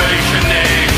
euch 0.00 0.26
nicht. 0.52 0.92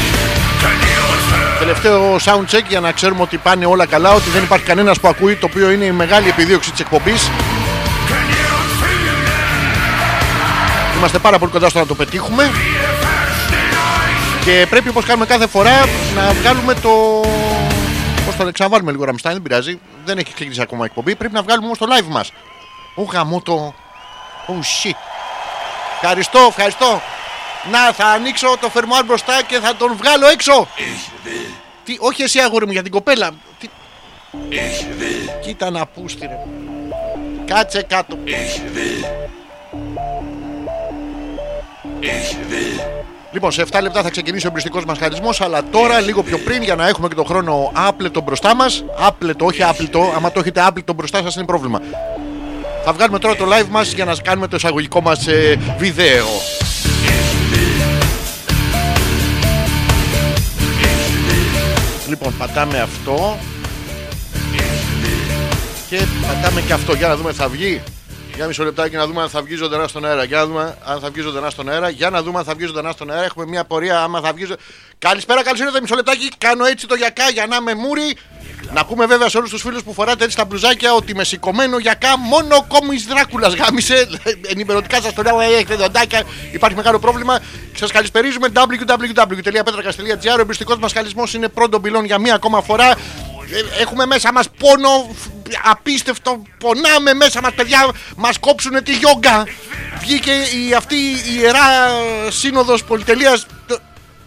Könnt 0.62 0.82
ihr 0.92 1.02
uns 1.12 1.24
hören? 1.32 1.58
Τελευταίο 1.58 2.16
sound 2.16 2.46
check 2.54 2.64
για 2.68 2.80
να 2.80 2.92
ξέρουμε 2.92 3.22
ότι 3.22 3.36
πάνε 3.36 3.66
όλα 3.66 3.86
καλά, 3.86 4.12
ότι 4.12 4.30
δεν 4.30 4.42
υπάρχει 4.42 4.64
κανένας 4.64 5.00
που 5.00 5.08
ακούει, 5.08 5.36
το 5.36 5.46
οποίο 5.50 5.70
είναι 5.70 5.84
η 5.84 5.92
μεγάλη 5.92 6.28
επιδίωξη 6.28 6.70
της 6.70 6.80
εκπομπής. 6.80 7.30
Könnt 8.08 8.30
ihr 8.30 8.50
uns 8.60 8.72
fühlen? 8.80 9.18
Είμαστε 10.96 11.18
πάρα 11.18 11.38
πολύ 11.38 11.50
κοντά 11.50 11.68
στο 11.68 11.78
να 11.78 11.86
το 11.86 11.94
πετύχουμε. 11.94 12.50
Wir 12.52 13.04
verstehen 13.04 13.74
euch. 14.40 14.44
Και 14.44 14.66
πρέπει 14.70 14.88
όπως 14.88 15.04
κάνουμε 15.04 15.26
κάθε 15.26 15.46
φορά 15.46 15.84
να 16.14 16.32
βγάλουμε 16.40 16.74
το. 16.74 16.90
Πώ 18.40 18.46
θα 18.46 18.52
ξαναβάλουμε 18.52 18.90
λίγο 18.90 19.04
Ραμστάιν, 19.04 19.34
δεν 19.34 19.42
πειράζει. 19.42 19.80
Δεν 20.04 20.18
έχει 20.18 20.32
ξεκινήσει 20.34 20.60
ακόμα 20.60 20.82
η 20.82 20.84
εκπομπή. 20.84 21.16
Πρέπει 21.16 21.34
να 21.34 21.42
βγάλουμε 21.42 21.66
όμως 21.66 21.78
το 21.78 21.86
live 21.90 22.06
μας. 22.06 22.32
Ω 22.94 23.02
γαμό 23.02 23.40
το. 23.40 23.74
Oh 24.46 24.52
shit. 24.52 24.96
Ευχαριστώ, 25.94 26.38
ευχαριστώ. 26.48 27.02
Να, 27.70 27.92
θα 27.92 28.06
ανοίξω 28.06 28.56
το 28.60 28.68
φερμουάρ 28.68 29.04
μπροστά 29.04 29.42
και 29.42 29.58
θα 29.58 29.76
τον 29.76 29.96
βγάλω 29.96 30.26
έξω. 30.26 30.68
Ich 30.76 31.26
will, 31.26 31.54
Τι, 31.84 31.96
όχι 32.00 32.22
εσύ 32.22 32.38
αγόρι 32.38 32.66
μου 32.66 32.72
για 32.72 32.82
την 32.82 32.92
κοπέλα. 32.92 33.30
Τι, 33.58 33.68
ich 34.50 34.82
will, 34.82 35.40
κοίτα 35.40 35.70
να 35.70 35.86
πούστη 35.86 36.26
ρε. 36.26 36.38
Κάτσε 37.44 37.82
κάτω. 37.82 38.18
ich 38.26 38.60
will. 38.74 39.04
Ich 42.02 42.34
will. 42.50 43.00
Λοιπόν, 43.32 43.52
σε 43.52 43.64
7 43.70 43.78
λεπτά 43.82 44.02
θα 44.02 44.10
ξεκινήσει 44.10 44.46
ο 44.46 44.48
εμπριστικός 44.48 44.84
μας 44.84 44.98
χαρισμός, 44.98 45.40
αλλά 45.40 45.62
τώρα 45.70 46.00
λίγο 46.00 46.22
πιο 46.22 46.38
πριν 46.38 46.62
για 46.62 46.74
να 46.74 46.88
έχουμε 46.88 47.08
και 47.08 47.14
τον 47.14 47.26
χρόνο 47.26 47.70
άπλετο 47.74 48.20
μπροστά 48.20 48.54
μας. 48.54 48.84
Άπλετο, 48.98 49.44
όχι 49.44 49.62
άπλετο. 49.62 50.12
Άμα 50.16 50.32
το 50.32 50.40
έχετε 50.40 50.60
άπλετο 50.60 50.92
μπροστά 50.92 51.22
σας 51.22 51.34
είναι 51.34 51.44
πρόβλημα. 51.44 51.80
Θα 52.84 52.92
βγάλουμε 52.92 53.18
τώρα 53.18 53.36
το 53.36 53.44
live 53.44 53.68
μας 53.68 53.92
για 53.92 54.04
να 54.04 54.14
κάνουμε 54.14 54.46
το 54.46 54.56
εισαγωγικό 54.56 55.00
μας 55.00 55.26
βίντεο. 55.78 56.26
Λοιπόν, 62.08 62.34
πατάμε 62.38 62.80
αυτό. 62.80 63.38
Και 65.88 66.00
πατάμε 66.26 66.60
και 66.60 66.72
αυτό. 66.72 66.94
Για 66.94 67.08
να 67.08 67.16
δούμε, 67.16 67.32
θα 67.32 67.48
βγει. 67.48 67.82
Για 68.40 68.48
μισό 68.48 68.64
λεπτάκι 68.64 68.96
να 68.96 69.06
δούμε 69.06 69.22
αν 69.22 69.28
θα 69.28 69.42
βγει 69.42 69.54
ζωντανά 69.54 69.88
στον 69.88 70.04
αέρα. 70.04 70.24
Για 70.24 70.36
να 70.38 70.46
δούμε 70.46 70.76
αν 70.84 71.00
θα 71.00 71.10
βγει 71.10 71.20
ζωντανά 71.20 71.50
στον 71.50 71.68
αέρα. 71.68 71.88
Για 71.88 72.10
να 72.10 72.22
δούμε 72.22 72.38
αν 72.38 72.44
θα 72.44 72.54
βγει 72.54 72.66
ζωντανά 72.66 72.90
στον 72.90 73.10
αέρα. 73.10 73.24
Έχουμε 73.24 73.46
μια 73.46 73.64
πορεία 73.64 74.00
άμα 74.02 74.20
θα 74.20 74.32
βγει. 74.32 74.44
ζω- 74.44 74.56
Καλησπέρα, 74.98 75.42
καλώς 75.42 75.60
ήρθατε. 75.60 75.80
Μισό 75.80 75.94
λεπτάκι. 75.94 76.28
Κάνω 76.38 76.64
έτσι 76.64 76.86
το 76.86 76.94
γιακά 76.94 77.28
για 77.30 77.46
να 77.46 77.56
είμαι 77.56 77.74
μούρι. 77.74 78.16
Να 78.72 78.84
πούμε 78.84 79.06
βέβαια 79.06 79.28
σε 79.28 79.36
όλους 79.36 79.50
τους 79.50 79.62
φίλους 79.62 79.82
που 79.82 79.92
φοράτε 79.92 80.24
έτσι 80.24 80.36
τα 80.36 80.44
μπλουζάκια 80.44 80.92
ότι 80.92 81.14
με 81.14 81.24
σηκωμένο 81.24 81.78
γιακά 81.78 82.18
μόνο 82.18 82.64
κόμις 82.68 83.04
Δράκουλας 83.06 83.54
γάμισε. 83.54 84.08
Ενημερωτικά 84.52 85.00
σας 85.00 85.12
το 85.14 85.22
λέω, 85.22 85.40
ε, 85.40 85.46
έχετε 85.46 85.74
δοντάκια. 85.74 86.22
Υπάρχει 86.52 86.76
μεγάλο 86.76 86.98
πρόβλημα. 86.98 87.38
Σας 87.76 87.90
καλησπερίζουμε 87.92 88.48
www.petrakas.gr. 88.54 90.36
Ο 90.36 90.40
εμπιστικό 90.40 90.76
μας 90.76 90.92
χαλισμό 90.92 91.22
είναι 91.34 91.48
πρώτο 91.48 91.80
πυλόν 91.80 92.04
για 92.04 92.18
μία 92.18 92.34
ακόμα 92.34 92.62
φορά. 92.62 92.90
Ε, 92.90 92.96
Έχουμε 93.80 94.06
μέσα 94.06 94.32
μας 94.32 94.46
πόνο 94.58 94.88
φ- 95.14 95.26
απίστευτο, 95.64 96.42
πονάμε 96.58 97.14
μέσα 97.14 97.40
μας 97.40 97.52
παιδιά, 97.54 97.90
μας 98.16 98.38
κόψουν 98.38 98.82
τη 98.84 98.92
γιόγκα. 98.92 99.44
Βγήκε 100.00 100.30
η, 100.32 100.74
αυτή 100.74 100.94
η 100.94 101.38
ιερά 101.40 101.60
σύνοδος 102.28 102.84
πολυτελείας, 102.84 103.46
το- 103.66 103.78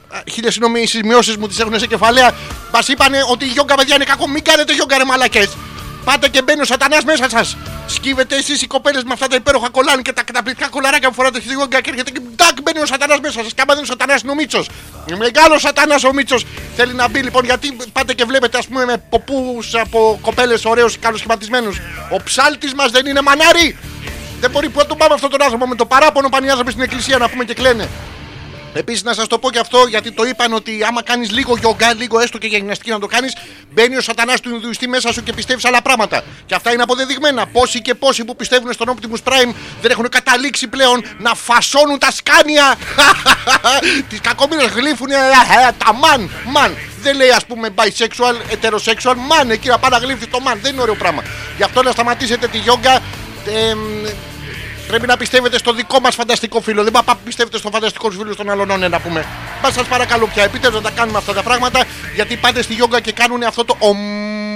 Α, 0.10 0.22
Χίλια 0.32 0.52
συγγνώμη, 0.52 0.82
οι 0.82 0.86
σημειώσεις 0.88 1.38
μου 1.38 1.48
τις 1.48 1.60
έχουν 1.60 1.80
σε 1.80 1.88
κεφαλαία. 1.88 2.32
Μας 2.74 2.88
είπανε 2.88 3.18
ότι 3.30 3.46
η 3.46 3.48
γιόγκα, 3.48 3.76
παιδιά, 3.76 3.96
είναι 3.96 4.04
κακό. 4.04 4.28
Μην 4.28 4.44
κάνετε 4.44 4.74
γιόγκα, 4.74 4.98
ρε 4.98 5.04
μαλακές. 5.06 5.50
Πάτε 6.04 6.28
και 6.28 6.42
μπαίνει 6.42 6.62
ο 6.62 6.66
σατανάς 6.66 7.04
μέσα 7.04 7.30
σας. 7.30 7.58
Σκύβετε 7.88 8.36
εσείς 8.36 8.62
οι 8.62 8.68
κοπέλες 8.68 9.04
με 9.04 9.14
αυτά 9.14 9.28
τα 9.28 9.36
υπέροχα 9.36 9.70
κολάνι 9.70 10.02
και 10.02 10.14
τα 10.14 10.24
καταπληκτικά 10.24 10.70
κολαράκια 10.70 11.10
που 11.10 11.14
φοράτε 11.14 11.40
στη 11.40 11.48
γιόγκα 11.50 11.82
και 11.82 11.90
έρχεται 11.90 12.12
και 12.12 12.20
τάκ 12.36 12.62
μπαίνει 12.62 12.80
ο 12.80 12.86
σατανάς 12.86 13.20
μέσα 13.20 13.44
σας. 13.44 13.54
Και 13.54 13.62
άμα 13.62 13.74
δεν 13.74 13.84
είναι 13.84 13.94
ο 13.94 13.96
σατανάς, 13.98 14.22
είναι 14.22 14.32
ο 14.32 14.36
Μίτσος. 14.36 14.70
Μεγάλος 15.18 15.62
σατανάς 15.62 16.04
ο 16.04 16.14
Μίτσος. 16.14 16.46
Θέλει 16.76 16.94
να 16.94 17.08
μπει 17.10 17.20
λοιπόν 17.20 17.46
γιατί 17.46 17.78
πάτε 17.92 18.14
και 18.14 18.26
βλέπετε, 18.26 18.58
ας 18.58 18.68
πούμε, 18.68 18.86
με 18.86 19.04
ποπούς 19.10 19.76
από 19.76 20.20
κοπέλες 20.22 20.66
ωραίους 20.66 21.00
καλοσχηματισμένους. 21.00 21.78
Ο 22.10 22.24
ψάλτης 22.24 22.74
μας 22.74 22.92
δεν 22.92 23.06
είναι 23.06 23.22
μανάρι. 23.22 23.78
Δεν 24.40 24.52
μπορεί 24.52 24.70
που 24.70 24.80
να 24.80 24.86
τον 24.86 24.98
πάμε 24.98 25.14
αυτόν 25.14 25.30
τον 25.30 25.42
άνθρωπο 25.42 25.68
με 25.68 25.76
το 25.76 25.86
παράπονο 25.86 26.30
πάνε 26.30 26.46
οι 26.46 26.50
άνθρωποι 26.50 26.72
στην 26.72 26.84
εκκλησία 26.84 27.18
να 27.18 27.30
πούμε 27.30 27.44
και 27.44 27.54
κλαίνε. 27.54 27.90
Επίσης, 28.74 29.04
να 29.04 29.14
σας 29.14 29.28
το 29.28 29.40
πω 29.40 29.52
και 29.52 29.60
αυτό 29.60 29.86
γιατί 29.90 30.12
το 30.12 30.24
είπαν 30.24 30.54
ότι 30.54 30.84
άμα 30.88 31.04
κάνεις 31.04 31.32
λίγο 31.32 31.58
γιογκα, 31.58 31.94
λίγο 31.94 32.20
έστω 32.20 32.38
και 32.38 32.48
για 32.48 32.58
γυμναστική 32.58 32.90
να 32.90 33.00
το 33.00 33.08
κάνεις, 33.08 33.36
μπαίνει 33.74 33.96
ο 33.96 34.02
σατανάς 34.02 34.40
του 34.40 34.50
Ινδουιστή 34.50 34.88
μέσα 34.88 35.14
σου 35.14 35.24
και 35.24 35.34
πιστεύεις 35.34 35.66
άλλα 35.66 35.82
πράγματα. 35.82 36.24
Και 36.46 36.56
αυτά 36.56 36.74
είναι 36.74 36.82
αποδεδειγμένα. 36.82 37.48
Πόσοι 37.48 37.82
και 37.82 37.94
πόσοι 37.94 38.26
που 38.26 38.36
πιστεύουν 38.36 38.74
στον 38.74 38.96
Optimus 38.96 39.32
Prime 39.32 39.54
δεν 39.82 39.92
έχουν 39.92 40.10
καταλήξει 40.10 40.68
πλέον 40.68 41.04
να 41.18 41.36
φασώνουν 41.36 42.00
τα 42.00 42.12
σκάνια. 42.12 42.76
Τις 44.10 44.20
κακομοίρες 44.22 44.68
γλύφουν 44.68 45.12
ε, 45.12 45.16
ε, 45.16 45.72
τα 45.78 46.00
man. 46.02 46.22
Man. 46.56 46.72
Δεν 47.02 47.16
λέει 47.16 47.30
ας 47.30 47.46
πούμε 47.46 47.70
bisexual, 47.76 48.36
heterosexual, 48.52 49.16
man. 49.16 49.50
Εκεί 49.50 49.68
να 49.68 49.80
πάει 49.80 49.92
να 49.92 49.98
γλύφει 49.98 50.28
το 50.28 50.40
man. 50.46 50.58
Δεν 50.62 50.74
είναι 50.74 50.82
ωραίο 50.82 50.96
πράγμα. 50.96 51.24
Γι' 51.58 51.64
αυτό 51.64 51.84
να 51.84 51.92
σταματήσετε 51.92 52.48
τη 52.48 52.58
γιόγκα. 52.58 53.00
Ε, 53.46 53.76
Πρέπει 54.94 55.08
να 55.08 55.18
πιστεύετε 55.18 55.58
στο 55.58 55.74
δικό 55.74 56.00
μας 56.00 56.16
φανταστικό 56.16 56.62
φίλο. 56.62 56.84
Δεν 56.84 56.92
πα 56.92 57.16
πιστεύετε 57.26 57.58
στο 57.58 57.70
φανταστικό 57.70 58.10
φίλο 58.10 58.36
των 58.36 58.50
άλλων, 58.50 58.80
ναι, 58.80 58.88
να 58.88 59.00
πούμε. 59.00 59.26
Μα 59.64 59.72
σας 59.72 59.88
παρακαλώ 59.88 60.28
πια, 60.28 60.44
επιτέλου 60.44 60.76
να 60.76 60.82
τα 60.82 60.92
κάνουμε 60.92 61.18
αυτά 61.18 61.34
τα 61.34 61.44
πράγματα. 61.44 61.84
Γιατί 62.16 62.36
πάτε 62.36 62.62
στη 62.62 62.74
γιόγκα 62.74 63.00
και 63.00 63.12
κάνουν 63.12 63.44
αυτό 63.44 63.66
το 63.66 63.76
ομ 63.80 63.98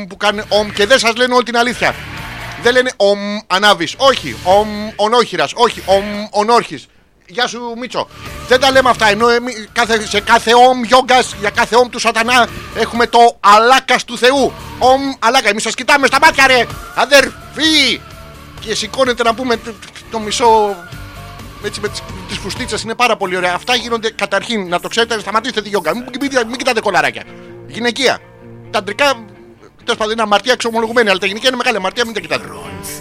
που 0.10 0.18
κάνουν 0.18 0.46
ομ 0.50 0.70
και 0.70 0.86
δεν 0.86 1.00
σας 1.00 1.16
λένε 1.16 1.34
όλη 1.34 1.44
την 1.44 1.58
αλήθεια. 1.58 1.96
Δεν 2.62 2.74
λένε 2.74 2.92
ομ 2.96 3.20
ανάβει. 3.48 3.88
Όχι. 3.98 4.36
Ομ 4.44 4.68
ονόχειρας. 4.96 5.52
Όχι. 5.56 5.84
Ομ 5.86 6.04
ονόρχης. 6.30 6.88
Γεια 7.26 7.48
σου 7.48 7.74
Μίτσο. 7.78 8.08
Δεν 8.48 8.60
τα 8.60 8.72
λέμε 8.72 8.90
αυτά. 8.90 9.10
Ενώ 9.10 9.30
εμεί, 9.30 9.54
κάθε, 9.72 10.08
σε 10.08 10.20
κάθε 10.20 10.54
ομ 10.54 10.84
γιόγκας, 10.84 11.36
για 11.40 11.50
κάθε 11.50 11.76
ομ 11.76 11.90
του 11.90 12.00
σατανά, 12.00 12.48
έχουμε 12.76 13.08
το 13.08 13.38
αλάκας 13.40 14.04
του 14.04 14.18
Θεού. 14.18 14.54
Ομ 14.80 15.02
αλάκα. 15.20 15.50
Εμείς 15.50 15.64
σας 15.64 15.76
κοιτάμε 15.76 16.08
στα 16.08 16.18
μάτια, 16.22 16.48
ρε. 16.48 16.66
Αδερφοί 16.96 18.02
και 18.60 18.76
σηκώνεται 18.76 19.24
να 19.24 19.34
πούμε 19.34 19.58
το, 19.58 19.74
το 20.12 20.20
μισό 20.20 20.76
έτσι 21.66 21.80
με 21.80 21.88
τις, 21.88 22.02
τις 22.28 22.38
φουστίτσες 22.38 22.82
είναι 22.84 22.96
πάρα 22.96 23.18
πολύ 23.18 23.36
ωραία. 23.38 23.54
Αυτά 23.54 23.76
γίνονται 23.76 24.12
καταρχήν, 24.12 24.68
να 24.68 24.80
το 24.80 24.88
ξέρετε, 24.88 25.20
σταματήστε 25.20 25.62
τη 25.62 25.70
γιόγκα. 25.70 25.94
Μην, 25.96 26.04
μην, 26.22 26.30
μην, 26.34 26.48
μην 26.48 26.58
κοιτάτε 26.58 26.80
κολαράκια. 26.80 27.24
Γυναικεία. 27.68 28.20
Τα 28.72 28.80
αντρικά, 28.80 29.06
τέλος 29.84 29.98
πάντων 29.98 30.12
είναι 30.14 30.22
αμαρτία 30.22 30.54
εξομολογουμένη, 30.54 31.10
αλλά 31.10 31.20
τα 31.20 31.26
γυναικεία 31.26 31.48
είναι 31.48 31.58
μεγάλη 31.58 31.78
αμαρτία, 31.78 32.06
μην 32.06 32.14
τα 32.14 32.20
κοιτάτε. 32.20 32.46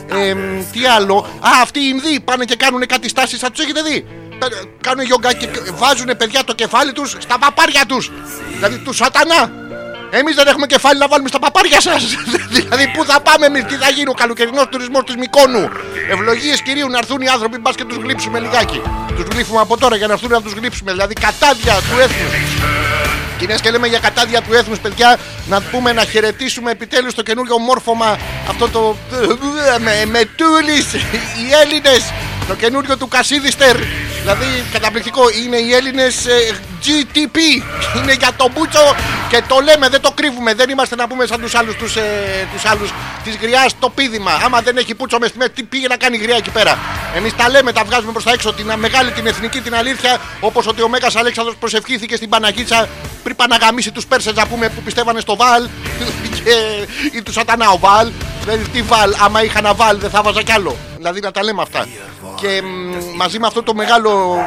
Ε, 0.09 0.35
τι 0.73 0.87
άλλο; 0.87 1.17
Α, 1.41 1.51
αυτοί 1.63 1.79
οι 1.81 1.89
Ινδοί 1.95 2.21
πάνε 2.21 2.45
και 2.45 2.57
κάνουν 2.57 2.87
κάτι 2.87 3.09
στάσεις, 3.09 3.39
θα 3.39 3.51
τους 3.51 3.65
έχετε 3.65 3.83
δει. 3.83 4.07
Τα- 4.39 4.49
Κάνουν 4.81 5.05
γιόγκα 5.05 5.33
και 5.33 5.49
βάζουν 5.75 6.17
παιδιά 6.17 6.45
το 6.45 6.55
κεφάλι 6.55 6.93
τους 6.93 7.17
στα 7.19 7.39
παπάρια 7.39 7.85
τους. 7.87 8.11
Δηλαδή 8.55 8.79
του 8.79 8.93
σατανά. 8.93 9.51
Εμείς 10.11 10.35
δεν 10.35 10.47
έχουμε 10.47 10.67
κεφάλι 10.67 10.99
να 10.99 11.09
βάλουμε 11.09 11.29
στα 11.29 11.39
παπάρια 11.39 11.81
σας. 11.81 12.03
δηλαδή, 12.57 12.91
πού 12.95 13.05
θα 13.05 13.21
πάμε 13.21 13.47
εμείς, 13.47 13.65
τι 13.65 13.75
θα 13.75 13.91
γίνει 13.91 14.09
ο 14.09 14.13
καλοκαιρινός 14.13 14.67
τουρισμός 14.71 15.05
της 15.05 15.17
Μικόνου. 15.17 15.69
Ευλογίες 16.11 16.63
κυρίου 16.63 16.89
να 16.89 16.99
έρθουν 16.99 17.21
οι 17.21 17.29
άνθρωποι, 17.29 17.59
μπας 17.59 17.75
και 17.75 17.85
τους 17.85 17.97
γλύψουμε 17.97 18.39
λιγάκι. 18.39 18.83
Τους 19.17 19.25
γλύφουμε 19.33 19.61
από 19.61 19.77
τώρα 19.77 19.97
για 19.97 20.07
να 20.07 20.13
έρθουν 20.13 20.31
να 20.31 20.43
τους 20.43 20.53
γλύψουμε. 20.53 20.93
Δηλαδή, 20.93 21.15
κατάδια 21.15 21.75
του 21.75 21.99
έθνους. 22.01 22.33
Και 23.39 23.47
μιας 23.47 23.61
και 23.61 23.71
λέμε 23.71 23.87
για 23.87 23.99
κατάδια 23.99 24.43
του 24.43 24.55
έθνους 24.55 24.79
παιδιά 24.79 25.19
Να 25.49 25.61
πούμε 25.61 25.93
να 25.93 26.05
χαιρετήσουμε 26.05 26.71
επιτέλους 26.71 27.15
το 27.15 27.23
καινούριο 27.23 27.59
μόρφωμα 27.59 28.19
Αυτό 28.49 28.69
το 28.69 28.97
με, 29.85 30.05
Μετούλης 30.07 30.93
Οι 30.95 31.53
Έλληνες 31.63 32.13
Το 32.49 32.55
καινούριο 32.55 32.97
του 32.97 33.09
Κασίδιστερ. 33.09 33.77
Δηλαδή 34.21 34.47
καταπληκτικό. 34.73 35.23
Είναι 35.45 35.57
οι 35.57 35.73
Έλληνες 35.75 36.27
ε, 36.27 36.55
GTP 36.85 37.39
Είναι 37.97 38.13
για 38.13 38.31
το 38.37 38.49
μπούτσο 38.55 38.95
Και 39.29 39.43
το 39.49 39.61
λέμε 39.61 39.89
δεν 39.89 40.01
το 40.01 40.11
κρύβουμε. 40.11 40.55
Δεν 40.55 40.71
είμαστε 40.71 40.95
να 40.95 41.07
πούμε 41.07 41.27
σαν 41.27 41.41
τους 41.41 41.55
άλλους 41.55 41.77
τους, 41.77 41.97
ε, 41.97 42.49
τους 42.53 42.65
άλλους 42.65 42.91
Της 43.25 43.37
γριάς 43.37 43.79
το 43.79 43.91
πίδημα. 43.91 44.33
Άμα 44.45 44.61
δεν 44.61 44.77
έχει 44.77 44.95
πούτσο 44.95 45.19
μες 45.19 45.29
στιγμές 45.29 45.51
Τι 45.55 45.63
πήγε 45.63 45.87
να 45.87 45.97
κάνει 45.97 46.17
η 46.17 46.21
γριά 46.21 46.37
εκεί 46.37 46.51
πέρα. 46.51 46.79
Εμείς 47.17 47.37
τα 47.37 47.49
λέμε 47.49 47.73
τα 47.73 47.85
βγάζουμε 47.85 48.13
προς 48.13 48.25
τα 48.25 48.33
έξω. 48.33 48.53
Την 48.53 48.73
μεγάλη 48.77 49.11
την 49.11 49.27
εθνική 49.27 49.61
την 49.61 49.75
αλήθεια 49.75 50.21
Όπως 50.41 50.67
ότι 50.67 50.83
ο 50.83 50.89
Μέγας 50.89 51.17
Αλέξανδρος 51.17 51.57
προσευχήθηκε 51.57 52.17
στην 52.17 52.29
Παναγίτσα 52.29 52.89
πριν 53.23 53.37
παναγαμίσει 53.37 53.93
τους 53.93 54.07
Πέρσες 54.07 54.35
να 54.35 54.47
πούμε 54.47 54.69
που 54.69 54.83
πιστεύανε 54.83 55.21
στο 55.21 55.37
Βάλ. 55.37 55.69
Και, 56.45 56.53
ή 57.13 57.23
του 57.23 57.33
Σατανά 57.33 57.71
ο 57.71 57.79
Βάλ. 57.79 58.11
Δηλαδή 58.41 58.69
τι 58.69 58.83
βάλ, 58.83 59.15
άμα 59.25 59.43
είχα 59.45 59.61
να 59.61 59.75
βάλ 59.75 59.99
δεν 59.99 60.11
θα 60.11 60.23
βάζα 60.23 60.43
κι 60.43 60.53
άλλο. 60.53 60.77
Δηλαδή 60.97 61.21
να 61.21 61.31
τα 61.31 61.45
λέμε 61.45 61.63
αυτά. 61.63 61.87
Και 62.37 62.63
μ, 62.63 63.17
μαζί 63.17 63.39
με 63.39 63.47
αυτό 63.47 63.63
το 63.63 63.75
μεγάλο 63.75 64.39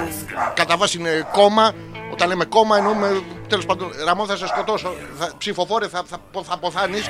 κατά 0.54 0.78
βάση 0.78 0.98
είναι 0.98 1.28
κόμμα. 1.32 1.74
Όταν 2.12 2.28
λέμε 2.28 2.46
κόμμα 2.46 2.78
εννοούμε 2.78 3.22
τέλος 3.50 3.66
πάντων 3.66 3.92
Ραμόν 4.06 4.28
θα 4.28 4.38
σε 4.38 4.48
σκοτώσω, 4.48 4.96
θα, 5.20 5.32
ψηφοφόρε 5.38 5.88
θα, 5.88 6.04
θα, 6.10 6.20
θα 6.44 6.54
αποθάνεις. 6.54 7.08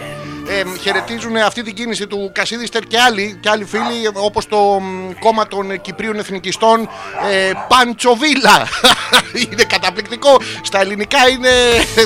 Ε, 0.47 0.63
χαιρετίζουν 0.81 1.37
αυτή 1.37 1.63
την 1.63 1.73
κίνηση 1.73 2.07
του 2.07 2.31
Κασίδιστερ 2.33 2.83
και 2.83 2.99
άλλοι, 2.99 3.39
και 3.41 3.49
άλλοι 3.49 3.65
φίλοι 3.65 4.09
όπως 4.13 4.47
το 4.47 4.57
μ, 4.57 5.11
κόμμα 5.19 5.47
των 5.47 5.81
Κυπρίων 5.81 6.19
Εθνικιστών 6.19 6.89
ε, 7.31 7.51
Παντσοβίλα. 7.67 8.67
είναι 9.51 9.63
καταπληκτικό. 9.63 10.37
Στα 10.61 10.81
ελληνικά 10.81 11.27
είναι 11.29 11.49
ε, 11.95 12.05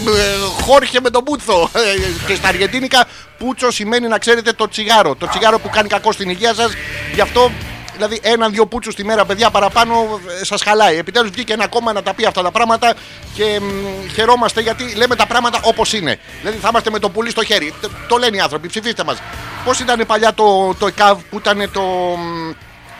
Χόρχε 0.61 0.99
με 1.01 1.09
τον 1.09 1.23
Μπούτσο. 1.23 1.69
Ε, 1.73 2.25
και 2.27 2.35
στα 2.35 2.47
αργεντίνικα 2.47 3.05
Πούτσο 3.37 3.71
σημαίνει 3.71 4.07
να 4.07 4.17
ξέρετε 4.17 4.51
το 4.51 4.67
τσιγάρο. 4.67 5.15
Το 5.15 5.27
τσιγάρο 5.27 5.59
που 5.59 5.69
κάνει 5.69 5.87
κακό 5.87 6.11
στην 6.11 6.29
υγεία 6.29 6.53
σας. 6.53 6.73
Γι' 7.13 7.21
αυτό 7.21 7.51
Δηλαδή, 7.93 8.19
έναν-δύο 8.23 8.65
πούτσους 8.65 8.95
τη 8.95 9.05
μέρα, 9.05 9.25
παιδιά, 9.25 9.49
παραπάνω 9.49 10.19
σας 10.41 10.61
χαλάει. 10.63 10.97
Επιτέλους 10.97 11.29
βγήκε 11.29 11.53
ένα 11.53 11.67
κόμμα 11.67 11.93
να 11.93 12.03
τα 12.03 12.13
πει 12.13 12.25
αυτά 12.25 12.41
τα 12.41 12.51
πράγματα 12.51 12.93
και 13.35 13.59
μ, 13.61 14.09
χαιρόμαστε 14.13 14.61
γιατί 14.61 14.93
λέμε 14.95 15.15
τα 15.15 15.25
πράγματα 15.25 15.59
όπως 15.63 15.93
είναι. 15.93 16.19
Δηλαδή, 16.39 16.57
θα 16.57 16.67
είμαστε 16.69 16.89
με 16.89 16.99
το 16.99 17.09
πουλί 17.09 17.29
στο 17.29 17.43
χέρι. 17.43 17.73
Το, 17.81 17.89
το 18.07 18.17
λένε 18.17 18.37
οι 18.37 18.39
άνθρωποι, 18.39 18.67
ψηφίστε 18.67 19.03
μας. 19.03 19.17
Πώς 19.65 19.79
ήταν 19.79 20.03
παλιά 20.07 20.33
το, 20.33 20.75
το 20.79 20.87
ΕΚΑΒ 20.87 21.19
που 21.29 21.37
ήταν 21.37 21.69
το. 21.73 21.81
μ, 22.17 22.51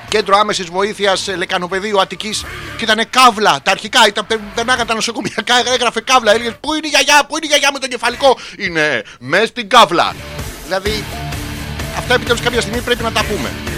Κέντρο 0.09 0.37
άμεσης 0.37 0.65
βοήθειας 0.65 1.27
Λεκανοπεδίου 1.35 2.01
Αττικής 2.01 2.45
και 2.77 2.83
ήταν 2.83 3.05
καύλα. 3.09 3.59
Τα 3.63 3.71
αρχικά 3.71 4.07
ήταν, 4.07 4.27
πε- 4.27 4.39
περνάγαν 4.55 4.87
τα 4.87 4.93
νοσοκομιακά, 4.93 5.55
έγραφε 5.73 6.01
καύλα. 6.01 6.33
Έλεγε 6.33 6.51
Πού 6.59 6.73
είναι 6.73 6.87
η 6.87 6.89
γιαγιά, 6.89 7.25
πού 7.27 7.37
είναι 7.37 7.45
η 7.45 7.47
γιαγιά 7.47 7.69
με 7.73 7.79
τον 7.79 7.89
κεφαλικό; 7.89 8.37
Είναι 8.57 9.03
μέσα 9.19 9.45
στην 9.45 9.69
καύλα. 9.69 10.15
Δηλαδή, 10.63 11.03
αυτά 11.97 12.13
επιτέλους 12.13 12.41
κάποια 12.41 12.61
στιγμή 12.61 12.81
πρέπει 12.81 13.03
να 13.03 13.11
τα 13.11 13.23
πούμε. 13.23 13.72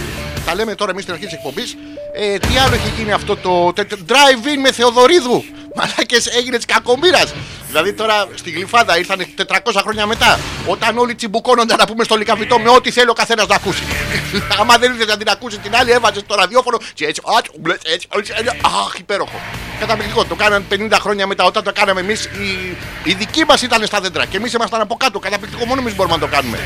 Τα 0.46 0.54
λέμε 0.54 0.74
τώρα 0.74 0.90
εμείς 0.90 1.02
στην 1.02 1.14
αρχή 1.14 1.26
της 1.26 1.34
εκπομπής. 1.34 1.76
Ε, 2.14 2.38
τι 2.38 2.56
άλλο 2.64 2.74
έχει 2.74 2.88
γίνει 2.98 3.12
αυτό 3.12 3.36
το 3.36 3.72
τε- 3.72 3.88
τε- 3.88 3.98
drive-in 4.08 4.58
με 4.62 4.72
Θεοδωρίδου; 4.72 5.44
Μαλάκες 5.76 6.26
έγινε 6.26 6.56
της 6.56 6.66
κακομήρα. 6.66 7.20
Δηλαδή 7.66 7.92
τώρα 7.92 8.28
στη 8.34 8.50
γλυφάδα 8.50 8.98
ήρθαν 8.98 9.26
400 9.36 9.80
χρόνια 9.82 10.06
μετά. 10.06 10.38
Όταν 10.66 10.98
όλοι 10.98 11.14
τσιμπουκώνονταν 11.14 11.76
να 11.78 11.86
πούμε 11.86 12.04
στο 12.04 12.16
λικαβιτό 12.16 12.58
με 12.58 12.68
ό,τι 12.70 12.90
θέλει 12.90 13.08
ο 13.08 13.12
καθένας 13.12 13.46
να 13.46 13.54
ακούσει. 13.54 13.82
Άμα 14.60 14.78
δεν 14.78 14.92
ήθελε 14.92 15.10
να 15.10 15.16
την 15.16 15.28
ακούσει 15.28 15.58
την 15.58 15.76
άλλη, 15.76 15.90
έβαζε 15.90 16.20
στο 16.20 16.34
ραδιόφωνο 16.34 16.78
και 16.94 17.04
έτσι. 17.06 17.22
άτσου, 17.38 17.52
μπλες, 17.58 17.76
έτσι, 17.84 18.08
έτσι, 18.16 18.32
έτσι, 18.36 18.56
Αχ, 18.62 18.98
υπέροχο. 18.98 19.40
Καταπληκτικό. 19.80 20.24
Το 20.24 20.34
κάναν 20.34 20.64
50 20.70 20.96
χρόνια 21.00 21.26
μετά 21.26 21.44
όταν 21.44 21.62
το 21.64 21.72
κάναμε 21.74 22.00
εμείς. 22.00 22.24
Οι, 22.24 22.76
οι 23.04 23.12
δικοί 23.14 23.44
μας 23.44 23.62
ήταν 23.62 23.86
στα 23.86 24.00
δέντρα 24.00 24.24
και 24.26 24.36
εμείς 24.36 24.52
ήμασταν 24.52 24.80
από 24.80 24.94
κάτω. 24.96 25.18
Καταπληκτικό. 25.18 25.64
Μόνο 25.66 25.80
εμείς 25.80 25.94
μπορούμε 25.94 26.14
να 26.14 26.20
το 26.20 26.26
κάνουμε. 26.26 26.58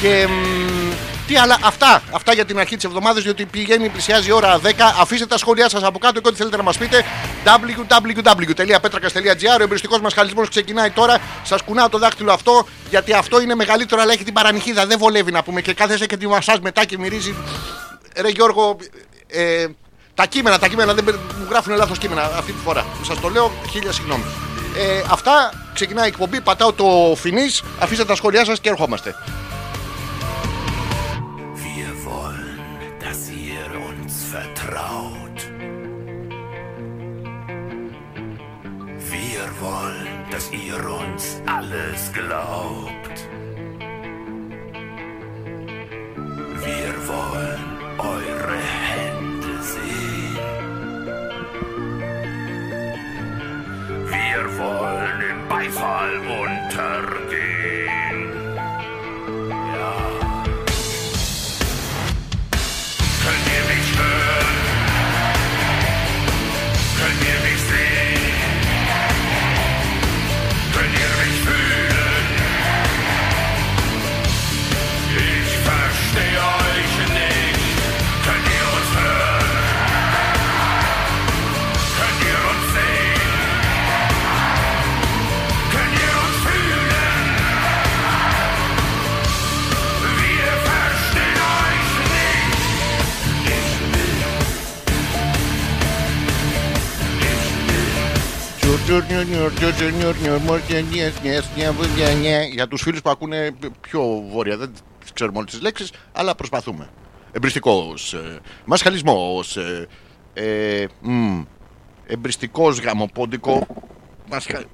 Και 0.00 0.26
μ, 0.28 0.92
τι 1.26 1.36
άλλα, 1.36 1.58
αυτά, 1.64 2.02
αυτά 2.12 2.34
για 2.34 2.44
την 2.44 2.58
αρχή 2.58 2.76
της 2.76 2.84
εβδομάδας, 2.84 3.22
διότι 3.22 3.44
πηγαίνει, 3.44 3.88
πλησιάζει 3.88 4.28
η 4.28 4.32
ώρα 4.32 4.58
10. 4.58 4.94
Αφήστε 5.00 5.26
τα 5.26 5.38
σχόλιά 5.38 5.68
σας 5.68 5.82
από 5.82 5.98
κάτω 5.98 6.20
και 6.20 6.28
ό,τι 6.28 6.36
θέλετε 6.36 6.56
να 6.56 6.62
μας 6.62 6.78
πείτε. 6.78 7.04
www.petrakas.gr 7.44 9.58
Ο 9.60 9.62
εμπριστικός 9.62 10.00
μας 10.00 10.14
χαλισμό 10.14 10.46
ξεκινάει 10.46 10.90
τώρα. 10.90 11.18
Σας 11.42 11.62
κουνάω 11.62 11.88
το 11.88 11.98
δάχτυλο 11.98 12.32
αυτό, 12.32 12.66
γιατί 12.90 13.12
αυτό 13.12 13.40
είναι 13.40 13.54
μεγαλύτερο, 13.54 14.00
αλλά 14.02 14.12
έχει 14.12 14.24
την 14.24 14.32
παρανυχίδα. 14.34 14.86
Δεν 14.86 14.98
βολεύει 14.98 15.32
να 15.32 15.42
πούμε. 15.42 15.60
Και 15.60 15.74
κάθεσαι 15.74 16.06
και 16.06 16.16
τη 16.16 16.26
μασά 16.28 16.56
μετά 16.62 16.84
και 16.84 16.98
μυρίζει. 16.98 17.34
Ρε 18.20 18.28
Γιώργο, 18.28 18.76
ε, 19.26 19.66
τα 20.14 20.26
κείμενα, 20.26 20.58
τα 20.58 20.68
κείμενα 20.68 20.94
δεν 20.94 21.04
μπε- 21.04 21.14
μου 21.14 21.46
γράφουν 21.50 21.76
λάθος 21.76 21.98
κείμενα 21.98 22.22
αυτή 22.22 22.52
τη 22.52 22.58
φορά. 22.64 22.86
Σας 23.06 23.20
το 23.20 23.28
λέω, 23.28 23.52
χίλια 23.70 23.92
συγγνώμη. 23.92 24.24
Ε, 24.76 25.02
αυτά 25.10 25.52
ξεκινάει 25.74 26.04
η 26.04 26.08
εκπομπή. 26.08 26.40
Πατάω 26.40 26.72
το 26.72 27.14
φινί, 27.16 27.46
αφήστε 27.78 28.04
τα 28.04 28.14
σχόλιά 28.14 28.44
σας 28.44 28.60
και 28.60 28.68
ερχόμαστε. 28.68 29.14
Wollen, 39.66 40.06
dass 40.30 40.50
ihr 40.52 40.78
uns 41.02 41.42
alles 41.46 42.12
glaubt. 42.12 43.16
Wir 46.66 46.92
wollen 47.12 47.64
eure 47.98 48.58
Hände 48.90 49.54
sehen. 49.74 50.36
Wir 54.14 54.40
wollen 54.58 55.18
im 55.32 55.40
Beifall 55.48 56.12
untergehen. 56.44 58.35
Για 102.52 102.68
τους 102.68 102.82
φίλους 102.82 103.02
που 103.02 103.10
ακούνε 103.10 103.54
πιο 103.80 104.24
βόρεια, 104.32 104.56
δεν 104.56 104.72
ξέρουμε 105.14 105.38
όλες 105.38 105.50
τις 105.50 105.60
λέξεις, 105.60 105.90
αλλά 106.12 106.34
προσπαθούμε. 106.34 106.88
Εμπριστικός, 107.32 108.14
ε, 108.14 108.40
μασχαλισμός, 108.64 109.56
ε, 109.56 109.86
ε, 110.34 110.86
μ, 111.00 111.42
εμπριστικός 112.06 112.80
γαμοπόντικο, 112.80 113.66
μασχα... 114.30 114.64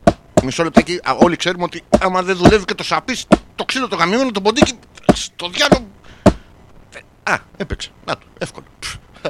Μισό 0.44 0.62
λεπτάκι, 0.62 1.00
α, 1.02 1.12
όλοι 1.18 1.36
ξέρουμε 1.36 1.64
ότι 1.64 1.82
άμα 2.00 2.22
δεν 2.22 2.36
δουλεύει 2.36 2.64
και 2.64 2.74
το 2.74 2.82
σαπίς, 2.84 3.26
το 3.54 3.64
ξύλο 3.64 3.88
το 3.88 3.96
γαμιμένο, 3.96 4.30
το 4.30 4.40
ποντίκι, 4.40 4.72
στο 5.12 5.48
διάλογο... 5.48 5.86
Α, 7.22 7.38
έπαιξε. 7.56 7.90
Να 8.04 8.16
το, 8.16 8.26
εύκολο. 8.38 8.66
Ε, 9.22 9.28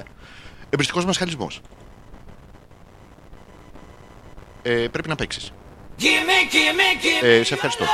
Εμπριστικός 0.70 1.04
μασχαλισμός. 1.04 1.60
Ε, 4.62 4.70
πρέπει 4.90 5.08
να 5.08 5.14
παίξεις. 5.14 5.52
Give 5.98 6.04
me, 6.04 6.52
give 6.54 6.74
me, 6.78 6.88
give 7.04 7.24
Ε, 7.26 7.38
me 7.40 7.44
σε 7.44 7.54
ευχαριστώ. 7.54 7.84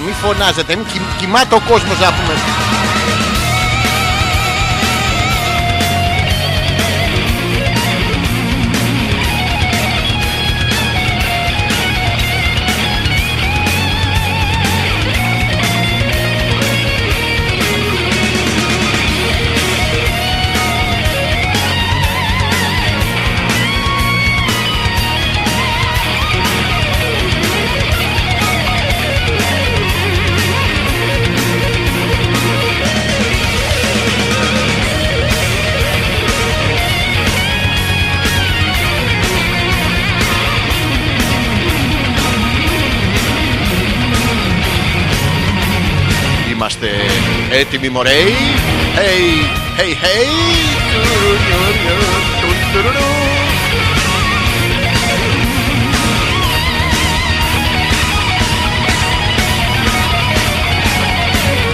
Μην 0.00 0.14
φωνάζετε, 0.14 0.76
μην 0.76 0.86
κοι- 0.86 1.16
κοιμάται 1.18 1.54
ο 1.54 1.60
κόσμος 1.68 1.98
να 2.00 2.06
πούμε. 2.12 2.34
Έτοιμοι 47.54 47.88
μωρέοι. 47.88 48.34
Hey, 48.96 49.80
hey, 49.80 49.92
hey. 50.04 50.28
Τουρουρου. 52.72 52.98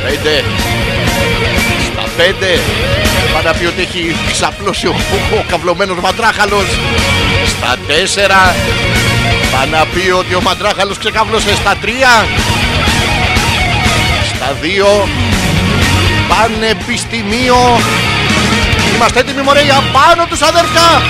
Πέντε. 0.04 0.44
Στα 1.92 2.08
πέντε. 2.16 2.58
Πάει 3.32 3.42
να 3.42 3.52
πει 3.52 3.66
ότι 3.66 3.82
έχει 3.82 4.16
ξαπλώσει 4.32 4.86
ο, 4.86 4.94
ο 5.34 5.44
καυλωμένος 5.48 6.00
μαντράχαλος. 6.00 6.66
Στα 7.46 7.76
τέσσερα. 7.86 8.54
Πάει 9.52 9.68
να 9.68 9.86
πει 9.86 10.10
ότι 10.10 10.34
ο 10.34 10.40
μαντράχαλος 10.40 10.98
ξεκάβλωσε 10.98 11.54
στα 11.54 11.76
τρία. 11.80 12.26
Στα 14.34 14.56
δύο. 14.60 15.08
Πανεπιστημίο. 16.30 17.80
Είμαστε 18.94 19.20
έτοιμοι 19.20 19.42
μωρέ 19.42 19.62
για 19.62 19.82
πάνω 19.92 20.26
τους 20.26 20.42
αδερφιά. 20.42 21.02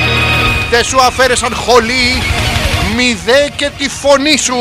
Δεν 0.70 0.84
σου 0.84 1.02
αφαίρεσαν 1.02 1.54
χολή. 1.54 2.22
Μηδέ 2.96 3.50
και 3.56 3.70
τη 3.78 3.88
φωνή 3.88 4.36
σου. 4.36 4.56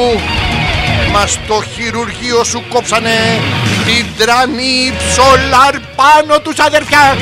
Μας 1.12 1.32
στο 1.32 1.64
χειρουργείο 1.76 2.44
σου 2.44 2.64
κόψανε 2.70 3.40
την 3.86 4.06
τρανή 4.18 4.94
ψολάρ 4.98 5.76
πάνω 5.96 6.40
τους 6.44 6.60
αδερφιά. 6.60 7.18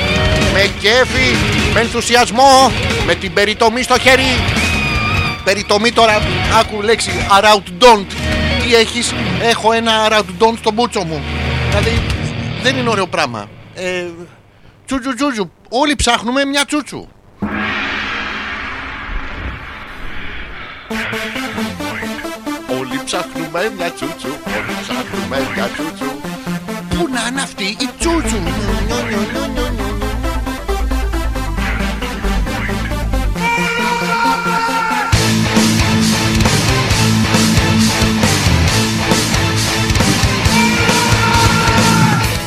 Με 0.53 0.69
κέφι, 0.79 1.35
με 1.73 1.79
ενθουσιασμό, 1.79 2.71
με 3.05 3.15
την 3.15 3.33
περιτομή 3.33 3.81
στο 3.81 3.99
χέρι. 3.99 4.39
Περιτομή 5.43 5.91
τώρα, 5.91 6.21
άκου 6.59 6.81
λέξη 6.81 7.11
around 7.39 7.83
don't. 7.83 8.05
Τι 8.63 8.75
έχεις, 8.75 9.13
έχω 9.41 9.71
ένα 9.71 9.91
around 10.09 10.43
don't 10.43 10.57
στο 10.59 10.71
μπούτσο 10.71 11.03
μου. 11.03 11.23
Δηλαδή 11.69 12.01
δεν 12.67 12.77
είναι 12.77 12.89
ωραίο 12.89 13.07
πράγμα. 13.07 13.49
Ε, 13.75 14.05
τσούτσου 14.85 15.13
τσούτσου, 15.15 15.51
όλοι 15.69 15.95
ψάχνουμε 15.95 16.45
μια 16.45 16.65
τσούτσου. 16.65 17.07
Όλοι 22.79 23.01
ψάχνουμε 23.05 23.71
μια 23.77 23.91
τσούτσου, 23.91 24.27
όλοι 24.27 24.73
ψάχνουμε 24.81 25.37
μια 25.53 25.65
τσούτσου. 25.65 26.05
Πού 26.89 27.07
να 27.13 27.27
είναι 27.27 27.41
αυτή 27.41 27.63
η 27.63 27.89
τσούτσου. 27.99 28.37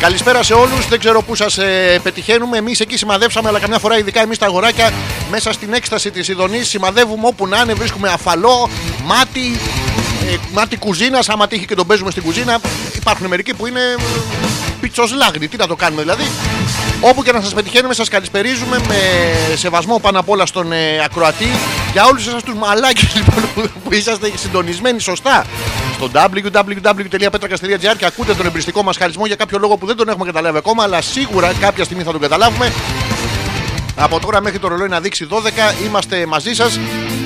Καλησπέρα 0.00 0.42
σε 0.42 0.54
όλους. 0.54 0.88
Δεν 0.88 0.98
ξέρω 0.98 1.22
πού 1.22 1.34
σας 1.34 1.58
πετυχαίνουμε. 2.02 2.56
Εμείς 2.56 2.80
εκεί 2.80 2.96
σημαδεύσαμε, 2.96 3.48
αλλά 3.48 3.58
καμιά 3.58 3.78
φορά, 3.78 3.98
ειδικά 3.98 4.20
εμείς 4.20 4.38
τα 4.38 4.46
αγοράκια, 4.46 4.92
μέσα 5.30 5.52
στην 5.52 5.72
έκσταση 5.72 6.10
της 6.10 6.28
Ιδονή, 6.28 6.62
σημαδεύουμε 6.62 7.26
όπου 7.26 7.46
να 7.46 7.60
είναι. 7.60 7.72
Βρίσκουμε 7.72 8.08
αφαλό, 8.08 8.70
μάτι, 9.04 9.58
ε, 10.32 10.36
μάτι 10.52 10.76
κουζίνας. 10.76 11.28
Άμα 11.28 11.46
τύχει 11.46 11.66
και 11.66 11.74
τον 11.74 11.86
παίζουμε 11.86 12.10
στην 12.10 12.22
κουζίνα. 12.22 12.58
Υπάρχουν 12.94 13.26
μερικοί 13.26 13.54
που 13.54 13.66
είναι 13.66 13.80
πιτσοσλάγνοι. 14.80 15.48
Τι 15.48 15.56
να 15.56 15.66
το 15.66 15.76
κάνουμε 15.76 16.02
δηλαδή. 16.02 16.24
Όπου 17.00 17.22
και 17.22 17.32
να 17.32 17.40
σας 17.40 17.54
πετυχαίνουμε, 17.54 17.94
σας 17.94 18.08
καλησπερίζουμε 18.08 18.78
με 18.88 18.96
σεβασμό 19.56 19.98
πάνω 19.98 20.18
απ' 20.18 20.28
όλα 20.28 20.46
στον 20.46 20.72
ε, 20.72 21.04
ακροατή. 21.04 21.48
Για 21.92 22.04
όλους 22.06 22.26
εσάς 22.26 22.42
τους 22.42 22.54
μαλάκες 22.54 23.14
λοιπόν, 23.14 23.48
που, 23.54 23.70
που 23.84 23.94
είσαστε 23.94 24.32
συντονισμένοι 24.36 25.00
σωστά 25.00 25.44
στο 26.00 26.10
www.petrakas.gr 26.14 27.96
και 27.96 28.06
ακούτε 28.06 28.34
τον 28.34 28.46
εμπριστικό 28.46 28.82
μας 28.82 28.96
χαρισμό 28.96 29.26
για 29.26 29.36
κάποιο 29.36 29.58
λόγο 29.58 29.76
που 29.76 29.86
δεν 29.86 29.96
τον 29.96 30.08
έχουμε 30.08 30.24
καταλάβει 30.24 30.58
ακόμα, 30.58 30.82
αλλά 30.82 31.00
σίγουρα 31.00 31.52
κάποια 31.60 31.84
στιγμή 31.84 32.02
θα 32.02 32.12
τον 32.12 32.20
καταλάβουμε. 32.20 32.72
Από 33.96 34.20
τώρα 34.20 34.40
μέχρι 34.40 34.58
το 34.58 34.68
ρολόι 34.68 34.88
να 34.88 35.00
δείξει 35.00 35.26
12 35.30 35.34
είμαστε 35.86 36.26
μαζί 36.26 36.54
σας. 36.54 36.80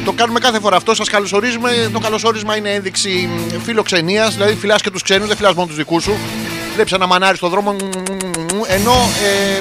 Το 0.05 0.13
κάνουμε 0.13 0.39
κάθε 0.39 0.61
φορά 0.61 0.77
αυτό. 0.77 0.95
Σας 0.95 1.09
καλωσορίζουμε. 1.09 1.91
Το 1.93 1.99
καλωσόρισμα 1.99 2.57
είναι 2.57 2.71
ένδειξη 2.71 3.29
φιλοξενίας. 3.63 4.35
Δηλαδή 4.35 4.55
φυλάς 4.55 4.83
και 4.83 4.91
τους 4.91 5.03
ξένους, 5.03 5.27
δεν 5.27 5.37
φυλάς 5.37 5.55
μόνο 5.55 5.67
τους 5.67 5.77
δικούς 5.77 6.03
σου. 6.03 6.17
Βλέπεις 6.75 6.93
ένα 6.93 7.07
μανάρι 7.07 7.37
στον 7.37 7.51
δρόμο. 7.51 7.77
Ενώ 8.67 8.95
ε, 9.25 9.59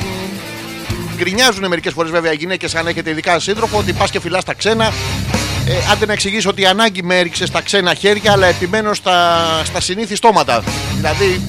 γκρινιάζουν 1.16 1.68
μερικές 1.68 1.94
φορές 1.94 2.12
βέβαια 2.12 2.32
οι 2.32 2.36
γυναίκες, 2.36 2.76
αν 2.76 2.88
έχετε 2.88 3.10
ειδικά 3.10 3.40
σύντροφο, 3.40 3.78
ότι 3.78 3.94
πας 3.94 4.12
και 4.12 4.20
φυλάς 4.20 4.44
τα 4.44 4.54
ξένα. 4.54 4.92
Ε, 5.68 5.92
άντε 5.92 6.06
να 6.06 6.14
εξηγήσω 6.14 6.50
ότι 6.50 6.62
η 6.62 6.66
ανάγκη 6.66 7.04
με 7.04 7.20
έριξε 7.20 7.46
στα 7.46 7.62
ξένα 7.62 7.94
χέρια, 7.94 8.32
αλλά 8.32 8.48
επιμένω 8.48 8.94
στα, 8.94 9.40
στα 9.66 9.82
συνήθι 9.82 10.16
στόματα. 10.16 10.64
Δηλαδή, 10.96 11.42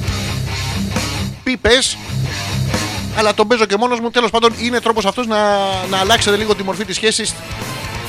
πίπε, 1.45 1.79
αλλά 3.17 3.35
τον 3.35 3.49
παίζω 3.49 3.65
και 3.65 3.77
μόνος 3.77 4.01
μου. 4.01 4.11
Τέλος 4.11 4.31
πάντων, 4.31 4.55
είναι 4.59 4.81
τρόπος 4.81 5.05
αυτός 5.05 5.27
να, 5.27 5.39
να 5.91 5.99
αλλάξετε 5.99 6.37
λίγο 6.37 6.55
τη 6.55 6.63
μορφή 6.63 6.85
της 6.85 6.97
σχέσης 6.97 7.35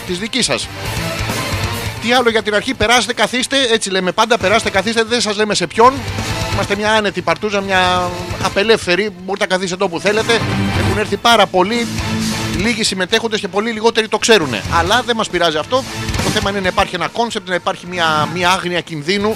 της 0.07 0.19
δικής 0.19 0.45
σας. 0.45 0.67
Τι 2.01 2.13
άλλο 2.13 2.29
για 2.29 2.43
την 2.43 2.55
αρχή, 2.55 2.73
περάστε, 2.73 3.13
καθίστε. 3.13 3.57
Έτσι 3.71 3.89
λέμε 3.89 4.11
πάντα, 4.11 4.37
περάστε, 4.37 4.69
καθίστε. 4.69 5.03
Δεν 5.03 5.21
σας 5.21 5.35
λέμε 5.35 5.55
σε 5.55 5.67
ποιον. 5.67 5.93
Είμαστε 6.53 6.75
μια 6.75 6.91
άνετη 6.91 7.21
παρτούζα, 7.21 7.61
μια 7.61 8.09
απελεύθερη. 8.43 9.09
Μπορείτε 9.25 9.45
να 9.45 9.55
καθίσετε 9.55 9.83
όπου 9.83 9.99
θέλετε. 9.99 10.33
Έχουν 10.79 10.97
έρθει 10.97 11.17
πάρα 11.17 11.45
πολλοί. 11.45 11.87
Λίγοι 12.57 12.83
συμμετέχοντες 12.83 13.39
και 13.39 13.47
πολλοί 13.47 13.71
λιγότεροι 13.71 14.07
το 14.07 14.17
ξέρουν. 14.17 14.55
Αλλά 14.73 15.01
δεν 15.05 15.15
μας 15.15 15.29
πειράζει 15.29 15.57
αυτό. 15.57 15.83
Το 16.23 16.29
θέμα 16.29 16.49
είναι 16.49 16.59
να 16.59 16.67
υπάρχει 16.67 16.95
ένα 16.95 17.07
concept, 17.07 17.49
να 17.49 17.55
υπάρχει 17.55 17.87
μια, 17.87 18.29
μια 18.33 18.49
άγνοια 18.49 18.81
κινδύνου. 18.81 19.35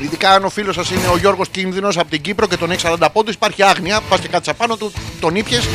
Ειδικά 0.00 0.30
αν 0.30 0.44
ο 0.44 0.48
φίλος 0.48 0.74
σας 0.74 0.90
είναι 0.90 1.08
ο 1.12 1.16
Γιώργος 1.16 1.48
Κίνδυνος 1.48 1.98
από 1.98 2.10
την 2.10 2.20
Κύπρο 2.20 2.46
και 2.46 2.56
τον 2.56 2.70
έχει 2.70 2.80
40 2.86 3.08
πόντους, 3.12 3.34
υπάρχει 3.34 3.62
άγνοια. 3.62 4.00
Πας 4.08 4.20
και 4.20 4.28
κάτσε 4.28 4.50
απάνω 4.50 4.76
του, 4.76 4.92
τον 5.20 5.36
ήπιες. 5.36 5.68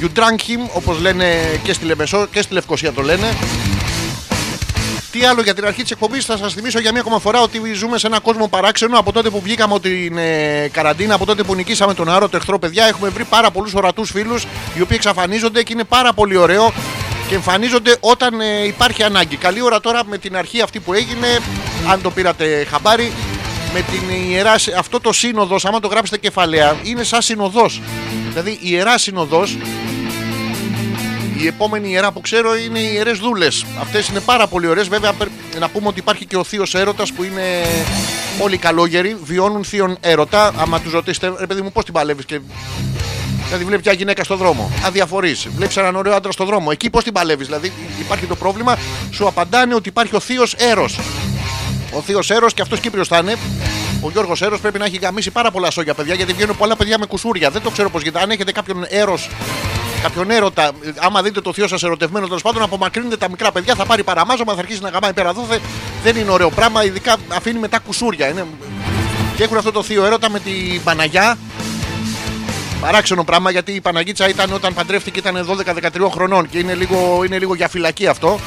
You 0.00 0.18
drank 0.18 0.40
him, 0.40 0.70
όπως 0.72 1.00
λένε 1.00 1.60
και 1.62 1.72
στη 1.72 1.84
Λεμεσό 1.84 2.26
και 2.26 2.42
στη 2.42 2.54
Λευκοσία 2.54 2.92
το 2.92 3.02
λένε. 3.02 3.26
Τι 5.18 5.24
άλλο 5.24 5.42
για 5.42 5.54
την 5.54 5.66
αρχή 5.66 5.82
της 5.82 5.90
εκπομπής, 5.90 6.24
θα 6.24 6.36
σας 6.36 6.54
θυμίσω 6.54 6.78
για 6.78 6.92
μία 6.92 7.00
ακόμα 7.00 7.18
φορά 7.18 7.40
ότι 7.40 7.72
ζούμε 7.74 7.98
σε 7.98 8.06
έναν 8.06 8.22
κόσμο 8.22 8.48
παράξενο 8.48 8.98
από 8.98 9.12
τότε 9.12 9.30
που 9.30 9.40
βγήκαμε 9.40 9.74
από 9.74 9.82
την 9.82 10.18
ε, 10.18 10.68
καραντίνα, 10.72 11.14
από 11.14 11.26
τότε 11.26 11.42
που 11.42 11.54
νικήσαμε 11.54 11.94
τον 11.94 12.08
αόρατο 12.08 12.36
εχθρό, 12.36 12.58
παιδιά. 12.58 12.84
Έχουμε 12.86 13.08
βρει 13.08 13.24
πάρα 13.24 13.50
πολλούς 13.50 13.74
ορατούς 13.74 14.10
φίλους 14.10 14.42
οι 14.42 14.80
οποίοι 14.80 14.86
εξαφανίζονται 14.90 15.62
και 15.62 15.72
είναι 15.72 15.84
πάρα 15.84 16.12
πολύ 16.12 16.36
ωραίο 16.36 16.72
και 17.28 17.34
εμφανίζονται 17.34 17.96
όταν 18.00 18.40
ε, 18.40 18.66
υπάρχει 18.66 19.02
ανάγκη. 19.02 19.36
Καλή 19.36 19.62
ώρα 19.62 19.80
τώρα 19.80 20.02
με 20.06 20.18
την 20.18 20.36
αρχή 20.36 20.60
αυτή 20.60 20.80
που 20.80 20.92
έγινε, 20.92 21.38
αν 21.90 22.02
το 22.02 22.10
πήρατε 22.10 22.66
χαμπάρι, 22.70 23.12
με 23.72 23.80
την 23.80 24.30
ιερά, 24.30 24.54
αυτό 24.78 25.00
το 25.00 25.12
σύνοδος, 25.12 25.64
άμα 25.64 25.80
το 25.80 25.88
γράψετε 25.88 26.18
κεφαλαία, 26.18 26.76
είναι 26.82 27.02
σαν 27.02 27.22
συνοδός. 27.22 27.80
Δηλαδή 28.28 28.50
η 28.50 28.58
ιερά 28.60 28.98
συνοδός 28.98 29.56
η 31.40 31.46
επόμενη 31.46 31.88
ιερά 31.90 32.12
που 32.12 32.20
ξέρω 32.20 32.56
είναι 32.56 32.78
οι 32.78 32.90
ιερές 32.92 33.18
δούλες. 33.18 33.64
Αυτές 33.80 34.08
είναι 34.08 34.20
πάρα 34.20 34.46
πολύ 34.46 34.66
ωραίες. 34.66 34.88
Βέβαια, 34.88 35.12
πρέ- 35.12 35.30
να 35.58 35.68
πούμε 35.68 35.88
ότι 35.88 35.98
υπάρχει 35.98 36.24
και 36.24 36.36
ο 36.36 36.44
θείος 36.44 36.74
έρωτας 36.74 37.12
που 37.12 37.22
είναι 37.24 37.42
όλοι 38.38 38.56
καλόγεροι, 38.56 39.16
βιώνουν 39.24 39.64
θείον 39.64 39.96
έρωτα. 40.00 40.52
Άμα 40.58 40.80
τους 40.80 40.92
ρωτήσετε, 40.92 41.32
ρε 41.38 41.46
παιδί 41.46 41.62
μου, 41.62 41.72
πώς 41.72 41.84
την 41.84 41.92
παλεύεις 41.92 42.24
και. 42.24 42.40
Δηλαδή, 43.46 43.64
βλέπει 43.64 43.82
μια 43.84 43.92
γυναίκα 43.92 44.24
στο 44.24 44.36
δρόμο. 44.36 44.70
Αδιαφορείς. 44.84 45.48
Βλέπεις 45.56 45.76
έναν 45.76 45.96
ωραίο 45.96 46.14
άντρα 46.14 46.32
στο 46.32 46.44
δρόμο. 46.44 46.68
Εκεί 46.72 46.90
πώς 46.90 47.04
την 47.04 47.12
παλεύεις; 47.12 47.46
Δηλαδή, 47.46 47.72
υπάρχει 48.00 48.26
το 48.26 48.36
πρόβλημα. 48.36 48.78
Σου 49.10 49.26
απαντάνε 49.26 49.74
ότι 49.74 49.88
υπάρχει 49.88 50.16
ο 50.16 50.20
θείος 50.20 50.54
έρος. 50.54 50.98
Ο 51.92 52.00
θείος 52.00 52.30
έρος 52.30 52.54
και 52.54 52.62
αυτός 52.62 52.80
Κύπριος 52.80 53.08
θα 53.08 53.18
είναι. 53.18 53.36
Ο 54.00 54.10
Γιώργος 54.10 54.42
Έρος 54.42 54.60
πρέπει 54.60 54.78
να 54.78 54.84
έχει 54.84 54.96
γαμίσει 54.96 55.30
πάρα 55.30 55.50
πολλά 55.50 55.70
σόγια 55.70 55.94
παιδιά 55.94 56.14
γιατί 56.14 56.32
βγαίνουν 56.32 56.56
πολλά 56.56 56.76
παιδιά 56.76 56.98
με 56.98 57.06
κουσούρια. 57.06 57.50
Δεν 57.50 57.62
το 57.62 57.70
ξέρω 57.70 57.90
πώς 57.90 58.02
γίνεται. 58.02 58.22
Αν 58.22 58.30
έχετε 58.30 58.52
κάποιον 58.52 58.84
έρος 58.88 59.28
κάποιον 60.06 60.30
έρωτα. 60.30 60.62
ε, 60.64 60.92
Άμα 60.98 61.22
δείτε 61.22 61.40
το 61.40 61.52
θείο 61.52 61.68
σας 61.68 61.82
ερωτευμένο 61.82 62.26
τέλος 62.26 62.42
πάντων, 62.42 62.62
απομακρύνετε 62.62 63.16
τα 63.16 63.28
μικρά 63.28 63.52
παιδιά, 63.52 63.74
θα 63.74 63.84
πάρει 63.86 64.02
παραμάζωμα, 64.02 64.54
θα 64.54 64.58
αρχίσει 64.58 64.80
να 64.82 64.88
γαμάει 64.88 65.12
πέρα 65.12 65.32
δόθε. 65.32 65.60
Δεν 66.02 66.16
είναι 66.16 66.30
ωραίο 66.30 66.50
πράγμα, 66.50 66.84
ειδικά 66.84 67.16
αφήνει 67.28 67.58
μετά 67.58 67.78
κουσούρια. 67.78 68.28
Είναι... 68.28 68.46
Και 69.36 69.42
έχουν 69.42 69.56
αυτό 69.56 69.72
το 69.72 69.82
θείο 69.82 70.04
έρωτα 70.04 70.30
με 70.30 70.40
την 70.40 70.82
Παναγιά. 70.84 71.38
Παράξενο 72.80 73.24
πράγμα 73.24 73.50
γιατί 73.50 73.72
η 73.72 73.80
Παναγίτσα 73.80 74.28
ήταν 74.28 74.52
όταν 74.52 74.74
παντρεύτηκε 74.74 75.18
ήταν 75.18 75.46
12-13 75.66 76.08
χρονών 76.10 76.48
και 76.48 76.58
είναι 76.58 76.74
λίγο, 76.74 77.22
είναι 77.24 77.38
λίγο 77.38 77.54
για 77.54 77.68
φυλακή 77.68 78.06
αυτό. 78.06 78.38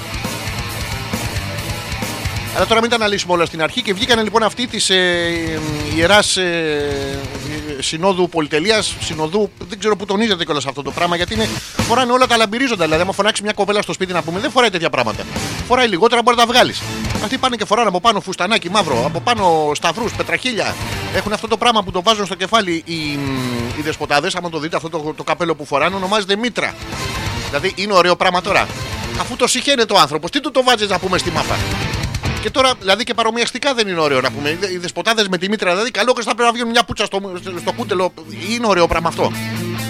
Αλλά 2.60 2.67
τώρα 2.67 2.82
μην 2.82 2.89
τα 2.89 2.95
αναλύσουμε 2.95 3.34
όλα 3.34 3.45
στην 3.45 3.62
αρχή 3.62 3.82
και 3.82 3.93
βγήκαν 3.93 4.24
λοιπόν 4.24 4.43
αυτοί 4.43 4.67
της 4.67 4.89
ε, 4.89 5.60
ιεράς 5.95 6.38
ε, 6.38 7.19
συνόδου 7.80 8.30
πολυτελείας, 8.30 8.95
συνοδού. 9.02 9.52
Δεν 9.69 9.80
ξέρω 9.80 9.95
πού 9.95 10.06
τονίζεται 10.06 10.43
κιόλας 10.45 10.65
αυτό 10.65 10.82
το 10.82 10.91
πράγμα 10.91 11.15
γιατί 11.15 11.34
είναι, 11.34 11.50
φοράνε 11.76 12.12
όλα 12.12 12.28
τα 12.28 12.38
λαμπυρίζοντα. 12.38 12.84
Δηλαδή, 12.84 13.02
άμα 13.02 13.12
φωνάξει 13.12 13.43
μια 13.43 13.54
κοπέλα 13.54 13.82
στο 13.82 13.93
σπίτι 13.93 14.13
να 14.13 14.22
πούμε, 14.22 14.39
δεν 14.39 14.52
φοράει 14.52 14.69
τέτοια 14.69 14.89
πράγματα. 14.89 15.24
Φοράει 15.67 15.88
λιγότερα, 15.88 16.22
μπορεί 16.22 16.38
να 16.38 16.45
τα 16.45 16.52
βγάλεις. 16.52 16.82
Αυτοί 17.24 17.38
πάνε 17.38 17.56
και 17.56 17.65
φοράνε 17.65 17.88
από 17.88 18.00
πάνω 18.00 18.22
φουστανάκι 18.22 18.69
μαύρο, 18.69 19.04
από 19.06 19.19
πάνω 19.19 19.72
σταυρούς, 19.76 20.13
πετραχίλια. 20.13 20.76
Έχουν 21.15 21.34
αυτό 21.34 21.48
το 21.48 21.58
πράγμα 21.58 21.84
που 21.84 21.91
το 21.91 22.02
βάζουν 22.02 22.26
στο 22.26 22.36
κεφάλι 22.36 22.84
οι, 22.86 22.93
οι 23.78 23.82
δεσποτάδες. 23.84 24.36
Άμα 24.36 24.50
το 24.50 24.60
δείτε 24.60 24.76
αυτό 24.76 24.89
το, 24.89 25.13
το 25.17 25.24
καπέλο 25.24 25.56
που 25.56 25.65
φοράνε, 25.65 25.95
ονομάζεται 25.95 26.36
μήτρα. 26.36 26.76
Δηλαδή 27.48 27.74
είναι 27.76 27.93
ωραίο 27.93 28.15
πράγμα 28.15 28.41
τώρα. 28.41 28.67
Αφού 29.19 29.36
το 29.36 29.48
συχαίνεται 29.48 29.93
ο 29.93 30.00
άνθρωπος, 30.00 30.32
τι 30.32 30.39
του 30.39 30.52
το 30.52 30.63
βάζεις 30.63 30.89
να 30.89 31.00
πούμε 31.00 31.17
στη 31.17 31.32
μάπα; 31.32 31.56
Και 32.41 32.49
τώρα, 32.49 32.71
δηλαδή 32.80 33.04
και 33.04 33.13
παρομοιαστικά 33.13 33.73
δεν 33.73 33.88
είναι 33.88 33.99
ωραίο 33.99 34.21
να 34.21 34.32
πούμε. 34.32 34.49
Οι 34.49 34.78
δεσποτάδε 34.78 35.25
με 35.30 35.38
τη 35.38 35.49
μήτρα, 35.49 35.71
δηλαδή 35.71 35.91
καλό 35.91 36.13
και 36.13 36.21
θα 36.21 36.36
πρέπει 36.36 36.52
να 36.52 36.58
βγουν 36.58 36.69
μια 36.69 36.84
πουτσα 36.84 37.06
στο, 37.06 37.21
στο 37.60 37.71
κούτελο. 37.71 38.13
Είναι 38.49 38.67
ωραίο 38.67 38.88
πράγμα 38.88 39.08
αυτό. 39.08 39.32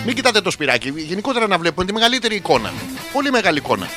Μην 0.05 0.15
κοιτάτε 0.15 0.41
το 0.41 0.51
σπυράκι. 0.51 0.93
Γενικότερα 0.95 1.47
να 1.47 1.57
βλέπουμε 1.57 1.85
τη 1.85 1.93
μεγαλύτερη 1.93 2.35
εικόνα. 2.35 2.73
Πολύ 3.13 3.31
μεγάλη 3.31 3.57
εικόνα. 3.57 3.87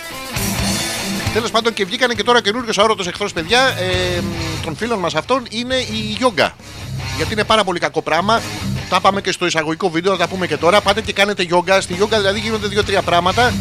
Τέλος 1.33 1.51
πάντων 1.51 1.73
και 1.73 1.85
βγήκανε 1.85 2.15
και 2.15 2.23
τώρα 2.23 2.41
καινούριο 2.43 2.73
αόρατο 2.77 3.05
εχθρός, 3.07 3.33
παιδιά, 3.33 3.61
ε, 3.61 4.21
των 4.65 4.77
φίλων 4.77 4.99
μας 4.99 5.15
αυτών 5.15 5.47
είναι 5.51 5.75
η 5.75 6.15
γιόγκα. 6.19 6.57
Γιατί 7.17 7.33
είναι 7.33 7.45
πάρα 7.45 7.65
πολύ 7.65 7.79
κακό 7.79 8.03
πράγμα. 8.03 8.43
Τα 8.89 9.01
πάμε 9.01 9.21
και 9.21 9.33
στο 9.33 9.47
εισαγωγικό 9.47 9.91
βίντεο, 9.91 10.13
θα 10.13 10.19
τα 10.19 10.29
πούμε 10.29 10.47
και 10.47 10.57
τώρα. 10.57 10.81
Πάτε 10.81 11.01
και 11.01 11.13
κάνετε 11.13 11.43
γιόγκα. 11.43 11.81
Στη 11.81 11.95
γιόγκα 11.95 12.19
δηλαδή 12.19 12.39
γίνονται 12.39 12.67
δύο-τρία 12.67 13.03
πράγματα. 13.03 13.53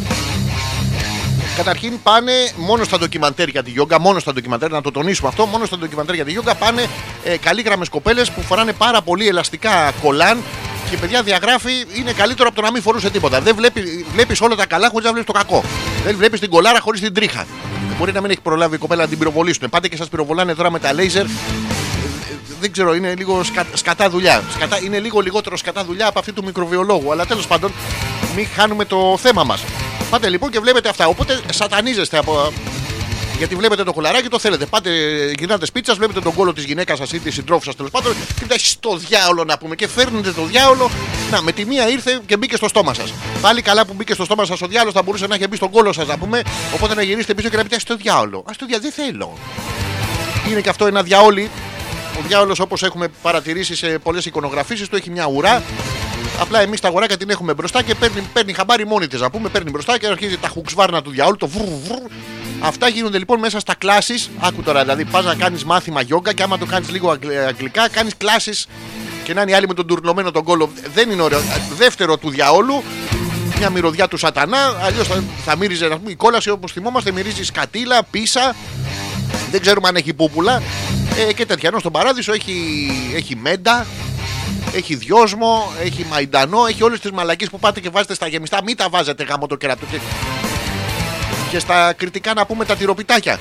Καταρχήν 1.56 2.02
πάνε 2.02 2.32
μόνο 2.56 2.84
στα 2.84 2.98
ντοκιμαντέρ 2.98 3.48
για 3.48 3.62
τη 3.62 3.70
γιόγκα, 3.70 4.00
μόνο 4.00 4.18
στα 4.18 4.32
ντοκιμαντέρ, 4.32 4.70
να 4.70 4.80
το 4.80 4.90
τονίσουμε 4.90 5.28
αυτό, 5.28 5.46
μόνο 5.46 5.64
στα 5.64 5.78
ντοκιμαντέρ 5.78 6.14
για 6.14 6.24
τη 6.24 6.30
γιόγκα 6.30 6.54
πάνε 6.54 6.86
ε, 7.24 7.36
καλή 7.36 7.64
κοπέλες 7.90 8.30
που 8.30 8.42
φοράνε 8.42 8.72
πάρα 8.72 9.02
πολύ 9.02 9.28
ελαστικά 9.28 9.92
κολάν 10.02 10.42
και 10.90 10.96
παιδιά 10.96 11.22
διαγράφει 11.22 11.72
είναι 11.94 12.12
καλύτερο 12.12 12.48
από 12.48 12.56
το 12.56 12.62
να 12.62 12.70
μην 12.72 12.82
φορούσε 12.82 13.10
τίποτα. 13.10 13.40
Δεν 13.40 13.54
βλέπει 13.54 14.06
βλέπεις 14.12 14.40
όλα 14.40 14.54
τα 14.54 14.66
καλά 14.66 14.88
χωρίς 14.88 15.04
να 15.04 15.12
βλέπεις 15.12 15.32
το 15.32 15.38
κακό. 15.38 15.64
Δεν 16.04 16.16
βλέπεις 16.16 16.40
την 16.40 16.50
κολάρα 16.50 16.80
χωρίς 16.80 17.00
την 17.00 17.14
τρίχα. 17.14 17.46
Μπορεί 17.98 18.12
να 18.12 18.20
μην 18.20 18.30
έχει 18.30 18.40
προλάβει 18.40 18.74
η 18.74 18.78
κοπέλα 18.78 19.02
να 19.02 19.08
την 19.08 19.18
πυροβολήσουν. 19.18 19.68
Πάτε 19.70 19.88
και 19.88 19.96
σας 19.96 20.08
πυροβολάνε 20.08 20.54
τώρα 20.54 20.70
με 20.70 20.78
τα 20.78 20.92
λέιζερ. 20.92 21.24
Ε, 21.24 21.28
Δεν 22.60 22.72
ξέρω, 22.72 22.94
είναι 22.94 23.14
λίγο 23.14 23.42
σκα, 23.44 23.66
σκατά 23.74 24.10
δουλειά. 24.10 24.42
Σκατά, 24.54 24.78
είναι 24.82 24.98
λίγο 24.98 25.20
λιγότερο 25.20 25.56
σκατά 25.56 25.84
δουλειά 25.84 26.06
από 26.06 26.18
αυτή 26.18 26.32
του 26.32 26.44
μικροβιολόγου. 26.44 27.12
Αλλά 27.12 27.26
τέλος 27.26 27.46
πάντων, 27.46 27.72
μην 28.36 28.46
χάνουμε 28.54 28.84
το 28.84 29.18
θέμα 29.22 29.44
μας. 29.44 29.62
Πάτε 30.12 30.28
λοιπόν 30.28 30.50
και 30.50 30.60
βλέπετε 30.60 30.88
αυτά. 30.88 31.06
Οπότε 31.06 31.40
σατανίζεστε 31.52 32.18
από. 32.18 32.52
Γιατί 33.38 33.54
βλέπετε 33.54 33.82
το 33.82 33.92
κολαράκι, 33.92 34.28
το 34.28 34.38
θέλετε. 34.38 34.66
Πάτε, 34.66 34.90
γυρνάτε 35.38 35.66
σπίτσα, 35.66 35.94
βλέπετε 35.94 36.20
τον 36.20 36.34
κόλο 36.34 36.52
της 36.52 36.64
γυναίκας 36.64 36.98
σας 36.98 37.12
ή 37.12 37.18
της 37.18 37.34
συντρόφου 37.34 37.64
σας 37.64 37.76
τέλος 37.76 37.90
πάντων 37.90 38.12
και 38.12 38.40
μετά 38.40 38.58
στο 38.58 38.96
διάολο 38.96 39.44
να 39.44 39.58
πούμε. 39.58 39.74
Και 39.74 39.88
φέρνετε 39.88 40.32
το 40.32 40.44
διάολο. 40.44 40.90
Να, 41.30 41.42
με 41.42 41.52
τη 41.52 41.64
μία 41.64 41.88
ήρθε 41.88 42.20
και 42.26 42.36
μπήκε 42.36 42.56
στο 42.56 42.68
στόμα 42.68 42.94
σας. 42.94 43.12
Πάλι 43.40 43.62
καλά 43.62 43.86
που 43.86 43.92
μπήκε 43.92 44.14
στο 44.14 44.24
στόμα 44.24 44.44
σας 44.44 44.62
ο 44.62 44.66
διάολος 44.66 44.92
θα 44.92 45.02
μπορούσε 45.02 45.26
να 45.26 45.34
έχει 45.34 45.46
μπει 45.46 45.56
στον 45.56 45.70
κόλο 45.70 45.92
σας 45.92 46.06
να 46.06 46.18
πούμε. 46.18 46.42
Οπότε 46.74 46.94
να 46.94 47.02
γυρίσετε 47.02 47.34
πίσω 47.34 47.48
και 47.48 47.56
να 47.56 47.62
πείτε 47.62 47.78
στο 47.78 47.96
διάολο. 47.96 48.38
Α 48.38 48.52
το 48.58 48.66
διάολο, 48.66 48.90
δεν 48.90 48.92
θέλω. 49.06 49.38
Είναι 50.50 50.60
και 50.60 50.68
αυτό 50.68 50.86
ένα 50.86 51.02
διαόλι. 51.02 51.50
Ο 52.18 52.22
διάολος 52.26 52.60
όπως 52.60 52.82
έχουμε 52.82 53.08
παρατηρήσει 53.22 53.76
σε 53.76 53.86
πολλές 53.86 54.26
εικονογραφήσεις 54.26 54.88
του 54.88 54.96
έχει 54.96 55.10
μια 55.10 55.26
ουρά. 55.26 55.62
Απλά 56.40 56.60
εμείς 56.60 56.80
τα 56.80 56.88
αγοράκια 56.88 57.16
την 57.16 57.30
έχουμε 57.30 57.54
μπροστά 57.54 57.82
και 57.82 57.94
παίρνει, 57.94 58.20
παίρνει 58.32 58.52
χαμπάρι 58.52 58.86
μόνη 58.86 59.06
της. 59.06 59.20
Να 59.20 59.30
πούμε, 59.30 59.48
παίρνει 59.48 59.70
μπροστά 59.70 59.98
και 59.98 60.06
αρχίζει 60.06 60.38
τα 60.38 60.48
χουξβάρνα 60.48 61.02
του 61.02 61.10
διαόλου, 61.10 61.36
το 61.36 61.48
βρου, 61.48 61.80
βρου. 61.84 62.02
Αυτά 62.60 62.88
γίνονται 62.88 63.18
λοιπόν 63.18 63.38
μέσα 63.38 63.60
στα 63.60 63.74
κλάσεις. 63.74 64.30
Άκου 64.38 64.62
τώρα, 64.62 64.80
δηλαδή 64.80 65.04
πας 65.04 65.24
να 65.24 65.34
κάνεις 65.34 65.64
μάθημα 65.64 66.00
γιόγκα 66.00 66.32
και 66.32 66.42
άμα 66.42 66.58
το 66.58 66.66
κάνεις 66.66 66.90
λίγο 66.90 67.10
αγγλ- 67.10 67.46
αγγλικά, 67.48 67.88
κάνεις 67.88 68.16
κλάσεις 68.16 68.66
και 69.24 69.34
να 69.34 69.42
είναι 69.42 69.50
οι 69.50 69.54
άλλοι 69.54 69.66
με 69.68 69.74
τον 69.74 69.86
τουρλωμένο 69.86 70.30
τον 70.30 70.44
κόλο. 70.44 70.70
Δεν 70.94 71.10
είναι 71.10 71.22
ωραίο. 71.22 71.40
Δεύτερο 71.76 72.16
του 72.16 72.30
διαόλου, 72.30 72.82
μια 73.58 73.70
μυρωδιά 73.70 74.08
του 74.08 74.16
σατανά. 74.16 74.76
Αλλιώς 74.82 75.06
θα, 75.08 75.22
θα 75.44 75.56
μύριζε, 75.56 75.86
να 75.88 75.98
πούμε, 75.98 76.10
η 76.10 76.14
κόλαση 76.14 76.50
όπως 76.50 76.72
θυμόμαστε, 76.72 77.10
μυρίζει 77.10 77.44
σκατήλα, 77.44 78.02
πίσα. 78.10 78.54
Δεν 79.50 79.60
ξέρουμε 79.60 79.88
αν 79.88 79.96
έχει 79.96 80.12
πούπουλα. 80.14 80.62
Ε, 81.28 81.32
και 81.32 81.46
τέτοια. 81.46 81.68
Ενώ 81.68 81.78
στον 81.78 81.92
παράδεισο 81.92 82.32
έχει, 82.32 82.54
έχει 83.14 83.36
μέντα, 83.36 83.86
έχει 84.74 84.94
δυόσμο, 84.94 85.72
έχει 85.82 86.06
μαϊντανό, 86.10 86.66
έχει 86.66 86.82
όλες 86.82 87.00
τις 87.00 87.10
μαλακίες 87.10 87.50
που 87.50 87.58
πάτε 87.58 87.80
και 87.80 87.90
βάζετε 87.90 88.14
στα 88.14 88.26
γεμιστά. 88.26 88.62
Μην 88.64 88.76
τα 88.76 88.88
βάζετε 88.88 89.24
γάμο 89.24 89.46
το 89.46 89.56
κερατό. 89.56 89.86
Και, 89.90 89.98
και 91.50 91.58
στα 91.58 91.92
κριτικά 91.92 92.34
να 92.34 92.46
πούμε 92.46 92.64
τα 92.64 92.76
τυροπιτάκια. 92.76 93.38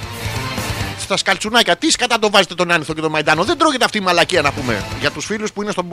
Στα 0.99 1.17
σκαλτσουνάκια. 1.17 1.75
Τι 1.75 1.87
κατά 1.87 2.19
το 2.19 2.29
βάζετε 2.29 2.55
τον 2.55 2.71
άνηθο 2.71 2.93
και 2.93 3.01
τον 3.01 3.11
μαϊντανό. 3.11 3.43
Δεν 3.43 3.57
τρώγεται 3.57 3.85
αυτή 3.85 3.97
η 3.97 4.01
μαλακία 4.01 4.41
να 4.41 4.51
πούμε. 4.51 4.83
Για 4.99 5.11
τους 5.11 5.25
φίλους 5.25 5.51
που 5.53 5.61
είναι 5.61 5.71
στο. 5.71 5.85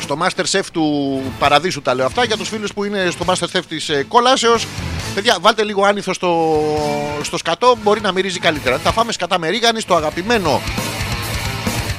Στο 0.00 0.18
Master 0.22 0.44
Chef 0.50 0.64
του 0.72 1.22
Παραδείσου 1.38 1.82
τα 1.82 1.94
λέω 1.94 2.06
αυτά. 2.06 2.24
Για 2.24 2.36
τους 2.36 2.48
φίλους 2.48 2.72
που 2.72 2.84
είναι 2.84 3.08
στο 3.10 3.24
Master 3.28 3.56
Chef 3.56 3.62
της 3.68 3.88
ε, 3.88 4.04
Κολάσεω. 4.08 4.56
Παιδιά, 5.14 5.36
βάλτε 5.40 5.64
λίγο 5.64 5.84
άνηθο 5.84 6.12
στο, 6.12 6.60
στο 7.22 7.38
σκατό. 7.38 7.76
Μπορεί 7.82 8.00
να 8.00 8.12
μυρίζει 8.12 8.38
καλύτερα. 8.38 8.78
Θα 8.78 8.92
φάμε 8.92 9.12
σκατά 9.12 9.38
με 9.38 9.48
ρίγανη 9.48 9.80
στο 9.80 9.94
αγαπημένο 9.94 10.60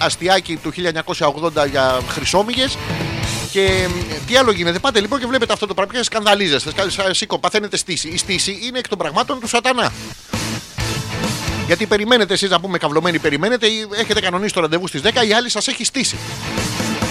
αστιάκι 0.01 0.55
του 0.55 0.71
1980 1.17 1.67
για 1.69 1.99
χρυσόμυγες 2.09 2.77
και 3.51 3.87
μ, 3.89 4.25
τι 4.27 4.35
άλλο 4.35 4.51
γίνεται, 4.51 4.79
πάτε 4.79 4.99
λοιπόν 4.99 5.19
και 5.19 5.25
βλέπετε 5.25 5.53
αυτό 5.53 5.67
το 5.67 5.73
πράγμα 5.73 5.93
και 5.93 6.03
σκανδαλίζεστε. 6.03 6.69
Σκα- 6.69 6.89
σα- 6.89 7.13
Σήκω, 7.13 7.39
παθαίνετε 7.39 7.77
στήση. 7.77 8.07
Η 8.07 8.17
στήση 8.17 8.59
είναι 8.63 8.79
εκ 8.79 8.87
των 8.87 8.97
πραγμάτων 8.97 9.39
του 9.39 9.47
σατανά. 9.47 9.91
Γιατί 11.67 11.85
περιμένετε 11.85 12.33
εσείς 12.33 12.49
να 12.49 12.59
πούμε 12.59 12.77
καυλωμένοι, 12.77 13.19
περιμένετε 13.19 13.67
ή 13.67 13.87
έχετε 13.95 14.19
κανονίσει 14.21 14.53
το 14.53 14.61
ραντεβού 14.61 14.87
στις 14.87 15.01
10, 15.01 15.25
η 15.27 15.33
άλλη 15.33 15.49
σας 15.49 15.67
έχει 15.67 15.83
στήσει. 15.85 16.17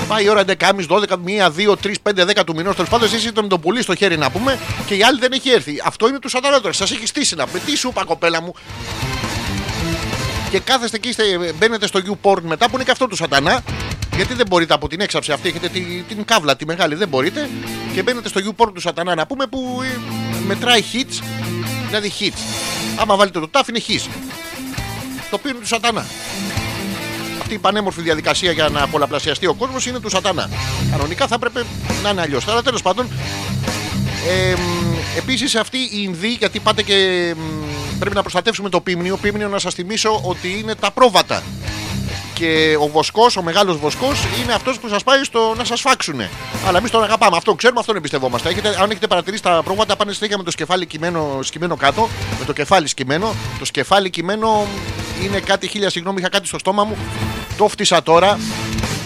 Πάει 0.08 0.24
η 0.24 0.28
ώρα 0.28 0.40
11.30, 0.40 0.86
12, 0.88 1.16
1, 1.16 1.50
2, 1.50 1.76
3, 1.76 1.94
5, 2.02 2.24
10 2.24 2.44
του 2.46 2.54
μηνός. 2.54 2.74
Τέλος 2.74 2.90
πάντων, 2.90 3.06
εσείς 3.08 3.24
είστε 3.24 3.42
με 3.42 3.48
τον 3.48 3.60
πουλί 3.60 3.82
στο 3.82 3.94
χέρι 3.94 4.18
να 4.18 4.30
πούμε 4.30 4.58
και 4.86 4.94
η 4.94 5.02
άλλη 5.02 5.18
δεν 5.18 5.32
έχει 5.32 5.50
έρθει. 5.50 5.82
Αυτό 5.84 6.08
είναι 6.08 6.18
του 6.18 6.28
σατανά 6.28 6.60
τώρα. 6.60 6.72
Σας 6.72 6.90
έχει 6.90 7.06
στήσει 7.06 7.34
να 7.34 7.46
πούμε. 7.46 7.58
Τι 7.66 7.76
σου 7.76 7.88
είπα, 7.88 8.04
κοπέλα 8.04 8.42
μου, 8.42 8.54
και 10.50 10.58
κάθεστε 10.58 10.96
εκεί, 10.96 11.08
είστε, 11.08 11.22
μπαίνετε 11.58 11.86
στο 11.86 12.00
YouPorn 12.06 12.40
μετά 12.42 12.66
που 12.68 12.74
είναι 12.74 12.84
και 12.84 12.90
αυτό 12.90 13.06
του 13.06 13.16
σατανά. 13.16 13.60
Γιατί 14.16 14.34
δεν 14.34 14.46
μπορείτε 14.48 14.74
από 14.74 14.88
την 14.88 15.00
έξαψη 15.00 15.32
αυτή, 15.32 15.48
έχετε 15.48 15.68
τη- 15.68 16.02
την 16.08 16.24
κάβλα 16.24 16.56
τη 16.56 16.66
μεγάλη, 16.66 16.94
δεν 16.94 17.08
μπορείτε. 17.08 17.48
Και 17.94 18.02
μπαίνετε 18.02 18.28
στο 18.28 18.40
YouPorn 18.44 18.70
του 18.74 18.80
σατανά 18.80 19.14
να 19.14 19.26
πούμε 19.26 19.46
που 19.46 19.80
ε, 19.84 19.98
μετράει 20.46 20.82
hits, 20.92 21.22
δηλαδή 21.86 22.12
hits. 22.20 22.38
Άμα 23.00 23.16
βάλετε 23.16 23.40
το 23.40 23.48
τάφ 23.48 23.68
είναι 23.68 23.80
hits. 23.88 24.08
Το 25.30 25.36
οποίο 25.36 25.50
είναι 25.50 25.58
του 25.60 25.66
σατανά. 25.66 26.06
Αυτή 27.40 27.54
η 27.54 27.58
πανέμορφη 27.58 28.00
διαδικασία 28.02 28.52
για 28.52 28.68
να 28.68 28.86
πολλαπλασιαστεί 28.88 29.46
ο 29.46 29.54
κόσμος 29.54 29.86
είναι 29.86 29.98
του 30.00 30.08
σατανά. 30.08 30.48
Κανονικά 30.90 31.26
θα 31.26 31.34
έπρεπε 31.34 31.64
να 32.02 32.10
είναι 32.10 32.20
αλλιώς. 32.20 32.48
Αλλά 32.48 32.62
τέλος 32.62 32.82
πάντων, 32.82 33.08
ε, 34.28 34.54
Επίσης 35.16 35.54
αυτή 35.54 35.78
η 35.78 35.90
Ινδοί, 36.02 36.28
γιατί 36.28 36.60
πάτε 36.60 36.82
και 36.82 36.94
μ, 37.36 37.98
πρέπει 37.98 38.14
να 38.14 38.20
προστατεύσουμε 38.20 38.68
το 38.68 38.80
πίμνιο. 38.80 39.16
Πίμνιο 39.16 39.48
να 39.48 39.58
σας 39.58 39.74
θυμίσω 39.74 40.20
ότι 40.24 40.58
είναι 40.58 40.74
τα 40.74 40.90
πρόβατα. 40.90 41.42
Και 42.34 42.76
ο 42.80 42.88
βοσκός, 42.88 43.36
ο 43.36 43.42
μεγάλος 43.42 43.78
βοσκός, 43.78 44.24
είναι 44.42 44.52
αυτός 44.52 44.78
που 44.78 44.88
σας 44.88 45.02
πάει 45.02 45.24
στο 45.24 45.54
να 45.56 45.64
σας 45.64 45.80
φάξουνε. 45.80 46.30
Αλλά 46.66 46.78
εμείς 46.78 46.90
τον 46.90 47.02
αγαπάμε. 47.02 47.36
Αυτό 47.36 47.54
ξέρουμε, 47.54 47.80
αυτόν 47.80 47.96
εμπιστευόμαστε. 47.96 48.48
Έχετε, 48.48 48.68
αν 48.68 48.90
έχετε 48.90 49.06
παρατηρήσει 49.06 49.42
τα 49.42 49.62
πρόβατα, 49.64 49.96
πάνε 49.96 50.12
συνέχεια 50.12 50.36
με 50.36 50.42
το 50.42 50.50
σκεφάλι 50.50 50.86
κειμένο, 50.86 51.38
σκυμμένο 51.42 51.76
κάτω. 51.76 52.08
Με 52.38 52.44
το 52.44 52.52
κεφάλι 52.52 52.86
σκυμμένο. 52.86 53.34
Το 53.58 53.64
σκεφάλι 53.64 54.10
κειμένο 54.10 54.66
είναι 55.24 55.40
κάτι 55.40 55.68
χίλια 55.68 55.90
συγγνώμη, 55.90 56.20
είχα 56.20 56.28
κάτι 56.28 56.46
στο 56.46 56.58
στόμα 56.58 56.84
μου. 56.84 56.96
Το 57.56 57.68
φτύσα 57.68 58.02
τώρα. 58.02 58.38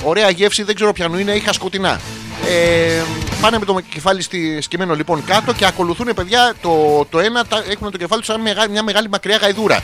Ωραία 0.05 0.31
γεύση, 0.31 0.62
δεν 0.62 0.74
ξέρω 0.74 0.92
ποιανού 0.92 1.18
είναι, 1.18 1.33
είχα 1.33 1.53
σκοτεινά. 1.53 2.00
Ε, 2.48 3.02
πάνε 3.40 3.59
με 3.59 3.64
το 3.64 3.80
κεφάλι 3.88 4.22
στη, 4.22 4.61
σκυμμένο 4.61 4.94
λοιπόν 4.94 5.24
κάτω 5.24 5.52
και 5.52 5.66
ακολουθούν 5.66 6.14
παιδιά 6.14 6.54
το, 6.62 7.04
το 7.11 7.18
ένα, 7.20 7.44
τα, 7.46 7.64
έχουν 7.70 7.90
το 7.90 7.98
κεφάλι 7.98 8.20
τους 8.20 8.30
σαν 8.30 8.40
μεγα- 8.40 8.68
μια 8.68 8.83
μεγάλη 8.83 9.09
μακριά 9.09 9.37
γαϊδούρα. 9.37 9.80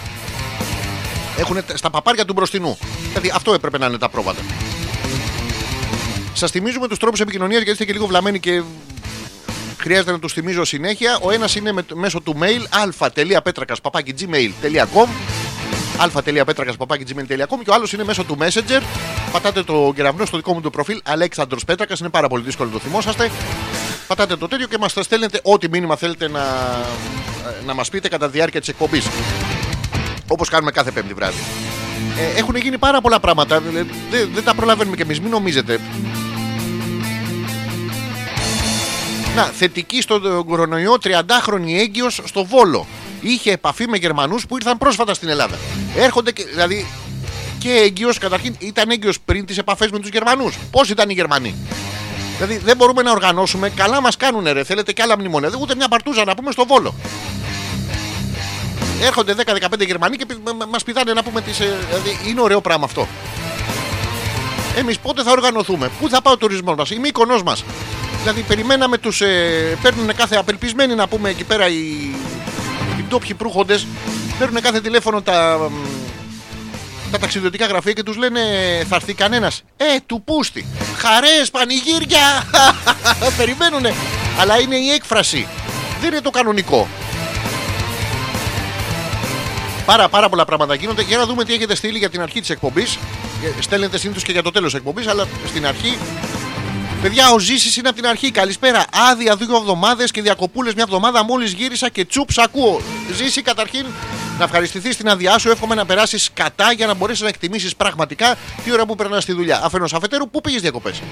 Έχουν 1.38 1.58
στα 1.74 1.90
παπάρια 1.90 2.24
του 2.24 2.32
μπροστινού. 2.32 2.78
Δηλαδή 3.08 3.30
αυτό 3.34 3.52
έπρεπε 3.54 3.78
να 3.78 3.86
είναι 3.86 3.98
τα 3.98 4.08
πρόβατα. 4.08 4.40
Σας 6.32 6.50
θυμίζουμε 6.50 6.88
τους 6.88 6.98
τρόπους 6.98 7.20
επικοινωνίας 7.20 7.56
γιατί 7.56 7.70
είστε 7.72 7.84
και 7.84 7.92
λίγο 7.92 8.06
βλαμμένοι 8.06 8.40
και 8.40 8.62
χρειάζεται 9.78 10.10
να 10.10 10.18
τους 10.18 10.32
θυμίζω 10.32 10.64
συνέχεια. 10.64 11.18
Ο 11.22 11.30
ένας 11.30 11.54
είναι 11.54 11.72
με, 11.72 11.84
μέσω 11.94 12.20
του 12.20 12.36
mail 12.40 12.62
alpha.petrakas.gmail.com 12.86 15.06
alpha.petrakas.gmail.com 16.00 17.58
και 17.64 17.70
ο 17.70 17.74
άλλος 17.74 17.92
είναι 17.92 18.04
μέσω 18.04 18.24
του 18.24 18.36
Messenger. 18.40 18.82
Πατάτε 19.32 19.62
το 19.62 19.92
κεραυνό 19.94 20.24
στο 20.24 20.36
δικό 20.36 20.52
μου 20.52 20.60
το 20.60 20.70
προφίλ 20.70 21.00
Αλέξανδρος 21.04 21.64
Πέτρακας. 21.64 22.00
Είναι 22.00 22.08
πάρα 22.08 22.28
πολύ 22.28 22.42
δύσκολο 22.42 22.68
να 22.68 22.74
το 22.74 22.80
θυμόσαστε. 22.80 23.30
πατάτε 24.06 24.36
το 24.36 24.48
τέτοιο 24.48 24.66
και 24.66 24.78
μας 24.78 24.94
στέλνετε 25.00 25.40
ό,τι 25.42 25.68
μήνυμα 25.68 25.96
θέλετε 25.96 26.28
να, 26.28 26.40
να 27.66 27.74
μας 27.74 27.88
πείτε 27.88 28.08
κατά 28.08 28.26
τη 28.26 28.32
διάρκεια 28.32 28.60
της 28.60 28.68
εκπομπής. 28.68 29.06
Όπως 30.28 30.48
κάνουμε 30.48 30.70
κάθε 30.70 30.90
Πέμπτη 30.90 31.14
βράδυ. 31.14 31.40
Ε, 32.18 32.38
έχουν 32.38 32.56
γίνει 32.56 32.78
πάρα 32.78 33.00
πολλά 33.00 33.20
πράγματα. 33.20 33.54
Ε, 33.54 33.60
Δεν, 34.10 34.30
δεν 34.34 34.44
τα 34.44 34.54
προλαβαίνουμε 34.54 34.96
κι 34.96 35.02
εμείς, 35.02 35.20
μην 35.20 35.30
νομίζετε. 35.30 35.80
Να, 39.36 39.42
θετική 39.42 40.00
στον 40.00 40.44
κορονοϊό 40.44 40.96
30χρονη 41.02 41.78
έγκυος 41.78 42.20
στο 42.24 42.44
Βόλο. 42.44 42.86
Είχε 43.20 43.52
επαφή 43.52 43.88
με 43.88 43.96
Γερμανούς 43.96 44.46
που 44.46 44.56
ήρθαν 44.56 44.78
πρόσφατα 44.78 45.14
στην 45.14 45.28
Ελλάδα. 45.28 45.58
Έρχονται 45.96 46.32
και, 46.32 46.44
δηλαδή 46.44 46.86
και 47.58 47.70
έγκυος 47.70 48.18
καταρχήν 48.18 48.54
ήταν 48.58 48.90
έγκυος 48.90 49.20
πριν 49.20 49.46
τις 49.46 49.58
επαφές 49.58 49.90
με 49.90 49.98
τους 49.98 50.08
Γερμανούς. 50.08 50.56
Πώς 50.70 50.90
ήταν 50.90 51.10
οι 51.10 51.12
Γερμανοί; 51.12 51.54
Δηλαδή 52.36 52.56
δεν 52.64 52.76
μπορούμε 52.76 53.02
να 53.02 53.10
οργανώσουμε. 53.10 53.68
Καλά 53.68 54.00
μας 54.00 54.16
κάνουν 54.16 54.44
ρε. 54.52 54.64
Θέλετε 54.64 54.92
και 54.92 55.02
άλλα 55.02 55.18
μνημόνια. 55.18 55.50
Δεν- 55.50 55.58
Ούτε 55.62 55.74
μια 55.74 55.88
παρτούζα 55.88 56.24
να 56.24 56.34
πούμε 56.34 56.50
στο 56.52 56.66
Βόλο. 56.66 56.94
Έρχονται 59.02 59.34
10-15 59.34 59.84
Γερμανοί 59.84 60.16
και 60.16 60.26
μα 60.70 60.78
πηδάνε 60.84 61.12
να 61.12 61.22
πούμε 61.22 61.40
τις. 61.40 61.56
Δηλαδή 61.56 62.18
είναι 62.28 62.40
ωραίο 62.40 62.60
πράγμα 62.60 62.84
αυτό. 62.84 63.08
Εμείς 64.76 64.98
πότε 64.98 65.22
θα 65.22 65.30
οργανωθούμε, 65.30 65.90
πού 66.00 66.08
θα 66.08 66.22
πάει 66.22 66.34
ο 66.34 66.36
τουρισμός 66.36 66.76
μας, 66.76 66.90
η 66.90 66.98
μήκονό 66.98 67.42
μας. 67.44 67.64
Δηλαδή 68.22 68.42
περιμέναμε 68.42 68.98
τους. 68.98 69.20
Ε, 69.20 69.78
παίρνουν 69.82 70.14
κάθε 70.16 70.36
απελπισμένοι 70.36 70.94
να 70.94 71.08
πούμε 71.08 71.28
εκεί 71.28 71.44
πέρα 71.44 71.68
οι, 71.68 71.74
οι 71.76 72.49
ντόπιοι 73.10 73.34
προύχοντες. 73.34 73.86
Παίρνουν 74.38 74.62
κάθε 74.62 74.80
τηλέφωνο 74.80 75.22
τα, 75.22 75.68
μ, 75.70 75.74
τα 77.10 77.18
ταξιδιωτικά 77.18 77.66
γραφεία 77.66 77.92
και 77.92 78.02
τους 78.02 78.16
λένε 78.16 78.40
θα 78.88 78.96
έρθει 78.96 79.14
κανένας. 79.14 79.62
Ε, 79.76 79.84
του 80.06 80.22
πούστη. 80.24 80.66
Χαρές, 80.96 81.50
πανηγύρια. 81.50 82.46
Περιμένουνε. 83.38 83.94
Αλλά 84.40 84.60
είναι 84.60 84.76
η 84.76 84.90
έκφραση. 84.90 85.46
Δεν 86.00 86.10
είναι 86.10 86.20
το 86.20 86.30
κανονικό. 86.30 86.88
Πάρα, 89.86 90.08
πάρα 90.08 90.28
πολλά 90.28 90.44
πράγματα 90.44 90.74
γίνονται. 90.74 91.02
Για 91.02 91.16
να 91.16 91.26
δούμε 91.26 91.44
τι 91.44 91.54
έχετε 91.54 91.74
στείλει 91.74 91.98
για 91.98 92.10
την 92.10 92.20
αρχή 92.20 92.40
της 92.40 92.50
εκπομπής. 92.50 92.98
Στέλνετε 93.60 93.98
συνήθως 93.98 94.22
και 94.22 94.32
για 94.32 94.42
το 94.42 94.50
τέλος 94.50 94.70
της 94.70 94.78
εκπομπής, 94.78 95.06
αλλά 95.06 95.26
στην 95.46 95.66
αρχή. 95.66 95.98
Παιδιά, 97.02 97.30
ο 97.30 97.38
Ζήσης 97.38 97.76
είναι 97.76 97.88
από 97.88 97.96
την 97.96 98.06
αρχή. 98.06 98.30
Καλησπέρα. 98.30 98.84
Άδεια 99.10 99.36
δύο 99.36 99.56
εβδομάδες 99.56 100.10
και 100.10 100.22
διακοπούλες 100.22 100.74
μια 100.74 100.82
εβδομάδα. 100.86 101.24
Μόλις 101.24 101.52
γύρισα 101.52 101.88
και 101.88 102.04
τσουπς 102.04 102.34
σ' 102.34 102.38
ακούω. 102.38 102.80
Ζήση, 103.12 103.42
καταρχήν 103.42 103.86
να 104.38 104.44
ευχαριστηθείς 104.44 104.94
στην 104.94 105.08
άδειά 105.08 105.38
σου. 105.38 105.50
Εύχομαι 105.50 105.74
να 105.74 105.86
περάσεις 105.86 106.30
κατά 106.34 106.72
για 106.72 106.86
να 106.86 106.94
μπορέσεις 106.94 107.22
να 107.22 107.28
εκτιμήσεις 107.28 107.76
πραγματικά 107.76 108.36
τι 108.64 108.72
ώρα 108.72 108.86
που 108.86 108.94
περνάς 108.94 109.22
στη 109.22 109.32
δουλειά. 109.32 109.60
Αφενός 109.64 109.94
αφετέρου, 109.94 110.30
πού 110.30 110.40
πήγες 110.40 110.60
διακοπές; 110.60 111.02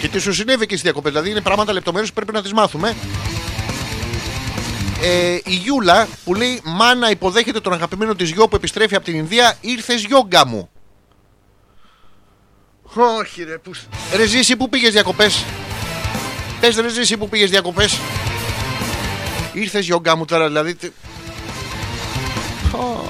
Και 0.00 0.08
τι 0.08 0.18
σου 0.18 0.32
συνέβη 0.32 0.66
και 0.66 0.70
στις 0.70 0.82
διακοπές; 0.82 1.12
Δηλαδή 1.12 1.30
είναι 1.30 1.40
πράγματα 1.40 1.72
λεπτομέρειες 1.72 2.08
που 2.08 2.14
πρέπει 2.14 2.32
να 2.32 2.42
τις 2.42 2.52
μάθουμε. 2.52 2.96
Ε, 5.02 5.34
η 5.34 5.54
Γιούλα 5.54 6.08
που 6.24 6.34
λέει 6.34 6.60
Μάνα 6.64 7.10
υποδέχεται 7.10 7.60
τον 7.60 7.72
αγαπημένο 7.72 8.14
της 8.14 8.30
γιο 8.30 8.48
που 8.48 8.56
επιστρέφει 8.56 8.94
από 8.94 9.04
την 9.04 9.14
Ινδία. 9.14 9.56
Ήρθες 9.60 10.04
γιόγκα 10.04 10.46
μου. 10.46 10.68
Όχι 12.94 13.42
ρε 13.44 13.58
που... 13.58 13.70
Ρε 14.16 14.26
Ζήση 14.26 14.56
που 14.56 14.68
πήγες 14.68 14.92
διακοπές 14.92 15.44
Πες 16.60 16.76
ρε 16.76 16.88
Ζήση 16.88 17.16
που 17.16 17.28
πήγες 17.28 17.50
διακοπές 17.50 17.98
Ήρθες 19.52 19.84
γιόγκα 19.84 20.16
μου 20.16 20.24
τώρα 20.24 20.46
δηλαδή 20.46 20.74
τι- 20.74 20.90
Ω. 22.72 23.08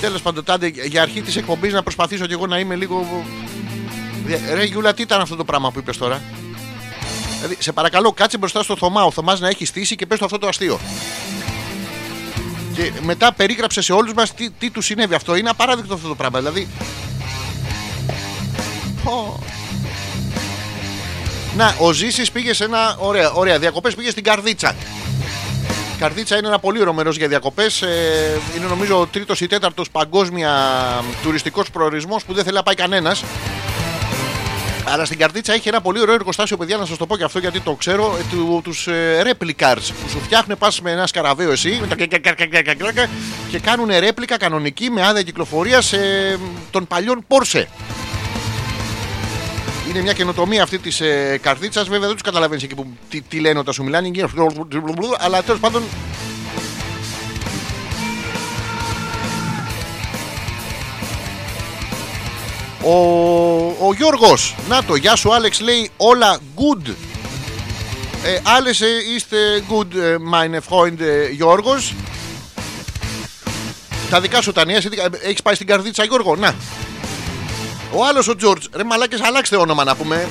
Τέλος 0.00 0.22
πάντων 0.22 0.44
τάντε 0.44 0.66
για 0.86 1.02
αρχή 1.02 1.22
της 1.22 1.36
εκπομπής 1.36 1.72
να 1.72 1.82
προσπαθήσω 1.82 2.26
κι 2.26 2.32
εγώ 2.32 2.46
να 2.46 2.58
είμαι 2.58 2.74
λίγο 2.74 3.24
Ρε 4.54 4.64
Γιούλα 4.64 4.94
τι 4.94 5.02
ήταν 5.02 5.20
αυτό 5.20 5.36
το 5.36 5.44
πράγμα 5.44 5.70
που 5.70 5.78
είπες 5.78 5.96
τώρα; 5.96 6.22
Δηλαδή, 7.36 7.56
σε 7.58 7.72
παρακαλώ, 7.72 8.12
κάτσε 8.12 8.38
μπροστά 8.38 8.62
στο 8.62 8.76
Θωμά. 8.76 9.02
Ο 9.04 9.10
Θωμάς 9.10 9.40
να 9.40 9.48
έχει 9.48 9.64
στήσει 9.64 9.96
και 9.96 10.06
πες 10.06 10.18
του 10.18 10.24
αυτό 10.24 10.38
το 10.38 10.46
αστείο. 10.48 10.78
Και 12.78 12.92
μετά 13.02 13.32
περίγραψε 13.32 13.82
σε 13.82 13.92
όλους 13.92 14.12
μας 14.12 14.34
τι, 14.34 14.50
τι 14.50 14.70
του 14.70 14.80
συνέβη. 14.80 15.14
Αυτό 15.14 15.36
είναι 15.36 15.48
απαράδεκτο 15.48 15.94
αυτό 15.94 16.08
το 16.08 16.14
πράγμα. 16.14 16.38
Δηλαδή. 16.38 16.68
Ω. 19.04 19.38
Να, 21.56 21.74
ο 21.78 21.92
Ζήσης 21.92 22.30
πήγε 22.30 22.54
σε 22.54 22.64
ένα. 22.64 22.96
Ωραία, 22.98 23.32
ωραία 23.32 23.58
διακοπές 23.58 23.94
πήγε 23.94 24.10
στην 24.10 24.24
Καρδίτσα. 24.24 24.74
Καρδίτσα 25.98 26.36
είναι 26.36 26.46
ένα 26.46 26.58
πολύ 26.58 26.80
ωραίο 26.80 26.92
μέρος 26.92 27.16
για 27.16 27.28
διακοπές. 27.28 27.80
είναι 28.56 28.66
νομίζω 28.68 29.00
ο 29.00 29.06
τρίτος 29.06 29.40
ή 29.40 29.46
τέταρτος 29.46 29.90
παγκόσμια 29.90 30.52
τουριστικός 31.22 31.70
προορισμός 31.70 32.24
που 32.24 32.32
δεν 32.32 32.44
θέλει 32.44 32.56
να 32.56 32.62
πάει 32.62 32.74
κανένας. 32.74 33.24
Αλλά 34.84 35.04
στην 35.04 35.18
καρδίτσα 35.18 35.52
έχει 35.52 35.68
ένα 35.68 35.80
πολύ 35.80 36.00
ωραίο 36.00 36.14
εργοστάσιο, 36.14 36.56
παιδιά, 36.56 36.76
να 36.76 36.84
σας 36.84 36.96
το 36.96 37.06
πω 37.06 37.16
και 37.16 37.24
αυτό 37.24 37.38
γιατί 37.38 37.60
το 37.60 37.72
ξέρω. 37.72 38.16
Ε, 38.20 38.22
του 38.30 38.60
τους, 38.64 38.86
ε, 38.86 39.22
replicars 39.24 39.92
που 40.02 40.08
σου 40.08 40.20
φτιάχνουν, 40.20 40.58
πας 40.58 40.80
με 40.80 40.90
ένα 40.90 41.06
σκαραβέο 41.06 41.50
εσύ 41.50 41.80
και 43.50 43.58
κάνουν 43.58 43.88
ρέπλικα 43.98 44.36
κανονική 44.36 44.90
με 44.90 45.06
άδεια 45.06 45.22
κυκλοφορίας 45.22 45.92
ε, 45.92 46.38
των 46.70 46.86
παλιών 46.86 47.24
Πόρσε. 47.26 47.68
Είναι 49.88 50.00
μια 50.00 50.12
καινοτομία 50.12 50.62
αυτή 50.62 50.78
της 50.78 51.00
ε, 51.00 51.38
καρδίτσας. 51.42 51.88
Βέβαια 51.88 52.06
δεν 52.06 52.12
τους 52.12 52.22
καταλαβαίνεις 52.22 52.62
εκεί 52.64 52.74
που 52.74 52.86
τι, 53.08 53.20
τι 53.20 53.40
λένε 53.40 53.58
όταν 53.58 53.74
σου 53.74 53.84
μιλάνε. 53.84 54.10
Αλλά 55.18 55.42
τέλος 55.42 55.60
πάντων 55.60 55.82
Ο, 62.82 62.92
ο 63.88 63.94
Γιώργος, 63.96 64.54
να 64.68 64.84
το, 64.84 64.94
γεια 64.94 65.16
σου 65.16 65.34
Άλεξ 65.34 65.60
λέει 65.60 65.90
όλα 65.96 66.38
good. 66.56 66.88
Ε, 68.24 68.38
alles 68.44 68.80
ε, 68.80 69.14
είστε 69.14 69.36
good, 69.70 69.94
ε, 69.96 70.16
meine 70.32 70.56
Freund 70.68 71.00
ε, 71.00 71.28
Γιώργος. 71.28 71.94
Τα 74.10 74.20
δικά 74.20 74.42
σου 74.42 74.52
τα 74.52 74.64
νέα, 74.64 74.76
εσύ 74.76 74.88
τι- 74.88 74.98
ε, 74.98 75.04
έχεις 75.22 75.42
πάει 75.42 75.54
στην 75.54 75.66
καρδίτσα 75.66 76.04
Γιώργο, 76.04 76.36
να. 76.36 76.54
Ο 77.92 78.04
άλλος 78.04 78.28
ο 78.28 78.36
Τζόρτζ, 78.36 78.66
ρε 78.72 78.84
μαλάκες 78.84 79.20
αλλάξτε 79.22 79.56
όνομα 79.56 79.84
να 79.84 79.96
πούμε. 79.96 80.28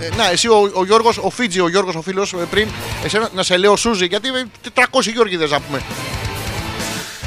Ε, 0.00 0.08
να, 0.16 0.30
εσύ 0.30 0.48
ο, 0.48 0.70
ο 0.74 0.84
Γιώργος, 0.84 1.18
ο 1.18 1.30
Φίτζι, 1.30 1.60
ο 1.60 1.68
Γιώργος 1.68 1.94
ο 1.94 2.02
φίλος 2.02 2.32
ε, 2.32 2.36
πριν, 2.50 2.68
εσένα 3.04 3.28
να 3.34 3.42
σε 3.42 3.56
λέω 3.56 3.76
Σούζη, 3.76 4.06
γιατί 4.06 4.28
ε, 4.28 4.42
400 4.74 4.82
Γιώργιδες 5.12 5.50
να 5.50 5.60
πούμε. 5.60 5.82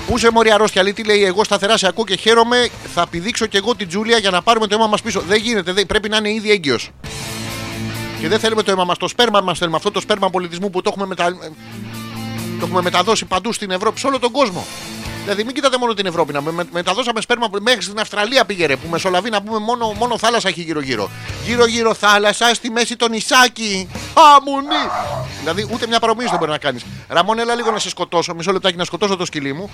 Πού 0.10 0.18
σε 0.18 0.32
μωρή 0.32 0.52
αρρώστια, 0.52 0.84
λέει, 0.84 0.94
τι 0.94 1.04
λέει, 1.04 1.24
εγώ 1.24 1.44
σταθερά 1.44 1.78
σε 1.78 1.88
ακούω 1.88 2.06
και 2.06 2.16
χαίρομαι. 2.16 2.70
Θα 2.94 3.08
πηδήξω 3.08 3.46
κι 3.46 3.58
εγώ 3.58 3.76
την 3.76 3.88
Τζούλια 3.88 4.18
για 4.18 4.30
να 4.30 4.42
πάρουμε 4.42 4.68
το 4.68 4.76
αίμα 4.76 4.88
μας 4.88 5.02
πίσω. 5.02 5.22
Δεν 5.22 5.42
γίνεται, 5.42 5.72
δεν, 5.72 5.86
πρέπει 5.86 6.10
να 6.10 6.18
είναι 6.18 6.32
ήδη 6.32 6.52
έγκυος. 6.52 6.92
Και 8.20 8.28
δεν 8.28 8.40
θέλουμε 8.40 8.64
το 8.64 8.72
αίμα 8.72 8.84
μας, 8.84 8.98
το 8.98 9.08
σπέρμα 9.08 9.42
μας 9.42 9.58
θέλουμε. 9.58 9.78
Αυτό 9.78 9.92
το 9.92 10.00
σπέρμα 10.00 10.30
πολιτισμού 10.30 10.70
που 10.70 10.82
το 10.82 10.90
έχουμε, 10.92 11.06
μετα... 11.06 11.38
το 12.60 12.66
έχουμε 12.66 12.82
μεταδώσει 12.82 13.26
παντού 13.26 13.54
στην 13.54 13.72
Ευρώπη, 13.72 14.00
σε 14.00 14.08
όλο 14.08 14.20
τον 14.20 14.32
κόσμο. 14.32 14.66
Δηλαδή, 15.30 15.48
μην 15.48 15.56
κοιτάτε 15.56 15.78
μόνο 15.78 15.94
την 15.94 16.06
Ευρώπη. 16.06 16.34
Να 16.34 16.42
με, 16.42 16.52
με- 16.52 16.68
μεταδώσαμε 16.72 17.22
σπέρμα 17.22 17.50
που- 17.50 17.60
μέχρι 17.62 17.82
στην 17.82 18.00
Αυστραλία 18.00 18.46
πήγε 18.46 18.66
ρε, 18.66 18.76
που 18.76 18.88
μεσολαβεί 18.88 19.30
να 19.30 19.42
πούμε 19.42 19.58
μόνο, 19.60 19.92
μόνο 19.92 20.18
θάλασσα 20.18 20.48
έχει 20.48 20.62
γύρω-γύρω. 20.62 21.10
Γύρω-γύρω 21.46 21.94
θάλασσα, 21.94 22.54
στη 22.54 22.70
μέση 22.70 22.96
το 22.96 23.08
νησάκι. 23.08 23.90
Αμουνί! 24.36 24.68
Δηλαδή, 25.40 25.68
ούτε 25.74 25.88
μια 25.88 26.00
παρομοίωση 26.00 26.30
δεν 26.30 26.40
μπορεί 26.40 26.52
να 26.52 26.58
κάνεις. 26.58 26.86
Ραμόν, 27.08 27.40
έλα 27.40 27.56
λίγο 27.56 27.72
να 27.72 27.80
σε 27.80 27.90
σκοτώσω. 27.90 28.34
Μισό 28.36 28.52
λεπτάκι 28.52 28.78
να 28.78 28.84
σκοτώσω 28.84 29.16
το 29.16 29.26
σκυλί 29.26 29.54
μου. 29.54 29.70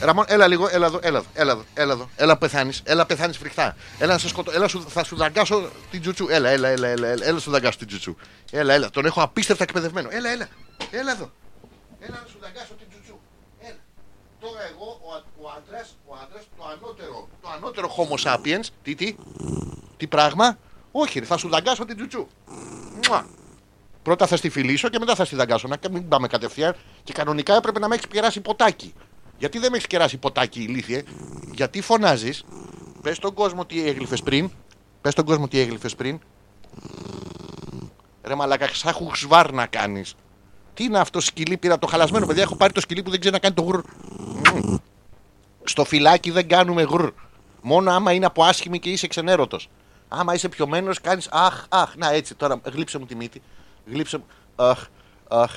Ραμόν, 0.00 0.24
έλα 0.28 0.46
λίγο, 0.46 0.68
έλα 0.70 0.86
εδώ, 0.86 0.98
έλα 1.02 1.18
εδώ, 1.18 1.26
έλα 1.34 1.52
εδώ, 1.52 1.64
έλα 1.74 1.92
εδώ. 1.92 2.10
Έλα 2.16 2.36
πεθάνεις, 2.36 2.80
έλα 2.84 3.06
πεθάνεις 3.06 3.36
φρικτά. 3.38 3.76
Έλα 3.98 4.12
να 4.12 4.18
σε 4.18 4.28
σκοτώ, 4.28 4.52
έλα 4.54 4.68
σου, 4.68 4.84
θα 4.88 5.04
σου 5.04 5.16
δαγκάσω 5.16 5.70
την 5.90 6.00
τζουτσού. 6.00 6.26
Έλα, 6.30 6.48
έλα, 6.48 6.68
έλα, 6.68 6.88
έλα, 6.88 7.06
έλα, 7.08 7.24
έλα 7.26 7.38
σου 7.38 7.50
δαγκάσω 7.50 7.78
την 7.78 7.86
τζουτσού. 7.86 8.16
Έλα, 8.50 8.74
έλα, 8.74 8.90
τον 8.90 9.06
έχω 9.06 9.22
απίστευτα 9.22 9.62
εκπαιδευμένο. 9.62 10.08
Έλα, 10.12 10.30
έλα, 10.30 10.48
έλα 10.90 11.10
εδώ. 11.12 11.30
Έλα 12.00 12.20
να 12.22 12.28
σου 12.30 12.36
δαγκάσω 12.40 12.66
την 12.66 12.76
τζουτσού. 12.76 12.76
Έλα. 12.76 12.78
Τώρα 12.78 12.85
εγώ, 14.76 15.00
ο, 15.02 15.14
α- 15.14 15.24
ο 15.42 15.52
άντρας, 15.56 15.96
ο 16.06 16.14
άντρας, 16.22 16.44
το 16.58 16.64
ανώτερο, 16.72 17.28
το 17.42 17.48
ανώτερο 17.48 17.88
homo 17.96 18.16
sapiens, 18.24 18.64
τι, 18.82 18.94
τι, 18.94 19.16
τι 19.96 20.06
πράγμα, 20.06 20.58
όχι 20.92 21.18
ρε, 21.18 21.24
θα 21.24 21.36
σου 21.36 21.48
δαγκάσω 21.48 21.84
την 21.84 21.96
τζουτσού. 21.96 22.26
Μουα. 23.06 23.26
Πρώτα 24.02 24.26
θα 24.26 24.36
στη 24.36 24.48
φιλήσω 24.48 24.88
και 24.88 24.98
μετά 24.98 25.14
θα 25.14 25.24
στη 25.24 25.36
δαγκάσω. 25.36 25.68
Να 25.68 25.78
μην 25.90 26.08
πάμε 26.08 26.26
κατευθείαν. 26.28 26.74
Και 27.04 27.12
κανονικά 27.12 27.54
έπρεπε 27.56 27.78
να 27.78 27.88
με 27.88 27.94
έχεις 27.94 28.06
κεράσει 28.06 28.40
ποτάκι. 28.40 28.94
Γιατί 29.38 29.58
δεν 29.58 29.70
με 29.70 29.76
έχεις 29.76 29.86
κεράσει 29.86 30.16
ποτάκι, 30.16 30.62
ηλίθιε. 30.62 31.02
Γιατί 31.52 31.80
φωνάζεις. 31.80 32.44
Πες 33.02 33.16
στον 33.16 33.34
κόσμο 33.34 33.64
τι 33.66 33.88
έγλυφες 33.88 34.22
πριν. 34.22 34.50
Πες 35.00 35.12
στον 35.12 35.24
κόσμο 35.24 35.48
τι 35.48 35.58
έγλυφες 35.58 35.94
πριν. 35.94 36.20
Ρε 38.22 38.34
μαλάκα, 38.34 38.68
σαν 38.72 38.92
χουξβάρ 38.92 39.52
να 39.52 39.66
κάνεις. 39.66 40.14
Τι 40.76 40.84
είναι 40.84 40.98
αυτό 40.98 41.20
σκυλί, 41.20 41.56
πήρα 41.56 41.78
το 41.78 41.86
χαλασμένο 41.86 42.26
παιδιά. 42.26 42.42
Έχω 42.42 42.56
πάρει 42.56 42.72
το 42.72 42.80
σκυλί 42.80 43.02
που 43.02 43.10
δεν 43.10 43.20
ξέρει 43.20 43.34
να 43.34 43.40
κάνει 43.40 43.54
το 43.54 43.62
γουρ. 43.62 43.82
Μμμ. 44.54 44.76
Στο 45.64 45.84
φυλάκι 45.84 46.30
δεν 46.30 46.48
κάνουμε 46.48 46.82
γουρ. 46.82 47.12
Μόνο 47.62 47.90
άμα 47.90 48.12
είναι 48.12 48.26
από 48.26 48.44
άσχημη 48.44 48.78
και 48.78 48.90
είσαι 48.90 49.06
ξενέρωτος. 49.06 49.68
Άμα 50.08 50.34
είσαι 50.34 50.48
πιωμένος, 50.48 51.00
κάνεις 51.00 51.28
αχ, 51.30 51.64
αχ. 51.68 51.96
Να 51.96 52.10
έτσι 52.10 52.34
τώρα, 52.34 52.60
γλύψε 52.72 52.98
μου 52.98 53.06
τη 53.06 53.14
μύτη. 53.14 53.42
Γλύψε 53.86 54.18
μου. 54.18 54.24
Αχ, 54.56 54.86
αχ, 55.28 55.52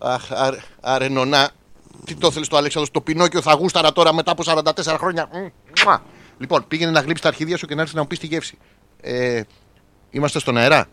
αχ, 0.00 0.32
αρ, 0.32 0.54
αρενονά. 0.80 1.50
Τι 2.04 2.14
το 2.14 2.30
θέλεις 2.30 2.48
το 2.48 2.56
Αλέξανδρος, 2.56 2.92
το 2.92 3.00
Πινόκιο 3.00 3.42
θα 3.42 3.52
γούσταρα 3.52 3.92
τώρα 3.92 4.14
μετά 4.14 4.30
από 4.30 4.42
44 4.46 4.96
χρόνια. 4.98 5.28
Μμ, 5.32 5.46
μουα. 5.84 6.02
Λοιπόν, 6.38 6.64
πήγαινε 6.68 6.90
να 6.90 7.00
γλύψει 7.00 7.22
τα 7.22 7.28
αρχίδια 7.28 7.56
σου 7.56 7.66
και 7.66 7.74
να 7.74 7.82
έρθει 7.82 7.94
να 7.94 8.00
μου 8.00 8.06
πεις 8.06 8.18
τη 8.18 8.26
γεύση. 8.26 8.58
Ε, 9.00 9.42
είμαστε 10.10 10.38
στον 10.38 10.56
αέρα. 10.56 10.86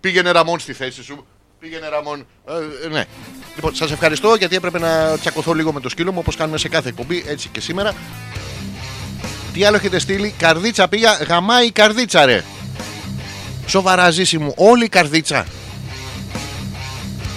Πήγαινε 0.00 0.30
Ραμόν 0.30 0.58
στη 0.58 0.72
θέση 0.72 1.02
σου. 1.02 1.26
Πήγαινε 1.60 1.88
Ραμόν. 1.88 2.26
Ε, 2.48 2.86
ε, 2.86 2.88
ναι. 2.88 3.04
Λοιπόν, 3.54 3.74
σας 3.74 3.90
ευχαριστώ 3.90 4.34
γιατί 4.34 4.56
έπρεπε 4.56 4.78
να 4.78 5.18
τσακωθώ 5.18 5.52
λίγο 5.52 5.72
με 5.72 5.80
το 5.80 5.88
σκύλο 5.88 6.12
μου 6.12 6.18
όπως 6.20 6.36
κάνουμε 6.36 6.58
σε 6.58 6.68
κάθε 6.68 6.88
εκπομπή, 6.88 7.24
έτσι 7.26 7.48
και 7.48 7.60
σήμερα. 7.60 7.94
Τι 9.52 9.64
άλλο 9.64 9.76
έχετε 9.76 9.98
στείλει, 9.98 10.34
καρδίτσα 10.38 10.88
πήγα, 10.88 11.12
γαμάει 11.12 11.66
η 11.66 11.70
καρδίτσα 11.70 12.24
ρε. 12.24 12.44
Σοβαρά 13.66 14.10
ζήση 14.10 14.38
μου, 14.38 14.52
όλη 14.56 14.84
η 14.84 14.88
καρδίτσα. 14.88 15.46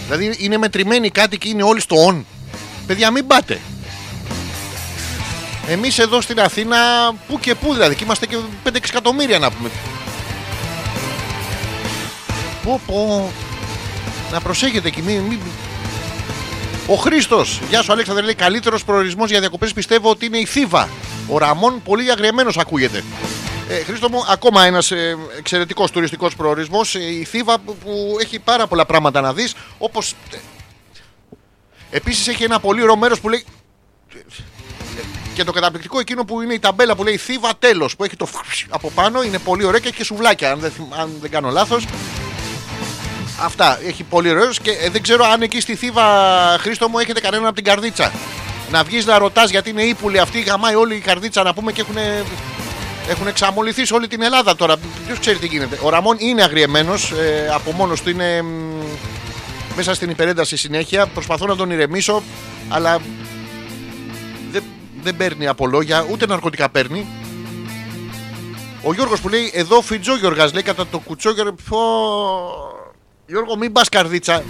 Δηλαδή 0.05 0.35
είναι 0.37 0.57
μετρημένοι 0.57 1.09
κάτι 1.09 1.37
και 1.37 1.49
είναι 1.49 1.63
όλοι 1.63 1.81
στο 1.81 1.95
on. 2.09 2.23
Παιδιά, 2.87 3.11
μην 3.11 3.27
πάτε. 3.27 3.59
Εμείς 5.67 5.99
εδώ 5.99 6.21
στην 6.21 6.39
Αθήνα, 6.39 6.77
που 7.27 7.39
και 7.39 7.55
που 7.55 7.73
δηλαδή, 7.73 7.95
και 7.95 8.03
είμαστε 8.03 8.25
και 8.25 8.37
5-6 8.63 8.75
εκατομμύρια 8.75 9.39
να 9.39 9.51
πούμε. 9.51 9.69
Πω, 12.63 12.81
πω. 12.85 13.31
Να 14.33 14.41
προσέχετε 14.41 14.87
εκεί, 14.87 15.01
μην. 15.01 15.21
μην- 15.21 15.39
Ο 16.87 16.95
Χρήστος, 16.95 17.61
γεια 17.69 17.81
σου 17.81 17.91
Αλέξανδρε, 17.91 18.23
λέει 18.23 18.33
καλύτερος 18.35 18.83
προορισμός 18.83 19.29
για 19.29 19.39
διακοπές 19.39 19.73
πιστεύω 19.73 20.09
ότι 20.09 20.25
είναι 20.25 20.37
η 20.37 20.45
Θήβα. 20.45 20.89
Ο 21.27 21.37
Ραμόν 21.37 21.81
πολύ 21.83 22.11
αγριεμένος 22.11 22.57
ακούγεται. 22.57 23.03
Ε, 23.69 23.83
Χρήστο 23.83 24.09
μου, 24.09 24.23
ακόμα 24.29 24.65
ένας 24.65 24.91
ε, 24.91 25.17
εξαιρετικός 25.37 25.91
τουριστικός 25.91 26.35
προορισμός. 26.35 26.93
η 26.95 27.23
Θήβα 27.29 27.59
που, 27.59 27.75
που 27.75 28.15
έχει 28.21 28.39
πάρα 28.39 28.67
πολλά 28.67 28.85
πράγματα 28.85 29.21
να 29.21 29.33
δεις. 29.33 29.53
Όπως. 29.77 30.13
Επίσης 31.91 32.27
έχει 32.27 32.43
ένα 32.43 32.59
πολύ 32.59 32.81
ωραίο 32.81 32.97
μέρος 32.97 33.19
που 33.19 33.29
λέει. 33.29 33.45
Και 35.33 35.43
το 35.43 35.51
καταπληκτικό 35.51 35.99
εκείνο 35.99 36.25
που 36.25 36.41
είναι 36.41 36.53
η 36.53 36.59
ταμπέλα 36.59 36.95
που 36.95 37.03
λέει 37.03 37.17
Θήβα 37.17 37.51
τέλος. 37.59 37.95
Που 37.95 38.03
έχει 38.03 38.15
το 38.15 38.25
φρυσ 38.25 38.65
από 38.69 38.91
πάνω. 38.91 39.23
Είναι 39.23 39.39
πολύ 39.39 39.63
ωραίο 39.65 39.79
και 39.79 39.87
έχει 39.87 39.97
και 39.97 40.03
σουβλάκια. 40.03 40.51
Αν 40.51 40.59
δεν, 40.59 40.71
θυμ- 40.71 40.93
αν 40.99 41.11
δεν 41.21 41.29
κάνω 41.29 41.49
λάθος. 41.49 41.85
Αυτά. 43.41 43.79
Έχει 43.87 44.03
πολύ 44.03 44.29
ωραίος 44.29 44.59
και 44.59 44.71
ε, 44.71 44.89
δεν 44.89 45.01
ξέρω 45.01 45.25
αν 45.25 45.41
εκεί 45.41 45.59
στη 45.59 45.75
Θήβα 45.75 46.03
Χρήστο 46.59 46.89
μου 46.89 46.99
έχετε 46.99 47.19
κανέναν 47.19 47.45
από 47.45 47.55
την 47.55 47.63
καρδίτσα. 47.63 48.11
Να 48.71 48.83
βγεις 48.83 49.05
να 49.05 49.17
ρωτάς 49.17 49.49
γιατί 49.49 49.69
είναι 49.69 49.81
ύπουλοι 49.81 50.19
αυτοί. 50.19 50.41
Γαμάει 50.41 50.75
όλη 50.75 50.95
η 50.95 50.99
καρδίτσα 50.99 51.43
να 51.43 51.53
πούμε 51.53 51.71
και 51.71 51.81
έχουν. 51.81 51.95
Έχουν 53.09 53.27
εξαμολυθεί 53.27 53.85
σε 53.85 53.93
όλη 53.93 54.07
την 54.07 54.21
Ελλάδα 54.21 54.55
τώρα. 54.55 54.75
Ποιος 55.05 55.19
ξέρει 55.19 55.37
τι 55.37 55.47
γίνεται. 55.47 55.79
Ο 55.81 55.89
Ραμόν 55.89 56.15
είναι 56.19 56.43
αγριεμένος. 56.43 57.11
Ε, 57.11 57.49
από 57.53 57.71
μόνος 57.71 58.01
του 58.01 58.09
είναι 58.09 58.41
μ, 58.41 58.47
μέσα 59.75 59.93
στην 59.93 60.09
υπερένταση 60.09 60.57
συνέχεια. 60.57 61.07
Προσπαθώ 61.07 61.45
να 61.45 61.55
τον 61.55 61.71
ηρεμήσω, 61.71 62.23
αλλά 62.69 62.99
δεν, 64.51 64.63
δεν 65.03 65.17
παίρνει 65.17 65.47
από 65.47 65.67
λόγια, 65.67 66.05
ούτε 66.11 66.25
ναρκωτικά 66.25 66.69
παίρνει. 66.69 67.07
Ο 68.83 68.93
Γιώργος 68.93 69.21
που 69.21 69.29
λέει 69.29 69.51
εδώ 69.53 69.81
φιτζό 69.81 70.17
Γιώργας 70.17 70.53
λέει 70.53 70.61
κατά 70.61 70.87
το 70.87 70.99
κουτσό 70.99 71.31
Γιώργο, 71.31 71.55
πω... 71.69 71.79
Γιώργο 73.25 73.57
μην 73.57 73.71
πας 73.71 73.89
καρδίτσα 73.89 74.43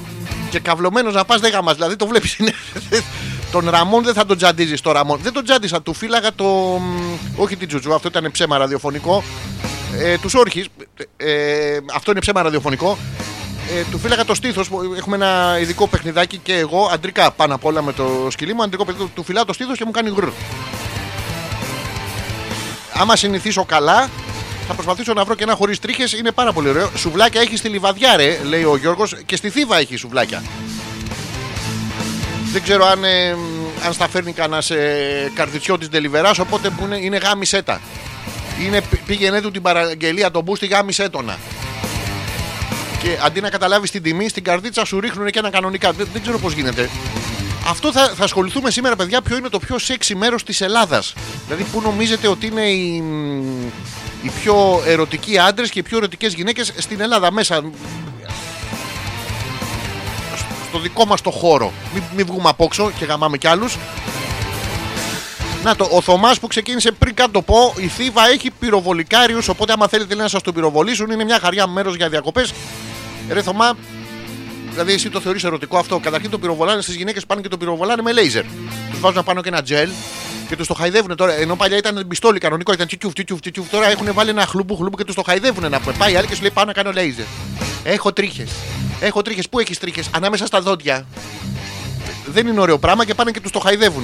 και 0.50 0.60
καυλωμένος 0.60 1.14
να 1.14 1.26
πας 1.26 1.40
δεν 1.40 1.52
γαμάς 1.52 1.76
δηλαδή 1.76 1.96
το 1.96 2.08
βλέπεις 2.08 2.38
είναι... 2.38 2.54
τον 3.52 3.70
Ραμόν 3.70 4.04
δεν 4.04 4.14
θα 4.14 4.26
τον 4.26 4.38
τζαντίζεις 4.38 4.82
το 4.82 4.92
Ραμόν 4.92 5.20
δεν 5.24 5.34
τον 5.34 5.44
τζάντισα 5.44 5.82
του 5.82 5.94
φύλαγα 5.94 6.34
το 6.34 6.46
μ, 6.46 7.18
όχι 7.36 7.58
την 7.58 7.68
Τζουτζού 7.68 7.94
αυτό 7.94 8.08
ήταν 8.08 8.32
ψέμα 8.32 8.58
ραδιοφωνικό 8.58 9.24
ε, 9.98 10.18
τους 10.18 10.34
όρχης 10.34 10.68
ε, 11.18 11.78
αυτό 11.94 12.12
είναι 12.12 12.20
ψέμα 12.20 12.42
ραδιοφωνικό 12.42 12.98
ε, 13.72 13.84
του 13.92 13.98
φύλαγα 13.98 14.26
το 14.26 14.36
στήθος. 14.36 14.70
Έχουμε 14.98 15.16
ένα 15.16 15.58
ειδικό 15.60 15.88
παιχνιδάκι 15.88 16.38
και 16.38 16.54
εγώ, 16.54 16.90
αντρικά 16.94 17.32
πάνω 17.32 17.56
απ' 17.56 17.66
όλα 17.66 17.82
με 17.82 17.94
το 17.94 18.28
σκυλί 18.30 18.54
μου. 18.54 18.64
Αντρικό 18.64 18.86
παιχνίδι, 18.86 19.12
του 19.16 19.24
φυλάω 19.24 19.46
το 19.46 19.54
στήθος 19.54 19.78
και 19.78 19.86
μου 19.86 19.92
κάνει 19.92 20.12
γκρ. 20.12 20.28
Άμα 22.94 23.16
συνηθίσω 23.16 23.66
καλά, 23.66 24.10
θα 24.68 24.74
προσπαθήσω 24.74 25.14
να 25.14 25.24
βρω 25.24 25.36
και 25.36 25.44
ένα 25.44 25.56
χωρίς 25.56 25.80
τρίχες. 25.80 26.14
Είναι 26.14 26.32
πάρα 26.32 26.54
πολύ 26.54 26.70
ωραίο. 26.70 26.92
Σουβλάκια 26.96 27.42
έχει 27.42 27.58
στη 27.58 27.70
λιβαδιά, 27.70 28.16
ρε, 28.16 28.40
λέει 28.44 28.64
ο 28.64 28.78
Γιώργος, 28.78 29.16
και 29.26 29.36
στη 29.36 29.50
θύβα 29.50 29.78
έχει 29.78 29.96
σουβλάκια. 29.96 30.44
Δεν 32.52 32.64
ξέρω 32.64 32.86
αν, 32.86 33.04
ε, 33.04 33.36
αν 33.86 33.94
στα 33.94 34.10
φέρνει 34.10 34.34
κανένας 34.34 34.70
ε, 34.70 35.32
καρδιτσιό 35.36 35.78
της 35.78 35.90
Ντελιβεράς, 35.90 36.40
οπότε 36.40 36.70
που 36.70 36.86
είναι, 36.86 36.98
είναι 36.98 37.18
γάμισέτα. 37.18 37.82
Είναι, 38.66 38.82
πήγαινε 39.06 39.42
του 39.42 39.52
την 39.52 39.62
παραγγελία 39.62 40.32
τον 40.32 40.44
μπούστι 40.44 40.66
γάμισέτονα. 40.68 41.38
Και 43.02 43.18
αντί 43.26 43.42
να 43.42 43.50
καταλάβεις 43.50 43.92
την 43.92 44.04
τιμή, 44.04 44.30
στην 44.30 44.44
καρδίτσα 44.44 44.86
σου 44.86 45.00
ρίχνουν 45.00 45.30
και 45.30 45.40
ένα 45.40 45.50
κανονικά. 45.50 45.92
Δεν, 45.92 46.08
δεν 46.14 46.22
ξέρω 46.22 46.38
πώς 46.40 46.54
γίνεται. 46.54 46.90
Αυτό 47.68 47.92
θα, 47.92 48.14
θα 48.16 48.24
ασχοληθούμε 48.24 48.72
σήμερα, 48.72 48.96
παιδιά, 48.96 49.22
ποιο 49.22 49.38
είναι 49.38 49.50
το 49.50 49.60
πιο 49.60 49.80
σεξι 49.80 50.16
μέρος 50.16 50.44
της 50.44 50.62
Ελλάδας. 50.62 51.14
Δηλαδή, 51.46 51.64
πού 51.64 51.82
νομίζετε 51.82 52.28
ότι 52.28 52.46
είναι 52.46 52.62
οι, 52.62 53.02
μ, 53.02 53.66
οι 54.22 54.32
πιο 54.42 54.82
ερωτικοί 54.86 55.38
άντρες 55.40 55.70
και 55.70 55.80
οι 55.80 55.84
πιο 55.84 55.98
ερωτικές 55.98 56.34
γυναίκες 56.34 56.74
στην 56.78 57.02
Ελλάδα 57.02 57.32
μέσα; 57.32 57.62
Στο 60.70 60.80
δικό 60.80 61.06
μας 61.06 61.22
το 61.22 61.32
χώρο. 61.32 61.72
Μην, 61.94 62.04
μην 62.16 62.26
βγούμε 62.26 62.50
απόξω 62.50 62.92
και 63.00 63.06
γαμάμε 63.06 63.38
κι 63.38 63.48
άλλους. 63.48 63.78
Να 65.64 65.76
το, 65.76 65.88
ο 65.92 66.02
Θωμάς 66.02 66.40
που 66.40 66.48
ξεκίνησε 66.48 66.92
πριν 66.92 67.16
καν 67.16 67.32
το 67.32 67.42
πω, 67.42 67.74
η 67.78 67.88
Θήβα 67.88 68.30
έχει 68.30 68.52
πυροβολικάριους. 68.52 69.48
Οπότε, 69.48 69.74
άμα 69.74 69.88
θέλετε 69.88 70.16
να 70.16 70.28
σας 70.28 70.42
τον 70.42 70.54
πυροβολήσουν, 70.54 71.12
είναι 71.12 71.24
μια 71.24 71.40
χαριά 71.40 71.68
μέρος 71.68 71.96
για 71.96 72.10
διακοπές. 72.10 72.54
Ρε 73.30 73.42
Θωμά, 73.42 73.78
δηλαδή 74.74 74.94
εσύ 74.94 75.10
το 75.10 75.20
θεωρείς 75.20 75.44
ερωτικό 75.44 75.78
αυτό. 75.78 76.00
Καταρχήν 76.00 76.30
το 76.30 76.40
πυροβολάνε 76.40 76.82
στις 76.82 76.96
γυναίκες 76.96 77.26
πάνε 77.26 77.42
και 77.42 77.48
το 77.48 77.58
πυροβολάνε 77.58 78.02
με 78.02 78.12
λέιζερ. 78.12 78.44
Τους 78.90 79.00
βάζουν 79.00 79.24
πάνω 79.24 79.42
και 79.42 79.50
ένα 79.50 79.62
τζελ 79.62 79.90
και 80.48 80.56
τους 80.56 80.68
το 80.68 80.74
χαϊδεύουν 80.74 81.16
τώρα. 81.16 81.34
Ενώ 81.34 81.56
παλιά 81.56 81.78
ήταν 81.78 82.06
πιστόλι 82.08 82.40
κανονικό, 82.40 82.74
ήταν 82.74 82.88
τσιτσιουφ, 82.88 83.14
τσιτσιουφ, 83.14 83.40
τσιτσιουφ. 83.40 83.70
Τώρα 83.70 83.90
έχουν 83.90 84.14
βάλει 84.14 84.30
ένα 84.30 84.46
χλούμπου 84.46 84.76
χλούμπου 84.76 84.98
και 84.98 85.04
τους 85.04 85.16
το 85.16 85.24
χαϊδεύουν 85.24 85.70
να 85.70 85.80
πούμε. 85.80 85.96
Πάει 85.98 86.14
η 86.14 86.16
άλλη 86.16 86.28
και 86.28 86.36
σου 86.36 86.42
λέει 86.42 86.52
πάω 86.52 86.66
να 86.66 86.74
κάνω 86.74 86.92
λέιζερ. 86.92 87.26
Έχω 87.84 88.14
τρίχες. 88.14 88.50
Έχω 89.00 89.22
τρίχες. 89.22 89.50
Πού 89.50 89.60
έχεις 89.60 89.80
τρίχες, 89.80 90.10
ανάμεσα 90.16 90.46
στα 90.46 90.62
δόντια. 90.62 91.06
Δεν 92.26 92.48
είναι 92.48 92.60
ωραίο 92.60 92.78
πράγμα 92.78 93.06
και 93.06 93.14
πάνε 93.14 93.32
και 93.32 93.40
τους 93.40 93.52
το 93.52 93.60
χαϊδεύουν. 93.60 94.04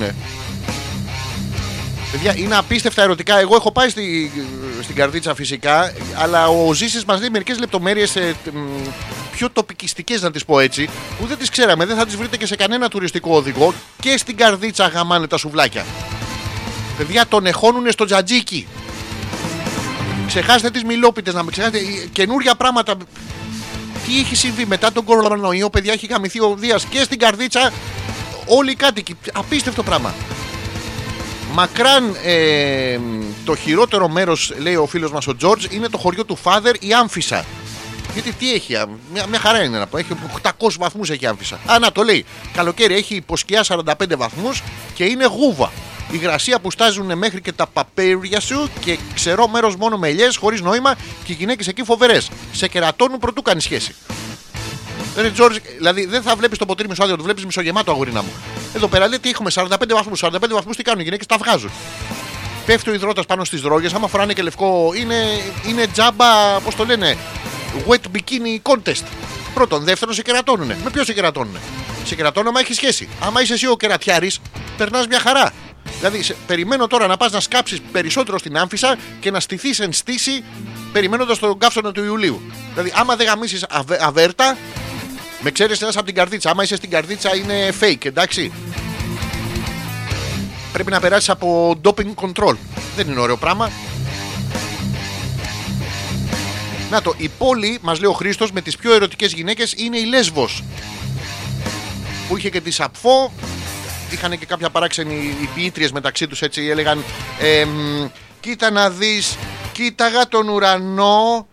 Παιδιά, 2.11 2.37
είναι 2.37 2.55
απίστευτα 2.57 3.01
ερωτικά. 3.01 3.39
Εγώ 3.39 3.55
έχω 3.55 3.71
πάει 3.71 3.89
στη, 3.89 4.31
στην 4.81 4.95
καρδίτσα 4.95 5.35
φυσικά, 5.35 5.93
αλλά 6.15 6.47
ο 6.47 6.73
Ζήσης 6.73 7.05
μας 7.05 7.19
λέει 7.19 7.29
μερικές 7.29 7.59
λεπτομέρειες 7.59 8.17
πιο 9.31 9.49
τοπικιστικές, 9.49 10.21
να 10.21 10.31
τις 10.31 10.45
πω 10.45 10.59
έτσι, 10.59 10.89
που 11.19 11.25
δεν 11.25 11.37
τις 11.37 11.49
ξέραμε. 11.49 11.85
Δεν 11.85 11.97
θα 11.97 12.05
τις 12.05 12.15
βρείτε 12.15 12.37
και 12.37 12.45
σε 12.45 12.55
κανένα 12.55 12.89
τουριστικό 12.89 13.35
οδηγό. 13.35 13.73
Και 13.99 14.17
στην 14.17 14.37
καρδίτσα 14.37 14.87
γαμάνε 14.87 15.27
τα 15.27 15.37
σουβλάκια. 15.37 15.85
Παιδιά, 16.97 17.25
τον 17.27 17.45
εχώνουν 17.45 17.91
στο 17.91 18.05
τζατζίκι. 18.05 18.67
Ξεχάστε 20.27 20.69
τις 20.69 20.83
μιλόπιτες 20.83 21.33
να 21.33 21.43
με 21.43 21.51
ξεχάσετε. 21.51 21.77
ε, 21.77 22.07
Καινούρια 22.11 22.55
πράγματα. 22.55 22.95
Τι 24.05 24.19
έχει 24.19 24.35
συμβεί 24.35 24.65
μετά 24.65 24.91
τον 24.91 25.03
κορονοϊό, 25.03 25.69
παιδιά, 25.69 25.93
έχει 25.93 26.05
γαμηθεί 26.05 26.39
ο 26.39 26.55
Δίας 26.57 26.85
και 26.85 27.03
στην 27.03 27.19
καρδίτσα. 27.19 27.71
Όλοι 28.45 28.71
οι 28.71 28.75
κάτοικοι. 28.75 29.15
Απίστευτο 29.33 29.83
πράγμα. 29.83 30.13
Μακράν 31.53 32.15
ε, 32.23 32.99
το 33.45 33.55
χειρότερο 33.55 34.09
μέρος, 34.09 34.53
λέει 34.57 34.75
ο 34.75 34.85
φίλος 34.85 35.11
μας 35.11 35.27
ο 35.27 35.35
Τζορτζ, 35.35 35.65
είναι 35.69 35.87
το 35.87 35.97
χωριό 35.97 36.25
του 36.25 36.35
Φάδερ, 36.35 36.75
η 36.83 36.93
Άμφισα. 36.93 37.45
Γιατί 38.13 38.31
τι 38.31 38.53
έχει, 38.53 38.75
α, 38.75 38.87
μια, 39.13 39.25
μια 39.27 39.39
χαρά 39.39 39.63
είναι 39.63 39.77
να 39.77 39.87
πω. 39.87 39.97
Έχει 39.97 40.15
800 40.41 40.51
βαθμούς 40.79 41.09
έχει 41.09 41.23
η 41.23 41.27
Άμφισα. 41.27 41.59
Α, 41.65 41.79
να 41.79 41.91
το 41.91 42.03
λέει. 42.03 42.25
Καλοκαίρι 42.53 42.95
έχει 42.95 43.15
υποσκιά 43.15 43.63
45 43.67 43.81
βαθμούς 44.17 44.63
και 44.93 45.03
είναι 45.03 45.25
γούβα. 45.25 45.71
Υγρασία 46.11 46.59
που 46.59 46.71
στάζουν 46.71 47.17
μέχρι 47.17 47.41
και 47.41 47.51
τα 47.51 47.67
παπέρια 47.67 48.39
σου 48.39 48.69
και 48.79 48.97
ξερό 49.13 49.47
μέρος 49.47 49.75
μόνο 49.75 49.97
με 49.97 50.07
ελιές, 50.07 50.35
χωρίς 50.35 50.61
νόημα 50.61 50.95
και 51.23 51.31
οι 51.31 51.35
γυναίκες 51.35 51.67
εκεί 51.67 51.83
φοβερές. 51.83 52.29
Σε 52.51 52.67
κερατώνουν 52.67 53.19
πρωτού 53.19 53.41
κάνεις 53.41 53.63
σχέση. 53.63 53.95
Ρε 55.15 55.31
Τζόρτζ, 55.31 55.57
δηλαδή 55.77 56.05
δεν 56.05 56.21
θα 56.21 56.35
βλέπεις 56.35 56.57
το 56.57 56.65
ποτήρι 56.65 56.89
μισοάδιο, 56.89 57.15
το 57.15 57.23
βλέπεις 57.23 57.45
μισογεμάτο 57.45 57.91
αγορίνα 57.91 58.21
μου. 58.21 58.31
Εδώ 58.75 58.87
πέρα 58.87 59.07
λέει 59.07 59.19
τι 59.19 59.29
έχουμε 59.29 59.51
45 59.53 59.67
βαθμούς. 59.93 60.19
45 60.23 60.29
βαθμούς 60.49 60.75
τι 60.75 60.83
κάνουν 60.83 60.99
οι 60.99 61.03
γυναίκες, 61.03 61.25
τα 61.25 61.37
βγάζουν. 61.37 61.71
Πέφτει 62.65 62.89
ο 62.89 62.93
υδρότας 62.93 63.25
πάνω 63.25 63.43
στις 63.43 63.61
δρόγε. 63.61 63.89
Άμα 63.95 64.07
φοράνε 64.07 64.33
και 64.33 64.41
λευκό, 64.41 64.91
είναι, 64.95 65.15
είναι 65.67 65.87
τζάμπα, 65.87 66.59
πώς 66.63 66.75
το 66.75 66.85
λένε, 66.85 67.17
wet 67.87 68.17
bikini 68.17 68.71
contest. 68.71 69.03
Πρώτον, 69.53 69.83
δεύτερον, 69.83 70.13
σε 70.13 70.21
κερατώνουν. 70.21 70.67
Με 70.67 70.89
ποιο 70.91 71.03
σε 71.03 71.13
κερατώνουν. 71.13 71.57
Σε 72.05 72.15
κερατώνουν 72.15 72.49
άμα 72.49 72.59
έχεις 72.59 72.75
σχέση. 72.75 73.09
Άμα 73.19 73.41
είσαι 73.41 73.53
εσύ 73.53 73.67
ο 73.67 73.77
κερατιάρης, 73.77 74.39
περνάς 74.77 75.07
μια 75.07 75.19
χαρά. 75.19 75.51
Δηλαδή, 75.99 76.23
σε, 76.23 76.35
περιμένω 76.47 76.87
τώρα 76.87 77.07
να 77.07 77.17
πας 77.17 77.31
να 77.31 77.39
σκάψεις 77.39 77.81
περισσότερο 77.91 78.37
στην 78.37 78.57
άμφισα 78.57 78.97
και 79.19 79.31
να 79.31 79.39
στηθείς 79.39 79.79
εν 79.79 79.93
στήση 79.93 80.43
περιμένοντας 80.91 81.39
τον 81.39 81.57
καύσωνα 81.57 81.91
του 81.91 82.03
Ιουλίου. 82.03 82.41
Δηλαδή, 82.71 82.93
άμα 82.95 83.15
δεν 83.15 83.27
γαμίσεις 83.27 83.65
αβέρτα, 83.99 84.57
με 85.41 85.51
ξέρεις 85.51 85.81
ένας 85.81 85.95
από 85.95 86.05
την 86.05 86.15
καρδίτσα. 86.15 86.49
Άμα 86.49 86.63
είσαι 86.63 86.75
στην 86.75 86.89
καρδίτσα 86.89 87.35
είναι 87.35 87.73
fake, 87.79 88.05
εντάξει. 88.05 88.51
Πρέπει 90.73 90.91
να 90.91 90.99
περάσεις 90.99 91.29
από 91.29 91.75
doping 91.83 92.13
control. 92.15 92.55
Δεν 92.95 93.07
είναι 93.07 93.19
ωραίο 93.19 93.37
πράγμα. 93.37 93.71
Να 96.91 97.01
το, 97.01 97.13
η 97.17 97.29
πόλη, 97.37 97.79
μας 97.81 97.99
λέει 97.99 98.09
ο 98.09 98.13
Χρήστος, 98.13 98.51
με 98.51 98.61
τις 98.61 98.77
πιο 98.77 98.93
ερωτικές 98.93 99.33
γυναίκες 99.33 99.73
είναι 99.77 99.97
η 99.97 100.05
Λέσβος. 100.05 100.63
Που 102.27 102.37
είχε 102.37 102.49
και 102.49 102.61
τη 102.61 102.71
Σαπφό. 102.71 103.31
Είχαν 104.11 104.39
και 104.39 104.45
κάποια 104.45 104.69
παράξενοι 104.69 105.13
οι 105.41 105.49
ποιήτριες 105.55 105.91
μεταξύ 105.91 106.27
τους 106.27 106.41
έτσι. 106.41 106.67
Έλεγαν 106.67 107.03
εμ, 107.39 108.07
Κοίτα 108.39 108.71
να 108.71 108.89
δεις, 108.89 109.37
Κοίταγα 109.71 110.27
τον 110.27 110.49
ουρανό 110.49 111.47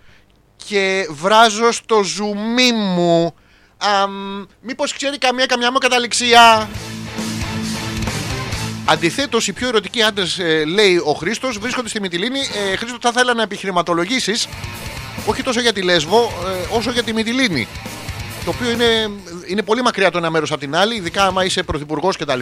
και 0.66 1.07
βράζω 1.11 1.72
στο 1.72 2.03
ζουμί 2.03 2.72
μου. 2.72 3.35
Αμ, 3.78 4.44
μήπως 4.60 4.92
ξέρει 4.92 5.18
καμία 5.18 5.46
καμιά 5.46 5.72
μου 5.72 5.78
καταληξία; 5.78 6.68
Αντιθέτως, 8.88 9.48
οι 9.48 9.52
πιο 9.52 9.68
ερωτικοί 9.68 10.02
άντρες, 10.02 10.40
λέει 10.66 10.96
ο 10.96 11.12
Χρήστος, 11.12 11.58
βρίσκονται 11.58 11.88
στη 11.88 12.00
Μυτιλίνη. 12.00 12.38
Ε, 12.38 12.76
Χρήστο, 12.76 12.98
θα 13.00 13.10
ήθελα 13.12 13.34
να 13.34 13.42
επιχειρηματολογήσεις 13.42 14.48
όχι 15.26 15.42
τόσο 15.42 15.60
για 15.60 15.72
τη 15.72 15.82
Λέσβο, 15.82 16.32
ε, 16.72 16.76
όσο 16.76 16.90
για 16.90 17.02
τη 17.02 17.12
Μυτιλίνη. 17.12 17.68
Το 18.44 18.50
οποίο 18.50 18.70
είναι, 18.70 19.10
είναι 19.46 19.62
πολύ 19.62 19.82
μακριά 19.82 20.10
το 20.10 20.18
ένα 20.18 20.30
μέρος 20.30 20.50
από 20.50 20.60
την 20.60 20.76
άλλη, 20.76 20.94
ειδικά 20.94 21.26
άμα 21.26 21.44
είσαι 21.44 21.62
πρωθυπουργός 21.62 22.16
κτλ. 22.16 22.40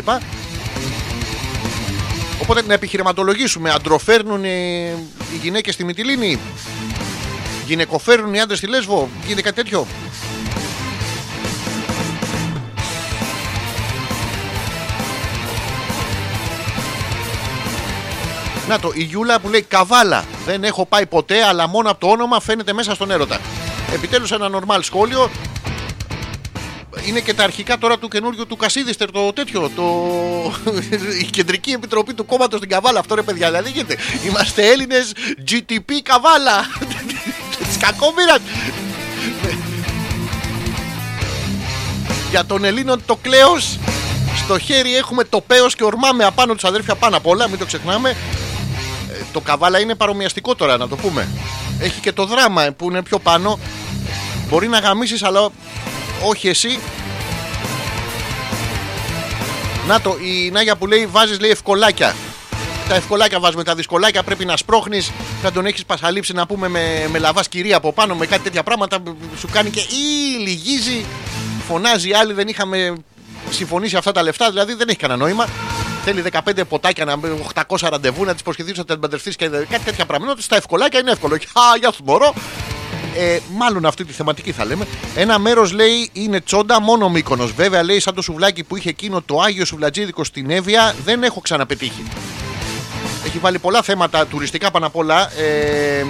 Οπότε 2.42 2.62
να 2.66 2.75
επιχειρηματολογήσουμε. 2.75 3.70
Αντροφέρνουν 3.70 4.44
ε, 4.44 4.49
οι 5.33 5.37
γυναίκες 5.42 5.75
στη 5.75 5.85
Μυτιλίνη, 5.85 6.38
γυναικοφέρνουν 7.66 8.35
οι 8.35 8.40
άντρες 8.40 8.59
στη 8.59 8.66
Λέσβο, 8.66 9.09
γίνεται 9.27 9.42
κάτι 9.42 9.57
τέτοιο; 9.57 9.87
Να 18.68 18.79
το, 18.79 18.90
η 18.94 19.03
Γιούλα 19.03 19.40
που 19.40 19.48
λέει 19.48 19.62
Καβάλα. 19.62 20.24
Δεν 20.44 20.64
έχω 20.64 20.87
πάει 20.87 21.07
ποτέ, 21.07 21.44
αλλά 21.44 21.68
μόνο 21.68 21.90
από 21.90 22.00
το 22.00 22.07
όνομα 22.07 22.40
φαίνεται 22.40 22.72
μέσα 22.72 22.94
στον 22.94 23.11
έρωτα. 23.11 23.40
Επιτέλους 23.94 24.33
ένα 24.33 24.48
νορμάλ 24.48 24.83
σχόλιο. 24.83 25.31
Είναι 27.07 27.20
και 27.20 27.35
τα 27.35 27.44
αρχικά 27.44 27.79
τώρα 27.79 27.98
του 27.98 28.09
καινούριου 28.09 28.46
του 28.46 28.57
Κασίδιστερ 28.57 29.11
το 29.11 29.33
τέτοιο. 29.33 29.70
Το... 29.77 29.85
η 31.22 31.24
κεντρική 31.24 31.70
επιτροπή 31.70 32.14
του 32.14 32.27
κόμματος 32.27 32.59
στην 32.59 32.70
Καβάλα. 32.70 32.98
Αυτό 32.98 33.14
ρε 33.14 33.22
παιδιά, 33.22 33.46
δηλαδή 33.46 33.70
γίνεται. 33.70 33.96
Είμαστε 34.27 34.66
Έλληνες 34.70 35.12
GTP 35.50 35.92
Καβάλα. 36.03 36.66
Τη 37.72 37.79
κακόμοιρα. 37.79 38.37
Για 42.31 42.44
τον 42.44 42.64
Ελλήνων 42.64 43.03
το 43.07 43.16
κλέος 43.22 43.79
στο 44.44 44.59
χέρι 44.59 44.96
έχουμε 44.96 45.24
το 45.24 45.40
πέος 45.40 45.74
και 45.74 45.85
ορμάμε 45.85 46.24
απάνω 46.24 46.55
τους 46.55 46.64
αδέρφια 46.64 46.94
πάνω 46.94 47.16
απ' 47.16 47.27
όλα, 47.27 47.48
μην 47.48 47.59
το 47.59 47.66
ξεχνάμε. 47.66 48.16
Ε, 49.14 49.24
το 49.33 49.40
καβάλα 49.40 49.81
είναι 49.81 49.94
παρομοιαστικό 49.94 50.55
τώρα 50.55 50.77
να 50.77 50.88
το 50.88 50.96
πούμε. 50.96 51.29
Έχει 51.81 52.00
και 52.00 52.12
το 52.12 52.27
δράμα 52.27 52.72
που 52.77 52.90
είναι 52.90 53.03
πιο 53.03 53.18
πάνω. 53.18 53.59
Μπορεί 54.48 54.68
να 54.68 54.79
γαμίσεις 54.79 55.22
αλλά 55.22 55.48
όχι 56.24 56.48
εσύ. 56.48 56.79
Να 59.87 60.00
το, 60.00 60.17
η 60.23 60.50
Νάγια 60.50 60.77
που 60.77 60.87
λέει 60.87 61.06
βάζεις 61.06 61.40
λέει 61.40 61.50
ευκολάκια. 61.50 62.15
Τα 62.88 62.94
ευκολάκια 62.94 63.40
βάζουμε, 63.40 63.65
τα 63.65 63.75
δυσκολάκια 63.75 64.23
πρέπει 64.23 64.44
να 64.44 64.56
σπρώχνεις 64.56 65.10
Να 65.42 65.52
τον 65.52 65.67
έχεις 65.67 65.85
πασαλείψει 65.85 66.33
να 66.33 66.46
πούμε 66.46 66.69
με, 66.69 67.08
με 67.10 67.19
λαβάς 67.19 67.48
κυρία 67.48 67.77
από 67.77 67.92
πάνω, 67.92 68.15
με 68.15 68.27
κάτι 68.27 68.42
τέτοια 68.42 68.62
πράγματα. 68.62 68.98
Σου 69.38 69.48
κάνει 69.52 69.71
και 69.71 69.81
ή 69.81 70.38
λυγίζει. 70.40 71.04
Φωνάζει 71.69 72.08
η 72.08 72.15
άλλη, 72.15 72.33
δεν 72.33 72.48
είχαμε 72.48 72.94
συμφωνήσει 73.50 73.96
αυτά 73.96 74.12
τα 74.12 74.23
λεφτά, 74.23 74.50
δηλαδή 74.50 74.75
δεν 74.75 74.88
έχει 74.88 74.98
κανένα 74.98 75.19
νόημα. 75.19 75.48
Θέλει 76.05 76.25
15 76.31 76.61
ποτάκια, 76.69 77.05
να 77.05 77.15
800 77.67 77.88
ραντεβού, 77.90 78.25
να 78.25 78.35
τη 78.35 78.42
προσχεθεί 78.42 78.71
ότι 78.71 78.79
θα 78.79 78.85
την 78.85 79.00
παντρευτεί 79.00 79.31
και 79.31 79.48
κάτι 79.48 79.85
τέτοια 79.85 80.07
πράγματα. 80.07 80.40
Στα 80.40 80.57
ευκολάκια 80.57 81.00
είναι 81.00 81.11
εύκολο. 81.11 81.37
Και, 81.37 81.46
Α, 81.52 81.77
γεια 81.79 81.92
σου, 81.92 82.05
μωρό. 82.05 82.35
Ε, 83.17 83.38
μάλλον 83.57 83.87
αυτή 83.87 84.05
τη 84.05 84.13
θεματική 84.13 84.52
θα 84.52 84.65
λέμε. 84.65 84.87
Ένα 85.15 85.38
μέρος 85.38 85.73
λέει 85.73 86.11
είναι 86.13 86.40
τσόντα, 86.40 86.81
μόνο 86.81 87.09
μήκονο. 87.09 87.46
Βέβαια 87.46 87.83
λέει 87.83 88.00
σαν 88.00 88.15
το 88.15 88.23
σουβλάκι 88.23 88.65
που 88.65 88.77
είχε 88.77 88.88
εκείνο 88.88 89.23
το 89.23 89.40
Άγιο 89.40 89.65
Σουβλατζίδικο 89.65 90.25
στην 90.25 90.50
Εύβοια, 90.50 90.94
δεν 91.05 91.23
έχω 91.23 91.40
ξαναπετύχει. 91.40 92.02
Έχει 93.25 93.38
βάλει 93.38 93.59
πολλά 93.59 93.83
θέματα 93.83 94.27
τουριστικά 94.27 94.71
πάνω 94.71 94.87
απ' 94.87 94.96
όλα. 94.96 95.33
Ε, 95.38 96.05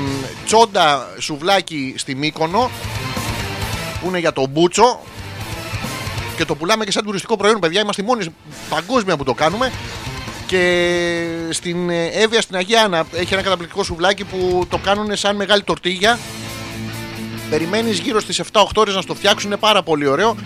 τσόντα 0.47 1.09
σουβλάκι 1.19 1.95
στη 1.97 2.15
Μύκονο 2.15 2.71
που 4.01 4.09
είναι 4.09 4.19
για 4.19 4.33
τον 4.33 4.49
Μπούτσο 4.49 5.01
και 6.37 6.45
το 6.45 6.55
πουλάμε 6.55 6.85
και 6.85 6.91
σαν 6.91 7.05
τουριστικό 7.05 7.37
προϊόν, 7.37 7.59
παιδιά. 7.61 7.81
Είμαστε 7.81 8.03
οι 8.03 8.05
μόνοι 8.05 8.27
παγκόσμια 8.69 9.17
που 9.17 9.25
το 9.25 9.35
κάνουμε. 9.35 9.73
Και 10.47 10.95
στην 11.51 11.91
ε, 11.91 12.07
Εύβοια 12.07 12.41
στην 12.41 12.57
Αγία 12.57 12.83
Άννα 12.83 13.07
έχει 13.13 13.33
ένα 13.35 13.43
καταπληκτικό 13.43 13.83
σουβλάκι 13.83 14.25
που 14.25 14.67
το 14.69 14.79
κάνουν 14.79 15.17
σαν 15.17 15.37
μεγάλη 15.37 15.63
τορτίγια. 15.63 16.19
Περιμένεις 17.51 17.99
γύρω 17.99 18.21
στις 18.21 18.41
7-8 18.53 18.63
ώρες 18.75 18.95
να 18.95 19.01
στο 19.01 19.15
φτιάξουν, 19.15 19.51
είναι 19.51 19.59
πάρα 19.59 19.83
πολύ 19.83 20.07
ωραίο. 20.07 20.37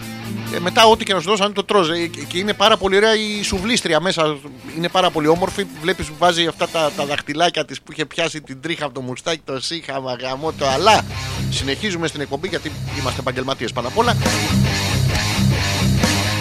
Ε, 0.54 0.58
μετά, 0.58 0.86
ό,τι 0.86 1.04
και 1.04 1.12
να 1.12 1.20
σου 1.20 1.28
δώσουν, 1.28 1.52
το 1.52 1.64
τρως. 1.64 1.90
Ε, 1.90 2.06
και 2.06 2.38
είναι 2.38 2.52
πάρα 2.52 2.76
πολύ 2.76 2.96
ωραία 2.96 3.14
η 3.14 3.42
σουβλίστρια 3.42 4.00
μέσα. 4.00 4.36
Είναι 4.76 4.88
πάρα 4.88 5.10
πολύ 5.10 5.26
όμορφη. 5.26 5.66
Βλέπεις 5.80 6.06
που 6.06 6.14
βάζει 6.18 6.46
αυτά 6.46 6.68
τα, 6.68 6.90
τα 6.96 7.04
δαχτυλάκια 7.04 7.64
της 7.64 7.80
που 7.80 7.92
είχε 7.92 8.04
πιάσει 8.04 8.40
την 8.40 8.60
τρίχα 8.60 8.84
από 8.84 8.94
το 8.94 9.00
μουστάκι, 9.00 9.40
το 9.44 9.60
σύχα, 9.60 10.00
μαγαμό, 10.00 10.52
το 10.52 10.68
αλλά. 10.68 11.04
Συνεχίζουμε 11.50 12.06
στην 12.06 12.20
εκπομπή 12.20 12.48
γιατί 12.48 12.72
είμαστε 13.00 13.20
επαγγελματίες 13.20 13.72
πάνω 13.72 13.88
απ' 13.88 13.98
όλα. 13.98 14.16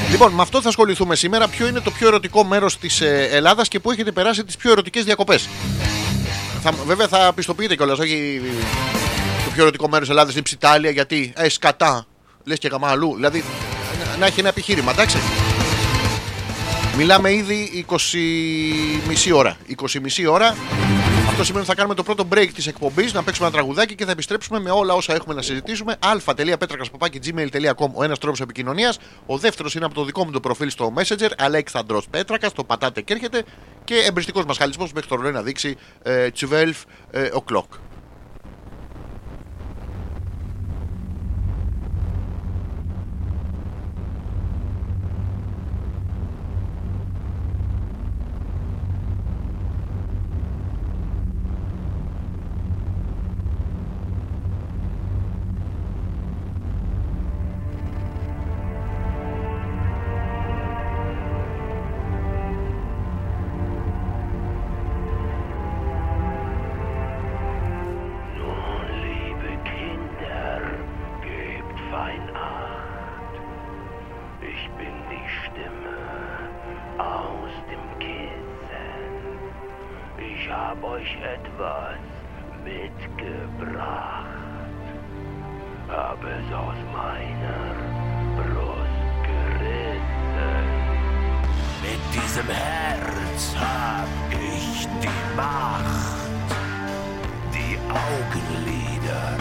Λοιπόν, 0.10 0.32
με 0.32 0.42
αυτό 0.42 0.62
θα 0.62 0.70
ασχοληθούμε 0.70 1.16
σήμερα. 1.16 1.48
Ποιο 1.48 1.68
είναι 1.68 1.80
το 1.80 1.92
πιο 1.92 2.08
ερωτικό 2.08 2.44
μέρος 2.44 2.78
της 2.78 3.02
Ελλάδας 3.32 3.68
και 3.68 3.80
πού 3.80 3.92
έχετε 3.92 4.12
περάσει 4.12 4.44
τις 4.44 4.58
πιο 4.58 4.72
ερωτικές 4.72 5.04
διακοπές; 5.04 5.50
Θα, 6.62 6.72
βέβαια 6.86 7.08
θα 7.08 7.34
πιστοποιείτε 7.34 7.76
κιόλας, 7.76 8.00
όχι 8.00 8.42
το 9.46 9.52
πιο 9.54 9.62
ερωτικό 9.64 9.86
μέρος 9.90 10.08
της 10.08 10.10
Ελλάδας 10.10 10.32
είναι 10.32 10.40
η 10.40 10.44
Ψιτάλια 10.44 10.90
γιατί 10.90 11.34
ε, 11.36 11.50
σκατά. 11.50 12.06
Λες 12.44 12.60
και 12.60 12.68
γαμά 12.68 12.90
αλλού. 12.90 13.16
Δηλαδή 13.16 13.44
να, 14.12 14.18
να 14.18 14.26
έχει 14.26 14.40
ένα 14.40 14.50
επιχείρημα, 14.50 14.92
εντάξει. 14.92 15.18
Μιλάμε 16.98 17.34
ήδη 17.34 17.86
20 17.90 17.96
μισή 19.08 19.32
ώρα. 19.32 19.58
20 19.82 20.00
μισή 20.02 20.26
ώρα. 20.26 20.56
Αυτό 21.28 21.44
σημαίνει 21.44 21.60
ότι 21.60 21.68
θα 21.68 21.76
κάνουμε 21.76 21.96
το 21.96 22.04
πρώτο 22.04 22.28
break 22.34 22.48
της 22.54 22.68
εκπομπής, 22.68 23.14
να 23.14 23.24
παίξουμε 23.24 23.48
ένα 23.48 23.56
τραγουδάκι 23.56 23.96
και 23.96 24.06
θα 24.06 24.12
επιστρέψουμε 24.12 24.60
με 24.60 24.70
όλα 24.70 24.94
όσα 24.94 25.14
έχουμε 25.14 25.34
να 25.34 25.42
συζητήσουμε. 25.42 25.98
α.πέτρακα.gmail.com 26.00 27.90
ο 27.94 28.04
ένας 28.04 28.20
τρόπος 28.20 28.42
επικοινωνίας. 28.42 29.00
Ο 29.26 29.38
δεύτερος 29.38 29.76
είναι 29.76 29.86
από 29.86 29.94
το 29.94 30.04
δικό 30.04 30.26
μου 30.26 30.32
το 30.32 30.40
προφίλ 30.40 30.70
στο 30.70 30.94
Messenger, 30.98 31.30
Αλέξανδρος 31.38 32.08
Πέτρακας. 32.10 32.54
Το 32.54 32.64
πατάτε 32.64 33.02
και 33.02 33.14
έρχεται. 33.14 33.44
Και 33.84 33.96
εμπριστικός 33.96 34.46
μας 34.46 34.58
χαλισμός 34.58 34.94
μέχρι 34.94 35.10
το 35.10 35.16
ρολόι 35.16 35.32
να 35.32 35.42
δείξει 35.42 35.76
ε, 36.04 36.30
12 36.40 36.72
ε, 37.12 37.30
o'clock. 37.34 37.68
Hab 80.68 80.84
euch 80.84 81.18
etwas 81.22 81.98
mitgebracht. 82.64 84.26
Hab 85.88 86.20
es 86.24 86.54
aus 86.54 86.80
meiner 86.92 87.74
Brust 88.36 89.24
gerissen. 89.30 90.66
Mit 91.82 92.02
diesem 92.14 92.48
Herz 92.48 93.56
hab 93.58 94.10
ich 94.32 94.88
die 95.02 95.36
Macht 95.38 96.18
die 97.54 97.78
Augenlider 97.90 99.38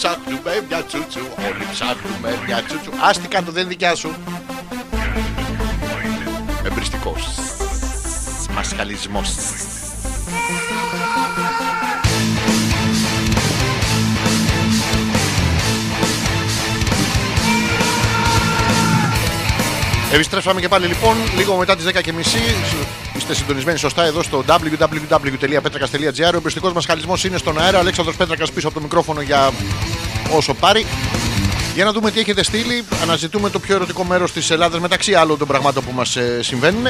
ψάχνουμε 0.00 0.64
μια 0.68 0.82
τσούτσου. 0.82 1.20
Όλοι 1.20 1.66
ψάχνουμε 1.72 2.42
μια 2.46 2.62
τσούτσου. 2.62 2.90
Άστικα 3.02 3.42
το 3.42 3.52
δεν 3.52 3.62
είναι 3.62 3.70
δικιά 3.70 3.94
σου. 3.94 4.14
Εμπριστικός. 6.64 7.28
Μασχαλισμός. 8.54 9.28
Επιστρέψαμε 20.12 20.60
και 20.60 20.68
πάλι 20.68 20.86
λοιπόν 20.86 21.16
λίγο 21.36 21.56
μετά 21.56 21.76
τις 21.76 21.84
10.30 21.86 21.90
Είστε 23.16 23.34
συντονισμένοι 23.34 23.78
σωστά 23.78 24.04
εδώ 24.04 24.22
στο 24.22 24.44
www.petrakas.gr 24.48 26.32
Ο 26.32 26.36
εμπιστικός 26.36 26.72
μας 26.72 26.86
χαλισμός 26.86 27.24
είναι 27.24 27.38
στον 27.38 27.60
αέρα 27.60 27.78
Αλέξανδρος 27.78 28.16
Πέτρακας 28.16 28.52
πίσω 28.52 28.66
από 28.66 28.76
το 28.76 28.82
μικρόφωνο 28.82 29.20
για 29.20 29.50
όσο 30.36 30.54
πάρει 30.54 30.86
για 31.74 31.84
να 31.84 31.92
δούμε 31.92 32.10
τι 32.10 32.20
έχετε 32.20 32.42
στείλει. 32.44 32.84
Αναζητούμε 33.02 33.50
το 33.50 33.58
πιο 33.58 33.74
ερωτικό 33.74 34.04
μέρος 34.04 34.32
της 34.32 34.50
Ελλάδας 34.50 34.80
μεταξύ 34.80 35.14
άλλων 35.14 35.38
των 35.38 35.48
πραγμάτων 35.48 35.84
που 35.84 35.92
μας 35.94 36.16
συμβαίνουν. 36.40 36.86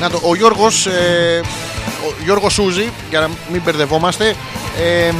Να 0.00 0.10
το, 0.10 0.20
ο 0.22 0.34
Γιώργος. 0.34 0.86
Ε, 0.86 1.40
ο 2.08 2.14
Γιώργος 2.24 2.52
Σούζη, 2.52 2.92
για 3.10 3.20
να 3.20 3.28
μην 3.52 3.62
μπερδευόμαστε. 3.64 4.34
Ε, 4.78 5.12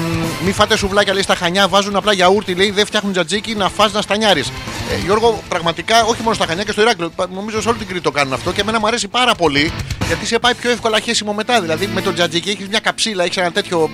μη 0.44 0.52
φάτε 0.52 0.76
σουβλάκια 0.76 1.12
λέει 1.12 1.22
στα 1.22 1.34
χανιά, 1.34 1.68
βάζουν 1.68 1.96
απλά 1.96 2.12
γιαούρτι 2.12 2.54
λέει, 2.54 2.70
δεν 2.70 2.86
φτιάχνουν 2.86 3.12
τζατζίκι 3.12 3.54
να 3.54 3.68
φας 3.68 3.92
να 3.92 4.02
στανιάρεις. 4.02 4.48
Ε, 4.92 4.96
Γιώργο, 5.04 5.42
πραγματικά 5.48 6.04
όχι 6.04 6.22
μόνο 6.22 6.34
στα 6.34 6.46
χανιά 6.46 6.62
και 6.64 6.72
στο 6.72 6.80
Ηράκλειο. 6.80 7.10
πα- 7.16 7.28
Νομίζω 7.34 7.62
σε 7.62 7.68
όλη 7.68 7.78
την 7.78 7.86
Κρήτη 7.86 8.02
το 8.02 8.10
κάνουν 8.10 8.32
αυτό 8.32 8.52
και 8.52 8.60
εμένα 8.60 8.78
μου 8.80 8.86
αρέσει 8.86 9.08
πάρα 9.08 9.34
πολύ 9.34 9.72
γιατί 10.06 10.26
σε 10.26 10.38
πάει 10.38 10.54
πιο 10.54 10.70
εύκολα 10.70 11.00
χέσιμο 11.00 11.32
μετά. 11.32 11.60
Δηλαδή 11.60 11.86
με 11.94 12.00
το 12.00 12.12
τζατζίκι 12.12 12.50
έχεις 12.50 12.68
μια 12.68 12.78
καψίλα, 12.80 13.24
έχεις 13.24 13.36
ένα 13.36 13.52
τέτοιο. 13.52 13.90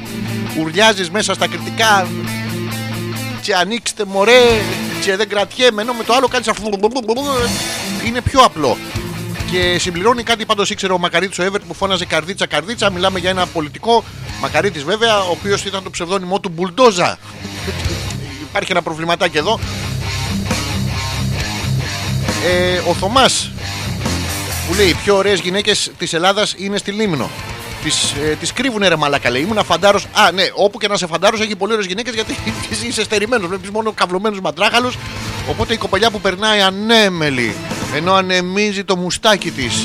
Ουρλιάζεις 0.58 1.10
μέσα 1.10 1.34
στα 1.34 1.46
κριτικά, 1.48 2.08
και 3.40 3.54
ανοίξτε 3.54 4.04
μωρέ 4.04 4.60
και 5.04 5.16
δεν 5.16 5.28
κρατιέμαι 5.28 5.82
ενώ 5.82 5.92
με 5.92 6.04
το 6.04 6.14
άλλο 6.14 6.28
κάνεις 6.28 6.48
αφού 6.48 6.68
είναι 8.06 8.20
πιο 8.20 8.40
απλό. 8.40 8.76
Και 9.50 9.78
συμπληρώνει 9.78 10.22
κάτι 10.22 10.46
πάντως 10.46 10.70
ήξερε 10.70 10.92
ο 10.92 10.98
Μακαρίτης 10.98 11.38
ο 11.38 11.42
Εύερτ 11.42 11.64
που 11.64 11.74
φώναζε 11.74 12.04
καρδίτσα 12.04 12.46
καρδίτσα. 12.46 12.90
Μιλάμε 12.90 13.18
για 13.18 13.30
ένα 13.30 13.46
πολιτικό 13.46 14.04
Μακαρίτης 14.40 14.84
βέβαια 14.84 15.18
ο 15.18 15.30
οποίος 15.30 15.64
ήταν 15.64 15.82
το 15.82 15.90
ψευδόνυμό 15.90 16.40
του 16.40 16.48
Μπουλντόζα. 16.48 17.18
Υπάρχει 18.48 18.72
ένα 18.72 18.82
προβληματάκι 18.82 19.38
εδώ. 19.38 19.60
Ε, 22.46 22.78
ο 22.90 22.94
Θωμάς 22.94 23.50
που 24.68 24.74
λέει 24.74 24.88
οι 24.88 24.94
πιο 24.94 25.16
ωραίες 25.16 25.40
γυναίκες 25.40 25.90
της 25.98 26.12
Ελλάδας 26.12 26.54
είναι 26.56 26.78
στη 26.78 26.90
Λίμνο 26.90 27.30
Τις, 27.82 28.12
ε, 28.12 28.36
τις 28.40 28.52
κρύβουνε 28.52 28.88
ρε 28.88 28.96
μαλάκα 28.96 29.30
λέει. 29.30 29.42
Ήμουν 29.42 29.64
φαντάρος. 29.64 30.04
Α, 30.04 30.32
ναι, 30.32 30.42
όπου 30.54 30.78
και 30.78 30.88
να 30.88 30.96
σε 30.96 31.06
φαντάρος 31.06 31.40
έχει 31.40 31.56
πολύ 31.56 31.72
ωραίες 31.72 31.86
γυναίκες 31.86 32.14
γιατί 32.14 32.36
είσαι 32.88 33.02
στερημένος. 33.02 33.48
Βλέπεις 33.48 33.70
μόνο 33.70 33.92
καυλωμένους 33.92 34.40
μαντράχαλους. 34.40 34.96
Οπότε 35.48 35.72
η 35.72 35.76
κοπελιά 35.76 36.10
που 36.10 36.20
περνάει 36.20 36.60
ανέμελη 36.60 37.54
ενώ 37.94 38.12
ανεμίζει 38.12 38.84
το 38.84 38.96
μουστάκι 38.96 39.50
της. 39.50 39.84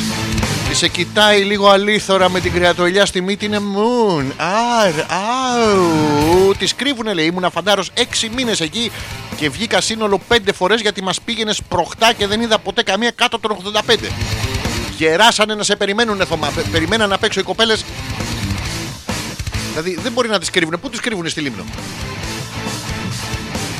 Της 0.69 0.77
σε 0.77 0.87
κοιτάει 0.87 1.41
λίγο 1.41 1.69
αλήθωρα 1.69 2.29
με 2.29 2.39
την 2.39 2.53
κρεατοελιά 2.53 3.05
στη 3.05 3.21
μύτη 3.21 3.45
είναι 3.45 3.59
μουν. 3.59 4.33
Αρ, 4.81 4.93
αου. 4.99 6.53
Τη 6.57 6.65
κρύβουνε 6.75 7.13
λέει. 7.13 7.25
Ήμουν 7.25 7.51
φαντάρος 7.51 7.91
6 7.95 8.01
μήνες 8.35 8.61
εκεί 8.61 8.91
και 9.35 9.49
βγήκα 9.49 9.81
σύνολο 9.81 10.19
5 10.29 10.37
φορές 10.53 10.81
γιατί 10.81 11.03
μας 11.03 11.21
πήγαινε 11.21 11.53
προχτά 11.69 12.13
και 12.13 12.27
δεν 12.27 12.41
είδα 12.41 12.57
ποτέ 12.59 12.83
καμία 12.83 13.11
κάτω 13.11 13.39
των 13.39 13.57
85. 13.87 13.95
Γεράσανε 14.97 15.55
να 15.55 15.63
σε 15.63 15.75
περιμένουν 15.75 16.25
Θωμά. 16.25 16.51
Πε- 16.55 16.67
Περιμέναν 16.71 17.13
απ' 17.13 17.23
έξω 17.23 17.39
οι 17.39 17.43
κοπέλες. 17.43 17.85
Δηλαδή 19.69 19.97
δεν 20.03 20.11
μπορεί 20.11 20.29
να 20.29 20.39
τις 20.39 20.49
κρύβουν. 20.49 20.79
Πού 20.81 20.89
τις 20.89 20.99
κρύβουν 20.99 21.29
στη 21.29 21.41
Λίμνο; 21.41 21.63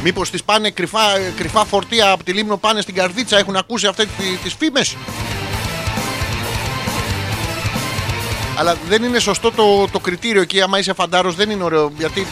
Μήπως 0.03 0.29
τις 0.29 0.43
πάνε 0.43 0.69
κρυφά, 0.69 0.99
κρυφά 1.37 1.65
φορτία 1.65 2.11
από 2.11 2.23
τη 2.23 2.31
Λίμνο, 2.31 2.57
πάνε 2.57 2.81
στην 2.81 2.95
καρδίτσα, 2.95 3.37
έχουν 3.37 3.55
ακούσει 3.55 3.87
αυτές 3.87 4.07
τις 4.43 4.53
φήμες; 4.59 4.95
Αλλά 8.57 8.75
δεν 8.89 9.03
είναι 9.03 9.19
σωστό 9.19 9.51
το, 9.51 9.87
το 9.91 9.99
κριτήριο 9.99 10.41
εκεί. 10.41 10.61
Άμα 10.61 10.79
είσαι 10.79 10.93
φαντάρος, 10.93 11.35
δεν 11.35 11.49
είναι 11.49 11.63
ωραίο. 11.63 11.91
Γιατί 11.97 12.27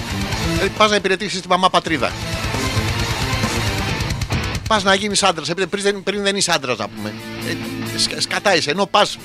πας 0.78 0.90
να 0.90 0.96
υπηρετήσεις 0.96 1.42
τη 1.42 1.48
μαμά 1.48 1.70
πατρίδα. 1.70 2.12
Πας 4.74 4.84
να 4.84 4.94
γίνεις 4.94 5.24
άντρας. 5.24 5.50
Πριν, 5.70 5.84
δεν- 5.84 6.04
πριν 6.04 6.24
δεν 6.24 6.36
είσαι 6.36 6.52
άντρας, 6.52 6.78
να 6.78 6.88
πούμε. 6.88 7.14
Ε, 7.96 7.98
σκα- 7.98 8.22
σκατά 8.22 8.56
είσαι. 8.56 8.72
Ενώ 8.72 8.86
πας 8.86 9.18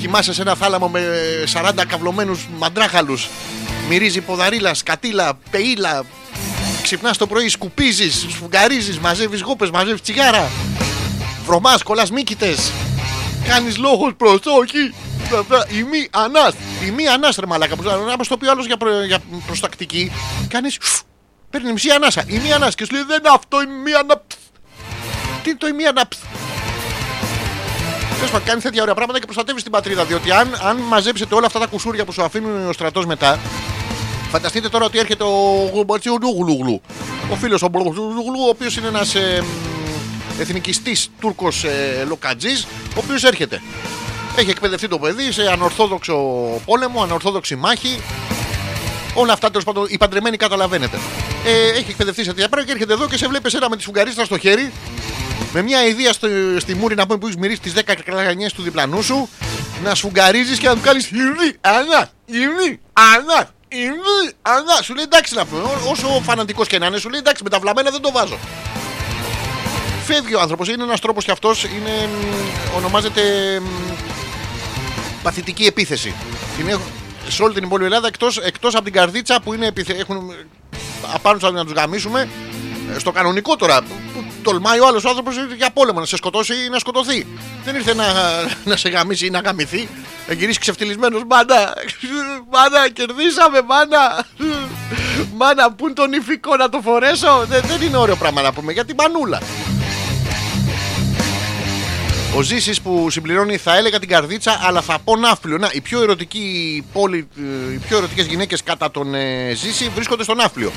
κοιμάσαι 0.00 0.32
σε 0.32 0.40
ένα 0.42 0.54
θάλαμο 0.54 0.88
με 0.88 1.00
40 1.46 1.84
καυλωμένους 1.84 2.48
μαντράχαλους. 2.58 3.28
Μυρίζει 3.88 4.20
ποδαρίλα, 4.20 4.74
σκατήλα, 4.74 5.38
πεΐλα. 5.50 6.02
Ξυπνάς 6.82 7.16
το 7.16 7.26
πρωί, 7.26 7.48
σκουπίζεις, 7.48 8.26
σφουγγαρίζεις, 8.30 8.98
μαζεύεις 8.98 9.40
γόπες, 9.40 9.70
μαζεύεις 9.70 10.00
τσιγάρα. 10.02 10.50
Βρωμάς, 11.44 11.82
κολλάς 11.82 12.10
μύκητες. 12.10 12.72
Κάνεις 13.48 13.76
λόγο 13.76 14.12
προσοχή. 14.14 14.94
Η 15.78 15.82
μη 15.82 16.08
ανά. 16.10 16.52
Η 16.86 16.90
μη 16.90 17.08
ανάς, 17.08 17.36
ρε 17.36 17.46
μαλάκα. 17.46 17.74
Να 17.76 18.16
το 18.28 18.36
πει 18.36 18.46
ο 18.46 18.50
άλλος 18.50 18.66
για, 18.66 18.76
προ, 18.76 19.04
για 19.04 19.18
προστακτική. 19.46 20.12
Κάνεις. 20.48 20.78
Παίρνει 21.50 21.72
μισή 21.72 21.90
ανάσα. 21.90 22.24
Η 22.26 22.38
μη 22.38 22.52
ανάς. 22.52 22.74
Και 22.74 22.84
σου 22.84 22.92
λέει 22.94 23.02
δεν 23.06 23.18
είναι 23.18 23.28
αυτό, 23.34 23.62
η 23.62 23.66
μη 23.84 23.92
ανά. 23.92 24.22
Τι 25.48 25.54
είναι 25.54 25.62
το 25.62 25.68
η 25.68 25.72
μη 25.72 25.86
ανά. 25.86 26.08
Τέλος 28.14 28.30
πάντων, 28.30 28.46
κάνει 28.46 28.60
τέτοια 28.60 28.82
ωραία 28.82 28.94
πράγματα 28.94 29.18
και 29.18 29.24
προστατεύεις 29.24 29.62
την 29.62 29.72
πατρίδα. 29.72 30.04
Διότι 30.04 30.30
αν, 30.32 30.58
αν 30.62 30.76
μαζέψετε 30.76 31.34
όλα 31.34 31.46
αυτά 31.46 31.58
τα 31.58 31.66
κουσούρια 31.66 32.04
που 32.04 32.12
σου 32.12 32.22
αφήνουν 32.22 32.68
ο 32.68 32.72
στρατός 32.72 33.06
μετά, 33.06 33.38
φανταστείτε 34.30 34.68
τώρα 34.68 34.84
ότι 34.84 34.98
έρχεται 34.98 35.24
ο 35.24 35.70
Γουλουτζιουγλου. 35.72 36.80
Ο 37.30 37.34
φίλος 37.34 37.62
ο 37.62 37.70
Γουλουτζιουγλου, 37.72 38.44
ο 38.46 38.48
οποίος 38.48 38.76
είναι 38.76 38.86
ένας 38.88 39.14
ε, 39.14 39.44
εθνικιστής 40.38 41.10
Τούρκος 41.20 41.64
ε, 41.64 42.04
λοκατζής, 42.08 42.66
ο 42.96 42.98
οποίος 43.04 43.24
έρχεται. 43.24 43.62
Έχει 44.36 44.50
εκπαιδευτεί 44.50 44.88
το 44.88 44.98
παιδί 44.98 45.32
σε 45.32 45.42
ανορθόδοξο 45.42 46.16
πόλεμο, 46.64 47.02
ανορθόδοξη 47.02 47.56
μάχη. 47.56 48.02
Όλα 49.20 49.32
αυτά 49.32 49.48
τέλος 49.48 49.64
πάντων, 49.64 49.86
οι 49.88 49.96
παντρεμένοι 49.98 50.36
καταλαβαίνετε. 50.36 50.98
Ε, 51.44 51.68
έχει 51.68 51.86
εκπαιδευτεί 51.90 52.22
σε 52.24 52.28
τέτοια 52.32 52.48
πράγματα 52.48 52.66
και 52.72 52.72
έρχεται 52.72 52.92
εδώ 52.92 53.08
και 53.08 53.16
σε 53.16 53.28
βλέπεις 53.28 53.54
ένα 53.54 53.68
με 53.68 53.76
τη 53.76 53.82
σφουγγαρίστρα 53.82 54.24
στο 54.24 54.38
χέρι, 54.38 54.72
με 55.52 55.62
μια 55.62 55.86
ιδέα 55.86 56.12
στο, 56.12 56.28
στη 56.58 56.74
μούρη 56.74 56.94
να 56.94 57.06
πούμε 57.06 57.18
που 57.18 57.26
έχεις 57.26 57.38
μυρίσει 57.38 57.60
τις 57.60 57.72
10 57.76 57.94
κλαγανιέ 58.04 58.48
του 58.54 58.62
διπλανού 58.62 59.02
σου, 59.02 59.28
να 59.84 59.94
σφουγγαρίζεις 59.94 60.58
και 60.58 60.66
να 60.68 60.74
του 60.74 60.80
κάνεις 60.80 61.10
Ιρή, 61.10 61.56
Ανά, 61.60 62.10
Ιρή, 62.26 62.80
Ανά, 62.92 63.50
Ιρή, 63.68 64.32
Ανά. 64.42 64.82
Σου 64.82 64.94
λέει 64.94 65.04
εντάξει 65.04 65.34
να 65.34 65.44
πούμε, 65.44 65.62
ό- 65.62 65.90
όσο 65.90 66.20
φανατικός 66.24 66.66
και 66.66 66.78
να 66.78 66.86
είναι, 66.86 66.98
σου 66.98 67.08
λέει 67.08 67.20
εντάξει 67.20 67.42
με 67.42 67.50
τα 67.50 67.58
βλαμμένα 67.58 67.90
δεν 67.90 68.00
το 68.00 68.10
βάζω. 68.12 68.38
Φεύγει 70.04 70.34
ο 70.34 70.40
άνθρωπος, 70.40 70.68
είναι 70.68 70.82
ένας 70.82 71.00
τρόπος 71.00 71.24
κι 71.24 71.30
αυτός, 71.30 71.64
είναι, 71.64 72.08
μ, 72.72 72.76
ονομάζεται 72.76 73.22
μ, 73.60 73.92
παθητική 75.22 75.64
επίθεση. 75.64 76.14
Την 76.56 76.68
έχω 76.68 76.82
σε 77.28 77.42
όλη 77.42 77.54
την 77.54 77.62
υπόλοιπη 77.62 77.84
Ελλάδα 77.86 78.06
εκτός, 78.06 78.38
εκτός 78.38 78.74
από 78.74 78.84
την 78.84 78.92
καρδίτσα 78.92 79.40
που 79.40 79.54
είναι 79.54 79.66
επιθε... 79.66 79.92
έχουν 79.92 80.32
απάνω 81.14 81.50
να 81.50 81.64
τους 81.64 81.72
γαμίσουμε. 81.72 82.28
Ε, 82.94 82.98
στο 82.98 83.12
κανονικό 83.12 83.56
τώρα 83.56 83.82
που 83.82 84.24
τολμάει 84.42 84.80
ο 84.80 84.86
άλλος 84.86 85.04
άνθρωπος 85.04 85.34
για 85.56 85.70
πόλεμο 85.70 86.00
να 86.00 86.06
σε 86.06 86.16
σκοτώσει 86.16 86.54
ή 86.54 86.68
να 86.68 86.78
σκοτωθεί. 86.78 87.26
Δεν 87.64 87.74
ήρθε 87.74 87.94
να, 87.94 88.04
να 88.64 88.76
σε 88.76 88.88
γαμίσει 88.88 89.26
ή 89.26 89.30
να 89.30 89.40
γαμηθεί. 89.40 89.88
Να 90.28 90.34
γυρίσει 90.34 90.58
ξεφτυλισμένος 90.58 91.22
μάνα 91.26 91.74
μάνα 92.50 92.88
κερδίσαμε 92.92 93.62
μάνα 93.62 94.26
μάνα 95.36 95.72
πού 95.72 95.84
είναι 95.84 95.94
το 95.94 96.06
νηφικό 96.06 96.56
να 96.56 96.68
το 96.68 96.80
φορέσω; 96.80 97.44
Δεν, 97.48 97.62
δεν 97.66 97.82
είναι 97.82 97.96
ωραίο 97.96 98.16
πράγμα 98.16 98.42
να 98.42 98.52
πούμε 98.52 98.72
για 98.72 98.84
την 98.84 98.96
μανούλα 98.98 99.40
Ο 102.36 102.42
Ζήσης 102.42 102.80
που 102.80 103.10
συμπληρώνει, 103.10 103.56
θα 103.56 103.76
έλεγα 103.76 103.98
την 103.98 104.08
καρδίτσα, 104.08 104.60
αλλά 104.62 104.80
θα 104.80 104.98
πω 105.04 105.16
Ναύπλιο. 105.16 105.58
Να, 105.58 105.70
οι 105.72 105.80
πιο 105.80 106.02
ερωτικοί 106.02 106.84
πόλη, 106.92 107.28
ε, 107.36 107.72
οι 107.72 107.76
πιο 107.76 107.96
ερωτικές 107.96 108.26
γυναίκες 108.26 108.62
κατά 108.62 108.90
τον 108.90 109.14
ε, 109.14 109.52
Ζήση 109.54 109.90
βρίσκονται 109.94 110.22
στο 110.22 110.34
Ναύπλιο. 110.34 110.72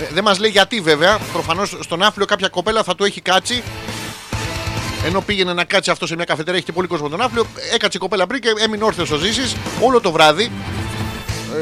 Ε, 0.00 0.14
δεν 0.14 0.24
μας 0.24 0.38
λέει 0.38 0.50
γιατί 0.50 0.80
βέβαια. 0.80 1.18
Προφανώς 1.32 1.76
στο 1.80 1.96
Ναύπλιο 1.96 2.26
κάποια 2.26 2.48
κοπέλα 2.48 2.82
θα 2.82 2.94
του 2.94 3.04
έχει 3.04 3.20
κάτσει. 3.20 3.62
Ενώ 5.04 5.20
πήγαινε 5.20 5.52
να 5.52 5.64
κάτσει 5.64 5.90
αυτό 5.90 6.06
σε 6.06 6.14
μια 6.14 6.24
καφετέρια, 6.24 6.56
έχει 6.56 6.66
και 6.66 6.72
πολύ 6.72 6.86
κόσμο 6.86 7.08
τον 7.08 7.18
Ναύπλιο. 7.18 7.46
Έκατσε 7.74 7.96
η 7.96 8.00
κοπέλα 8.00 8.26
πριν 8.26 8.40
και 8.40 8.48
έμεινε 8.58 8.84
όρθιος 8.84 9.10
ο 9.10 9.16
Ζήσης 9.16 9.56
όλο 9.80 10.00
το 10.00 10.12
βράδυ. 10.12 10.50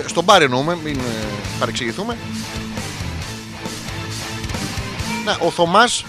Ε, 0.04 0.08
στον 0.08 0.24
μπαρ 0.24 0.42
εννοούμε, 0.42 0.78
μην 0.84 0.98
ε, 0.98 1.26
παρεξηγηθούμε. 1.58 2.16
Να, 5.24 5.36
ο 5.40 5.50
Θωμάς 5.50 6.04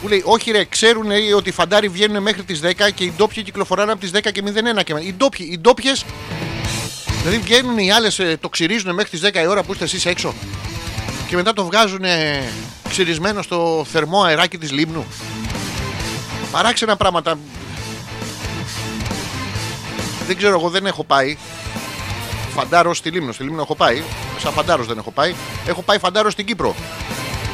που 0.00 0.08
λέει: 0.08 0.22
Όχι, 0.24 0.50
ρε, 0.50 0.64
ξέρουν 0.64 1.06
λέει, 1.06 1.32
ότι 1.32 1.48
οι 1.48 1.52
φαντάροι 1.52 1.88
βγαίνουν 1.88 2.22
μέχρι 2.22 2.42
τις 2.42 2.60
10 2.62 2.90
και 2.94 3.04
οι 3.04 3.12
ντόπιοι 3.16 3.42
κυκλοφοράνε 3.42 3.92
από 3.92 4.00
τις 4.00 4.10
10 4.14 4.20
και 4.32 4.42
01 4.44 4.84
και 4.84 4.94
μετά. 4.94 5.06
Οι 5.06 5.12
ντόπιοι, 5.12 5.48
οι 5.52 5.58
ντόπιες. 5.58 6.04
Δηλαδή 7.22 7.38
βγαίνουν 7.38 7.78
οι 7.78 7.92
άλλες, 7.92 8.20
το 8.40 8.48
ξυρίζουν 8.48 8.94
μέχρι 8.94 9.10
τις 9.10 9.20
10 9.20 9.42
η 9.42 9.46
ώρα 9.46 9.62
που 9.62 9.72
είστε 9.72 9.84
εσείς 9.84 10.06
έξω. 10.06 10.34
Και 11.28 11.36
μετά 11.36 11.52
το 11.52 11.64
βγάζουν 11.64 12.04
ξυρισμένο 12.88 13.42
στο 13.42 13.86
θερμό 13.92 14.22
αεράκι 14.22 14.58
της 14.58 14.72
λίμνου. 14.72 15.06
Παράξενα 16.50 16.96
πράγματα. 16.96 17.38
Δεν 20.26 20.36
ξέρω, 20.36 20.58
εγώ 20.58 20.68
δεν 20.68 20.86
έχω 20.86 21.04
πάει. 21.04 21.36
Φαντάρο 22.54 22.94
στη 22.94 23.10
Λίμνο. 23.10 23.32
Στη 23.32 23.42
Λίμνο 23.42 23.62
έχω 23.62 23.74
πάει. 23.74 24.02
Σαν 24.38 24.52
φαντάρος 24.52 24.86
δεν 24.86 24.98
έχω 24.98 25.10
πάει. 25.10 25.34
Έχω 25.66 25.82
πάει 25.82 25.98
φαντάρο 25.98 26.30
στην 26.30 26.46
Κύπρο. 26.46 26.74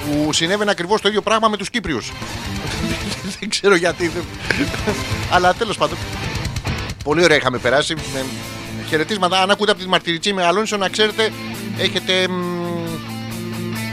Που 0.07 0.33
συνέβαινε 0.33 0.71
ακριβώς 0.71 1.01
το 1.01 1.09
ίδιο 1.09 1.23
πράγμα 1.23 1.49
με 1.49 1.57
τους 1.57 1.71
Κύπριους. 1.71 2.13
δεν 3.41 3.49
ξέρω 3.49 3.75
γιατί. 3.75 4.09
δεν- 4.09 4.25
Αλλά 5.31 5.55
τέλος 5.55 5.77
πάντων. 5.77 5.99
Πολύ 7.05 7.25
ωραία 7.25 7.37
είχαμε 7.37 7.59
περάσει. 7.59 7.95
Με 7.95 8.25
χαιρετίσματα. 8.89 9.41
Αν 9.43 9.51
ακούτε 9.51 9.71
από 9.71 9.81
τη 9.81 9.89
Μαρτυριτσή 9.89 10.33
Μεγαλόνισο, 10.33 10.77
να 10.77 10.89
ξέρετε, 10.89 11.33
έχετε 11.79 12.29
μ, 12.29 12.33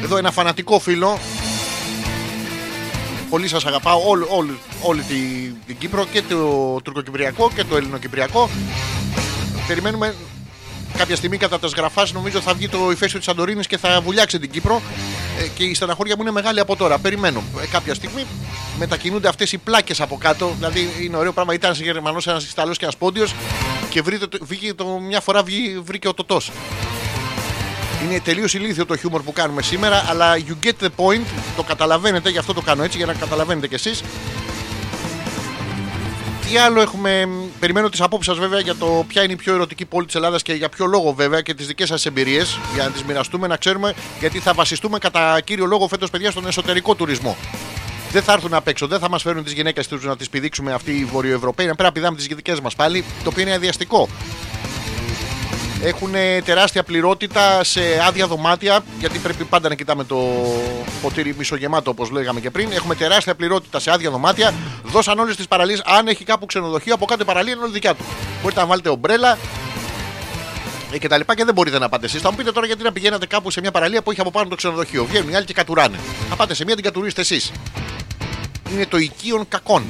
εδώ 0.04 0.18
ένα 0.18 0.32
φανατικό 0.32 0.80
φίλο. 0.80 1.20
Πολύ 3.30 3.48
σας 3.48 3.66
αγαπάω 3.66 4.02
όλη, 4.08 4.26
όλη, 4.30 4.58
όλη 4.82 5.02
τη- 5.02 5.54
την 5.66 5.78
Κύπρο 5.78 6.06
και 6.12 6.22
το 6.22 6.80
τουρκοκυπριακό 6.84 7.52
και 7.56 7.64
το 7.64 7.76
ελληνοκυπριακό. 7.78 8.50
Περιμένουμε 9.68 10.16
κάποια 10.98 11.16
στιγμή 11.16 11.38
κατά 11.38 11.60
τα 11.60 11.68
σγραφάς 11.68 12.14
νομίζω 12.14 12.42
θα 12.42 12.54
βγει 12.54 12.70
το 12.70 12.78
ηφαίστειο 12.92 13.20
της 13.20 13.28
Σαντορίνης 13.28 13.68
και 13.68 13.78
θα 13.78 14.02
βουλιάξει 14.02 14.40
την 14.40 14.52
Κύπρο 14.52 14.82
Ε, 15.40 15.48
και 15.48 15.64
η 15.64 15.74
στεναχώρια 15.74 16.16
μου 16.16 16.22
είναι 16.22 16.32
μεγάλη 16.32 16.60
από 16.60 16.76
τώρα. 16.76 16.98
Περιμένω. 17.00 17.44
Ε, 17.62 17.66
κάποια 17.68 17.94
στιγμή 17.94 18.26
μετακινούνται 18.78 19.28
αυτές 19.28 19.52
οι 19.52 19.58
πλάκες 19.58 20.02
από 20.02 20.18
κάτω. 20.18 20.54
Δηλαδή 20.58 20.90
είναι 21.02 21.18
ωραίο 21.18 21.32
πράγμα. 21.34 21.54
Ήταν 21.54 21.70
ένας 21.76 21.82
Γερμανός, 21.84 22.28
ένας 22.28 22.46
Ιταλός 22.46 22.78
και 22.78 22.84
ένας 22.84 22.98
Πόντιος 22.98 23.34
και 23.90 24.02
βρήκε 24.02 24.26
το, 24.28 24.38
βγήκε 24.42 24.74
το, 24.74 24.86
μια 25.08 25.20
φορά 25.22 25.44
βγή- 25.44 25.80
βρήκε 25.84 26.08
ο 26.08 26.14
Τωτός. 26.14 26.52
Είναι 28.04 28.20
τελείως 28.20 28.54
ηλίθιο 28.54 28.86
το 28.86 28.98
χιούμορ 28.98 29.22
που 29.22 29.34
κάνουμε 29.34 29.62
σήμερα, 29.62 30.06
αλλά 30.10 30.36
you 30.38 30.66
get 30.66 30.84
the 30.84 30.88
point, 30.98 31.26
το 31.56 31.64
καταλαβαίνετε, 31.64 32.30
γι' 32.30 32.38
αυτό 32.38 32.54
το 32.54 32.62
κάνω 32.62 32.84
έτσι, 32.84 32.98
για 32.98 33.06
να 33.06 33.14
καταλαβαίνετε 33.14 33.68
κι 33.68 33.76
εσείς. 33.76 34.02
Τι 36.50 36.58
άλλο 36.58 36.82
έχουμε. 36.82 37.28
Μ, 37.64 37.70
Περιμένω 37.70 37.90
τις 37.90 38.02
απόψεις 38.02 38.32
σας 38.34 38.40
βέβαια 38.42 38.60
για 38.60 38.76
το 38.76 39.06
ποια 39.08 39.24
είναι 39.24 39.34
η 39.34 39.36
πιο 39.36 39.54
ερωτική 39.54 39.86
πόλη 39.86 40.06
της 40.06 40.16
Ελλάδας 40.16 40.42
και 40.42 40.54
για 40.54 40.70
ποιο 40.70 40.86
λόγο 40.86 41.14
βέβαια 41.14 41.42
και 41.42 41.54
τις 41.54 41.68
δικές 41.68 41.88
σας 41.88 42.06
εμπειρίες 42.06 42.60
για 42.74 42.84
να 42.84 42.90
τις 42.90 43.04
μοιραστούμε, 43.04 43.48
να 43.48 43.58
ξέρουμε 43.58 43.94
γιατί 44.20 44.40
θα 44.40 44.54
βασιστούμε 44.54 44.98
κατά 44.98 45.42
κύριο 45.42 45.66
λόγο 45.66 45.88
φέτος 45.88 46.10
παιδιά 46.10 46.32
στον 46.32 46.48
εσωτερικό 46.48 46.96
τουρισμό. 46.96 47.38
Δεν 48.12 48.22
θα 48.22 48.34
έρθουν 48.34 48.54
απ' 48.54 48.68
έξω, 48.68 48.88
δεν 48.88 49.00
θα 49.00 49.10
μας 49.10 49.22
φέρουν 49.22 49.44
τις 49.44 49.54
γυναίκες 49.54 49.88
τους 49.88 50.04
να 50.04 50.18
τις 50.18 50.30
πηδήξουμε 50.30 50.74
αυτοί 50.74 50.92
οι 50.92 51.06
Βορειοευρωπαίοι, 51.06 51.66
να 51.66 51.76
πρέπει 51.76 51.88
να 51.88 51.92
πηδάμε 51.92 52.18
τις 52.18 52.28
δικέ 52.28 52.56
μας 52.64 52.76
πάλι, 52.76 53.04
το 53.24 53.30
οποίο 53.30 53.42
είναι 53.42 53.54
αδιαστικό. 53.54 54.10
Έχουν 55.86 56.12
τεράστια 56.46 56.84
πληρότητα 56.84 57.64
σε 57.64 57.82
άδεια 58.08 58.28
δωμάτια, 58.28 58.84
γιατί 59.00 59.20
πρέπει 59.20 59.44
πάντα 59.44 59.70
να 59.70 59.76
κοιτάμε 59.76 60.04
το 60.04 60.18
ποτήρι 61.02 61.36
μισογεμάτο, 61.38 61.90
όπως 61.90 62.10
λέγαμε 62.10 62.40
και 62.40 62.50
πριν. 62.50 62.72
Έχουμε 62.72 62.96
τεράστια 62.96 63.36
πληρότητα 63.36 63.80
σε 63.80 63.92
άδεια 63.92 64.10
δωμάτια. 64.10 64.54
Δώσαν 64.84 65.20
όλες 65.20 65.36
τις 65.36 65.48
παραλίες. 65.48 65.82
Αν 65.86 66.08
έχει 66.08 66.24
κάπου 66.24 66.46
ξενοδοχείο, 66.46 66.94
από 66.94 67.06
κάτω 67.06 67.22
η 67.22 67.26
παραλία 67.26 67.54
είναι 67.54 67.62
όλη 67.62 67.72
δικιά 67.72 67.94
του. 67.96 68.04
Μπορείτε 68.42 68.62
να 68.62 68.68
βάλετε 68.68 68.90
ομπρέλα 68.90 69.38
ε, 70.92 70.98
και 70.98 71.08
τα 71.08 71.18
λοιπά 71.18 71.36
και 71.36 71.46
δεν 71.46 71.54
μπορείτε 71.54 71.80
να 71.80 71.90
πάτε 71.90 72.06
εσείς. 72.06 72.22
Θα 72.22 72.32
μου 72.32 72.38
πείτε 72.38 72.52
τώρα 72.52 72.66
γιατί 72.66 72.84
να 72.84 72.92
πηγαίνατε 72.92 73.26
κάπου 73.26 73.52
σε 73.52 73.60
μια 73.60 73.72
παραλία 73.72 74.02
που 74.02 74.12
έχει 74.12 74.20
από 74.22 74.32
πάνω 74.32 74.50
το 74.50 74.56
ξενοδοχείο. 74.56 75.06
Βγαίνουν 75.06 75.30
οι 75.30 75.36
άλλοι 75.36 75.46
και 75.46 75.54
κατουράνε. 75.54 76.00
Θα 76.30 76.36
πάτε 76.36 76.54
σε 76.54 76.64
μια 76.64 76.76
την 76.76 76.84
κατουρίστε 76.84 77.22
εσείς. 77.22 77.52
Είναι 78.74 78.86
το 78.86 78.98
οικείον 78.98 79.48
κακών. 79.48 79.84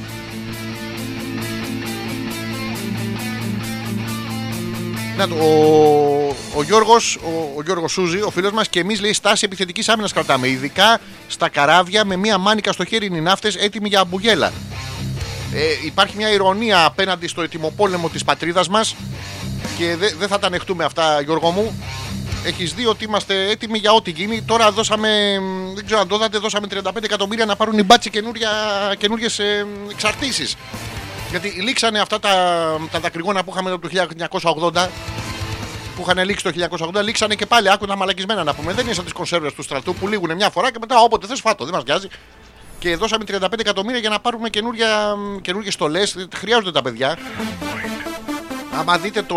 Να, 5.16 5.28
το- 5.28 5.34
ο, 5.34 6.36
ο 6.56 6.62
Γιώργος, 6.62 7.16
ο, 7.24 7.52
ο 7.56 7.62
Γιώργος 7.62 7.92
Σούζη, 7.92 8.20
ο 8.20 8.30
φίλος 8.30 8.52
μας 8.52 8.68
και 8.68 8.80
εμείς 8.80 9.00
λέει 9.00 9.12
στάση 9.12 9.44
επιθετικής 9.44 9.88
άμυνας 9.88 10.12
κρατάμε. 10.12 10.48
Ειδικά 10.48 10.98
στα 11.28 11.48
καράβια 11.48 12.04
με 12.04 12.16
μία 12.16 12.38
μάνικα 12.38 12.72
στο 12.72 12.84
χέρι 12.84 13.06
είναι 13.06 13.16
οι 13.16 13.20
ναύτες 13.20 13.56
έτοιμοι 13.56 13.88
για 13.88 14.00
αμπουγέλα. 14.00 14.52
Ε, 15.54 15.86
υπάρχει 15.86 16.16
μια 16.16 16.30
ηρωνία 16.32 16.84
απέναντι 16.84 17.28
στο 17.28 17.42
ετοιμοπόλεμο 17.42 18.08
της 18.08 18.24
πατρίδας 18.24 18.68
μας 18.68 18.94
και 19.78 19.96
δεν 19.96 20.14
δεν 20.18 20.28
θα 20.28 20.38
τα 20.38 20.46
ανεχτούμε 20.46 20.84
αυτά 20.84 21.20
Γιώργο 21.20 21.50
μου. 21.50 21.82
Έχεις 22.46 22.74
δει 22.74 22.86
ότι 22.86 23.04
είμαστε 23.04 23.50
έτοιμοι 23.50 23.78
για 23.78 23.92
ό,τι 23.92 24.10
γίνει. 24.10 24.42
Τώρα 24.42 24.70
δώσαμε, 24.70 25.38
μ, 25.40 25.74
δεν 25.74 25.84
ξέρω 25.86 26.00
αν 26.00 26.08
το 26.08 26.14
είδατε, 26.14 26.38
δώσαμε 26.38 26.66
35 26.70 27.04
εκατομμύρια 27.04 27.44
να 27.44 27.56
πάρουν 27.56 27.78
οι 27.78 27.82
μπάτσι 27.82 28.10
καινούριες 28.98 29.40
εξαρτήσεις. 29.90 30.56
Γιατί 31.34 31.48
λήξανε 31.48 32.00
αυτά 32.00 32.20
τα, 32.20 32.30
τα 32.90 33.00
δακρυγόνα 33.00 33.44
που 33.44 33.50
είχαμε 33.50 33.70
από 33.70 33.88
το 33.88 34.68
1980 34.72 34.88
που 35.96 36.02
είχαν 36.06 36.24
λήξει 36.24 36.44
το 36.44 36.68
1980, 36.98 37.02
λήξανε 37.02 37.34
και 37.34 37.46
πάλι. 37.46 37.70
Άκου 37.70 37.86
τα 37.86 37.96
μαλακισμένα 37.96 38.44
να 38.44 38.54
πούμε. 38.54 38.72
Δεν 38.72 38.84
είναι 38.84 38.94
σαν 38.94 39.04
τις 39.04 39.12
κονσέρβες 39.12 39.52
του 39.52 39.62
στρατού 39.62 39.94
που 39.94 40.08
λήγουν 40.08 40.34
μια 40.34 40.50
φορά 40.50 40.70
και 40.72 40.78
μετά 40.80 41.00
όποτε 41.00 41.26
θες 41.26 41.40
φάτο. 41.40 41.64
Δεν 41.64 41.74
μας 41.74 41.84
νοιάζει. 41.84 42.08
Και 42.78 42.96
δώσαμε 42.96 43.24
35 43.28 43.58
εκατομμύρια 43.58 44.00
για 44.00 44.08
να 44.08 44.20
πάρουμε 44.20 44.48
καινούργιες 45.42 45.72
στολές. 45.72 46.26
Χρειάζονται 46.34 46.70
τα 46.70 46.82
παιδιά. 46.82 47.18
Άμα 48.78 48.98
δείτε 48.98 49.22
το, 49.22 49.36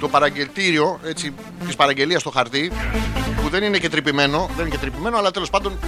το 0.00 0.08
παραγγελτήριο 0.08 1.00
έτσι, 1.04 1.34
της 1.66 1.76
παραγγελίας 1.76 2.20
στο 2.20 2.30
χαρτί 2.30 2.72
που 3.42 3.48
δεν 3.48 3.62
είναι 3.62 3.78
και 3.78 3.88
τρυπημένο, 3.88 4.50
δεν 4.56 4.66
είναι 4.66 4.74
και 4.74 4.80
τρυπημένο 4.80 5.18
αλλά 5.18 5.30
τέλος 5.30 5.50
πάντων 5.50 5.78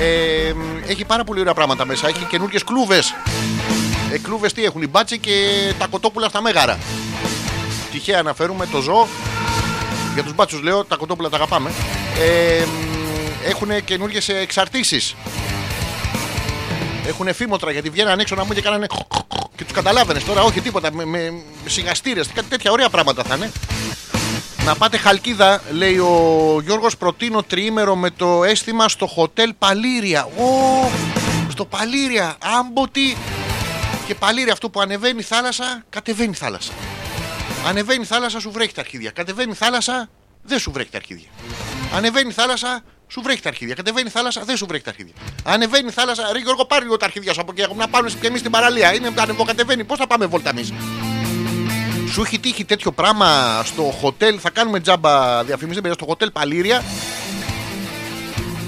ε, 0.00 0.54
έχει 0.86 1.04
πάρα 1.04 1.24
πολύ 1.24 1.40
ωραία 1.40 1.54
πράγματα 1.54 1.84
μέσα. 1.84 2.08
Έχει 2.08 2.24
καινούργιες 2.24 2.64
κλούβες. 2.64 3.14
Ε, 4.16 4.18
κλούβες 4.18 4.52
τι 4.52 4.64
έχουν, 4.64 4.82
οι 4.82 4.86
μπάτσι 4.86 5.18
και 5.18 5.32
τα 5.78 5.86
κοτόπουλα 5.86 6.28
στα 6.28 6.40
μέγαρα. 6.40 6.78
Τυχαία 7.92 8.18
αναφέρουμε 8.18 8.66
το 8.66 8.80
ζώο. 8.80 9.08
Για 10.14 10.22
τους 10.22 10.34
μπάτσους 10.34 10.62
λέω, 10.62 10.84
τα 10.84 10.96
κοτόπουλα 10.96 11.28
τα 11.28 11.36
αγαπάμε. 11.36 11.70
Ε, 12.18 12.64
έχουν 13.48 13.84
καινούργιες 13.84 14.28
εξαρτήσεις. 14.28 15.14
Έχουν 17.06 17.34
φήμοτρα 17.34 17.70
γιατί 17.70 17.90
βγαίναν 17.90 18.18
έξω 18.18 18.34
να 18.34 18.44
μου 18.44 18.52
και 18.52 18.60
κάνανε 18.60 18.86
και 19.56 19.64
τους 19.64 19.72
καταλάβαινες 19.72 20.24
τώρα, 20.24 20.42
όχι 20.42 20.60
τίποτα, 20.60 20.92
με, 20.92 21.04
με, 21.04 21.30
με 21.64 21.70
σιγαστήρες, 21.70 22.28
κάτι 22.34 22.48
τέτοια 22.48 22.70
ωραία 22.70 22.88
πράγματα 22.88 23.22
θα 23.22 23.34
είναι. 23.34 23.52
Να 24.64 24.74
πάτε 24.74 24.96
χαλκίδα, 24.96 25.62
λέει 25.70 25.98
ο 25.98 26.60
Γιώργος, 26.64 26.96
προτείνω 26.96 27.42
τριήμερο 27.42 27.96
με 27.96 28.10
το 28.10 28.44
αίσθημα 28.44 28.88
στο 28.88 29.06
χοτέλ 29.06 29.54
Παλήρια. 29.58 30.24
Ω, 30.24 30.90
στο 31.48 31.64
Παλήρια, 31.64 32.36
άμποτη 32.58 33.16
και 34.06 34.14
Παλήρια, 34.14 34.52
αυτό 34.52 34.70
που 34.70 34.80
ανεβαίνει 34.80 35.18
η 35.18 35.22
θάλασσα, 35.22 35.84
κατεβαίνει 35.88 36.30
η 36.30 36.34
θάλασσα. 36.34 36.72
Ανεβαίνει 37.66 38.02
η 38.02 38.06
θάλασσα, 38.06 38.40
σου 38.40 38.50
βρέχει 38.50 38.74
τα 38.74 38.80
αρχίδια. 38.80 39.10
Κατεβαίνει 39.10 39.50
η 39.50 39.54
θάλασσα, 39.54 40.08
δεν 40.42 40.58
σου 40.58 40.70
βρέχει 40.72 40.90
τα 40.90 40.96
αρχίδια. 40.96 41.28
Ανεβαίνει 41.94 42.28
η 42.28 42.32
θάλασσα, 42.32 42.82
σου 43.08 43.20
βρέχει 43.22 43.42
τα 43.42 43.48
αρχίδια. 43.48 43.74
Κατεβαίνει 43.74 44.08
η 44.08 44.10
θάλασσα, 44.10 44.42
δεν 44.44 44.56
σου 44.56 44.66
βρέχει 44.66 44.84
τα 44.84 44.90
αρχίδια. 44.90 45.14
Ανεβαίνει 45.44 45.88
η 45.88 45.90
θάλασσα, 45.90 46.32
ρε 46.32 46.38
Γιώργο, 46.38 46.64
πάρει 46.64 46.84
λίγο 46.84 46.96
τα 46.96 47.04
αρχίδια 47.04 47.32
σου 47.32 47.40
από 47.40 47.52
εκεί. 47.56 47.74
Να 47.76 47.88
πάμε 47.88 48.10
και 48.20 48.26
εμείς 48.26 48.40
στην 48.40 48.52
παραλία. 48.52 48.94
Είναι 48.94 49.12
ανεβοκατεβαίνει. 49.16 49.84
Πώς 49.84 49.98
θα 49.98 50.06
πάμε 50.06 50.26
βόλτα 50.26 50.50
εμείς; 50.50 50.72
Σου 52.12 52.22
έχει 52.22 52.38
τύχει 52.38 52.64
τέτοιο 52.64 52.92
πράγμα 52.92 53.62
στο 53.64 53.82
χοτέλ; 53.82 54.38
Θα 54.42 54.50
κάνουμε 54.50 54.80
τζάμπα 54.80 55.44
διαφήμιση. 55.44 55.80
Δεν 55.80 55.92
στο 55.92 56.04
χοτέλ 56.04 56.30
Παλήρια. 56.30 56.82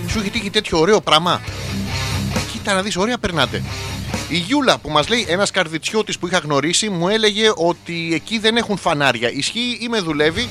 Σου 0.09 0.19
έχει 0.19 0.31
τύχει 0.31 0.51
τέτοιο 0.51 0.79
ωραίο 0.79 1.01
πράγμα; 1.01 1.41
Κοίτα 2.69 2.81
να 2.81 2.87
δεις, 2.87 2.97
ωραία 2.97 3.19
περνάτε. 3.19 3.63
Η 4.29 4.37
Γιούλα 4.37 4.79
που 4.79 4.91
μας 4.91 5.09
λέει 5.09 5.27
ένας 5.29 5.51
καρδιτσιώτης 5.51 6.19
που 6.19 6.27
είχα 6.27 6.39
γνωρίσει 6.39 6.89
μου 6.89 7.09
έλεγε 7.09 7.51
ότι 7.57 8.11
εκεί 8.15 8.39
δεν 8.39 8.57
έχουν 8.57 8.77
φανάρια. 8.79 9.31
Ισχύει 9.33 9.79
ή 9.81 9.89
με 9.89 10.01
δουλεύει. 10.01 10.49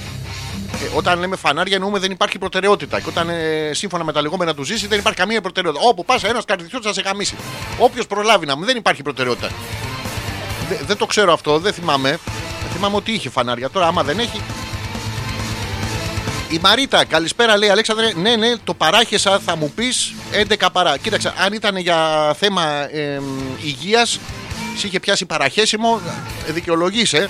Ε, 0.83 0.97
όταν 0.97 1.19
λέμε 1.19 1.35
φανάρια 1.35 1.75
εννοούμε 1.75 1.99
δεν 1.99 2.11
υπάρχει 2.11 2.37
προτεραιότητα. 2.37 2.99
Και 2.99 3.09
όταν 3.09 3.29
ε, 3.29 3.71
σύμφωνα 3.73 4.03
με 4.03 4.11
τα 4.11 4.21
λεγόμενα 4.21 4.53
του 4.53 4.63
ζήσει 4.63 4.87
δεν 4.87 4.99
υπάρχει 4.99 5.17
καμία 5.19 5.41
προτεραιότητα. 5.41 5.85
Όπου 5.87 6.05
πας, 6.05 6.23
ένας 6.23 6.45
καρδιτσιώτης 6.45 6.87
θα 6.87 6.93
σε 6.93 7.01
γαμίσει. 7.01 7.35
Όποιος 7.77 8.07
προλάβει 8.07 8.45
να 8.45 8.57
μου 8.57 8.65
δεν 8.65 8.77
υπάρχει 8.77 9.01
προτεραιότητα. 9.01 9.49
Δε- 10.69 10.77
δεν 10.87 10.97
το 10.97 11.05
ξέρω 11.05 11.33
αυτό, 11.33 11.59
δεν 11.59 11.73
θυμάμαι. 11.73 12.09
Δεν 12.61 12.71
θυμάμαι 12.73 12.95
ότι 12.95 13.11
είχε 13.11 13.29
φανάρια. 13.29 13.69
Τώρα, 13.69 13.87
άμα 13.87 14.03
δεν 14.03 14.19
έχει. 14.19 14.41
Η 16.49 16.59
Μαρίτα, 16.61 17.05
καλησπέρα 17.05 17.57
λέει 17.57 17.69
Αλέξανδρε. 17.69 18.11
Ναι, 18.15 18.35
ναι, 18.35 18.53
το 18.63 18.73
παράχεσα 18.73 19.39
θα 19.39 19.55
μου 19.55 19.71
πεις 19.75 20.13
11 20.59 20.67
παρά. 20.71 20.97
Κοίταξε, 20.97 21.33
αν 21.45 21.53
ήταν 21.53 21.77
για 21.77 22.33
θέμα 22.39 22.95
ε, 22.95 23.21
υγείας, 23.63 24.19
σε 24.77 24.87
είχε 24.87 24.99
πιάσει 24.99 25.25
παραχέσιμο, 25.25 26.01
ε, 26.47 26.51
δικαιολογείσαι. 26.51 27.27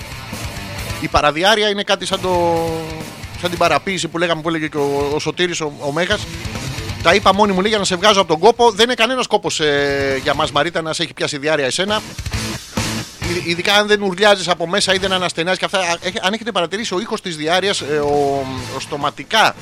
Η 1.00 1.08
παραδιάρεια 1.08 1.68
είναι 1.68 1.82
κάτι 1.82 2.06
σαν, 2.06 2.20
το, 2.20 2.64
σαν 3.40 3.50
την 3.50 3.58
παραποίηση 3.58 4.08
που 4.08 4.18
λέγαμε 4.18 4.42
που 4.42 4.48
έλεγε 4.48 4.66
και 4.66 4.76
ο, 4.76 5.10
ο 5.14 5.18
Σωτήρης 5.18 5.60
ο, 5.60 5.72
ο 5.80 5.92
Μέγας. 5.92 6.26
Τα 7.02 7.14
είπα 7.14 7.34
μόνη 7.34 7.52
μου 7.52 7.60
λέει 7.60 7.70
για 7.70 7.78
να 7.78 7.84
σε 7.84 7.96
βγάζω 7.96 8.20
από 8.20 8.28
τον 8.28 8.38
κόπο. 8.38 8.70
Δεν 8.70 8.84
είναι 8.84 8.94
κανένας 8.94 9.26
κόπος 9.26 9.60
για 10.22 10.34
μας, 10.34 10.50
Μαρίτα, 10.52 10.82
να 10.82 10.92
σε 10.92 11.02
έχει 11.02 11.14
πιάσει 11.14 11.38
διάρκεια 11.38 11.66
εσένα. 11.66 12.02
Ει- 13.36 13.42
Ειδικά 13.46 13.74
αν 13.74 13.86
δεν 13.86 14.02
ουρλιάζεις 14.02 14.48
από 14.48 14.66
μέσα 14.66 14.94
ή 14.94 14.98
δεν 14.98 15.12
αναστενάζεις 15.12 15.58
και 15.58 15.64
αυτά. 15.64 15.78
Α, 15.78 15.96
έχ- 16.00 16.26
Αν 16.26 16.32
έχετε 16.32 16.52
παρατηρήσει, 16.52 16.94
ο 16.94 17.00
ήχος 17.00 17.20
της 17.20 17.36
διάρκειας, 17.36 17.80
ο, 17.80 18.46
ο 18.76 18.80
στοματικά 18.80 19.54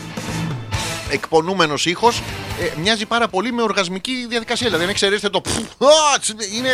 εκπονούμενος 1.11 1.87
ήχος 1.87 2.23
ε, 2.61 2.81
μοιάζει 2.81 3.07
πάρα 3.07 3.29
πολύ 3.29 3.53
με 3.53 3.63
οργασμική 3.63 4.27
διαδικασία. 4.29 4.67
Δηλαδή, 4.67 4.85
αν 4.85 4.91
εξαιρέσετε 4.91 5.29
το. 5.29 5.41
πφ, 5.41 5.57
α, 5.85 6.19
τς, 6.21 6.29
Είναι. 6.59 6.71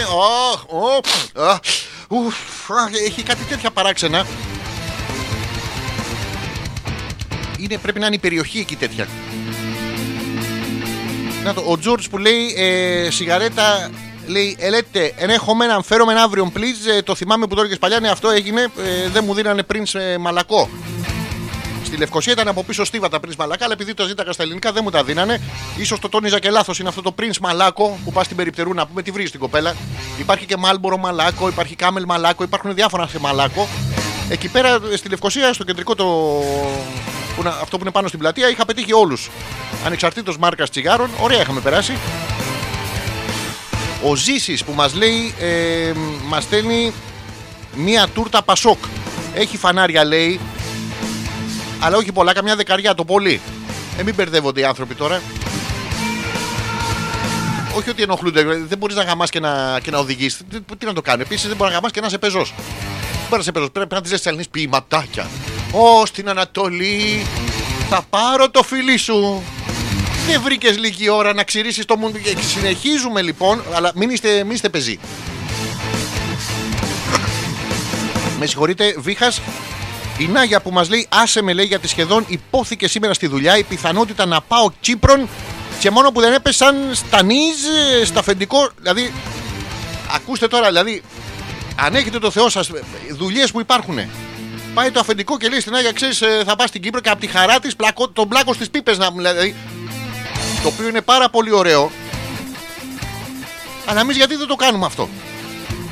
αχ, 0.52 0.62
ω, 0.66 1.00
πφ, 1.00 1.38
α, 1.40 1.60
ουφ, 2.08 2.70
α, 2.70 2.88
Έχει 3.06 3.22
κάτι 3.22 3.44
τέτοια 3.44 3.70
παράξενα. 3.70 4.26
Είναι, 7.58 7.78
πρέπει 7.78 7.98
να 8.00 8.06
είναι 8.06 8.14
η 8.14 8.18
περιοχή 8.18 8.58
εκεί 8.58 8.76
τέτοια. 8.76 9.08
Να 11.44 11.54
το, 11.54 11.64
ο 11.66 11.78
Τζόρτζ 11.78 12.06
που 12.06 12.18
λέει 12.18 12.54
ε, 12.56 13.10
σιγαρέτα 13.10 13.90
λέει 14.26 14.56
ελέτε 14.58 15.12
ενέχομαι 15.16 15.66
να 15.66 15.82
φέρομαι 15.82 16.14
αύριο 16.20 16.52
please 16.56 16.90
ε, 16.96 17.02
το 17.02 17.14
θυμάμαι 17.14 17.46
που 17.46 17.54
το 17.54 17.60
έλεγες 17.60 17.78
παλιά 17.78 18.00
ναι 18.00 18.08
αυτό 18.08 18.28
έγινε 18.28 18.60
ε, 18.62 19.08
δεν 19.12 19.24
μου 19.26 19.34
δίνανε 19.34 19.62
πριν 19.62 19.86
σε 19.86 20.18
μαλακό 20.18 20.68
Στη 21.92 22.00
Λευκοσία 22.00 22.32
ήταν 22.32 22.48
από 22.48 22.64
πίσω 22.64 22.84
στίβατα 22.84 23.20
πριν 23.20 23.34
μαλακά, 23.38 23.64
αλλά 23.64 23.72
επειδή 23.72 23.94
το 23.94 24.06
ζήταγα 24.06 24.32
στα 24.32 24.42
ελληνικά 24.42 24.72
δεν 24.72 24.82
μου 24.84 24.90
τα 24.90 25.04
δίνανε. 25.04 25.40
σω 25.84 25.98
το 25.98 26.08
τόνιζα 26.08 26.38
και 26.38 26.50
λάθος. 26.50 26.78
Είναι 26.78 26.88
αυτό 26.88 27.02
το 27.02 27.14
Prince 27.18 27.38
Μαλάκο 27.40 27.98
που 28.04 28.12
πας 28.12 28.24
στην 28.24 28.36
περιπτερού 28.36 28.74
να 28.74 28.86
πούμε 28.86 29.02
τι 29.02 29.10
βρεις 29.10 29.30
την 29.30 29.40
κοπέλα. 29.40 29.74
Υπάρχει 30.18 30.46
και 30.46 30.56
Μάλμπορο 30.56 30.96
Μαλάκο, 30.96 31.48
υπάρχει 31.48 31.76
Κάμελ 31.76 32.04
Μαλάκο, 32.06 32.42
υπάρχουν 32.42 32.74
διάφορα 32.74 33.06
σε 33.06 33.18
Μαλάκο. 33.20 33.68
Εκεί 34.28 34.48
πέρα 34.48 34.78
στη 34.96 35.08
Λευκοσία, 35.08 35.52
στο 35.52 35.64
κεντρικό 35.64 35.94
το. 35.94 36.04
Που 37.34 37.40
είναι, 37.40 37.48
αυτό 37.48 37.76
που 37.76 37.82
είναι 37.82 37.92
πάνω 37.92 38.06
στην 38.06 38.18
πλατεία, 38.18 38.48
είχα 38.48 38.64
πετύχει 38.64 38.92
όλους. 38.92 39.30
Ανεξαρτήτως 39.84 40.38
μάρκας 40.38 40.70
τσιγάρων, 40.70 41.10
ωραία 41.20 41.40
είχαμε 41.40 41.60
περάσει. 41.60 41.92
Ο 44.04 44.16
Ζήσης 44.16 44.64
που 44.64 44.72
μας 44.72 44.94
λέει, 44.94 45.34
ε, 45.40 45.92
μας 46.28 46.42
στέλνει 46.42 46.92
μία 47.74 48.08
τούρτα 48.08 48.42
Πασόκ. 48.42 48.78
Έχει 49.34 49.56
φανάρια 49.56 50.04
λέει, 50.04 50.40
αλλά 51.80 51.96
όχι 51.96 52.12
πολλά, 52.12 52.32
καμιά 52.32 52.56
δεκαριά 52.56 52.94
το 52.94 53.04
πολύ. 53.04 53.40
Ε, 53.98 54.02
μην 54.02 54.14
μπερδεύονται 54.14 54.60
οι 54.60 54.64
άνθρωποι 54.64 54.94
τώρα. 54.94 55.22
Όχι 57.76 57.90
ότι 57.90 58.02
ενοχλούνται, 58.02 58.42
δεν 58.42 58.78
μπορείς 58.78 58.96
να 58.96 59.02
γαμάς 59.02 59.30
και 59.30 59.40
να, 59.40 59.80
και 59.82 59.90
να 59.90 59.98
οδηγήσει. 59.98 60.44
Τι, 60.44 60.60
τι 60.78 60.86
να 60.86 60.92
το 60.92 61.02
κάνει. 61.02 61.22
Επίσης 61.22 61.48
δεν 61.48 61.56
μπορεί 61.56 61.70
να 61.70 61.76
γαμάς 61.76 61.92
και 61.92 62.00
να 62.00 62.06
είσαι 62.06 62.18
πεζός. 62.18 62.54
Δεν 62.56 63.20
μπορεί 63.20 63.30
να 63.30 63.38
είσαι 63.38 63.52
πεζός. 63.52 63.70
Πρέπει 63.70 63.94
να 63.94 64.00
τη 64.00 64.08
ζήσει 64.08 64.22
Ελληνή 64.28 64.44
ποιηματάκια. 64.50 65.26
Ω 65.72 66.06
στην 66.06 66.28
Ανατολή 66.28 67.26
θα 67.88 68.02
πάρω 68.10 68.50
το 68.50 68.62
φιλί 68.62 68.96
σου. 68.96 69.42
Δεν 70.26 70.40
βρήκες 70.42 70.78
λίγη 70.78 71.08
ώρα 71.08 71.34
να 71.34 71.44
ξηρίσει 71.44 71.84
το 71.84 71.96
μουντ. 71.96 72.16
Και 72.16 72.36
Συνεχίζουμε 72.40 73.22
λοιπόν, 73.22 73.62
αλλά 73.74 73.92
μην 73.94 74.10
είστε, 74.10 74.44
μην 74.44 74.54
είστε 74.54 74.68
πεζοί. 74.68 74.98
Με 78.38 78.46
συγχωρείτε, 78.46 78.94
Βίχας. 78.98 79.40
Η 80.18 80.26
Νάγια 80.26 80.60
που 80.60 80.70
μας 80.70 80.88
λέει, 80.88 81.06
άσε 81.10 81.42
με 81.42 81.52
λέει 81.52 81.64
γιατί 81.64 81.88
σχεδόν 81.88 82.24
υπόθηκε 82.28 82.88
σήμερα 82.88 83.14
στη 83.14 83.26
δουλειά 83.26 83.58
η 83.58 83.62
πιθανότητα 83.62 84.26
να 84.26 84.40
πάω 84.40 84.70
Κύπρον 84.80 85.28
και 85.80 85.90
μόνο 85.90 86.12
που 86.12 86.20
δεν 86.20 86.32
έπεσαν 86.32 86.76
στα 86.92 87.22
νίζ, 87.22 87.60
στα 88.04 88.20
αφεντικό. 88.20 88.68
Δηλαδή, 88.80 89.12
ακούστε 90.14 90.48
τώρα, 90.48 90.66
δηλαδή, 90.66 91.02
αν 91.76 91.94
έχετε 91.94 92.18
το 92.18 92.30
Θεό 92.30 92.48
σας, 92.48 92.70
δουλειές 93.10 93.50
που 93.50 93.60
υπάρχουν. 93.60 93.98
Πάει 94.74 94.90
το 94.90 95.00
αφεντικό 95.00 95.36
και 95.36 95.48
λέει 95.48 95.60
στην 95.60 95.74
Άγια, 95.74 95.92
ξέρεις, 95.92 96.22
θα 96.46 96.56
πας 96.56 96.68
στην 96.68 96.82
Κύπρο 96.82 97.00
και 97.00 97.08
από 97.08 97.20
τη 97.20 97.26
χαρά 97.26 97.58
της 97.58 97.76
τον 98.12 98.28
πλάκο 98.28 98.52
στις 98.52 98.70
πίπες 98.70 98.98
να 98.98 99.10
μου 99.10 99.16
δηλαδή. 99.16 99.54
Το 100.62 100.68
οποίο 100.68 100.88
είναι 100.88 101.00
πάρα 101.00 101.28
πολύ 101.30 101.52
ωραίο. 101.52 101.90
Αλλά 103.86 104.00
εμεί 104.00 104.12
γιατί 104.12 104.36
δεν 104.36 104.46
το 104.46 104.54
κάνουμε 104.56 104.86
αυτό. 104.86 105.08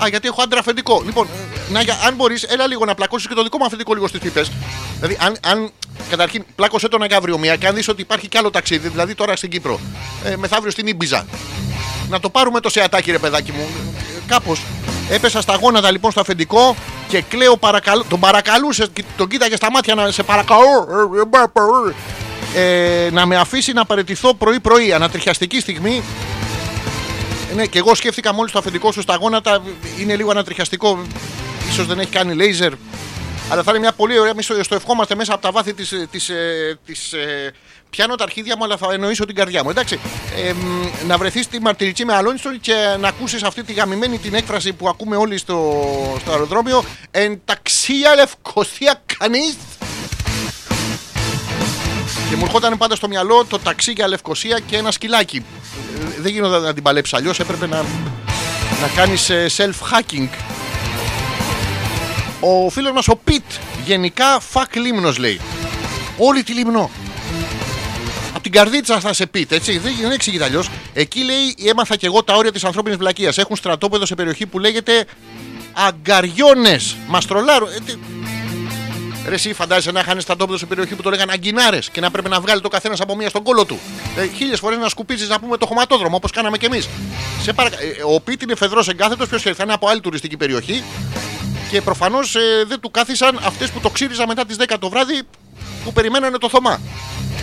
Α, 0.02 0.08
γιατί 0.08 0.28
έχω 0.28 0.42
άντρα 0.42 0.58
αφεντικό. 0.58 1.02
Λοιπόν, 1.04 1.28
να, 1.70 1.82
για- 1.82 1.98
αν 2.06 2.14
μπορεί, 2.14 2.36
έλα 2.48 2.66
λίγο 2.66 2.84
να 2.84 2.94
πλακώσει 2.94 3.28
και 3.28 3.34
το 3.34 3.42
δικό 3.42 3.58
μου 3.58 3.64
αφεντικό 3.64 3.94
λίγο 3.94 4.08
στι 4.08 4.18
πίπε. 4.18 4.44
Δηλαδή, 4.94 5.16
αν, 5.20 5.36
αν 5.46 5.70
καταρχήν 6.10 6.44
πλάκωσε 6.56 6.88
τον 6.88 7.02
αύριο 7.12 7.38
μία 7.38 7.56
και 7.56 7.66
αν 7.66 7.74
δει 7.74 7.84
ότι 7.88 8.00
υπάρχει 8.00 8.28
κι 8.28 8.38
άλλο 8.38 8.50
ταξίδι, 8.50 8.88
δηλαδή 8.88 9.14
τώρα 9.14 9.36
στην 9.36 9.50
Κύπρο, 9.50 9.80
ε, 10.24 10.36
μεθαύριο 10.36 10.70
στην 10.70 10.86
Ήμπιζα. 10.86 11.26
Να 12.08 12.20
το 12.20 12.30
πάρουμε 12.30 12.60
το 12.60 12.68
σεατάκι, 12.68 13.10
ρε 13.10 13.18
παιδάκι 13.18 13.52
μου. 13.52 13.68
Κάπω. 14.26 14.56
Έπεσα 15.10 15.40
στα 15.40 15.54
γόνατα 15.54 15.90
λοιπόν 15.90 16.10
στο 16.10 16.20
αφεντικό 16.20 16.76
και 17.08 17.20
κλαίω 17.22 17.56
παρακαλώ. 17.56 18.04
Τον 18.08 18.20
παρακαλούσε, 18.20 18.86
κοι- 18.92 19.04
τον 19.16 19.28
κοίταγε 19.28 19.56
στα 19.56 19.70
μάτια 19.70 19.94
να 19.94 20.10
σε 20.10 20.22
παρακαλώ. 20.22 20.86
Ε, 22.54 22.60
ε, 22.60 22.64
μπα, 22.64 22.84
πα, 22.84 23.00
ε, 23.00 23.04
ε, 23.06 23.10
να 23.10 23.26
με 23.26 23.36
αφήσει 23.36 23.72
να 23.72 23.84
παραιτηθώ 23.84 24.34
πρωί-πρωί. 24.34 24.92
Ανατριχιαστική 24.92 25.60
στιγμή 25.60 26.02
ναι, 27.54 27.66
και 27.66 27.78
εγώ 27.78 27.94
σκέφτηκα 27.94 28.34
μόλις 28.34 28.52
το 28.52 28.58
αφεντικό 28.58 28.92
σου 28.92 29.00
στα 29.00 29.16
γόνατα. 29.16 29.62
Είναι 30.00 30.16
λίγο 30.16 30.30
ανατριχιαστικό. 30.30 31.06
σω 31.72 31.84
δεν 31.84 31.98
έχει 31.98 32.10
κάνει 32.10 32.34
λέιζερ. 32.34 32.72
Αλλά 33.50 33.62
θα 33.62 33.70
είναι 33.70 33.80
μια 33.80 33.92
πολύ 33.92 34.18
ωραία. 34.18 34.30
Εμείς 34.30 34.50
στο 34.60 34.74
ευχόμαστε 34.74 35.14
μέσα 35.14 35.32
από 35.32 35.42
τα 35.42 35.50
βάθη 35.50 35.74
της. 35.74 35.94
Της, 36.10 36.28
ε, 36.28 36.78
της, 36.86 37.12
ε, 37.12 37.52
πιάνω 37.90 38.14
τα 38.14 38.24
αρχίδια 38.24 38.56
μου, 38.56 38.64
αλλά 38.64 38.76
θα 38.76 38.88
εννοήσω 38.92 39.24
την 39.24 39.34
καρδιά 39.34 39.64
μου. 39.64 39.70
Εντάξει. 39.70 40.00
Ε, 40.36 40.52
μ, 40.52 41.06
να 41.06 41.18
βρεθείς 41.18 41.44
στη 41.44 41.60
Μαρτυρική 41.60 42.04
με 42.04 42.14
Αλόνιστον 42.14 42.60
και 42.60 42.74
να 43.00 43.08
ακούσεις 43.08 43.42
αυτή 43.42 43.62
τη 43.62 43.72
γαμημένη 43.72 44.18
την 44.18 44.34
έκφραση 44.34 44.72
που 44.72 44.88
ακούμε 44.88 45.16
όλοι 45.16 45.38
στο, 45.38 45.82
στο 46.20 46.30
αεροδρόμιο. 46.30 46.84
Εν 47.10 47.40
ταξία 47.44 48.14
λευκοσία 48.14 49.02
κανείς. 49.18 49.56
Και 52.30 52.36
μου 52.36 52.44
ερχόταν 52.44 52.76
πάντα 52.78 52.96
στο 52.96 53.08
μυαλό 53.08 53.44
το 53.44 53.58
ταξί 53.58 53.92
για 53.92 54.08
Λευκοσία 54.08 54.58
και 54.66 54.76
ένα 54.76 54.90
σκυλάκι. 54.90 55.36
Ε, 56.16 56.20
Δεν 56.20 56.32
γίνονταν 56.32 56.62
να 56.62 56.74
την 56.74 56.82
παλέψει 56.82 57.16
αλλιώς. 57.16 57.40
Έπρεπε 57.40 57.66
να, 57.66 57.76
να 58.80 58.88
κάνεις 58.96 59.30
self-hacking. 59.56 60.28
Ο 62.40 62.70
φίλος 62.70 62.92
μας 62.92 63.08
ο 63.08 63.16
Πιτ 63.24 63.44
γενικά 63.84 64.40
φακ 64.40 64.76
λίμνος 64.76 65.18
λέει. 65.18 65.40
Όλη 66.18 66.42
τη 66.42 66.52
λίμνο. 66.52 66.90
Από 68.32 68.42
την 68.42 68.52
καρδίτσα 68.52 69.00
θα 69.00 69.12
σε 69.12 69.26
πείτε, 69.26 69.54
έτσι. 69.54 69.78
Δεν, 69.78 69.92
δεν 70.00 70.10
εξηγείται 70.10 70.44
αλλιώς. 70.44 70.68
Εκεί 70.92 71.20
λέει, 71.24 71.68
έμαθα 71.70 71.96
και 71.96 72.06
εγώ 72.06 72.22
τα 72.22 72.34
όρια 72.34 72.52
της 72.52 72.64
ανθρώπινης 72.64 72.98
βλακείας. 72.98 73.38
Έχουν 73.38 73.56
στρατόπεδο 73.56 74.06
σε 74.06 74.14
περιοχή 74.14 74.46
που 74.46 74.58
λέγεται 74.58 75.04
Αγκαριώνες. 75.72 76.96
Μα 77.08 77.20
τρολάρουν. 77.20 77.68
Ε, 77.68 77.78
τι- 77.86 77.96
Ρε, 79.30 79.36
εσύ 79.36 79.52
φαντάζεσαι 79.52 79.90
να 79.90 80.00
είχαν 80.00 80.20
στρατόπεδο 80.20 80.58
σε 80.58 80.66
περιοχή 80.66 80.94
που 80.94 81.02
το 81.02 81.10
λέγανε 81.10 81.32
Αγκινάρες 81.32 81.88
και 81.90 82.00
να 82.00 82.10
πρέπει 82.10 82.28
να 82.28 82.40
βγάλει 82.40 82.60
το 82.60 82.68
καθένας 82.68 83.00
από 83.00 83.16
μία 83.16 83.28
στον 83.28 83.42
κόλο 83.42 83.64
του. 83.64 83.78
Ε, 84.16 84.26
Χίλιες 84.36 84.58
φορές 84.58 84.78
να 84.78 84.88
σκουπίζεις 84.88 85.28
να 85.28 85.40
πούμε 85.40 85.56
το 85.56 85.66
χωματόδρομο 85.66 86.16
όπως 86.16 86.30
κάναμε 86.30 86.58
κι 86.58 86.64
εμείς. 86.64 86.88
Ο 88.14 88.20
Πίτ 88.20 88.42
είναι 88.42 88.54
φεδρός 88.54 88.88
εγκάθετος, 88.88 89.28
ποιος 89.28 89.40
ξέρει, 89.40 89.54
θα 89.54 89.62
είναι 89.62 89.72
από 89.72 89.88
άλλη 89.88 90.00
τουριστική 90.00 90.36
περιοχή 90.36 90.84
και 91.70 91.82
προφανώς 91.82 92.36
δεν 92.66 92.80
του 92.80 92.90
κάθισαν 92.90 93.40
αυτές 93.44 93.70
που 93.70 93.80
το 93.80 93.90
ξύριζαν 93.90 94.26
μετά 94.28 94.44
τις 94.44 94.56
10 94.58 94.74
το 94.78 94.88
βράδυ 94.88 95.22
που 95.84 95.92
περιμένανε 95.92 96.38
το 96.38 96.48
Θωμά. 96.48 96.80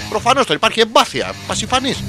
Προφανώς 0.10 0.46
τώρα 0.46 0.56
υπάρχει 0.56 0.80
εμπάθεια, 0.80 1.34
πασιφανής. 1.48 2.04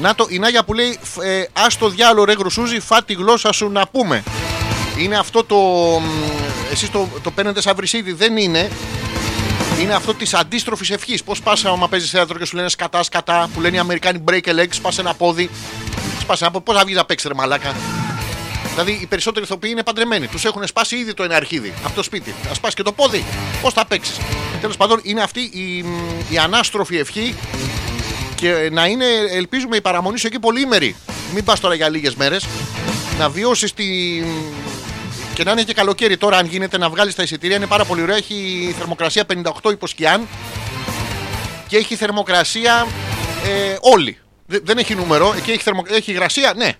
Να 0.00 0.14
το, 0.14 0.26
η 0.28 0.38
Νάγια 0.38 0.64
που 0.64 0.74
λέει 0.74 0.98
ε, 1.22 1.40
Α 1.40 1.66
το 1.78 1.88
διάλογο 1.88 2.24
ρε 2.24 2.32
γρουσούζι, 2.32 2.80
φά 2.80 3.02
τη 3.04 3.12
γλώσσα 3.12 3.52
σου 3.52 3.70
να 3.70 3.86
πούμε. 3.86 4.22
Είναι 4.98 5.16
αυτό 5.16 5.44
το. 5.44 5.56
Εσείς 6.72 6.90
το, 6.90 7.08
το 7.22 7.30
παίρνετε 7.30 7.60
σαν 7.60 7.76
βρυσίδι, 7.76 8.12
δεν 8.12 8.36
είναι. 8.36 8.70
Είναι 9.80 9.94
αυτό 9.94 10.14
της 10.14 10.34
αντίστροφης 10.34 10.90
ευχής. 10.90 11.24
Πώς 11.24 11.40
πας 11.40 11.64
άμα 11.64 11.88
παίζεις 11.88 12.10
θέατρο 12.10 12.38
και 12.38 12.44
σου 12.44 12.56
λένε 12.56 12.68
σκατά, 12.68 13.02
σκατά, 13.02 13.48
που 13.54 13.60
λένε 13.60 13.76
οι 13.76 13.78
Αμερικάνοι 13.78 14.24
break 14.30 14.44
a 14.44 14.60
leg, 14.60 14.66
σπάσε 14.70 15.00
ένα 15.00 15.14
πόδι. 15.14 15.50
Σπάσε 16.20 16.44
ένα 16.44 16.52
πόδι. 16.52 16.64
Πώς 16.64 16.76
θα 16.76 16.84
βγεις 16.84 16.96
να 16.96 17.04
παίξεις 17.04 17.28
ρε 17.28 17.34
μαλάκα; 17.34 17.74
Δηλαδή 18.70 18.98
οι 19.02 19.06
περισσότεροι 19.06 19.44
ηθοποιοί 19.44 19.70
είναι 19.72 19.82
παντρεμένοι. 19.82 20.26
Τους 20.26 20.44
έχουν 20.44 20.66
σπάσει 20.66 20.96
ήδη 20.96 21.14
το 21.14 21.22
ένα 21.22 21.36
αρχίδι 21.36 21.72
από 21.84 21.94
το 21.94 22.02
σπίτι. 22.02 22.34
Να 22.48 22.54
σπάσει 22.54 22.74
και 22.74 22.82
το 22.82 22.92
πόδι. 22.92 23.24
Πώς 23.62 23.72
θα 23.72 23.86
παίξεις; 23.86 24.20
Τέλος 24.60 24.76
πάντων 24.76 25.00
είναι 25.02 25.22
αυτή 25.22 25.40
η, 25.40 25.84
η 26.28 26.38
ανάστροφη 26.38 26.96
ευχή 26.96 27.34
και 28.34 28.68
να 28.72 28.86
είναι, 28.86 29.04
ελπίζουμε, 29.30 29.76
η 29.76 29.80
παραμονή 29.80 30.18
σου 30.18 30.26
εκεί 30.26 30.38
πολύμερη. 30.38 30.96
Μην 31.34 31.44
πας 31.44 31.60
τώρα 31.60 31.74
για 31.74 31.88
λίγες 31.88 32.14
μέρες. 32.14 32.46
Να 33.18 33.28
βιώσεις 33.28 33.74
τη. 33.74 33.84
Και 35.34 35.44
να 35.44 35.50
είναι 35.50 35.62
και 35.62 35.72
καλοκαίρι 35.72 36.16
τώρα, 36.16 36.36
αν 36.36 36.46
γίνεται 36.46 36.78
να 36.78 36.88
βγάλεις 36.90 37.14
τα 37.14 37.22
εισιτήρια, 37.22 37.56
είναι 37.56 37.66
πάρα 37.66 37.84
πολύ 37.84 38.02
ωραίο. 38.02 38.16
Έχει 38.16 38.74
θερμοκρασία 38.78 39.24
58 39.62 39.70
υποσκιάν 39.72 40.28
και 41.68 41.76
έχει 41.76 41.94
θερμοκρασία 41.96 42.86
ε, 43.44 43.76
όλη. 43.80 44.18
Δε- 44.46 44.58
δεν 44.62 44.78
έχει 44.78 44.94
νούμερο, 44.94 45.34
εκεί 45.36 45.50
έχει, 45.50 45.62
θερμο... 45.62 45.82
έχει 45.88 46.10
υγρασία, 46.10 46.52
ναι. 46.56 46.72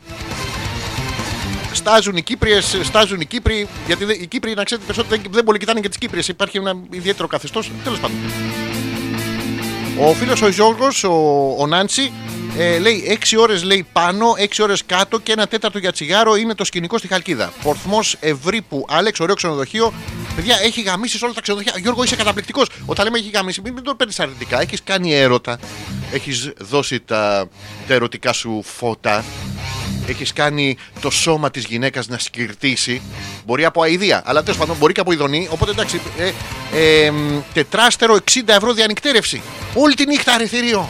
στάζουν 1.73 2.17
οι 2.17 2.23
Κύπριες, 2.23 2.79
στάζουν 2.83 3.21
οι 3.21 3.25
Κύπροι. 3.27 3.69
Γιατί 3.87 4.05
δεν- 4.05 4.21
οι 4.23 4.27
Κύπροι, 4.27 4.55
να 4.55 4.65
ξέρετε, 4.65 4.87
περισσότερο 4.87 5.23
δεν, 5.23 5.33
δεν 5.33 5.45
πολύ 5.45 5.59
κοιτάνε 5.59 5.81
και 5.81 5.89
τις 5.89 5.99
Κύπριες. 5.99 6.29
Υπάρχει 6.29 6.57
ένα 6.57 6.75
ιδιαίτερο 6.91 7.29
καθεστώς. 7.29 7.71
Τέλος 7.85 7.99
πάντων. 8.01 8.17
Ο 9.99 10.15
φίλος 10.15 10.43
ο 10.43 10.49
Γιώργος, 10.49 11.05
ο, 11.05 11.13
ο 11.59 11.67
Νάντσι, 11.67 12.13
ε, 12.59 12.79
λέει 12.79 13.19
6 13.31 13.37
ώρες 13.39 13.63
λέει 13.63 13.87
πάνω, 13.93 14.27
6 14.39 14.63
ώρες 14.63 14.85
κάτω 14.87 15.19
και 15.19 15.33
ένα 15.33 15.47
τέταρτο 15.47 15.79
για 15.79 15.93
τσιγάρο 15.93 16.37
είναι 16.37 16.55
το 16.55 16.65
σκηνικό 16.65 16.99
στη 16.99 17.09
Χαλκίδα. 17.09 17.53
Πορθμός 17.63 18.17
Ευρύπου, 18.21 18.85
Άλεξ, 18.89 19.21
ωραίο 19.21 19.35
ξενοδοχείο. 19.35 19.93
Παιδιά, 20.37 20.59
έχει 20.63 20.83
γαμίσει 20.83 21.19
σε 21.19 21.25
όλα 21.25 21.35
τα 21.35 21.41
ξενοδοχεία. 21.41 21.75
Γιώργο, 21.77 22.03
είσαι 22.03 22.17
καταπληκτικός. 22.17 22.69
Όταν 22.87 23.05
λέμε 23.05 23.19
έχει 23.19 23.31
γαμίσει, 23.31 23.61
μην, 23.61 23.73
μην 23.73 23.83
το 23.83 23.95
παίρνεις 23.95 24.21
αρνητικά. 24.21 24.61
Έχεις 24.61 24.83
κάνει 24.83 25.15
έρωτα. 25.15 25.59
Έχεις 26.13 26.53
δώσει 26.59 27.01
τα, 27.01 27.49
τα 27.87 27.95
ερωτικά 27.95 28.33
σου 28.33 28.63
φώτα. 28.65 29.25
Έχεις 30.09 30.33
κάνει 30.33 30.77
το 31.01 31.11
σώμα 31.11 31.51
της 31.51 31.65
γυναίκας 31.65 32.09
να 32.09 32.19
σκυρτήσει. 32.19 33.03
Μπορεί 33.47 33.65
από 33.65 33.83
αηδία, 33.83 34.23
αλλά 34.25 34.43
τέλος 34.43 34.59
πάντων 34.59 34.77
μπορεί 34.77 34.93
και 34.93 35.01
από 35.01 35.13
ειδονή. 35.13 35.49
Οπότε 35.51 35.71
εντάξει. 35.71 36.01
Ε, 36.19 36.33
ε, 37.05 37.11
μ, 37.11 37.41
τετράστερο 37.53 38.15
60 38.15 38.41
ευρώ 38.47 38.73
διανυκτέρευση. 38.73 39.43
Όλη 39.75 39.95
τη 39.95 40.07
νύχτα 40.07 40.39
ρε 40.39 40.47
θηρίο. 40.47 40.89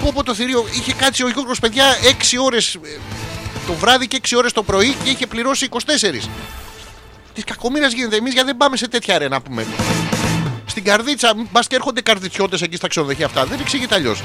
Πού 0.00 0.08
από 0.08 0.22
το 0.22 0.34
θηρίο 0.34 0.64
είχε 0.72 0.92
κάτσει 0.92 1.24
ο 1.24 1.28
Γιώργος 1.28 1.58
παιδιά 1.58 1.84
6 2.02 2.36
ώρες 2.44 2.74
ε, 2.74 2.78
το 3.66 3.72
βράδυ 3.72 4.06
και 4.06 4.20
6 4.28 4.32
ώρες 4.36 4.52
το 4.52 4.62
πρωί 4.62 4.96
και 5.04 5.10
είχε 5.10 5.26
πληρώσει 5.26 5.68
24. 5.70 5.78
Της 7.34 7.44
κακομοίρας 7.44 7.92
γίνεται 7.92 8.16
εμείς 8.16 8.32
γιατί 8.32 8.46
δεν 8.46 8.56
πάμε 8.56 8.76
σε 8.76 8.88
τέτοια 8.88 9.18
ρε 9.18 9.28
να 9.28 9.40
πούμε. 9.40 9.66
Στην 10.66 10.84
καρδίτσα, 10.84 11.32
μπας 11.50 11.66
και 11.66 11.74
έρχονται 11.74 12.00
καρδιτσιώτες 12.00 12.62
εκεί 12.62 12.76
στα 12.76 12.88
ξενοδοχεία 12.88 13.26
αυτά. 13.26 13.44
Δεν 13.44 13.60
εξηγείται 13.60 13.94
αλλιώς. 13.94 14.22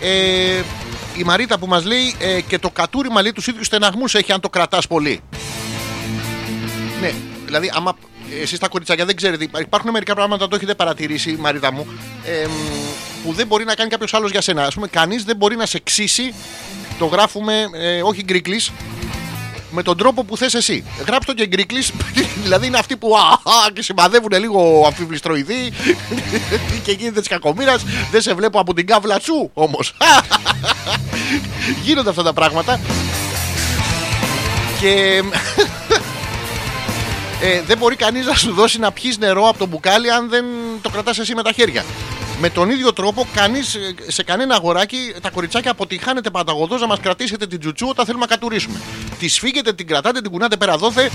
Ε, 0.00 0.62
η 1.16 1.22
Μαρίτα 1.24 1.58
που 1.58 1.66
μας 1.66 1.84
λέει 1.84 2.14
ε, 2.18 2.40
και 2.40 2.58
το 2.58 2.70
κατούριμα 2.70 3.22
λέει 3.22 3.32
τους 3.32 3.46
ίδιους 3.46 3.66
στεναγμούς 3.66 4.14
έχει 4.14 4.32
αν 4.32 4.40
το 4.40 4.48
κρατάς 4.48 4.86
πολύ. 4.86 5.20
Ναι, 7.00 7.12
δηλαδή 7.44 7.70
άμα 7.74 7.96
εσείς 8.42 8.58
τα 8.58 8.68
κοριτσάκια 8.68 9.04
δεν 9.04 9.16
ξέρετε, 9.16 9.44
υπά- 9.44 9.60
υπάρχουν 9.60 9.90
μερικά 9.90 10.14
πράγματα 10.14 10.48
το 10.48 10.56
έχετε 10.56 10.74
παρατηρήσει 10.74 11.36
Μαρίτα 11.40 11.72
μου 11.72 11.86
ε, 12.24 12.46
μ, 12.46 12.50
που 13.24 13.32
δεν 13.32 13.46
μπορεί 13.46 13.64
να 13.64 13.74
κάνει 13.74 13.90
κάποιος 13.90 14.14
άλλος 14.14 14.30
για 14.30 14.40
σένα. 14.40 14.64
Ας 14.64 14.74
πούμε 14.74 14.86
κανείς 14.86 15.24
δεν 15.24 15.36
μπορεί 15.36 15.56
να 15.56 15.66
σε 15.66 15.80
ξύσει, 15.82 16.34
το 16.98 17.06
γράφουμε 17.06 17.64
ε, 17.74 18.02
όχι 18.02 18.22
γκρίκλις, 18.22 18.70
με 19.76 19.82
τον 19.82 19.96
τρόπο 19.96 20.24
που 20.24 20.36
θες 20.36 20.54
εσύ. 20.54 20.84
Γράψτε 21.06 21.32
το 21.32 21.42
και 21.42 21.46
γκρίκλις, 21.46 21.92
δηλαδή 22.44 22.66
είναι 22.66 22.78
αυτοί 22.78 22.96
που 22.96 23.16
α, 23.16 23.20
α, 23.20 23.70
και 23.72 23.82
σημαδεύουν 23.82 24.32
λίγο 24.38 24.82
αμφιβληστροειδή 24.86 25.72
και 26.84 26.92
γίνεται 26.92 27.20
τη 27.20 27.28
κακομοίρας. 27.28 27.84
Δεν 28.10 28.20
σε 28.20 28.34
βλέπω 28.34 28.60
από 28.60 28.74
την 28.74 28.86
κάβλα 28.86 29.20
σου 29.20 29.50
όμως. 29.54 29.94
Γίνονται 31.84 32.10
αυτά 32.10 32.22
τα 32.22 32.32
πράγματα. 32.32 32.80
Και 34.80 35.22
ε, 37.42 37.62
δεν 37.62 37.78
μπορεί 37.78 37.96
κανείς 37.96 38.26
να 38.26 38.34
σου 38.34 38.52
δώσει 38.52 38.78
να 38.78 38.92
πιεις 38.92 39.18
νερό 39.18 39.48
από 39.48 39.58
το 39.58 39.66
μπουκάλι 39.66 40.10
αν 40.10 40.28
δεν 40.28 40.44
το 40.82 40.90
κρατάς 40.90 41.18
εσύ 41.18 41.34
με 41.34 41.42
τα 41.42 41.52
χέρια. 41.52 41.84
Με 42.40 42.50
τον 42.50 42.70
ίδιο 42.70 42.92
τρόπο, 42.92 43.26
κανείς 43.34 43.76
σε 44.06 44.22
κανένα 44.22 44.54
αγοράκι, 44.54 45.14
τα 45.22 45.30
κοριτσάκια 45.30 45.70
αποτυχάνετε 45.70 46.30
πανταγωδός 46.30 46.80
να 46.80 46.86
μας 46.86 47.00
κρατήσετε 47.00 47.46
την 47.46 47.60
τζουτσού 47.60 47.86
όταν 47.88 48.04
θέλουμε 48.06 48.24
να 48.28 48.34
κατουρίσουμε. 48.34 48.80
Τη 49.18 49.28
σφίγγετε, 49.28 49.72
την 49.72 49.86
κρατάτε, 49.86 50.20
την 50.20 50.30
κουνάτε 50.30 50.56
πέρα 50.56 50.76
δόθε 50.76 51.10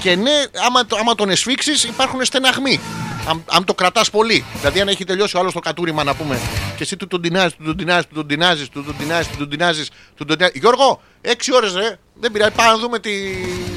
και 0.00 0.16
ναι, 0.16 0.30
άμα, 0.66 0.86
το- 0.86 0.96
άμα 0.96 1.14
τον 1.14 1.30
εσφίξεις, 1.30 1.84
υπάρχουν 1.84 2.24
στεναγμοί. 2.24 2.80
Αν, 3.28 3.44
αν 3.50 3.64
το 3.64 3.74
κρατάς 3.74 4.10
πολύ. 4.10 4.44
Δηλαδή, 4.58 4.80
αν 4.80 4.88
έχει 4.88 5.04
τελειώσει 5.04 5.36
ο 5.36 5.40
άλλος 5.40 5.52
το 5.52 5.58
κατούριμα, 5.60 6.04
να 6.04 6.14
πούμε, 6.14 6.38
και 6.76 6.82
εσύ 6.82 6.96
του 6.96 7.06
τον 7.06 7.22
τεινάζεις, 7.22 7.56
του 7.56 7.64
τον 7.64 7.76
τεινάζεις, 7.76 8.06
του 8.08 8.14
τον 8.14 8.26
τεινάζεις, 8.26 8.68
του 8.68 8.84
τον 8.84 8.96
τεινάζεις, 8.98 9.28
του 9.30 9.36
τον 9.38 9.48
τεινάζει, 9.48 9.84
του 10.16 10.24
τον 10.24 10.36
τεινάζει. 10.36 10.58
Γιώργο, 10.58 11.00
έξι 11.20 11.54
ώρες 11.54 11.72
ρε, 11.74 11.98
δεν 12.20 12.32
πειράζει. 12.32 12.50
Πάμε 12.50 12.70
να 12.70 12.78
δούμε 12.78 12.98
τη, 12.98 13.10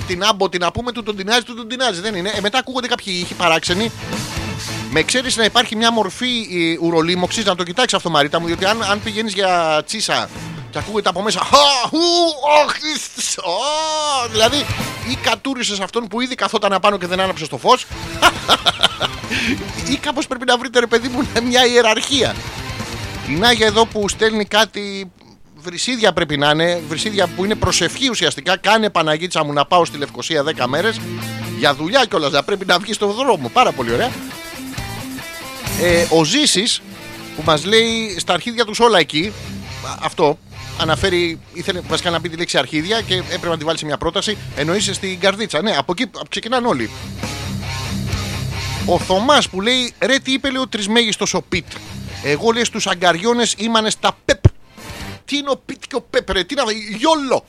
την 0.07 0.23
άμποτη 0.23 0.57
να 0.57 0.71
πούμε, 0.71 0.91
του 0.91 1.03
τον 1.03 1.15
τεινάζει, 1.15 1.43
του 1.43 1.55
τον 1.55 1.67
τεινάζει. 1.67 2.01
Δεν 2.01 2.15
είναι. 2.15 2.29
Ε, 2.29 2.41
μετά 2.41 2.57
ακούγονται 2.57 2.87
κάποιοι 2.87 3.13
ήχοι 3.21 3.33
παράξενοι. 3.33 3.91
Με 4.91 4.99
εξαίρεση 4.99 5.37
να 5.37 5.43
υπάρχει 5.43 5.75
μια 5.75 5.91
μορφή 5.91 6.47
ε, 6.51 6.85
ουρολίμωξης, 6.85 7.45
να 7.45 7.55
το 7.55 7.63
κοιτάξεις 7.63 7.97
αυτό, 7.97 8.09
Μαρίτα 8.09 8.39
μου, 8.39 8.45
διότι 8.45 8.65
αν, 8.65 8.83
αν 8.83 9.01
πηγαίνεις 9.03 9.33
για 9.33 9.83
τσίσα 9.85 10.29
και 10.69 10.77
ακούγεται 10.77 11.09
από 11.09 11.21
μέσα. 11.21 11.39
«Χα, 11.39 11.87
χου, 11.87 11.97
οχ, 12.63 12.75
ις, 12.95 13.37
ω», 13.37 14.29
Δηλαδή, 14.31 14.57
ή 15.11 15.15
κατούρισες 15.21 15.79
αυτόν 15.79 16.07
που 16.07 16.21
ήδη 16.21 16.35
καθόταν 16.35 16.73
απάνω 16.73 16.97
και 16.97 17.07
δεν 17.07 17.19
άναψε 17.19 17.47
το 17.47 17.57
φως, 17.57 17.85
ή 19.91 19.95
κάπως 19.95 20.27
πρέπει 20.27 20.45
να 20.45 20.57
βρείτε, 20.57 20.79
ρε 20.79 20.87
παιδί 20.87 21.07
μου, 21.07 21.27
μια 21.43 21.65
ιεραρχία. 21.65 22.35
Η 23.29 23.31
Νάγια 23.31 23.65
εδώ 23.65 23.85
που 23.85 24.09
στέλνει 24.09 24.45
κάτι 24.45 25.11
βρυσίδια 25.63 26.13
πρέπει 26.13 26.37
να 26.37 26.49
είναι, 26.49 26.81
βρυσίδια 26.87 27.27
που 27.27 27.45
είναι 27.45 27.55
προσευχή 27.55 28.09
ουσιαστικά. 28.09 28.57
Κάνε 28.57 28.89
Παναγίτσα 28.89 29.43
μου 29.43 29.53
να 29.53 29.65
πάω 29.65 29.85
στη 29.85 29.97
Λευκοσία 29.97 30.43
10 30.43 30.65
μέρες 30.67 30.99
για 31.57 31.75
δουλειά 31.75 32.05
κιόλας. 32.09 32.31
Να 32.31 32.43
πρέπει 32.43 32.65
να 32.65 32.79
βγεις 32.79 32.95
στον 32.95 33.11
δρόμο. 33.11 33.49
Πάρα 33.53 33.71
πολύ 33.71 33.93
ωραία. 33.93 34.11
Ε, 35.81 36.05
ο 36.09 36.23
Ζήσης 36.23 36.81
που 37.35 37.41
μας 37.45 37.65
λέει 37.65 38.15
στα 38.19 38.33
αρχίδια 38.33 38.65
του 38.65 38.73
όλα 38.79 38.99
εκεί. 38.99 39.33
α, 39.87 39.97
Αυτό 40.01 40.37
αναφέρει, 40.79 41.39
ήθελε 41.53 41.79
βασικά 41.87 42.09
να 42.09 42.21
πει 42.21 42.29
τη 42.29 42.37
λέξη 42.37 42.57
αρχίδια 42.57 43.01
και 43.01 43.13
έπρεπε 43.15 43.47
να 43.47 43.57
τη 43.57 43.63
βάλει 43.63 43.77
σε 43.77 43.85
μια 43.85 43.97
πρόταση. 43.97 44.37
Εννοείσαι 44.55 44.93
στην 44.93 45.19
καρδίτσα. 45.19 45.61
Ναι, 45.61 45.71
από 45.77 45.91
εκεί 45.91 46.09
ξεκινάνε 46.29 46.67
όλοι. 46.67 46.89
Ο 48.85 48.99
Θωμάς 48.99 49.49
που 49.49 49.61
λέει 49.61 49.93
ρε 49.99 50.17
τι 50.19 50.31
είπε 50.33 50.51
λέει 50.51 50.61
ο 50.61 50.67
τρισμέγιστος 50.67 51.33
ο 51.33 51.41
Πιτ. 51.41 51.65
Εγώ 52.23 52.51
λέει 52.51 52.63
στους 52.63 52.87
αγκαριώνες 52.87 53.55
ήμανε 53.57 53.89
στα 53.89 54.17
πεπ. 54.25 54.43
Τι 55.31 55.37
είναι 55.37 55.49
ο 55.49 55.61
Πιτ 55.65 55.83
και 55.87 55.95
ο 55.95 56.01
πεπ, 56.01 56.29
ρε, 56.29 56.43
τι 56.43 56.53
είναι 56.53 56.61
αυτά, 56.61 56.73
γιόλο. 56.97 57.45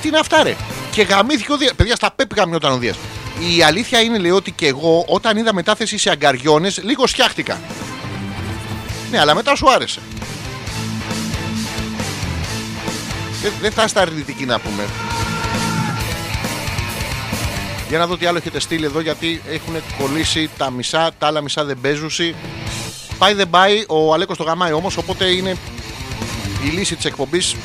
Τι 0.00 0.08
είναι 0.08 0.18
αυτά, 0.18 0.42
ρε. 0.42 0.56
Και 0.90 1.02
γαμήθηκε 1.02 1.52
ο 1.52 1.56
Δίας. 1.56 1.74
Παιδιά, 1.74 1.96
στα 1.96 2.10
πεπ 2.10 2.34
γαμιόταν 2.36 2.72
ο 2.72 2.76
Δίας. 2.76 2.96
Η 3.56 3.62
αλήθεια 3.62 4.00
είναι, 4.00 4.18
λέει, 4.18 4.30
ότι 4.30 4.50
και 4.50 4.66
εγώ 4.66 5.04
όταν 5.08 5.36
είδα 5.36 5.54
μετάθεση 5.54 5.98
σε 5.98 6.10
αγκαριώνες, 6.10 6.82
λίγο 6.82 7.06
σκιάχτηκα. 7.06 7.60
Ναι, 9.10 9.18
αλλά 9.18 9.34
μετά 9.34 9.56
σου 9.56 9.70
άρεσε. 9.70 10.00
Δεν, 13.42 13.52
δεν 13.60 13.72
θα 13.72 13.84
είστε 13.84 14.00
αρνητικοί 14.00 14.44
να 14.44 14.58
πούμε. 14.58 14.84
Για 17.88 17.98
να 17.98 18.06
δω 18.06 18.16
τι 18.16 18.26
άλλο 18.26 18.38
έχετε 18.38 18.60
στείλει 18.60 18.84
εδώ 18.84 19.00
γιατί 19.00 19.42
έχουν 19.48 19.74
κολλήσει 19.98 20.50
τα 20.56 20.70
μισά, 20.70 21.10
τα 21.18 21.26
άλλα 21.26 21.40
μισά 21.40 21.64
δεν 21.64 21.78
παίζουσι. 21.80 22.34
Πάει 23.18 23.34
δεν 23.34 23.50
πάει, 23.50 23.84
ο 23.88 24.14
Αλέκος 24.14 24.36
το 24.36 24.42
γαμάει 24.42 24.72
όμως, 24.72 24.96
οπότε 24.96 25.24
είναι 25.24 25.56
η 26.64 26.68
λύση 26.68 26.96
της 26.96 27.04
εκπομπής. 27.04 27.56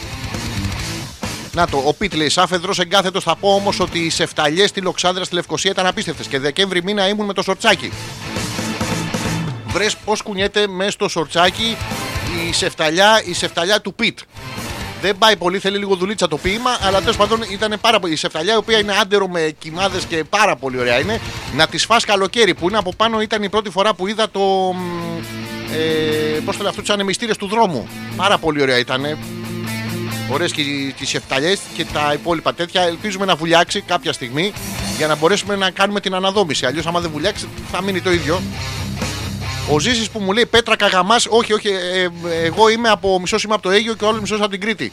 Να 1.54 1.68
το, 1.68 1.84
ο 1.86 1.94
Πιτ 1.94 2.14
λέει, 2.14 2.30
Σάφεδρος 2.30 2.80
εγκάθετος 2.80 3.24
θα 3.24 3.36
πω 3.36 3.54
όμως 3.54 3.80
ότι 3.80 4.00
οι 4.00 4.10
σεφταλιές 4.10 4.70
στη 4.70 4.82
Λοξάνδρα 4.82 5.24
στη 5.24 5.36
Λευκοσία 5.36 5.72
ήταν 5.72 5.86
απίστευτες 5.86 6.28
και 6.28 6.40
Δεκέμβρη 6.40 6.84
μήνα 6.84 7.08
ήμουν 7.08 7.26
με 7.26 7.34
το 7.34 7.42
σορτσάκι. 7.42 7.92
Βρες 9.68 9.96
πώς 10.06 10.22
κουνιέται 10.22 10.68
μέσα 10.68 10.92
στο 10.92 11.08
σορτσάκι 11.08 11.78
η 12.50 12.54
σεφταλιά, 12.54 13.22
η 13.26 13.34
σεφταλιά 13.34 13.82
του 13.82 13.94
Πιτ. 13.94 14.20
Δεν 15.02 15.18
πάει 15.18 15.36
πολύ, 15.36 15.60
θέλει 15.60 15.78
λίγο 15.78 15.96
δουλίτσα 15.96 16.28
το 16.28 16.38
ποίημα, 16.38 16.78
αλλά 16.82 17.00
τέλος 17.00 17.18
πάντων 17.18 17.42
ήταν 17.52 17.78
πάρα 17.82 18.00
πολύ. 18.00 18.14
Η 18.14 18.16
σεφταλιά, 18.16 18.54
η 18.54 18.58
οποία 18.58 18.78
είναι 18.78 18.94
άντερο 19.02 19.28
με 19.28 19.54
κοιμάδες 19.60 20.06
και 20.06 20.24
πάρα 20.24 20.56
πολύ 20.56 20.80
ωραία 20.80 21.00
είναι, 21.00 21.20
να 21.56 21.68
της 21.68 21.86
φας 21.86 22.06
καλοκαίρι 22.06 22.54
που 22.54 22.68
είναι 22.68 22.78
από 22.78 22.94
πάνω 22.98 23.22
ήταν 23.22 23.44
η 23.44 23.50
πρώτη 23.50 23.70
φορά 23.70 23.94
που 23.94 24.08
είδα 24.08 24.30
το. 24.30 24.76
Μ, 25.70 25.74
Ε, 25.74 26.40
Πώς 26.46 26.56
το 26.56 26.62
λέω 26.62 26.70
αυτό, 26.70 26.82
του 26.82 26.94
ανεμιστήρε 26.94 27.34
του 27.34 27.48
δρόμου. 27.48 27.88
Πάρα 28.16 28.38
πολύ 28.38 28.62
ωραία 28.62 28.78
ήταν. 28.78 29.18
Ωραίες 30.30 30.52
και 30.52 30.62
τις 31.00 31.10
σεφταλιέ 31.10 31.56
και 31.76 31.86
τα 31.94 32.14
υπόλοιπα 32.14 32.54
τέτοια. 32.54 32.82
Ελπίζουμε 32.82 33.26
να 33.26 33.36
βουλιάξει 33.36 33.82
κάποια 33.82 34.14
στιγμή 34.14 34.54
για 34.98 35.08
να 35.08 35.16
μπορέσουμε 35.16 35.56
να 35.56 35.70
κάνουμε 35.70 36.00
την 36.00 36.14
αναδόμηση. 36.14 36.66
Αλλιώς, 36.66 36.86
άμα 36.86 37.00
δεν 37.00 37.12
βουλιάξει, 37.12 37.48
θα 37.72 37.82
μείνει 37.82 38.02
το 38.02 38.12
ίδιο. 38.12 38.42
Ο 39.72 39.80
Ζήσης 39.80 40.10
που 40.10 40.20
μου 40.20 40.32
λέει 40.32 40.46
Πέτρα 40.46 40.76
Καγαμάς, 40.76 41.26
όχι, 41.30 41.54
όχι, 41.54 41.68
ε, 41.68 42.02
ε, 42.04 42.10
εγώ 42.44 42.70
είμαι 42.70 42.90
από 42.90 43.20
μισός 43.20 43.44
είμαι 43.44 43.54
από 43.54 43.64
το 43.64 43.70
Αίγιο 43.70 43.94
και 43.94 44.04
ο 44.04 44.08
άλλος 44.08 44.22
μισός 44.22 44.40
από 44.40 44.50
την 44.50 44.62
Κρήτη. 44.62 44.92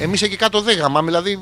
Εμείς 0.00 0.22
εκεί 0.22 0.36
κάτω 0.36 0.60
δεν 0.60 0.76
γαμάμε, 0.76 1.10
δηλαδή. 1.10 1.40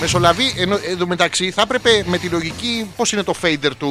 Μεσολαβεί, 0.00 0.54
ενώ 0.56 0.78
εδώ 0.88 1.06
μεταξύ 1.06 1.50
θα 1.50 1.62
έπρεπε 1.62 2.04
με 2.06 2.18
τη 2.18 2.28
λογική 2.28 2.90
πώς 2.96 3.12
είναι 3.12 3.22
το 3.22 3.34
fader 3.42 3.70
του 3.78 3.88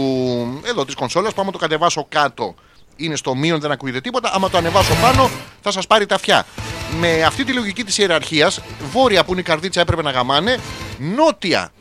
εδώ 0.66 0.86
της 0.86 0.96
κονσόλας. 0.96 1.34
Που 1.34 1.42
άμα 1.42 1.52
το 1.52 1.58
κατεβάσω 1.58 2.06
κάτω 2.10 2.56
είναι 3.00 3.16
στο 3.16 3.36
μείον, 3.36 3.60
δεν 3.60 3.72
ακούγεται 3.72 4.02
τίποτα. 4.02 4.32
Άμα 4.34 4.50
το 4.50 4.58
ανεβάσω 4.58 4.94
πάνω 5.02 5.30
θα 5.62 5.72
σας 5.72 5.88
πάρει 5.88 6.06
τα 6.06 6.16
αυτιά. 6.16 6.46
Με 7.00 7.24
αυτή 7.24 7.44
τη 7.44 7.54
λογική 7.54 7.84
της 7.84 7.98
ιεραρχίας, 7.98 8.62
βόρεια 8.92 9.24
που 9.24 9.32
είναι 9.32 9.42
η 9.42 9.44
καρδίτσα 9.44 9.82
έπρεπε 9.82 10.02
να 10.02 10.12
γαμάνε, 10.12 10.60
νότια 10.98 11.72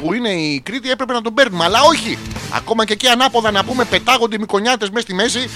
που 0.00 0.14
είναι 0.14 0.28
η 0.28 0.60
Κρήτη 0.60 0.90
έπρεπε 0.90 1.12
να 1.12 1.22
τον 1.22 1.34
παίρνουμε. 1.34 1.64
Αλλά 1.64 1.82
όχι! 1.82 2.18
Ακόμα 2.52 2.84
και 2.84 2.92
εκεί 2.92 3.06
ανάποδα 3.06 3.50
να 3.50 3.64
πούμε 3.64 3.84
πετάγονται 3.84 4.36
οι 4.36 4.38
μικονιάτες 4.38 4.90
μέσα 4.90 5.00
στη 5.00 5.14
μέση. 5.14 5.50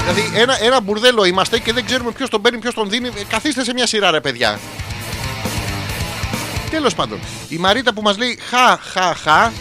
Δηλαδή 0.00 0.38
ένα, 0.40 0.62
ένα 0.62 0.80
μπουρδέλο 0.80 1.24
είμαστε 1.24 1.58
και 1.58 1.72
δεν 1.72 1.84
ξέρουμε 1.84 2.10
ποιος 2.10 2.30
τον 2.30 2.42
παίρνει, 2.42 2.58
ποιος 2.58 2.74
τον 2.74 2.90
δίνει. 2.90 3.08
Ε, 3.08 3.24
Καθίστε 3.28 3.64
σε 3.64 3.72
μια 3.72 3.86
σειρά, 3.86 4.10
ρε 4.10 4.20
παιδιά. 4.20 4.58
Τέλος 6.70 6.94
πάντων, 6.94 7.18
η 7.48 7.56
Μαρίτα 7.56 7.92
που 7.92 8.02
μας 8.02 8.18
λέει 8.18 8.38
χα, 8.50 8.76
χα, 8.76 9.14
χα. 9.14 9.52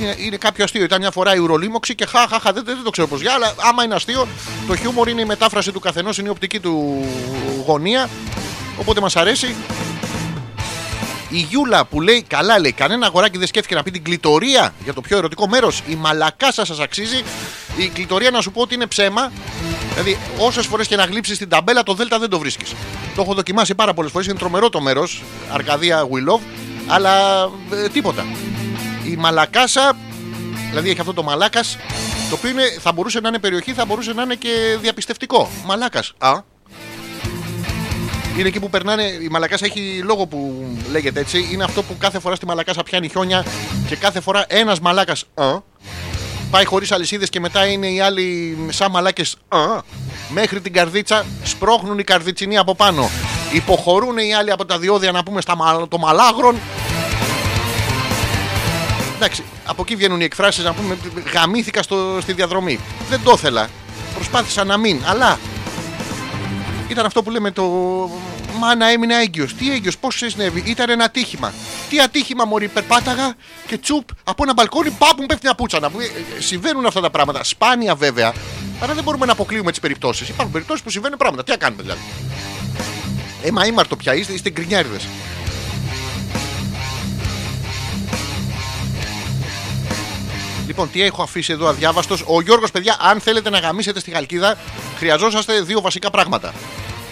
Είναι, 0.00 0.14
είναι 0.18 0.36
κάποιο 0.36 0.64
αστείο. 0.64 0.84
Ήταν 0.84 1.00
μια 1.00 1.10
φορά 1.10 1.34
η 1.34 1.38
ουρολίμωξη 1.38 1.94
και 1.94 2.06
χαχαχα. 2.06 2.52
Δεν, 2.52 2.64
δεν 2.64 2.82
το 2.84 2.90
ξέρω 2.90 3.08
πώς 3.08 3.20
για, 3.20 3.32
αλλά 3.32 3.54
άμα 3.56 3.84
είναι 3.84 3.94
αστείο, 3.94 4.28
το 4.66 4.76
χιούμορ 4.76 5.08
είναι 5.08 5.20
η 5.20 5.24
μετάφραση 5.24 5.72
του 5.72 5.80
καθενός, 5.80 6.18
είναι 6.18 6.28
η 6.28 6.30
οπτική 6.30 6.60
του 6.60 7.04
γωνία. 7.66 8.08
Οπότε 8.78 9.00
μας 9.00 9.16
αρέσει. 9.16 9.54
Η 11.30 11.38
Γιούλα 11.38 11.84
που 11.84 12.00
λέει, 12.00 12.22
καλά 12.22 12.58
λέει, 12.58 12.72
κανένα 12.72 13.06
αγοράκι 13.06 13.38
δεν 13.38 13.46
σκέφτηκε 13.46 13.74
να 13.74 13.82
πει 13.82 13.90
την 13.90 14.04
κλητορία 14.04 14.74
για 14.84 14.94
το 14.94 15.00
πιο 15.00 15.16
ερωτικό 15.16 15.48
μέρος. 15.48 15.82
Η 15.88 15.94
μαλακά 15.94 16.52
σα 16.52 16.64
σας 16.64 16.80
αξίζει. 16.80 17.22
Η 17.76 17.88
κλητορία 17.88 18.30
να 18.30 18.40
σου 18.40 18.50
πω 18.50 18.60
ότι 18.60 18.74
είναι 18.74 18.86
ψέμα. 18.86 19.32
Δηλαδή, 19.90 20.18
όσες 20.38 20.66
φορές 20.66 20.86
και 20.86 20.96
να 20.96 21.04
γλύψεις 21.04 21.38
την 21.38 21.48
ταμπέλα, 21.48 21.82
το 21.82 21.94
Δέλτα 21.94 22.18
δεν 22.18 22.28
το 22.28 22.38
βρίσκεις. 22.38 22.74
Το 23.14 23.22
έχω 23.22 23.34
δοκιμάσει 23.34 23.74
πάρα 23.74 23.94
πολλές 23.94 24.10
φορές. 24.10 24.26
Είναι 24.26 24.38
τρομερό 24.38 24.68
το 24.68 24.80
μέρος. 24.80 25.22
Αρκαδία 25.52 26.08
We 26.12 26.32
Love. 26.32 26.40
Αλλά 26.86 27.42
ε, 27.72 27.88
τίποτα. 27.88 28.26
Η 29.10 29.16
μαλακάσα, 29.16 29.96
δηλαδή 30.68 30.90
έχει 30.90 31.00
αυτό 31.00 31.14
το 31.14 31.22
μαλάκας, 31.22 31.76
το 32.30 32.34
οποίο 32.34 32.50
είναι, 32.50 32.62
θα 32.80 32.92
μπορούσε 32.92 33.20
να 33.20 33.28
είναι 33.28 33.38
περιοχή, 33.38 33.72
θα 33.72 33.84
μπορούσε 33.84 34.12
να 34.12 34.22
είναι 34.22 34.34
και 34.34 34.76
διαπιστευτικό. 34.80 35.48
Μαλάκας. 35.64 36.12
Α, 36.18 36.32
είναι 38.38 38.48
εκεί 38.48 38.60
που 38.60 38.70
περνάνε. 38.70 39.02
Η 39.02 39.28
Μαλακάσα 39.30 39.64
έχει 39.64 40.00
λόγο 40.04 40.26
που 40.26 40.66
λέγεται 40.90 41.20
έτσι. 41.20 41.48
Είναι 41.52 41.64
αυτό 41.64 41.82
που 41.82 41.96
κάθε 41.98 42.18
φορά 42.20 42.34
στη 42.34 42.46
Μαλακάσα 42.46 42.82
πιάνει 42.82 43.08
χιόνια 43.08 43.44
και 43.88 43.96
κάθε 43.96 44.20
φορά 44.20 44.44
ένας 44.48 44.80
μαλάκας. 44.80 45.24
Πάει 46.50 46.64
χωρίς 46.64 46.92
αλυσίδες 46.92 47.28
και 47.28 47.40
μετά 47.40 47.66
είναι 47.66 47.86
οι 47.88 48.00
άλλοι 48.00 48.56
σαν 48.70 48.90
μαλάκες. 48.90 49.36
Μέχρι 50.28 50.60
την 50.60 50.72
καρδίτσα 50.72 51.24
σπρώχνουν 51.42 51.98
οι 51.98 52.04
καρδιτσινοί 52.04 52.58
από 52.58 52.74
πάνω. 52.74 53.10
Υποχωρούν 53.52 54.18
οι 54.18 54.34
άλλοι 54.34 54.50
από 54.50 54.64
τα 54.64 54.78
διόδια 54.78 55.12
να 55.12 55.22
πούμε 55.22 55.40
στα, 55.40 55.56
μα- 55.56 55.86
το 55.88 55.98
μαλάγρον. 55.98 56.56
Εντάξει, 59.18 59.44
από 59.66 59.82
εκεί 59.82 59.96
βγαίνουν 59.96 60.20
οι 60.20 60.24
εκφράσεις 60.24 60.64
να 60.64 60.72
πούμε 60.72 60.96
γαμήθηκα 61.32 61.82
στο, 61.82 62.18
στη 62.22 62.32
διαδρομή. 62.32 62.80
Δεν 63.10 63.20
το 63.24 63.32
ήθελα. 63.36 63.68
Προσπάθησα 64.14 64.64
να 64.64 64.76
μην, 64.76 65.00
αλλά 65.06 65.38
ήταν 66.88 67.06
αυτό 67.06 67.22
που 67.22 67.30
λέμε 67.30 67.50
το. 67.50 67.64
Μάνα 68.58 68.86
έμεινε 68.86 69.14
έγκυος. 69.14 69.54
Τι 69.54 69.72
έγκυος, 69.72 69.98
πώς 69.98 70.14
συνέβη, 70.26 70.62
ήταν 70.66 70.90
ένα 70.90 71.04
ατύχημα. 71.04 71.52
Τι 71.88 72.00
ατύχημα, 72.00 72.44
Μωρή, 72.44 72.68
περπάταγα 72.68 73.34
και 73.66 73.78
τσουπ 73.78 74.08
από 74.24 74.42
ένα 74.42 74.52
μπαλκόνι, 74.52 74.90
πάπου 74.90 75.20
μου 75.20 75.26
πέφτει 75.26 75.42
μια 75.44 75.54
πούτσα. 75.54 75.80
Να 75.80 75.90
πούμε, 75.90 76.04
ε, 76.04 76.40
συμβαίνουν 76.40 76.86
αυτά 76.86 77.00
τα 77.00 77.10
πράγματα. 77.10 77.44
Σπάνια 77.44 77.94
βέβαια, 77.94 78.32
αλλά 78.80 78.94
δεν 78.94 79.04
μπορούμε 79.04 79.26
να 79.26 79.32
αποκλείουμε 79.32 79.70
τις 79.70 79.80
περιπτώσεις. 79.80 80.28
Υπάρχουν 80.28 80.52
περιπτώσεις 80.52 80.82
που 80.82 80.90
συμβαίνουν 80.90 81.18
πράγματα. 81.18 81.44
Τι 81.44 81.50
να 81.50 81.56
κάνουμε 81.56 81.82
δηλαδή. 81.82 82.00
Ε, 83.42 83.50
μα 83.50 83.66
ήμαρτο 83.66 83.96
πια, 83.96 84.14
είστε, 84.14 84.32
είστε 84.32 84.50
γκρινιάριδες. 84.50 85.06
Λοιπόν, 90.68 90.90
τι 90.90 91.02
έχω 91.02 91.22
αφήσει 91.22 91.52
εδώ 91.52 91.66
αδιάβαστος. 91.66 92.22
Ο 92.26 92.40
Γιώργος, 92.40 92.70
παιδιά, 92.70 92.96
αν 93.00 93.20
θέλετε 93.20 93.50
να 93.50 93.58
γαμίσετε 93.58 94.00
στη 94.00 94.10
Χαλκίδα, 94.10 94.56
χρειαζόσαστε 94.96 95.60
δύο 95.60 95.80
βασικά 95.80 96.10
πράγματα. 96.10 96.54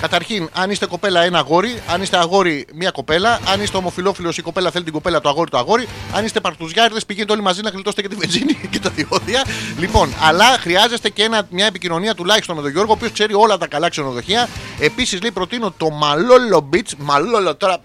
Καταρχήν, 0.01 0.49
αν 0.53 0.71
είστε 0.71 0.87
κοπέλα, 0.87 1.23
ένα 1.23 1.39
αγόρι. 1.39 1.83
Αν 1.87 2.03
είστε 2.03 2.17
αγόρι, 2.17 2.67
μία 2.75 2.91
κοπέλα. 2.91 3.41
Αν 3.47 3.63
είστε 3.63 3.77
ομοφυλόφιλος, 3.77 4.39
η 4.39 4.43
κοπέλα 4.43 4.71
θέλει 4.71 4.85
την 4.85 4.93
κοπέλα, 4.93 5.21
το 5.21 5.29
αγόρι, 5.29 5.51
το 5.51 5.59
αγόρι. 5.59 5.89
Αν 6.15 6.25
είστε 6.25 6.41
παρτουζιάριδες, 6.41 7.07
πηγαίνετε 7.07 7.33
όλοι 7.33 7.43
μαζί 7.43 7.63
να 7.63 7.71
γλιτώσετε 7.71 8.03
και 8.03 8.09
τη 8.09 8.15
βενζίνη 8.15 8.55
και 8.71 8.79
τα 8.79 8.91
διόδια. 8.91 9.45
Λοιπόν, 9.79 10.15
αλλά 10.23 10.45
χρειάζεστε 10.45 11.09
και 11.09 11.23
ένα, 11.23 11.47
μια 11.51 11.67
επικοινωνία 11.67 12.15
τουλάχιστον 12.15 12.57
με 12.57 12.63
τον 12.63 12.71
Γιώργο, 12.71 12.91
ο 12.91 12.95
οποίος 12.95 13.13
ξέρει 13.13 13.35
όλα 13.35 13.59
τα 13.59 13.67
καλά 13.67 13.89
ξενοδοχεία. 13.89 14.49
Επίσης, 14.79 15.23
λέει, 15.23 15.31
προτείνω 15.31 15.75
το 15.77 15.91
Μαλόλο 15.91 16.69
Beach. 16.73 16.91
Μαλόλο, 16.99 17.57
τώρα 17.57 17.79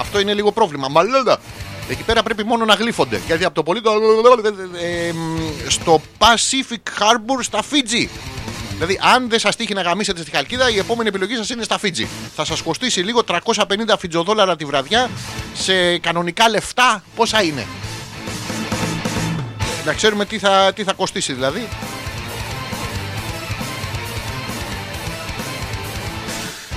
αυτό 0.00 0.20
είναι 0.20 0.34
λίγο 0.34 0.52
πρόβλημα. 0.52 0.88
Μαλόλο. 0.88 1.38
Εκεί 1.88 2.02
πέρα 2.02 2.22
πρέπει 2.22 2.44
μόνο 2.44 2.64
να 2.64 2.74
γλύφονται. 2.74 3.20
Γιατί 3.26 3.44
από 3.44 3.54
το 3.54 3.62
πολύ 3.62 3.80
το. 3.80 3.90
ε, 4.82 5.12
μ, 5.12 5.38
στο 5.68 6.00
Pacific 6.18 7.02
Harbor 7.02 7.38
στα 7.40 7.62
Φίτζι. 7.62 8.08
Δηλαδή, 8.72 8.98
αν 9.14 9.28
δεν 9.28 9.38
σας 9.38 9.56
τύχει 9.56 9.74
να 9.74 9.82
γαμίσετε 9.82 10.20
στη 10.20 10.30
Χαλκίδα, 10.30 10.70
η 10.70 10.78
επόμενη 10.78 11.08
επιλογή 11.08 11.34
σας 11.34 11.50
είναι 11.50 11.62
στα 11.62 11.78
Φίτζι. 11.78 12.08
Θα 12.36 12.44
σας 12.44 12.62
κοστίσει 12.62 13.00
λίγο 13.00 13.22
350 13.24 13.62
φιτζοδόλαρα 13.98 14.56
τη 14.56 14.64
βραδιά 14.64 15.10
σε 15.54 15.98
κανονικά 15.98 16.48
λεφτά. 16.48 17.02
Πόσα 17.16 17.42
είναι; 17.42 17.66
Να 19.84 19.92
ξέρουμε 19.92 20.24
τι 20.24 20.38
θα, 20.38 20.72
τι 20.74 20.84
θα 20.84 20.92
κοστίσει 20.92 21.32
δηλαδή. 21.32 21.68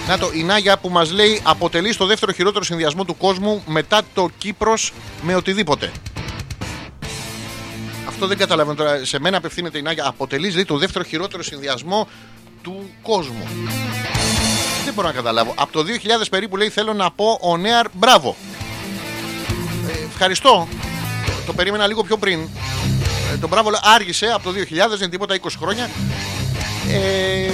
Να 0.09 0.17
το, 0.17 0.31
η 0.33 0.43
Νάγια 0.43 0.77
που 0.77 0.89
μας 0.89 1.11
λέει 1.11 1.41
αποτελεί 1.43 1.93
στο 1.93 2.05
δεύτερο 2.05 2.31
χειρότερο 2.31 2.63
συνδυασμό 2.63 3.05
του 3.05 3.17
κόσμου 3.17 3.63
μετά 3.65 4.01
το 4.13 4.29
Κύπρος 4.37 4.93
με 5.21 5.35
οτιδήποτε. 5.35 5.91
Αυτό 8.07 8.27
δεν 8.27 8.37
καταλαβαίνω 8.37 8.75
τώρα. 8.75 9.05
Σε 9.05 9.19
μένα 9.19 9.37
απευθύνεται 9.37 9.77
η 9.77 9.81
Νάγια. 9.81 10.07
Αποτελείς 10.07 10.55
λέει, 10.55 10.65
το 10.65 10.77
δεύτερο 10.77 11.03
χειρότερο 11.03 11.43
συνδυασμό 11.43 12.07
του 12.61 12.89
κόσμου. 13.01 13.47
Δεν 14.85 14.93
μπορώ 14.93 15.07
να 15.07 15.13
καταλάβω. 15.13 15.53
Από 15.57 15.71
το 15.71 15.83
2000 16.21 16.25
περίπου 16.29 16.57
λέει 16.57 16.69
θέλω 16.69 16.93
να 16.93 17.11
πω 17.11 17.37
ο 17.41 17.57
Νέαρ 17.57 17.85
μπράβο. 17.93 18.35
Ε, 19.87 20.05
ευχαριστώ. 20.11 20.67
Το, 21.25 21.31
το 21.45 21.53
περίμενα 21.53 21.87
λίγο 21.87 22.03
πιο 22.03 22.17
πριν. 22.17 22.39
Ε, 23.33 23.37
το 23.37 23.47
μπράβο 23.47 23.69
λέει, 23.69 23.79
άργησε 23.83 24.25
από 24.25 24.43
το 24.43 24.49
2000, 24.49 24.53
δεν 24.69 24.97
είναι 24.97 25.09
τίποτα 25.09 25.39
20 25.41 25.47
χρόνια. 25.59 25.89
Ε, 26.89 27.51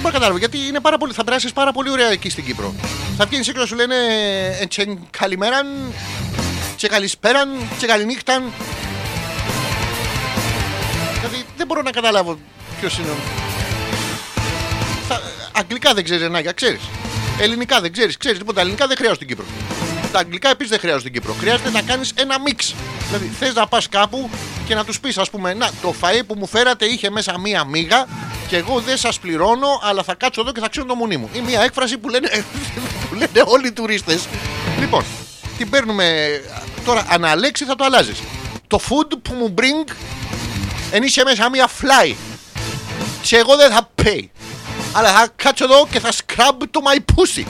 δεν 0.00 0.06
μπορώ 0.06 0.12
να 0.12 0.18
καταλάβω 0.18 0.38
γιατί 0.38 0.68
είναι 0.68 0.80
πάρα 0.80 0.98
πολύ, 0.98 1.12
θα 1.12 1.24
περάσεις 1.24 1.52
πάρα 1.52 1.72
πολύ 1.72 1.90
ωραία 1.90 2.10
εκεί 2.10 2.30
στην 2.30 2.44
Κύπρο. 2.44 2.74
Θα 3.16 3.26
βγαίνεις 3.26 3.46
και 3.52 3.58
να 3.58 3.66
σου 3.66 3.74
λένε 3.74 3.94
ε, 4.60 4.66
«Τσεν 4.66 4.98
καλημέραν, 5.10 5.66
και 6.76 6.88
καλησπέραν, 6.88 7.48
και 7.78 7.86
καληνύχταν. 7.86 8.42
Δηλαδή 11.20 11.44
δεν 11.56 11.66
μπορώ 11.66 11.82
να 11.82 11.90
καταλάβω 11.90 12.38
ποιος 12.80 12.98
είναι. 12.98 13.08
ο- 13.08 13.14
Θα, 15.08 15.20
αγγλικά 15.52 15.94
δεν 15.94 16.04
ξέρεις 16.04 16.28
Νάγια, 16.28 16.52
ξέρεις. 16.52 16.80
Ελληνικά 17.40 17.80
δεν 17.80 17.92
ξέρεις, 17.92 18.16
ξέρεις 18.16 18.38
τίποτα. 18.38 18.60
Ελληνικά 18.60 18.86
δεν 18.86 18.96
χρειάζεται 18.96 19.24
στην 19.24 19.36
Κύπρο. 19.36 19.44
Τα 20.12 20.18
αγγλικά 20.18 20.48
επίσης 20.50 20.70
δεν 20.70 20.78
χρειάζονται 20.78 21.08
στην 21.08 21.20
Κύπρο. 21.20 21.34
Χρειάζεται 21.40 21.70
να 21.70 21.82
κάνεις 21.82 22.12
ένα 22.14 22.40
μίξ. 22.40 22.74
Δηλαδή 23.08 23.30
θες 23.38 23.54
να 23.54 23.66
πας 23.66 23.88
κάπου 23.88 24.30
και 24.68 24.74
να 24.74 24.84
τους 24.84 25.00
πεις, 25.00 25.18
ας 25.18 25.30
πούμε, 25.30 25.54
Να, 25.54 25.70
το 25.82 25.94
φαΐ 26.00 26.20
που 26.26 26.34
μου 26.38 26.46
φέρατε 26.46 26.84
είχε 26.84 27.10
μέσα 27.10 27.38
μία 27.38 27.64
μίγα 27.64 28.06
και 28.48 28.56
εγώ 28.56 28.80
δεν 28.80 28.96
σας 28.96 29.18
πληρώνω, 29.18 29.80
αλλά 29.82 30.02
θα 30.02 30.14
κάτσω 30.14 30.40
εδώ 30.40 30.52
και 30.52 30.60
θα 30.60 30.68
ξέρω 30.68 30.86
το 30.86 30.94
μουνί 30.94 31.16
μου. 31.16 31.30
Είναι 31.32 31.44
μία 31.44 31.60
έκφραση 31.60 31.98
που 31.98 32.08
λένε, 32.08 32.28
που 33.08 33.14
λένε 33.14 33.42
όλοι 33.44 33.66
οι 33.66 33.72
τουρίστες. 33.72 34.28
Λοιπόν, 34.78 35.04
την 35.58 35.70
παίρνουμε 35.70 36.26
τώρα 36.84 37.06
αναλέξει 37.08 37.64
θα 37.64 37.74
το 37.74 37.84
αλλάζεις. 37.84 38.18
Το 38.66 38.80
food 38.88 39.12
που 39.22 39.34
μου 39.34 39.54
bring 39.58 39.92
εν 40.90 41.02
είσαι 41.02 41.22
μέσα 41.24 41.50
μία 41.50 41.68
fly. 41.68 42.14
Και 43.22 43.36
εγώ 43.36 43.56
δεν 43.56 43.70
θα 43.70 43.90
pay. 44.02 44.20
Αλλά 44.92 45.12
θα 45.12 45.28
κάτσω 45.36 45.64
εδώ 45.64 45.86
και 45.90 46.00
θα 46.00 46.10
scrub 46.12 46.62
το 46.70 46.80
my 46.84 46.96
pussy. 46.96 47.44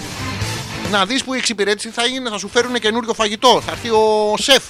Να 0.90 1.06
δεις 1.06 1.24
που 1.24 1.34
η 1.34 1.38
εξυπηρέτηση 1.38 1.88
θα 1.88 2.04
είναι, 2.04 2.30
θα 2.30 2.38
σου 2.38 2.48
φέρουν 2.48 2.74
καινούριο 2.74 3.14
φαγητό. 3.14 3.62
Θα 3.66 3.70
έρθει 3.70 3.88
ο 3.88 4.34
σεφ. 4.38 4.62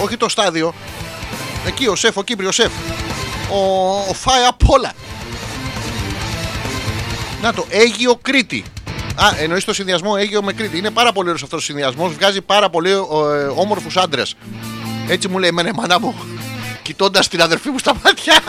Όχι 0.00 0.16
το 0.16 0.28
στάδιο. 0.28 0.74
Εκεί 1.66 1.86
ο 1.86 1.96
σεφ, 1.96 2.16
ο 2.16 2.22
Κύπριο 2.22 2.52
σεφ. 2.52 2.72
Ο, 3.50 3.90
ο 4.08 4.14
φάει 4.14 4.44
απ' 4.44 4.70
όλα. 4.70 4.92
Να 7.42 7.52
το, 7.52 7.66
Αίγιο 7.68 8.18
Κρήτη. 8.22 8.64
Α, 9.16 9.26
εννοείς 9.38 9.64
το 9.64 9.74
συνδυασμό 9.74 10.14
Αίγιο 10.18 10.42
με 10.42 10.52
Κρήτη. 10.52 10.78
Είναι 10.78 10.90
πάρα 10.90 11.12
πολύ 11.12 11.28
ωραίος 11.28 11.42
αυτός 11.42 11.60
ο 11.62 11.64
συνδυασμός. 11.64 12.12
Βγάζει 12.14 12.40
πάρα 12.40 12.70
πολύ 12.70 12.90
ε, 12.90 12.94
όμορφους 13.56 13.96
άντρες. 13.96 14.34
Έτσι 15.08 15.28
μου 15.28 15.38
λέει 15.38 15.48
εμένα 15.48 15.68
η 15.68 15.72
μάνα 15.76 16.00
μου, 16.00 16.14
κοιτώντας 16.82 17.28
την 17.28 17.42
αδερφή 17.42 17.68
μου 17.70 17.78
στα 17.78 17.94
μάτια. 18.04 18.40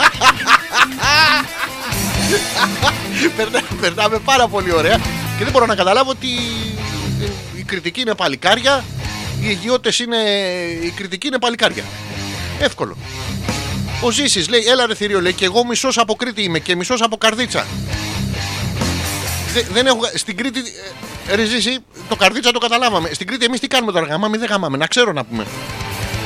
Περνά- 3.35 3.63
Περνάμε 3.81 4.19
πάρα 4.19 4.47
πολύ 4.47 4.73
ωραία 4.73 4.97
και 5.37 5.43
δεν 5.43 5.51
μπορώ 5.51 5.65
να 5.65 5.75
καταλάβω 5.75 6.09
ότι 6.09 6.27
η 7.57 7.63
κριτική 7.65 8.01
είναι 8.01 8.15
παλικάρια, 8.15 8.83
οι 9.41 9.47
αιγιώτε 9.49 9.91
είναι. 10.01 10.17
Η 10.85 10.89
κριτική 10.89 11.27
είναι 11.27 11.39
παλικάρια. 11.39 11.83
Εύκολο. 12.59 12.97
Ο 14.01 14.11
Ζήσης 14.11 14.49
λέει: 14.49 14.63
Έλα 14.67 14.85
ρε 14.85 14.95
θηρίο, 14.95 15.21
λέει 15.21 15.33
και 15.33 15.45
εγώ 15.45 15.65
μισός 15.65 15.97
από 15.97 16.15
Κρήτη 16.15 16.43
είμαι 16.43 16.59
και 16.59 16.75
μισός 16.75 17.01
από 17.01 17.17
Καρδίτσα. 17.17 17.65
Δε- 19.53 19.63
δεν 19.73 19.85
έχω, 19.85 19.99
στην 20.15 20.37
Κρήτη, 20.37 20.59
ε, 21.27 21.35
ρε 21.35 21.45
Ζήση, 21.45 21.77
το 22.09 22.15
Καρδίτσα 22.15 22.51
το 22.51 22.59
καταλάβαμε. 22.59 23.09
Στην 23.13 23.27
Κρήτη 23.27 23.45
εμείς 23.45 23.59
τι 23.59 23.67
κάνουμε 23.67 23.91
τώρα, 23.91 24.05
γαμάμε 24.05 24.37
ή 24.37 24.39
δεν 24.39 24.49
γαμάμε. 24.49 24.77
Να 24.77 24.87
ξέρω 24.87 25.11
να 25.11 25.23
πούμε. 25.23 25.45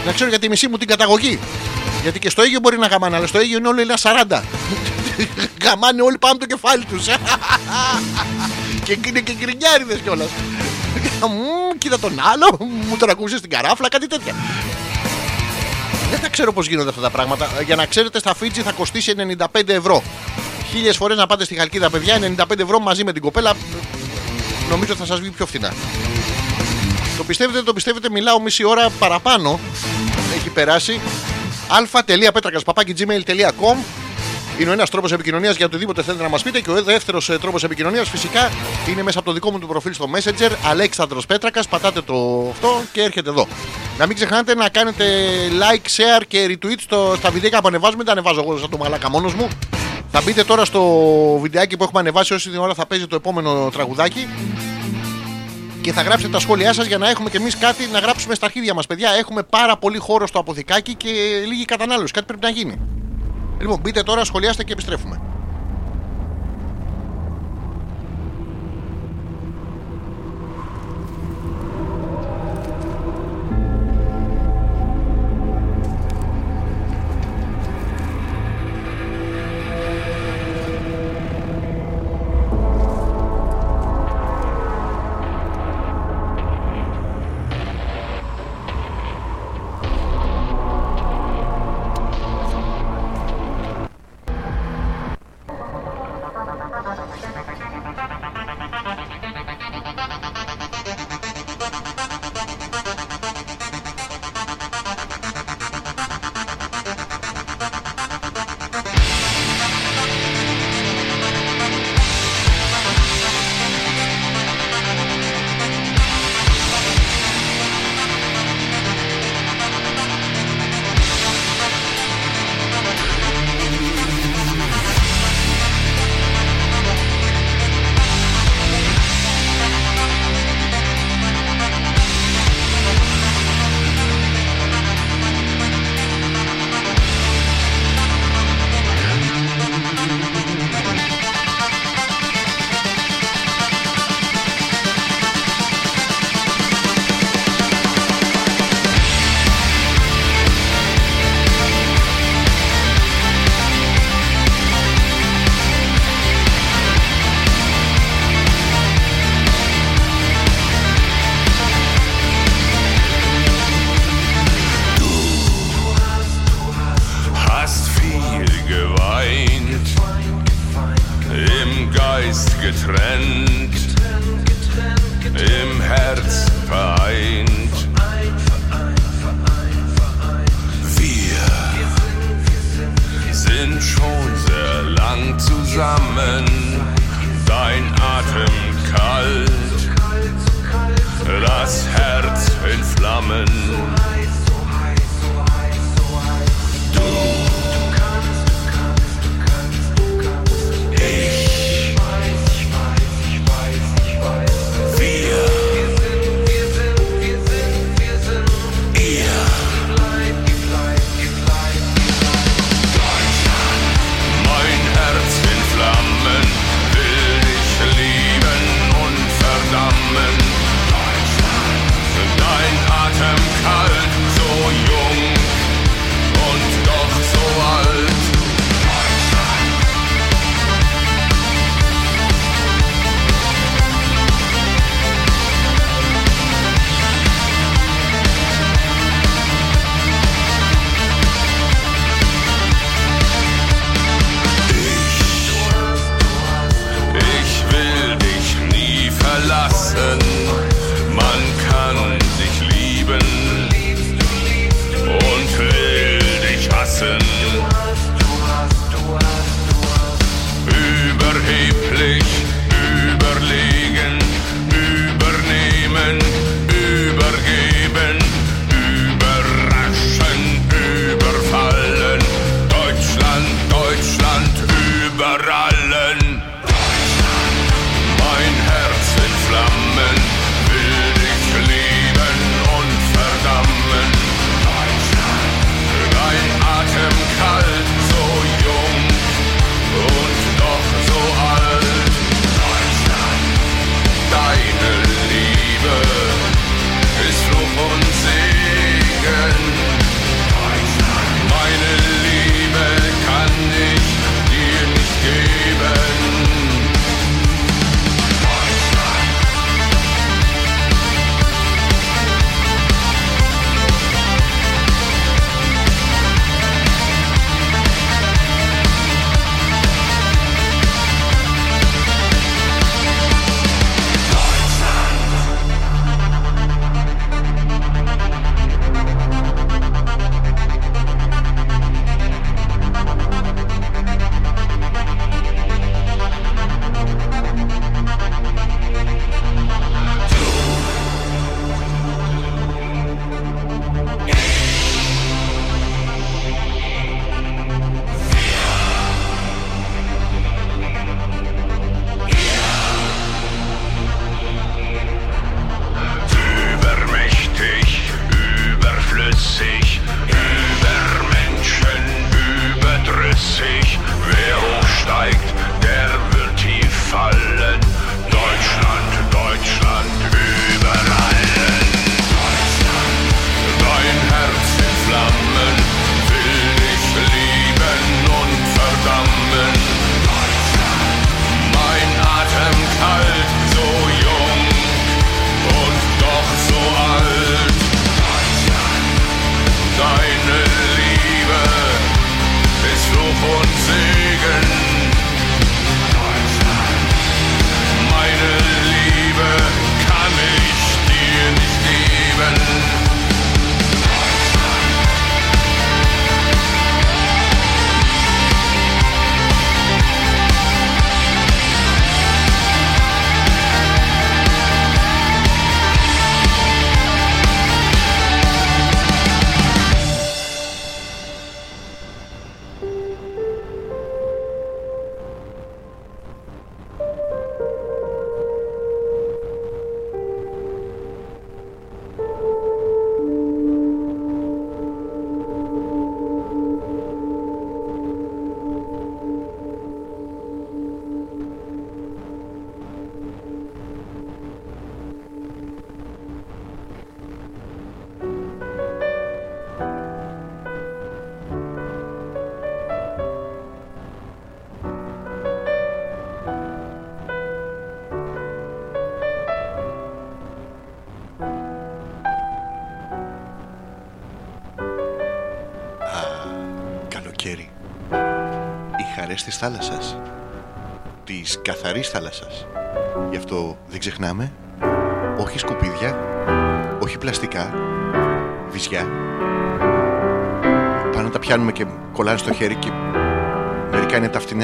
Να 0.06 0.12
ξέρω 0.12 0.30
για 0.30 0.40
τη 0.40 0.50
μισή 0.50 0.68
μου 0.68 0.78
την 0.78 0.88
καταγωγή. 0.88 1.40
Γιατί 2.02 2.20
και 2.20 2.30
στο 2.30 2.42
Αίγιο 2.42 2.60
μπορεί 2.60 2.78
να 2.78 2.88
γαμάνε, 2.88 3.16
αλλά 3.16 3.28
στο 3.28 3.38
Αίγιο 3.40 3.58
είναι 3.58 3.68
όλοι 3.68 3.82
ένα 3.82 3.98
40. 4.02 4.42
Γαμάνε 5.66 6.02
όλοι 6.02 6.18
πάνω 6.18 6.34
από 6.34 6.48
το 6.48 6.56
κεφάλι 6.56 6.86
τους. 6.86 7.06
και 8.86 8.98
είναι 9.08 9.20
και 9.20 9.34
γκρινιάριδες 9.40 10.00
κιόλας. 10.04 10.28
Κοίτα 11.78 12.00
τον 12.00 12.20
άλλο, 12.34 12.58
μου 12.90 12.98
τον 12.98 13.10
ακούσε 13.10 13.38
στην 13.38 13.50
καράφλα, 13.50 13.90
κάτι 13.90 14.08
τέτοια. 14.08 14.36
Δεν 16.12 16.22
τα 16.22 16.30
ξέρω 16.30 16.54
πώς 16.54 16.68
γίνονται 16.68 16.90
αυτά 16.90 17.02
τα 17.02 17.10
πράγματα. 17.10 17.48
Για 17.66 17.76
να 17.76 17.86
ξέρετε, 17.86 18.20
στα 18.20 18.36
Φίτζι 18.36 18.62
θα 18.62 18.72
κοστίσει 18.72 19.14
95 19.38 19.68
ευρώ. 19.68 20.04
Χίλιες 20.72 20.98
φορές 20.98 21.18
να 21.18 21.28
πάτε 21.28 21.44
στη 21.44 21.56
Χαλκίδα, 21.56 21.90
παιδιά, 21.90 22.20
95 22.38 22.60
ευρώ 22.60 22.80
μαζί 22.80 23.04
με 23.04 23.14
την 23.14 23.22
κοπέλα. 23.22 23.54
Νομίζω 24.70 24.96
θα 24.96 25.06
σας 25.06 25.20
βγει 25.20 25.30
πιο 25.30 25.46
φθηνά. 25.46 25.74
Το 27.18 27.24
πιστεύετε, 27.24 27.58
δεν 27.58 27.66
το 27.66 27.74
πιστεύετε, 27.74 28.10
μιλάω 28.10 28.42
μισή 28.42 28.64
ώρα 28.64 28.90
παραπάνω. 28.90 29.60
έχει 30.36 30.50
περάσει. 30.50 31.00
αλφα.πέτρακα.gmail.com 31.68 33.76
είναι 34.60 34.70
ο 34.70 34.74
ένας 34.74 34.90
τρόπος 34.90 35.12
επικοινωνίας 35.12 35.56
για 35.56 35.66
οτιδήποτε 35.66 36.04
θέλετε 36.04 36.24
να 36.24 36.30
μας 36.30 36.44
πείτε. 36.44 36.60
Και 36.60 36.72
ο 36.72 36.84
δεύτερος 36.84 37.32
τρόπος 37.42 37.64
επικοινωνίας 37.64 38.10
φυσικά 38.10 38.52
είναι 38.90 39.04
μέσα 39.04 39.20
από 39.20 39.28
το 39.28 39.34
δικό 39.34 39.52
μου 39.52 39.60
του 39.60 39.68
προφίλ 39.68 39.94
στο 39.94 40.10
Messenger. 40.16 40.52
Αλέξανδρος 40.64 41.26
Πέτρακας. 41.26 41.68
Πατάτε 41.68 42.02
το 42.02 42.48
αυτό 42.52 42.82
και 42.92 43.02
έρχεται 43.02 43.30
εδώ. 43.30 43.48
Να 43.98 44.06
μην 44.06 44.16
ξεχνάτε 44.16 44.56
να 44.56 44.70
κάνετε 44.70 45.06
like, 45.50 45.88
share 45.88 46.24
και 46.28 46.46
retweet 46.50 46.80
στο, 46.80 47.14
στα 47.18 47.30
βιντεάκια 47.30 47.62
που 47.62 47.68
ανεβάζουμε. 47.68 48.04
Δεν 48.04 48.06
τα 48.06 48.12
ανεβάζω 48.12 48.42
εγώ 48.42 48.58
σαν 48.58 48.70
το 48.70 48.78
μαλάκα 48.78 49.10
μόνος 49.10 49.34
μου. 49.34 49.48
Θα 50.12 50.22
μπείτε 50.22 50.44
τώρα 50.44 50.66
στο 50.66 50.82
βιντεάκι 51.42 51.78
που 51.78 51.84
έχουμε 51.84 52.00
ανεβάσει 52.00 52.34
όση 52.34 52.50
την 52.50 52.60
ώρα 52.60 52.74
θα 52.74 52.86
παίζει 52.86 53.08
το 53.08 53.16
επόμενο 53.16 53.70
τραγουδάκι. 53.74 54.28
Και 55.82 55.94
θα 55.94 56.02
γράψετε 56.02 56.32
τα 56.32 56.40
σχόλιά 56.40 56.74
σας 56.74 56.86
για 56.86 56.98
να 56.98 57.10
έχουμε 57.10 57.30
και 57.30 57.38
εμείς 57.38 57.58
κάτι 57.58 57.88
να 57.92 58.00
γράψουμε 58.00 58.36
στα 58.36 58.46
αρχίδια 58.46 58.74
μας. 58.74 58.88
Παιδιά, 58.88 59.10
έχουμε 59.20 59.44
πάρα 59.44 59.78
πολύ 59.78 59.98
χώρο 59.98 60.28
στο 60.28 60.40
αποθηκάκι 60.40 60.96
και 60.96 61.10
λίγη 61.48 61.66
κατανάλωση. 61.66 62.14
Κάτι 62.14 62.26
πρέπει 62.26 62.44
να 62.44 62.50
γίνει. 62.50 62.99
Λοιπόν, 63.60 63.80
μπείτε 63.82 64.04
τώρα, 64.04 64.24
σχολιάστε 64.26 64.64
και 64.64 64.74
επιστρέφουμε. 64.74 65.22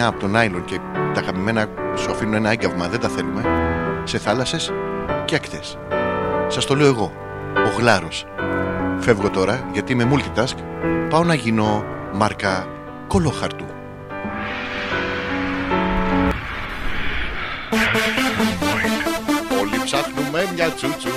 Είναι 0.05 0.13
τα 0.13 0.17
φτηνά 0.17 0.17
από 0.17 0.19
το 0.19 0.27
νάιλον 0.27 0.65
και 0.65 0.79
τα 1.13 1.21
χαμημένα 1.21 1.67
σου 1.95 2.11
αφήνουν 2.11 2.33
ένα 2.33 2.51
έγκαυμα. 2.51 2.87
Δεν 2.87 2.99
τα 2.99 3.09
θέλουμε. 3.09 3.43
Σε 4.03 4.17
θάλασσες 4.17 4.73
και 5.25 5.35
ακτές. 5.35 5.77
Σας 6.47 6.65
το 6.65 6.75
λέω 6.75 6.87
εγώ, 6.87 7.11
ο 7.55 7.77
Γλάρος. 7.77 8.25
Φεύγω 8.99 9.29
τώρα 9.29 9.69
γιατί 9.73 9.91
είμαι 9.91 10.09
multitask. 10.11 10.57
Πάω 11.09 11.23
να 11.23 11.33
γίνω 11.33 11.85
μάρκα 12.13 12.67
κολόχαρτου. 13.07 13.65
Όλοι 19.61 19.81
ψάχνουμε 19.83 20.45
μια 20.55 20.69
τσούτσου. 20.69 21.14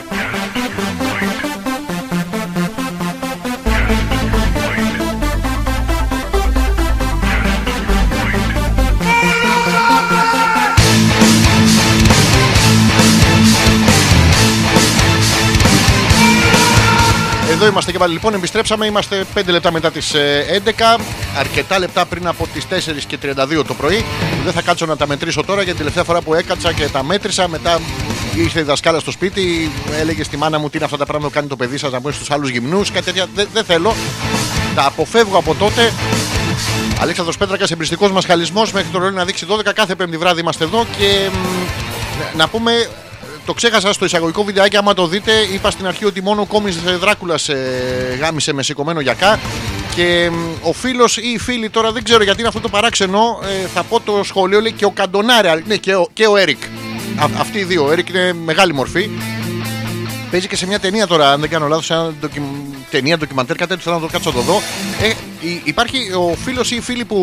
Είμαστε 17.69 17.93
και 17.93 17.99
πάλι 17.99 18.13
λοιπόν, 18.13 18.35
επιστρέψαμε. 18.35 18.87
Είμαστε 18.87 19.25
5 19.35 19.41
λεπτά 19.47 19.73
μετά 19.73 19.91
τις 19.91 20.15
11. 20.97 21.01
Αρκετά 21.39 21.79
λεπτά 21.79 22.05
πριν 22.05 22.27
από 22.27 22.47
τις 22.47 22.65
4 22.71 23.03
και 23.07 23.19
32 23.23 23.65
το 23.67 23.75
πρωί. 23.75 24.05
Δεν 24.45 24.53
θα 24.53 24.63
κάτσω 24.63 24.87
να 24.87 24.97
τα 24.97 25.07
μετρήσω 25.07 25.45
τώρα 25.45 25.63
γιατί 25.63 25.69
την 25.69 25.79
τελευταία 25.79 26.05
φορά 26.05 26.21
που 26.21 26.35
έκατσα 26.35 26.73
και 26.73 26.89
τα 26.89 27.03
μέτρησα, 27.03 27.49
μετά 27.49 27.81
ήρθε 28.35 28.61
η 28.61 28.63
δασκάλα 28.63 29.01
στο 29.01 29.11
σπίτι, 29.11 29.71
έλεγε 30.01 30.25
στη 30.25 30.37
μάνα 30.37 30.59
μου 30.59 30.69
τι 30.69 30.77
είναι 30.77 30.85
αυτά 30.85 30.97
τα 30.97 31.05
πράγματα 31.05 31.29
που 31.29 31.35
κάνει 31.35 31.49
το 31.49 31.57
παιδί 31.57 31.77
σας 31.77 31.93
να 31.93 32.01
μπει 32.01 32.13
στους 32.13 32.31
άλλους 32.31 32.49
γυμνούς. 32.49 32.91
Κάτι 32.91 33.05
τέτοια. 33.05 33.27
Δεν 33.35 33.49
δεν 33.53 33.65
θέλω. 33.65 33.95
Τα 34.75 34.85
αποφεύγω 34.87 35.39
από 35.39 35.55
τότε. 35.55 35.93
Αλέξανδρος 37.01 37.37
Πέτρακας, 37.37 37.71
εμπριστικός 37.71 38.13
μας 38.13 38.25
χαλισμός 38.25 38.73
μέχρι 38.73 38.89
το 38.89 38.99
ρολόι 38.99 39.15
να 39.15 39.25
δείξει 39.25 39.47
12 39.49 39.73
κάθε 39.75 39.95
πέμπτη 39.95 40.17
βράδυ 40.17 40.41
είμαστε 40.41 40.65
εδώ 40.65 40.87
και 40.99 41.29
μ, 41.33 42.37
να 42.37 42.49
πούμε 42.49 42.89
το 43.49 43.55
ξέχασα 43.55 43.93
στο 43.93 44.05
εισαγωγικό 44.05 44.45
βιντεάκι. 44.45 44.77
Άμα 44.77 44.95
το 44.95 45.07
δείτε, 45.07 45.33
είπα 45.53 45.71
στην 45.71 45.87
αρχή 45.87 46.05
ότι 46.05 46.23
μόνο 46.23 46.41
ο 46.41 46.45
κόμις 46.45 46.77
Δράκουλας 47.01 47.49
ε, 47.49 48.19
γάμισε 48.21 48.53
με 48.53 48.63
σηκωμένο 48.63 49.01
γιακά. 49.01 49.39
Και 49.95 50.31
μ, 50.33 50.69
ο 50.69 50.73
φίλος 50.73 51.17
ή 51.17 51.29
η 51.35 51.39
φίλη, 51.39 51.71
τώρα 51.71 51.93
δεν 51.93 52.05
ξέρω 52.05 52.23
γιατί 52.23 52.39
είναι 52.39 52.49
αυτό 52.49 52.61
το 52.61 52.69
παράξενο, 52.69 53.41
ε, 53.43 53.67
θα 53.75 53.83
πω 53.83 54.01
το 54.01 54.21
σχόλιο, 54.25 54.61
λέει 54.61 54.73
και 54.73 54.85
ο 54.85 54.91
Καντονάρε, 54.91 55.63
ναι, 55.67 55.77
και 55.77 55.95
ο, 55.95 56.09
και 56.13 56.27
ο 56.27 56.37
Έρικ. 56.37 56.63
Α, 57.17 57.27
αυτοί 57.39 57.59
οι 57.59 57.65
δύο. 57.65 57.85
Ο 57.87 57.91
Έρικ 57.91 58.09
είναι 58.09 58.33
μεγάλη 58.33 58.75
μορφή. 58.75 59.11
Παίζει 60.31 60.47
και 60.47 60.57
σε 60.57 60.67
μια 60.67 60.79
ταινία 60.79 61.07
τώρα, 61.07 61.33
αν 61.33 61.41
δεν 61.41 61.51
κάνω 61.51 61.67
λάθος, 61.67 61.85
σε 61.85 61.93
ένα 61.93 62.15
ντοκιμ... 62.21 62.45
ταινία 62.91 63.19
ντοκιμαντέρ, 63.19 63.57
κάτι 63.57 63.69
τέτοιο 63.69 63.85
θέλω 63.85 63.95
να 63.95 64.01
το 64.07 64.13
κάτσω 64.13 64.31
να 64.31 64.37
το 64.37 64.43
δω. 64.43 64.63
Ε, 65.03 65.09
υ- 65.41 65.67
υπάρχει 65.67 66.13
ο 66.13 66.37
φίλος 66.45 66.71
ή 66.71 66.77
η 66.77 66.81
φίλη 66.81 67.05
που 67.05 67.17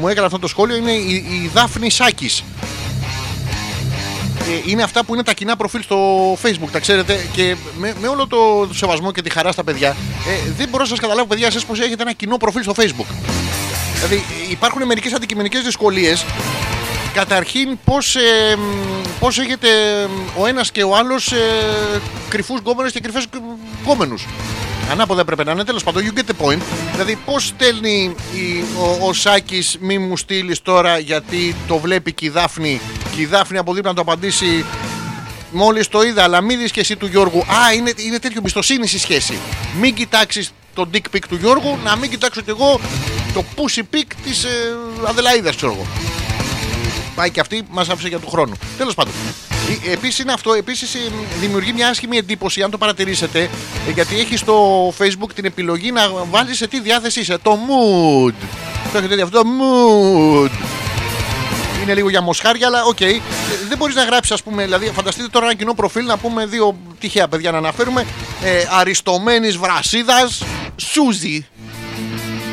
μου 0.00 0.08
έκανε 0.08 0.26
αυτό 0.26 0.38
το 0.38 0.48
σχόλιο 0.48 0.76
είναι 0.76 0.92
η, 0.92 1.14
η 1.14 1.50
Δάφνη 1.54 1.90
Σάκης. 1.90 2.44
Ε, 4.48 4.62
είναι 4.64 4.82
αυτά 4.82 5.04
που 5.04 5.14
είναι 5.14 5.22
τα 5.22 5.32
κοινά 5.32 5.56
προφίλ 5.56 5.82
στο 5.82 6.32
facebook, 6.32 6.68
τα 6.72 6.78
ξέρετε. 6.78 7.26
Και 7.32 7.56
με, 7.76 7.94
με 8.00 8.08
όλο 8.08 8.26
το 8.26 8.68
σεβασμό 8.72 9.12
και 9.12 9.22
τη 9.22 9.30
χαρά 9.30 9.52
στα 9.52 9.64
παιδιά, 9.64 9.88
ε, 9.88 10.50
δεν 10.56 10.68
μπορώ 10.68 10.82
να 10.82 10.88
σας 10.88 10.98
καταλάβω, 10.98 11.26
παιδιά, 11.28 11.46
εσείς 11.46 11.64
πώς 11.64 11.80
έχετε 11.80 12.02
ένα 12.02 12.12
κοινό 12.12 12.36
προφίλ 12.36 12.62
στο 12.62 12.74
facebook. 12.76 13.06
Δηλαδή, 13.94 14.24
υπάρχουν 14.50 14.86
μερικές 14.86 15.12
αντικειμενικές 15.12 15.62
δυσκολίες. 15.62 16.24
Καταρχήν, 17.14 17.78
πώς, 17.84 18.16
ε, 18.16 18.56
μ, 18.56 18.62
πώς 19.20 19.38
έχετε 19.38 19.68
μ, 20.08 20.40
ο 20.40 20.46
ένας 20.46 20.70
και 20.70 20.82
ο 20.82 20.96
άλλος 20.96 21.32
ε, 21.32 22.00
κρυφούς 22.28 22.60
γκόμενες 22.60 22.92
και 22.92 23.00
κρυφές 23.00 23.26
γκόμενους. 23.82 24.26
Ανάποδα 24.90 25.20
έπρεπε 25.20 25.44
να 25.44 25.52
είναι, 25.52 25.64
τέλος 25.64 25.82
πάντων, 25.82 26.02
you 26.04 26.18
get 26.18 26.22
the 26.22 26.46
point. 26.46 26.60
Δηλαδή, 26.92 27.18
πώς 27.24 27.46
στέλνει 27.46 28.14
η, 28.34 28.64
ο, 28.78 29.06
ο 29.06 29.12
Σάκης 29.12 29.76
μη 29.80 29.98
μου 29.98 30.16
στείλεις 30.16 30.62
τώρα 30.62 30.98
γιατί 30.98 31.56
το 31.66 31.78
βλέπει 31.78 32.12
και 32.12 32.26
η 32.26 32.28
Δάφνη 32.28 32.80
και 33.14 33.20
η 33.20 33.26
Δάφνη 33.26 33.58
από 33.58 33.74
δίπλα 33.74 33.90
να 33.90 33.96
το 33.96 34.02
απαντήσει 34.02 34.64
Μόλις 35.52 35.88
το 35.88 36.02
είδα, 36.02 36.22
αλλά 36.22 36.40
μην 36.40 36.58
δεις 36.58 36.70
και 36.70 36.80
εσύ 36.80 36.96
του 36.96 37.06
Γιώργου. 37.06 37.38
Α, 37.38 37.72
είναι, 37.72 37.92
είναι 37.96 38.18
τέτοιο 38.18 38.36
εμπιστοσύνη 38.38 38.84
η 38.84 38.98
σχέση. 38.98 39.38
Μην 39.80 39.94
κοιτάξεις 39.94 40.52
το 40.74 40.88
dick 40.92 41.16
pic 41.16 41.22
του 41.28 41.36
Γιώργου, 41.36 41.78
να 41.84 41.96
μην 41.96 42.10
κοιτάξω 42.10 42.40
κι 42.40 42.50
εγώ 42.50 42.80
το 43.34 43.44
pussy 43.56 43.80
pic 43.94 44.06
της 44.24 44.44
ε, 44.44 44.76
Αδελαίδας, 45.04 45.56
ξέρω 45.56 45.72
εγώ. 45.72 45.86
Πάει 47.14 47.30
και 47.30 47.40
αυτή, 47.40 47.66
μας 47.70 47.88
άφησε 47.88 48.08
για 48.08 48.18
του 48.18 48.28
χρόνου. 48.28 48.54
Τέλος 48.78 48.94
πάντων. 48.94 49.12
Επίσης 49.92 50.18
είναι 50.18 50.32
αυτό, 50.32 50.52
επίσης 50.52 50.96
δημιουργεί 51.40 51.72
μια 51.72 51.88
άσχημη 51.88 52.16
εντύπωση, 52.16 52.62
αν 52.62 52.70
το 52.70 52.78
παρατηρήσετε, 52.78 53.40
ε, 53.88 53.90
γιατί 53.94 54.20
έχει 54.20 54.36
στο 54.36 54.88
facebook 54.98 55.30
την 55.34 55.44
επιλογή 55.44 55.92
να 55.92 56.08
βάλει 56.30 56.54
σε 56.54 56.66
τι 56.66 56.80
διάθεση 56.80 57.20
είσαι. 57.20 57.38
Το 57.42 57.52
mood. 57.52 58.32
Το 58.92 58.98
έχετε 58.98 59.14
δει 59.14 59.20
αυτό, 59.20 59.42
mood. 59.42 60.50
Είναι 61.82 61.94
λίγο 61.94 62.08
για 62.08 62.22
μοσχάρια, 62.22 62.66
αλλά 62.66 62.84
οκ. 62.84 63.00
Ε, 63.00 63.20
Δεν 63.68 63.78
μπορείς 63.78 63.94
να 63.94 64.04
γράψεις, 64.04 64.32
ας 64.32 64.42
πούμε, 64.42 64.64
δηλαδή, 64.64 64.90
φανταστείτε 64.94 65.28
τώρα 65.28 65.46
ένα 65.46 65.54
κοινό 65.54 65.74
προφίλ 65.74 66.06
να 66.06 66.16
πούμε 66.16 66.46
δύο 66.46 66.76
τυχαία 67.00 67.28
παιδιά 67.28 67.50
να 67.50 67.58
αναφέρουμε. 67.58 68.06
Ε, 68.42 68.64
Αριστομένης 68.70 69.56
Βρασίδας, 69.56 70.42
Σούζι. 70.76 71.46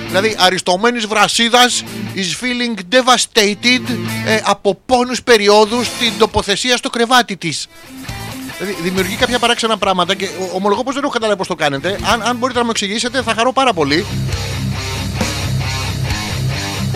Δηλαδή, 0.08 0.36
Αριστομένης 0.40 1.06
Βρασίδας 1.06 1.84
is 2.16 2.44
feeling 2.44 2.80
devastated 2.96 3.82
ε, 4.26 4.40
από 4.44 4.78
πόνους 4.86 5.24
περιόδους 5.24 5.86
στην 5.86 6.12
τοποθεσία 6.18 6.78
στο 6.78 6.90
κρεβάτι 6.90 7.38
της. 7.38 7.68
Δηλαδή, 8.60 8.82
δημιουργεί 8.82 9.16
κάποια 9.16 9.40
παράξενα 9.40 9.78
πράγματα 9.78 10.16
και 10.16 10.26
ο- 10.26 10.50
ομολογώ 10.56 10.84
πως 10.84 10.94
δεν 10.94 11.04
έχω 11.04 11.12
καταλάβει 11.12 11.38
πώς 11.38 11.48
το 11.48 11.56
κάνετε. 11.56 12.00
Αν, 12.12 12.22
αν 12.22 12.36
μπορείτε 12.38 12.60
να 12.60 12.66
μου 12.66 12.72
εξηγήσετε, 12.72 13.22
θα 13.22 13.34
χαρώ 13.34 13.54
πάρα 13.54 13.74
πολύ. 13.74 14.06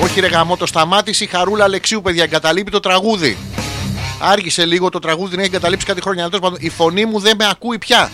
Όχι 0.02 0.20
ρε 0.20 0.28
γαμό, 0.28 0.58
το 0.58 0.66
σταμάτησε 0.66 1.24
η 1.24 1.28
Χαρούλα 1.28 1.64
Αλεξίου, 1.64 2.02
παιδιά, 2.02 2.24
εγκαταλείπει 2.24 2.72
το 2.72 2.80
τραγούδι. 2.80 3.38
Άργησε 4.20 4.66
λίγο 4.66 4.90
το 4.90 5.00
τραγούδι 5.00 5.36
να 5.36 5.42
έχει 5.42 5.50
εγκαταλείψει 5.52 5.86
κάτι 5.86 6.02
χρόνια. 6.02 6.22
αλλά 6.22 6.32
τέλος 6.32 6.46
πάντων, 6.50 6.66
Η 6.66 6.70
φωνή 6.70 7.06
μου 7.06 7.20
δεν 7.20 7.36
με 7.40 7.48
ακούει 7.52 7.78
πια. 7.78 8.12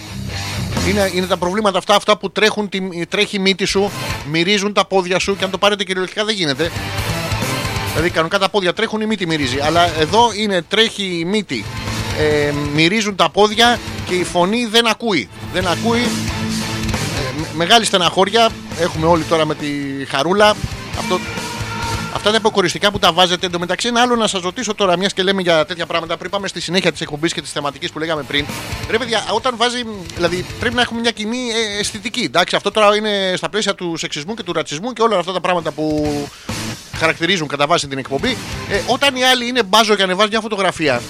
Είναι, 0.90 1.11
είναι 1.14 1.26
τα 1.26 1.38
προβλήματα 1.38 1.77
αυτά, 1.77 1.95
αυτά 1.95 2.18
που 2.18 2.32
τρέχουν, 2.32 2.69
τη, 2.69 3.06
τρέχει 3.06 3.36
η 3.36 3.40
μύτη 3.40 3.65
σου, 3.65 3.91
μυρίζουν 4.32 4.73
τα 4.73 4.86
πόδια 4.86 5.19
σου 5.19 5.36
και 5.38 5.44
αν 5.44 5.49
το 5.49 5.57
πάρετε 5.57 5.84
κυριολεκτικά 5.84 6.26
δεν 6.26 6.36
γίνεται. 6.36 6.72
Δηλαδή 7.91 8.10
κανονικά 8.10 8.40
τα 8.40 8.49
πόδια 8.49 8.73
τρέχουν, 8.73 9.02
η 9.02 9.06
μύτη 9.06 9.26
μυρίζει. 9.26 9.60
Αλλά 9.60 9.99
εδώ 9.99 10.32
είναι 10.36 10.61
τρέχει 10.61 11.19
η 11.19 11.26
μύτη, 11.26 11.65
ε, 12.19 12.52
μυρίζουν 12.73 13.15
τα 13.15 13.30
πόδια 13.30 13.80
και 14.06 14.14
η 14.14 14.23
φωνή 14.23 14.65
δεν 14.65 14.88
ακούει. 14.88 15.30
Δεν 15.53 15.68
ακούει. 15.68 15.99
Ε, 15.99 17.40
με- 17.40 17.48
μεγάλη 17.53 17.86
στεναχώρια 17.86 18.49
έχουμε 18.80 19.07
όλοι 19.07 19.23
τώρα 19.23 19.45
με 19.45 19.56
τη 19.56 19.68
χαρούλα. 20.10 20.56
Αυτό 20.99 21.19
Αυτά 22.16 22.32
τα 22.32 22.36
υποκοριστικά 22.36 22.92
που 22.92 23.00
τα 23.00 23.14
βάζετε 23.14 23.46
εντωμεταξύ 23.46 23.88
είναι 23.88 24.00
άλλο 24.00 24.16
να 24.16 24.28
σας 24.28 24.42
ρωτήσω 24.42 24.74
τώρα, 24.74 24.98
μιας 24.98 25.14
και 25.14 25.24
λέμε 25.24 25.42
για 25.42 25.66
τέτοια 25.66 25.86
πράγματα 25.86 26.18
πριν 26.18 26.32
πάμε 26.32 26.48
στη 26.48 26.62
συνέχεια 26.62 26.92
της 26.92 27.02
εκπομπής 27.02 27.34
και 27.34 27.42
της 27.42 27.52
θεματικής 27.52 27.92
που 27.92 28.00
λέγαμε 28.00 28.24
πριν. 28.24 28.46
Ρε 28.90 28.98
παιδιά, 28.98 29.26
όταν 29.32 29.54
βάζει. 29.58 29.84
Δηλαδή 30.16 30.46
πρέπει 30.60 30.76
να 30.76 30.82
έχουμε 30.82 31.00
μια 31.00 31.12
κοινή 31.12 31.38
ε, 31.38 31.80
αισθητική. 31.80 32.22
Εντάξει, 32.22 32.56
αυτό 32.56 32.72
τώρα 32.72 32.96
είναι 32.96 33.34
στα 33.36 33.50
πλαίσια 33.50 33.76
του 33.76 33.98
σεξισμού 33.98 34.34
και 34.34 34.44
του 34.44 34.54
ρατσισμού 34.54 34.94
και 34.94 35.02
όλα 35.02 35.18
αυτά 35.18 35.34
τα 35.34 35.42
πράγματα 35.42 35.72
που 35.72 36.08
χαρακτηρίζουν 36.98 37.48
κατά 37.48 37.68
βάση 37.68 37.88
την 37.88 37.98
εκπομπή. 37.98 38.38
Ε, 38.70 38.82
όταν 38.88 39.16
οι 39.16 39.24
άλλοι 39.24 39.48
είναι 39.48 39.64
μπάζο 39.64 39.96
και 39.96 40.04
ανεβάζουν 40.04 40.32
μια 40.32 40.42
φωτογραφία 40.42 41.02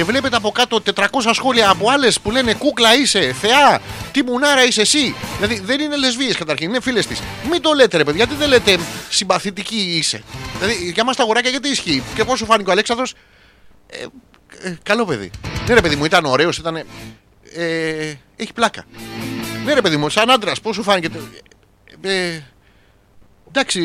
και 0.00 0.06
βλέπετε 0.06 0.36
από 0.36 0.50
κάτω 0.50 0.82
400 0.94 1.04
σχόλια 1.32 1.70
από 1.70 1.90
άλλες 1.90 2.20
που 2.20 2.30
λένε 2.30 2.54
Κούκλα 2.54 2.96
είσαι, 2.96 3.32
Θεά, 3.32 3.80
τι 4.12 4.22
μουνάρα 4.22 4.64
είσαι 4.64 4.80
εσύ. 4.80 5.14
Δηλαδή 5.36 5.60
δεν 5.60 5.80
είναι 5.80 5.96
λεσβείες 5.96 6.36
καταρχήν, 6.36 6.68
είναι 6.68 6.80
φίλες 6.80 7.06
της. 7.06 7.20
Μην 7.50 7.62
το 7.62 7.72
λέτε 7.72 7.96
ρε 7.96 8.04
παιδιά, 8.04 8.24
γιατί 8.24 8.38
δεν 8.38 8.48
λέτε 8.48 8.78
συμπαθητική 9.08 9.76
είσαι. 9.76 10.22
Δηλαδή 10.58 10.90
για 10.94 11.04
μας 11.04 11.16
τα 11.16 11.22
αγοράκια 11.22 11.50
γιατί 11.50 11.68
ισχύει; 11.68 12.02
Και 12.14 12.24
πώς 12.24 12.38
σου 12.38 12.44
φάνηκε 12.44 12.68
ο 12.68 12.72
Αλέξανδρος; 12.72 13.14
Ε, 13.86 14.06
ε, 14.68 14.78
καλό 14.82 15.04
παιδί. 15.04 15.30
Ναι, 15.68 15.74
ρε 15.74 15.80
παιδί 15.80 15.96
μου, 15.96 16.04
ήταν 16.04 16.24
ωραίος, 16.24 16.58
ήταν. 16.58 16.76
Ε, 16.76 16.84
έχει 18.36 18.52
πλάκα. 18.54 18.84
Ναι, 19.64 19.74
ρε 19.74 19.80
παιδί 19.80 19.96
μου, 19.96 20.08
σαν 20.08 20.30
άντρας, 20.30 20.60
πώς 20.60 20.74
σου 20.74 20.82
φάνηκε. 20.82 21.08
Ε, 22.00 22.40
Εντάξει, 23.52 23.80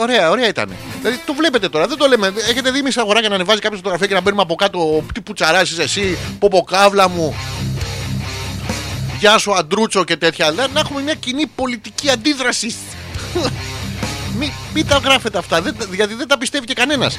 ωραία, 0.00 0.30
ωραία 0.30 0.48
ήταν. 0.48 0.72
Δηλαδή 1.00 1.20
το 1.26 1.34
βλέπετε 1.34 1.68
τώρα, 1.68 1.86
δεν 1.86 1.98
το 1.98 2.06
λέμε. 2.06 2.32
Έχετε 2.48 2.70
δει 2.70 2.82
μισά 2.82 3.00
αγοράκια 3.00 3.28
να 3.28 3.34
ανεβάζει 3.34 3.60
κάποιος 3.60 3.78
φωτογραφία 3.78 4.06
και 4.06 4.14
να 4.14 4.20
μπαίνουμε 4.20 4.42
από 4.42 4.54
κάτω. 4.54 5.04
Τι 5.14 5.20
πουτσαράζει 5.20 5.82
εσύ, 5.82 6.18
ποποκάβλα 6.38 7.08
μου. 7.08 7.34
Γεια 9.18 9.38
σου, 9.38 9.54
Αντρούτσο 9.54 10.04
και 10.04 10.16
τέτοια. 10.16 10.50
Δηλαδή, 10.50 10.72
να 10.72 10.80
έχουμε 10.80 11.02
μια 11.02 11.14
κοινή 11.14 11.46
πολιτική 11.46 12.10
αντίδραση. 12.10 12.74
μην, 14.38 14.50
μην 14.74 14.86
τα 14.86 14.96
γράφετε 15.04 15.38
αυτά, 15.38 15.62
δεν, 15.62 15.76
γιατί 15.92 16.14
δεν 16.14 16.28
τα 16.28 16.38
πιστεύει 16.38 16.66
και 16.66 16.74
κανένας. 16.74 17.18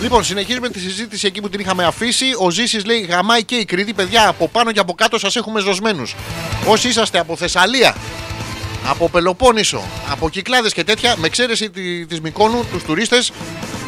Λοιπόν, 0.00 0.24
συνεχίζουμε 0.24 0.68
τη 0.68 0.80
συζήτηση 0.80 1.26
εκεί 1.26 1.40
που 1.40 1.48
την 1.48 1.60
είχαμε 1.60 1.84
αφήσει. 1.84 2.24
Ο 2.38 2.50
Ζήσης 2.50 2.84
λέει: 2.84 3.00
Γαμάει 3.00 3.44
και 3.44 3.54
η 3.54 3.64
Κρήτη, 3.64 3.92
παιδιά, 3.92 4.28
από 4.28 4.48
πάνω 4.48 4.72
και 4.72 4.78
από 4.80 4.94
κάτω 4.94 5.18
σας 5.18 5.36
έχουμε 5.36 5.60
ζωσμένους. 5.60 6.14
Όσοι 6.66 6.88
είσαστε 6.88 7.18
από 7.18 7.36
Θεσσαλία, 7.36 7.96
από 8.86 9.08
Πελοπόννησο, 9.08 9.82
από 10.10 10.28
Κυκλάδες 10.28 10.72
και 10.72 10.84
τέτοια, 10.84 11.14
με 11.18 11.26
εξαίρεση 11.26 11.70
τη, 11.70 12.06
της 12.06 12.20
Μικόνου, 12.20 12.64
τους 12.72 12.82
τουρίστες, 12.82 13.32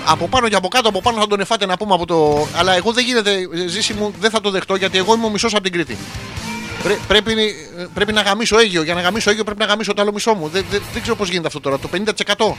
από 0.07 0.29
πάνω 0.29 0.49
και 0.49 0.55
από 0.55 0.69
κάτω, 0.69 0.89
από 0.89 1.01
πάνω 1.01 1.19
θα 1.21 1.27
τον 1.27 1.41
εφάτε 1.41 1.67
να 1.67 1.77
πούμε 1.77 1.95
από 1.95 2.07
το. 2.07 2.47
Αλλά 2.57 2.75
εγώ 2.77 2.93
δεν 2.93 3.05
γίνεται, 3.05 3.31
ε, 3.33 3.67
ζήση 3.67 3.93
μου, 3.95 4.13
δεν 4.21 4.31
θα 4.31 4.41
το 4.41 4.51
δεχτώ 4.51 4.75
γιατί 4.75 4.99
εγώ 4.99 5.15
είμαι 5.15 5.27
ο 5.27 5.31
μισός 5.31 5.55
από 5.55 5.63
την 5.63 5.73
Κρήτη. 5.73 5.97
Πρέ- 6.83 6.99
πρέπει, 7.09 7.33
ε, 7.79 7.87
πρέπει 7.95 8.13
να 8.13 8.21
γαμίσω 8.21 8.59
Αίγιο. 8.59 8.83
Για 8.83 8.95
να 8.95 9.01
γαμίσω 9.01 9.31
Αίγιο 9.31 9.45
πρέπει 9.45 9.61
να 9.61 9.67
γαμίσω 9.67 9.95
το 9.95 10.03
άλλο 10.03 10.13
μισό 10.13 10.35
μου. 10.35 10.49
Δεν, 10.49 10.65
δεν, 10.71 10.83
δεν 10.93 11.03
ξέρω 11.03 11.17
πώς 11.17 11.29
γίνεται 11.29 11.47
αυτό 11.47 11.61
τώρα. 11.61 11.79
Το 11.79 11.89
50%. 11.89 12.57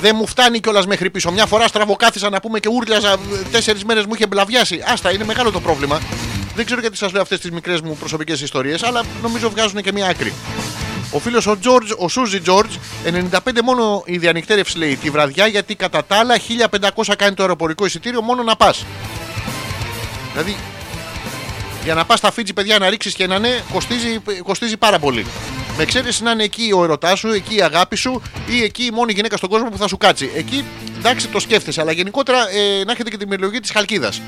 Δεν 0.00 0.14
μου 0.18 0.26
φτάνει 0.26 0.60
κιόλας 0.60 0.86
μέχρι 0.86 1.10
πίσω. 1.10 1.30
Μια 1.30 1.46
φορά 1.46 1.66
στραβοκάθισα 1.68 2.30
να 2.30 2.40
πούμε 2.40 2.60
και 2.60 2.68
ούρλιαζα. 2.68 3.16
Τέσσερις 3.50 3.84
μέρες 3.84 4.06
μου 4.06 4.14
είχε 4.14 4.26
μπλαβιάσει. 4.26 4.82
Άστα, 4.86 5.12
είναι 5.12 5.24
μεγάλο 5.24 5.50
το 5.50 5.60
πρόβλημα. 5.60 6.00
Δεν 6.54 6.64
ξέρω 6.64 6.80
γιατί 6.80 6.96
σας 6.96 7.12
λέω 7.12 7.22
αυτές 7.22 7.38
τις 7.40 7.50
μικρές 7.50 7.80
μου 7.80 7.96
προσωπικές 7.96 8.40
ιστορίες, 8.40 8.82
αλλά 8.82 9.02
νομίζω 9.22 9.50
βγάζουν 9.50 9.82
και 9.82 9.92
μια 9.92 10.06
άκρη. 10.06 10.32
Ο 11.12 11.18
φίλος 11.18 11.46
ο 11.46 11.58
George, 11.64 11.96
ο 11.98 12.08
Σούζι 12.08 12.40
George, 12.46 12.70
95 13.30 13.38
μόνο 13.64 14.02
η 14.06 14.18
διανυκτέρευση 14.18 14.78
λέει 14.78 14.96
τη 14.96 15.10
βραδιά 15.10 15.46
γιατί 15.46 15.74
κατά 15.74 16.04
τα 16.04 16.16
άλλα 16.16 16.34
1500 17.04 17.14
κάνει 17.18 17.34
το 17.34 17.42
αεροπορικό 17.42 17.84
εισιτήριο 17.84 18.22
μόνο 18.22 18.42
να 18.42 18.56
πας. 18.56 18.84
Δηλαδή 20.32 20.56
για 21.84 21.94
να 21.94 22.04
πας 22.04 22.18
στα 22.18 22.32
Φίτζι, 22.32 22.52
παιδιά, 22.52 22.78
να 22.78 22.90
ρίξεις 22.90 23.14
και 23.14 23.26
να 23.26 23.34
είναι, 23.34 23.62
κοστίζει, 23.72 24.18
κοστίζει 24.42 24.76
πάρα 24.76 24.98
πολύ. 24.98 25.26
Με 25.76 25.82
εξαίρεση 25.82 26.22
να 26.22 26.30
είναι 26.30 26.42
εκεί 26.42 26.72
ο 26.76 26.84
ερωτάς 26.84 27.18
σου, 27.18 27.28
εκεί 27.28 27.54
η 27.54 27.62
αγάπη 27.62 27.96
σου 27.96 28.22
ή 28.46 28.62
εκεί 28.62 28.84
η 28.84 28.90
μόνη 28.90 29.12
γυναίκα 29.12 29.36
στον 29.36 29.48
κόσμο 29.48 29.68
που 29.68 29.78
θα 29.78 29.88
σου 29.88 29.96
κάτσει. 29.96 30.30
Εκεί 30.34 30.64
εντάξει 30.98 31.28
το 31.28 31.40
σκέφτεσαι, 31.40 31.80
αλλά 31.80 31.92
γενικότερα 31.92 32.38
ε, 32.50 32.84
να 32.84 32.92
έχετε 32.92 33.10
και 33.10 33.16
τη 33.16 33.26
μελογία 33.26 33.60
της 33.60 33.70
Χαλκίδας. 33.70 34.20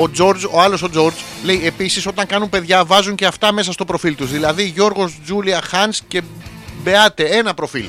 Ο 0.00 0.10
George, 0.18 0.48
ο 0.50 0.60
άλλος 0.60 0.82
ο 0.82 0.90
George, 0.94 1.12
λέει 1.44 1.66
επίσης 1.66 2.06
όταν 2.06 2.26
κάνουν 2.26 2.48
παιδιά 2.48 2.84
βάζουν 2.84 3.14
και 3.14 3.26
αυτά 3.26 3.52
μέσα 3.52 3.72
στο 3.72 3.84
προφίλ 3.84 4.14
τους. 4.14 4.30
Δηλαδή 4.30 4.64
Γιώργος, 4.64 5.18
Τζούλια, 5.24 5.60
Χάνς 5.62 6.00
και 6.08 6.22
Μπεάτε. 6.82 7.24
Ένα 7.24 7.54
προφίλ. 7.54 7.84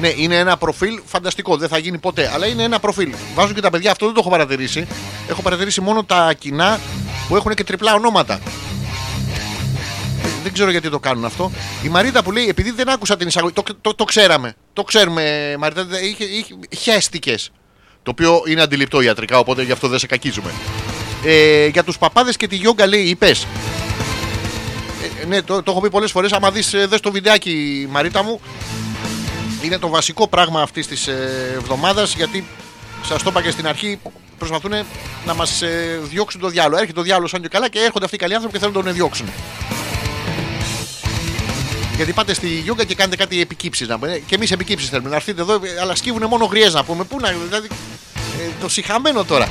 Ναι, 0.00 0.08
είναι 0.16 0.36
ένα 0.36 0.56
προφίλ 0.56 1.00
φανταστικό. 1.06 1.56
Δεν 1.56 1.68
θα 1.68 1.78
γίνει 1.78 1.98
ποτέ. 1.98 2.30
Αλλά 2.34 2.46
είναι 2.46 2.62
ένα 2.62 2.78
προφίλ. 2.80 3.14
Βάζουν 3.34 3.54
και 3.54 3.60
τα 3.60 3.70
παιδιά, 3.70 3.90
αυτό 3.90 4.04
δεν 4.06 4.14
το 4.14 4.20
έχω 4.20 4.30
παρατηρήσει. 4.30 4.86
Έχω 5.28 5.42
παρατηρήσει 5.42 5.80
μόνο 5.80 6.04
τα 6.04 6.32
κοινά 6.38 6.80
που 7.28 7.36
έχουν 7.36 7.54
και 7.54 7.64
τριπλά 7.64 7.94
ονόματα. 7.94 8.40
Δεν 10.42 10.52
ξέρω 10.52 10.70
γιατί 10.70 10.90
το 10.90 10.98
κάνουν 10.98 11.24
αυτό. 11.24 11.50
Η 11.82 11.88
Μαρίτα 11.88 12.22
που 12.22 12.32
λέει, 12.32 12.48
επειδή 12.48 12.70
δεν 12.70 12.88
άκουσα 12.88 13.16
την 13.16 13.28
εισαγωγή. 13.28 13.52
Το, 13.54 13.62
το, 13.80 13.94
το 13.94 14.04
ξέραμε. 14.04 14.54
Το 14.72 14.82
ξέρουμε, 14.82 15.54
Μαρίτα. 15.58 15.84
δεν- 15.84 16.04
Είχε, 16.04 16.24
είχε, 16.24 16.54
χέστηκες. 16.78 17.50
Το 18.08 18.14
οποίο 18.20 18.42
είναι 18.46 18.62
αντιληπτό 18.62 19.00
ιατρικά, 19.00 19.38
οπότε 19.38 19.62
γι' 19.62 19.72
αυτό 19.72 19.88
δεν 19.88 19.98
σε 19.98 20.06
κακίζουμε. 20.06 20.50
Ε, 21.24 21.66
για 21.66 21.84
τους 21.84 21.98
παπάδες 21.98 22.36
και 22.36 22.46
τη 22.46 22.56
γιόγκα 22.56 22.86
λέει, 22.86 23.02
είπε. 23.02 23.26
Ε, 23.26 23.34
ναι, 25.26 25.42
το, 25.42 25.62
το 25.62 25.70
έχω 25.70 25.80
πει 25.80 25.90
πολλές 25.90 26.10
φορές. 26.10 26.32
Άμα 26.32 26.50
δεις 26.50 26.74
δες 26.88 27.00
το 27.00 27.12
βιντεάκι, 27.12 27.86
Μαρίτα 27.90 28.22
μου, 28.22 28.40
είναι 29.62 29.78
το 29.78 29.88
βασικό 29.88 30.28
πράγμα 30.28 30.62
αυτής 30.62 30.86
της 30.86 31.06
εβδομάδας 31.56 32.14
γιατί 32.14 32.46
σας 33.02 33.22
το 33.22 33.30
είπα 33.30 33.42
και 33.42 33.50
στην 33.50 33.66
αρχή. 33.66 33.98
Προσπαθούν 34.38 34.72
να 35.26 35.34
μας 35.34 35.62
διώξουν 36.02 36.40
το 36.40 36.48
διάλογο. 36.48 36.76
Έρχεται 36.76 36.98
το 36.98 37.02
διάλογο 37.02 37.28
σαν 37.28 37.40
και 37.40 37.48
καλά 37.48 37.68
και 37.68 37.78
έρχονται 37.78 38.04
αυτοί 38.04 38.16
οι 38.16 38.18
καλοί 38.18 38.34
άνθρωποι 38.34 38.54
και 38.54 38.60
θέλουν 38.60 38.76
να 38.76 38.82
τον 38.82 38.92
διώξουν. 38.92 39.26
Γιατί 41.98 42.12
πάτε 42.12 42.34
στη 42.34 42.48
γιόγκα 42.48 42.84
και 42.84 42.94
κάνετε 42.94 43.16
κάτι 43.16 43.40
επικύψεις 43.40 43.88
να 43.88 43.98
πούμε. 43.98 44.22
Και 44.26 44.34
εμείς 44.34 44.50
επικύψεις 44.50 44.88
θέλουμε 44.88 45.08
να 45.08 45.16
έρθετε 45.16 45.40
εδώ, 45.40 45.54
ε, 45.54 45.80
αλλά 45.80 45.94
σκύβουν 45.94 46.26
μόνο 46.28 46.44
γριές 46.44 46.74
να 46.74 46.84
πούμε. 46.84 47.04
Πού 47.04 47.20
να. 47.20 47.28
Δηλαδή, 47.28 47.68
ε, 48.38 48.50
το 48.60 48.68
συχαμένο 48.68 49.24
τώρα. 49.24 49.48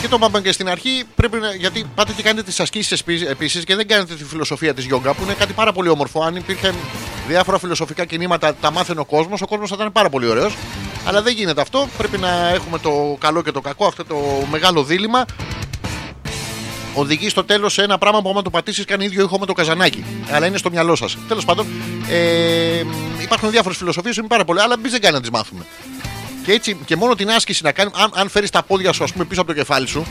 Και 0.00 0.08
το 0.08 0.16
είπαμε 0.18 0.40
και 0.40 0.52
στην 0.52 0.68
αρχή, 0.68 1.04
πρέπει 1.14 1.38
να, 1.38 1.54
γιατί 1.54 1.84
πάτε 1.94 2.12
και 2.12 2.22
κάνετε 2.22 2.42
τις 2.42 2.60
ασκήσεις 2.60 3.02
επίσης 3.28 3.64
και 3.64 3.74
δεν 3.74 3.88
κάνετε 3.88 4.14
τη 4.14 4.24
φιλοσοφία 4.24 4.74
της 4.74 4.84
γιόγκα 4.84 5.14
που 5.14 5.22
είναι 5.22 5.34
κάτι 5.34 5.52
πάρα 5.52 5.72
πολύ 5.72 5.88
όμορφο. 5.88 6.22
Αν 6.22 6.36
υπήρχε 6.36 6.74
διάφορα 7.28 7.58
φιλοσοφικά 7.58 8.04
κινήματα, 8.04 8.54
τα 8.54 8.70
μάθαινε 8.70 9.00
ο 9.00 9.04
κόσμος, 9.04 9.42
ο 9.42 9.46
κόσμος 9.46 9.68
θα 9.68 9.74
ήταν 9.78 9.92
πάρα 9.92 10.08
πολύ 10.08 10.26
ωραίος. 10.26 10.56
Αλλά 11.04 11.22
δεν 11.22 11.34
γίνεται 11.34 11.60
αυτό. 11.60 11.88
Πρέπει 11.98 12.18
να 12.18 12.48
έχουμε 12.48 12.78
το 12.78 13.16
καλό 13.20 13.42
και 13.42 13.50
το 13.50 13.60
κακό, 13.60 13.86
αυτό 13.86 14.04
το 14.04 14.46
μεγάλο 14.50 14.84
δίλημα. 14.84 15.24
Οδηγεί 16.98 17.28
στο 17.28 17.44
τέλος 17.44 17.72
σε 17.72 17.82
ένα 17.82 17.98
πράγμα 17.98 18.22
που 18.22 18.28
άμα 18.28 18.42
το 18.42 18.50
πατήσεις 18.50 18.84
κάνει 18.84 19.04
ίδιο 19.04 19.22
ήχο 19.22 19.38
με 19.38 19.46
το 19.46 19.52
καζανάκι. 19.52 20.04
Αλλά 20.30 20.46
είναι 20.46 20.58
στο 20.58 20.70
μυαλό 20.70 20.96
σας. 20.96 21.16
Τέλος 21.28 21.44
πάντων, 21.44 21.66
ε, 22.08 22.82
υπάρχουν 23.22 23.50
διάφορες 23.50 23.76
φιλοσοφίες, 23.76 24.16
είναι 24.16 24.26
πάρα 24.26 24.44
πολλές, 24.44 24.62
αλλά 24.62 24.74
εμείς 24.78 24.90
δεν 24.90 25.00
κάνει 25.00 25.14
να 25.14 25.20
τις 25.20 25.30
μάθουμε. 25.30 25.64
Και 26.44 26.52
έτσι 26.52 26.76
και 26.84 26.96
μόνο 26.96 27.14
την 27.14 27.30
άσκηση 27.30 27.62
να 27.62 27.72
κάνει, 27.72 27.90
αν, 27.94 28.10
αν 28.14 28.28
φέρεις 28.28 28.50
τα 28.50 28.62
πόδια 28.62 28.92
σου 28.92 29.04
ας 29.04 29.12
πούμε, 29.12 29.24
πίσω 29.24 29.40
από 29.40 29.52
το 29.52 29.56
κεφάλι 29.58 29.86
σου 29.86 30.06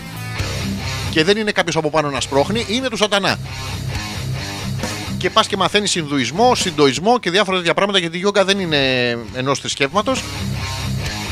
και 1.09 1.23
δεν 1.23 1.37
είναι 1.37 1.51
κάποιος 1.51 1.75
από 1.75 1.89
πάνω 1.89 2.09
να 2.09 2.21
σπρώχνει, 2.21 2.65
είναι 2.69 2.89
του 2.89 2.97
σατανά. 2.97 3.39
Και 5.17 5.29
πας 5.29 5.47
και 5.47 5.57
μαθαίνεις 5.57 5.95
Ινδουισμό, 5.95 6.55
Συντοισμό 6.55 7.19
και 7.19 7.29
διάφορα 7.29 7.57
τέτοια 7.57 7.73
πράγματα 7.73 7.99
γιατί 7.99 8.15
η 8.15 8.19
γιόγκα 8.19 8.45
δεν 8.45 8.59
είναι 8.59 9.09
ενός 9.33 9.59
θρησκεύματος. 9.59 10.23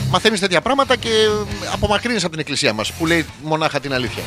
Μαθαίνεις 0.09 0.39
τέτοια 0.39 0.61
πράγματα 0.61 0.95
και 0.95 1.09
απομακρύνεις 1.73 2.21
από 2.23 2.31
την 2.31 2.39
εκκλησία 2.39 2.73
μας 2.73 2.91
που 2.91 3.05
λέει 3.05 3.25
μονάχα 3.43 3.79
την 3.79 3.93
αλήθεια. 3.93 4.23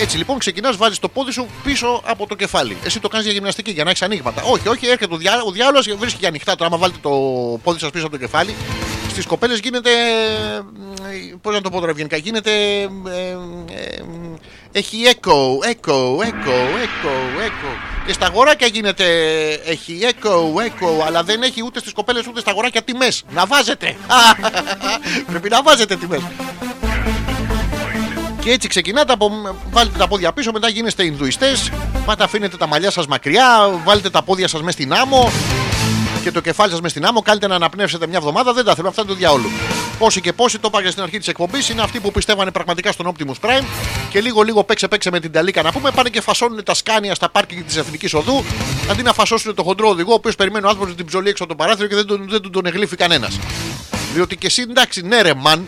Έτσι 0.00 0.16
λοιπόν 0.16 0.38
ξεκινάς, 0.38 0.76
βάζεις 0.76 0.98
το 0.98 1.08
πόδι 1.08 1.32
σου 1.32 1.46
πίσω 1.64 2.02
από 2.04 2.26
το 2.26 2.34
κεφάλι. 2.34 2.76
Εσύ 2.84 3.00
το 3.00 3.08
κάνεις 3.08 3.26
για 3.26 3.34
γυμναστική, 3.34 3.70
για 3.70 3.84
να 3.84 3.90
έχεις 3.90 4.02
ανοίγματα. 4.02 4.42
Όχι, 4.42 4.68
όχι, 4.68 4.86
έρχεται 4.86 5.14
ο, 5.14 5.16
διά, 5.16 5.42
ο 5.46 5.50
διάλογος 5.50 5.86
και 5.86 5.94
βρίσκει 5.94 6.18
για 6.18 6.28
ανοιχτά. 6.28 6.54
Τώρα, 6.56 6.70
άμα 6.70 6.78
βάλετε 6.78 6.98
το 7.02 7.10
πόδι 7.62 7.78
σας 7.78 7.90
πίσω 7.90 8.06
από 8.06 8.14
το 8.14 8.20
κεφάλι, 8.20 8.54
στις 9.10 9.26
κοπέλες 9.26 9.58
γίνεται. 9.58 9.90
Πώς 11.40 11.54
να 11.54 11.60
το 11.60 11.70
πω 11.70 11.78
τώρα 11.78 11.90
ευγενικά, 11.90 12.16
γίνεται. 12.16 12.80
ε, 12.80 12.82
ε, 12.82 13.36
έχει 14.72 14.98
echo, 15.04 15.68
echo, 15.70 15.98
echo, 16.28 16.56
echo, 16.84 17.12
echo. 17.46 17.70
Και 18.06 18.12
στα 18.12 18.26
αγοράκια 18.26 18.66
γίνεται. 18.66 19.04
Έχει 19.64 19.98
echo, 20.02 20.30
echo, 20.66 21.06
αλλά 21.06 21.22
δεν 21.22 21.42
έχει 21.42 21.64
ούτε 21.64 21.78
στις 21.78 21.92
κοπέλες 21.92 22.26
ούτε 22.26 22.40
στα 22.40 22.50
αγοράκια 22.50 22.82
τιμές. 22.82 23.24
Να 23.30 23.46
βάζετε! 23.46 23.96
Πρέπει 25.30 25.48
να 25.48 25.62
βάζετε 25.62 25.96
τιμές. 25.96 26.20
Και 28.40 28.50
έτσι 28.50 28.68
ξεκινάτε 28.68 29.12
από. 29.12 29.30
Βάλετε 29.70 29.98
τα 29.98 30.08
πόδια 30.08 30.32
πίσω, 30.32 30.52
μετά 30.52 30.68
γίνεστε 30.68 31.04
Ινδουιστές. 31.04 31.70
Πάτε 32.04 32.24
αφήνετε 32.24 32.56
τα 32.56 32.66
μαλλιά 32.66 32.90
σας 32.90 33.06
μακριά, 33.06 33.80
βάλετε 33.84 34.10
τα 34.10 34.22
πόδια 34.22 34.48
σας 34.48 34.60
μέσα 34.60 34.72
στην 34.72 34.92
άμμο 34.92 35.30
και 36.22 36.30
το 36.30 36.40
κεφάλι 36.40 36.70
σας 36.70 36.80
μέσα 36.80 36.94
στην 36.94 37.06
άμμο. 37.06 37.22
Κάνετε 37.22 37.46
να 37.46 37.54
αναπνεύσετε 37.54 38.06
μια 38.06 38.18
εβδομάδα. 38.18 38.52
Δεν 38.52 38.64
τα 38.64 38.74
θέλω, 38.74 38.88
αυτά 38.88 39.02
είναι 39.02 39.10
το 39.10 39.16
διάολο. 39.16 39.48
Πόσοι 39.98 40.20
και 40.20 40.32
πόσοι, 40.32 40.58
το 40.58 40.68
είπα 40.72 40.82
και 40.82 40.90
στην 40.90 41.02
αρχή 41.02 41.18
της 41.18 41.28
εκπομπής, 41.28 41.68
είναι 41.68 41.82
αυτοί 41.82 42.00
που 42.00 42.12
πιστεύανε 42.12 42.50
πραγματικά 42.50 42.92
στον 42.92 43.14
Optimus 43.14 43.48
Prime 43.48 43.64
και 44.10 44.20
λίγο 44.20 44.42
λίγο 44.42 44.64
παίξε 44.64 44.88
παίξε 44.88 45.10
με 45.10 45.20
την 45.20 45.32
ταλίκα 45.32 45.62
να 45.62 45.72
πούμε. 45.72 45.90
Πάνε 45.90 46.08
και 46.08 46.20
φασώνουν 46.20 46.64
τα 46.64 46.74
σκάνια 46.74 47.14
στα 47.14 47.28
πάρκινγκ 47.28 47.64
της 47.66 47.76
Εθνικής 47.76 48.14
Οδού 48.14 48.44
αντί 48.90 49.02
να 49.02 49.12
φασώσουν 49.12 49.54
το 49.54 49.62
χοντρό 49.62 49.88
οδηγό, 49.88 50.12
ο 50.12 50.14
οποίος 50.14 50.34
περιμένει 50.34 50.64
ο 50.64 50.68
άνθρωπος 50.68 50.94
την 50.94 51.06
ψωλή 51.06 51.28
έξω 51.28 51.44
από 51.44 51.52
το 51.52 51.58
παράθυρο 51.58 51.88
και 51.88 51.94
δεν 51.94 52.06
τον, 52.06 52.26
δεν 52.28 52.42
τον, 52.42 52.52
τον 52.52 52.66
εγλήφει 52.66 52.96
κανένας. 52.96 53.38
Διότι 54.14 54.36
και 54.36 54.46
εσύ 54.46 54.62
εντάξει, 54.62 55.02
ναι, 55.02 55.20
ρε 55.22 55.32
man, 55.44 55.58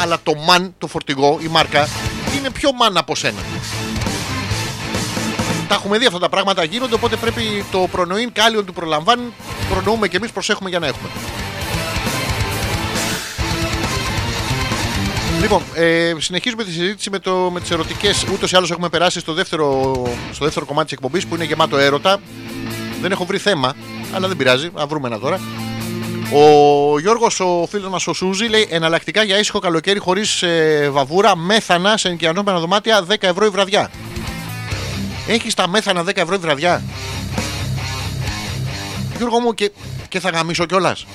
αλλά 0.00 0.18
το 0.22 0.32
man, 0.48 0.70
το 0.78 0.86
φορτηγό, 0.86 1.38
η 1.42 1.46
μάρκα, 1.46 1.88
είναι 2.38 2.50
πιο 2.50 2.70
man 2.70 2.92
από 2.94 3.14
σένα. 3.14 3.40
Τα 5.68 5.74
έχουμε 5.74 5.98
δει 5.98 6.06
αυτά 6.06 6.18
τα 6.18 6.28
πράγματα 6.28 6.64
γίνονται, 6.64 6.94
οπότε 6.94 7.16
πρέπει 7.16 7.64
το 7.70 7.88
προνοήν 7.90 8.32
κάλιον 8.32 8.64
του 8.64 8.72
προλαμβάνει. 8.72 9.32
Προνοούμε 9.70 10.08
και 10.08 10.16
εμείς, 10.16 10.30
προσέχουμε 10.30 10.68
για 10.68 10.78
να 10.78 10.86
έχουμε. 10.86 11.08
Λοιπόν, 15.40 15.62
ε, 15.74 16.14
συνεχίζουμε 16.18 16.64
τη 16.64 16.70
συζήτηση 16.70 17.10
με, 17.10 17.18
το, 17.18 17.50
με 17.52 17.60
τις 17.60 17.70
ερωτικές. 17.70 18.26
Ούτως 18.32 18.52
ή 18.52 18.56
άλλως 18.56 18.70
έχουμε 18.70 18.88
περάσει 18.88 19.20
στο 19.20 19.32
δεύτερο, 19.32 19.92
στο 20.32 20.44
δεύτερο 20.44 20.66
κομμάτι 20.66 20.86
της 20.86 20.96
εκπομπής 20.96 21.26
που 21.26 21.34
είναι 21.34 21.44
γεμάτο 21.44 21.78
έρωτα. 21.78 22.20
Δεν 23.00 23.12
έχω 23.12 23.24
βρει 23.24 23.38
θέμα, 23.38 23.74
αλλά 24.14 24.28
δεν 24.28 24.36
πειράζει. 24.36 24.70
Α 24.74 24.86
βρούμε 24.86 25.08
ένα 25.08 25.18
τώρα. 25.18 25.40
Ο 26.32 26.98
Γιώργος, 26.98 27.40
ο 27.40 27.66
φίλος 27.70 27.90
μας 27.90 28.06
ο 28.06 28.12
Σούζη, 28.12 28.46
λέει 28.46 28.68
εναλλακτικά 28.70 29.22
για 29.22 29.38
ήσυχο 29.38 29.58
καλοκαίρι 29.58 29.98
χωρίς 29.98 30.42
ε, 30.42 30.88
βαβούρα, 30.92 31.36
μέθανα 31.36 31.96
σε 31.96 32.08
ενοικιανόμενα 32.08 32.58
δωμάτια 32.58 33.06
10 33.08 33.14
ευρώ 33.20 33.46
η 33.46 33.48
βραδιά. 33.48 33.90
Έχεις 35.26 35.54
τα 35.54 35.68
μέθανα 35.68 36.02
10 36.02 36.16
ευρώ 36.16 36.34
η 36.34 36.38
βραδιά; 36.38 36.82
Γιώργο 39.16 39.40
μου 39.40 39.54
και, 39.54 39.70
και 40.08 40.20
θα 40.20 40.30
γαμίσω 40.30 40.66
κιόλας. 40.66 41.06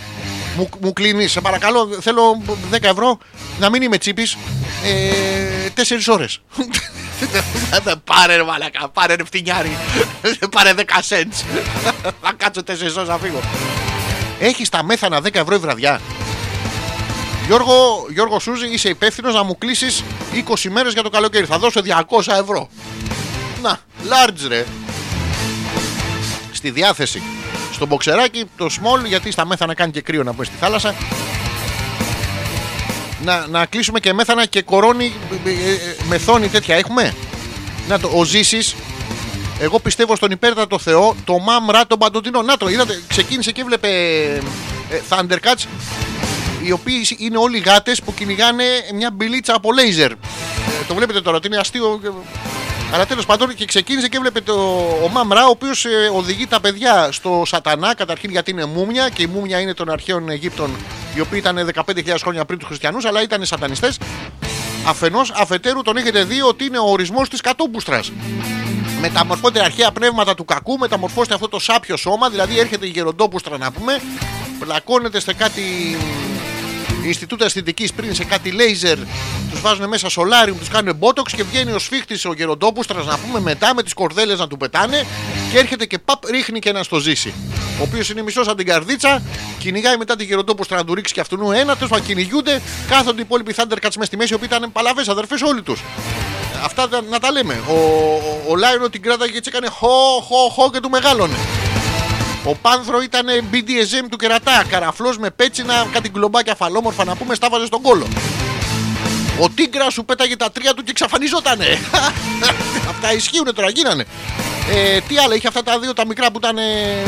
Μου, 0.57 0.69
μου 0.79 0.93
κλείνεις, 0.93 1.31
σε 1.31 1.41
παρακαλώ, 1.41 1.87
θέλω 2.01 2.41
10 2.71 2.77
ευρώ 2.81 3.17
να 3.59 3.69
μην 3.69 3.81
είμαι 3.81 3.97
τσίπης. 3.97 4.37
Ε, 4.85 5.69
4 5.75 6.13
ώρες. 6.13 6.41
πάρε 8.03 8.35
ρε 8.35 8.43
μαλακα, 8.43 8.89
πάρε 8.89 9.15
ρε 9.15 9.23
φτηνιάρι. 9.23 9.77
πάρε 10.51 10.73
10 10.77 10.79
cents. 10.81 11.45
θα 12.21 12.33
κάτσω 12.37 12.61
4 12.67 12.71
ώρες 12.95 13.07
να 13.07 13.17
φύγω. 13.17 13.39
Έχεις 14.41 14.69
τα 14.69 14.83
μέθανα 14.83 15.19
10 15.23 15.35
ευρώ 15.35 15.55
η 15.55 15.57
βραδιά. 15.57 16.01
Γιώργο, 17.45 18.05
Γιώργο 18.13 18.39
Σούζη, 18.39 18.67
είσαι 18.67 18.89
υπεύθυνος 18.89 19.33
να 19.33 19.43
μου 19.43 19.57
κλείσεις 19.57 20.03
20 20.33 20.69
μέρες 20.69 20.93
για 20.93 21.03
το 21.03 21.09
καλοκαίρι. 21.09 21.45
Θα 21.45 21.57
δώσω 21.57 21.81
200 21.81 22.33
ευρώ. 22.41 22.69
Να, 23.61 23.79
large 24.09 24.47
ρε. 24.47 24.65
Στη 26.51 26.69
διάθεση. 26.69 27.21
Στο 27.73 27.85
μποξεράκι, 27.85 28.45
το 28.57 28.65
small, 28.65 29.05
γιατί 29.05 29.31
στα 29.31 29.45
μέθανα 29.45 29.73
κάνει 29.73 29.91
και 29.91 30.01
κρύο 30.01 30.23
να 30.23 30.31
πούμε 30.31 30.45
στη 30.45 30.55
θάλασσα. 30.59 30.95
να, 33.23 33.47
να 33.47 33.65
κλείσουμε 33.65 33.99
και 33.99 34.13
μέθανα 34.13 34.45
και 34.45 34.61
κορώνει 34.61 35.13
ε, 35.45 35.49
ε, 35.49 35.53
ε, 35.53 35.95
μεθόνη 36.07 36.47
τέτοια 36.47 36.75
έχουμε. 36.75 37.15
Να 37.87 37.99
το, 37.99 38.11
ο 38.13 38.23
Ζήσης 38.23 38.75
εγώ 39.61 39.79
πιστεύω 39.79 40.15
στον 40.15 40.31
υπέρτατο 40.31 40.79
Θεό, 40.79 41.15
το 41.25 41.39
μάμρα 41.39 41.87
τον 41.87 41.99
παντοτινό. 41.99 42.41
Να 42.41 42.57
το, 42.57 42.67
είδατε, 42.69 43.01
ξεκίνησε 43.07 43.51
και 43.51 43.61
έβλεπε 43.61 43.89
ε, 44.89 45.01
Thundercats, 45.09 45.65
οι 46.63 46.71
οποίοι 46.71 47.07
είναι 47.17 47.37
όλοι 47.37 47.57
γάτες 47.57 48.01
που 48.01 48.13
κυνηγάνε 48.13 48.63
μια 48.93 49.11
μπιλίτσα 49.11 49.55
από 49.55 49.73
λέιζερ. 49.73 50.11
Ε, 50.11 50.15
το 50.87 50.95
βλέπετε 50.95 51.21
τώρα 51.21 51.37
ότι 51.37 51.47
είναι 51.47 51.57
αστείο. 51.57 51.99
ε, 52.03 52.09
Αλλά 52.93 53.05
τέλος 53.05 53.25
πάντων 53.25 53.55
και 53.55 53.65
ξεκίνησε 53.65 54.07
και 54.07 54.17
έβλεπε 54.17 54.41
το, 54.41 54.53
ο 55.03 55.09
Μάμρα, 55.09 55.45
ο 55.45 55.49
οποίος 55.49 55.85
οδηγεί 56.15 56.47
τα 56.47 56.59
παιδιά 56.59 57.11
στο 57.11 57.43
Σατανά, 57.45 57.95
καταρχήν 57.95 58.29
γιατί 58.29 58.51
είναι 58.51 58.65
μούμια 58.65 59.09
και 59.09 59.21
η 59.21 59.27
μούμια 59.27 59.59
είναι 59.59 59.73
των 59.73 59.89
αρχαίων 59.89 60.29
Αιγύπτων, 60.29 60.71
οι 61.15 61.19
οποίοι 61.19 61.39
ήταν 61.41 61.71
15.000 61.85 62.15
χρόνια 62.21 62.45
πριν 62.45 62.59
τους 62.59 62.67
Χριστιανούς, 62.67 63.05
αλλά 63.05 63.21
ήταν 63.21 63.45
σατανιστές. 63.45 63.99
Αφενός, 64.85 65.31
αφετέρου 65.35 65.81
τον 65.81 65.97
έχετε 65.97 66.23
δει 66.23 66.41
ότι 66.41 66.65
είναι 66.65 66.77
ο 66.77 66.89
ορισμός 66.91 67.29
της 67.29 67.41
κατόπουστρας 67.41 68.11
μεταμορφώνται 69.01 69.63
αρχαία 69.63 69.91
πνεύματα 69.91 70.35
του 70.35 70.45
κακού, 70.45 70.77
μεταμορφώστε 70.77 71.33
αυτό 71.33 71.47
το 71.47 71.59
σάπιο 71.59 71.97
σώμα, 71.97 72.29
δηλαδή 72.29 72.59
έρχεται 72.59 72.85
η 72.85 72.89
γεροντόπουστρα 72.89 73.57
να 73.57 73.71
πούμε, 73.71 74.01
πλακώνεται 74.59 75.19
σε 75.19 75.33
κάτι 75.33 75.61
Ινστιτούτα 77.03 77.45
αισθητικής 77.45 77.93
πριν 77.93 78.15
σε 78.15 78.23
κάτι 78.23 78.51
λέιζερ, 78.51 78.97
τους 79.51 79.61
βάζουν 79.61 79.87
μέσα 79.87 80.09
σολάριου, 80.09 80.55
τους 80.59 80.67
κάνουν 80.69 80.95
μπότοξ 80.95 81.33
και 81.33 81.43
βγαίνει 81.43 81.71
ο 81.71 81.79
σφίχτης 81.79 82.25
ο 82.25 82.33
γεροντόπουστρας 82.33 83.05
να 83.05 83.17
πούμε 83.17 83.39
μετά 83.39 83.73
με 83.75 83.83
τις 83.83 83.93
κορδέλες 83.93 84.39
να 84.39 84.47
του 84.47 84.57
πετάνε 84.57 85.05
και 85.51 85.57
έρχεται 85.57 85.85
και 85.85 85.99
παπ 85.99 86.25
ρίχνει 86.25 86.59
και 86.59 86.69
ένα 86.69 86.83
στο 86.83 86.99
ζήσει. 86.99 87.33
Ο 87.79 87.83
οποίος 87.83 88.09
είναι 88.09 88.21
μισός 88.21 88.47
από 88.47 88.57
την 88.57 88.65
καρδίτσα, 88.65 89.21
κυνηγάει 89.59 89.97
μετά 89.97 90.15
τη 90.15 90.23
γεροντόπουστρα 90.23 90.77
να 90.77 90.85
του 90.85 90.93
ρίξει 90.95 91.13
και 91.13 91.19
αυτού 91.19 91.51
ένα, 91.51 91.75
τέλος 91.75 91.89
πάντων 91.89 92.05
κυνηγούνται, 92.05 92.61
κάθονται 92.89 93.19
οι 93.21 93.23
υπόλοιποι 93.25 93.53
Thundercats 93.57 93.93
με 93.97 94.05
στη 94.05 94.17
μέση, 94.17 94.31
οι 94.33 94.35
οποίοι 94.35 94.47
ήταν 94.51 94.71
παλαβές 94.71 95.07
αδερφές 95.07 95.41
όλοι 95.41 95.61
τους. 95.61 95.81
Αυτά 96.63 96.89
τα- 96.89 97.01
να 97.09 97.19
τα 97.19 97.31
λέμε. 97.31 97.61
Ο, 97.67 97.73
ο, 97.73 98.41
ο 98.49 98.55
Λάιρο 98.55 98.89
την 98.89 99.01
κράταγε 99.01 99.31
και 99.31 99.37
έτσι 99.37 99.49
έκανε 99.53 99.67
χω, 99.67 100.21
χω, 100.27 100.49
χω 100.49 100.69
και 100.71 100.79
του 100.79 100.89
μεγάλωνε. 100.89 101.35
Ο 102.43 102.55
Πάνθρο 102.55 103.01
ήταν 103.01 103.25
BDSM 103.51 104.05
του 104.09 104.17
κερατά. 104.17 104.63
Καραφλός 104.69 105.17
με 105.17 105.29
πέτσινα, 105.29 105.87
κάτι 105.91 106.09
γκλομπάκια 106.09 106.55
φαλόμορφα 106.55 107.03
να 107.03 107.15
πούμε, 107.15 107.35
στάβαζε 107.35 107.65
στον 107.65 107.81
κόλο. 107.81 108.07
Ο 109.39 109.49
Τίγκρα 109.49 109.89
σου 109.89 110.05
πέταγε 110.05 110.35
τα 110.35 110.51
τρία 110.51 110.73
του 110.73 110.83
και 110.83 110.91
εξαφανιζότανε. 110.91 111.65
αυτά 112.91 113.13
ισχύουν 113.13 113.53
τώρα, 113.55 113.69
γίνανε. 113.69 114.05
Ε, 114.73 114.99
τι 115.07 115.17
άλλα, 115.17 115.35
είχε 115.35 115.47
αυτά 115.47 115.63
τα 115.63 115.79
δύο 115.79 115.93
τα 115.93 116.05
μικρά 116.05 116.31
που 116.31 116.37
ήταν 116.37 116.57
ε, 116.57 117.03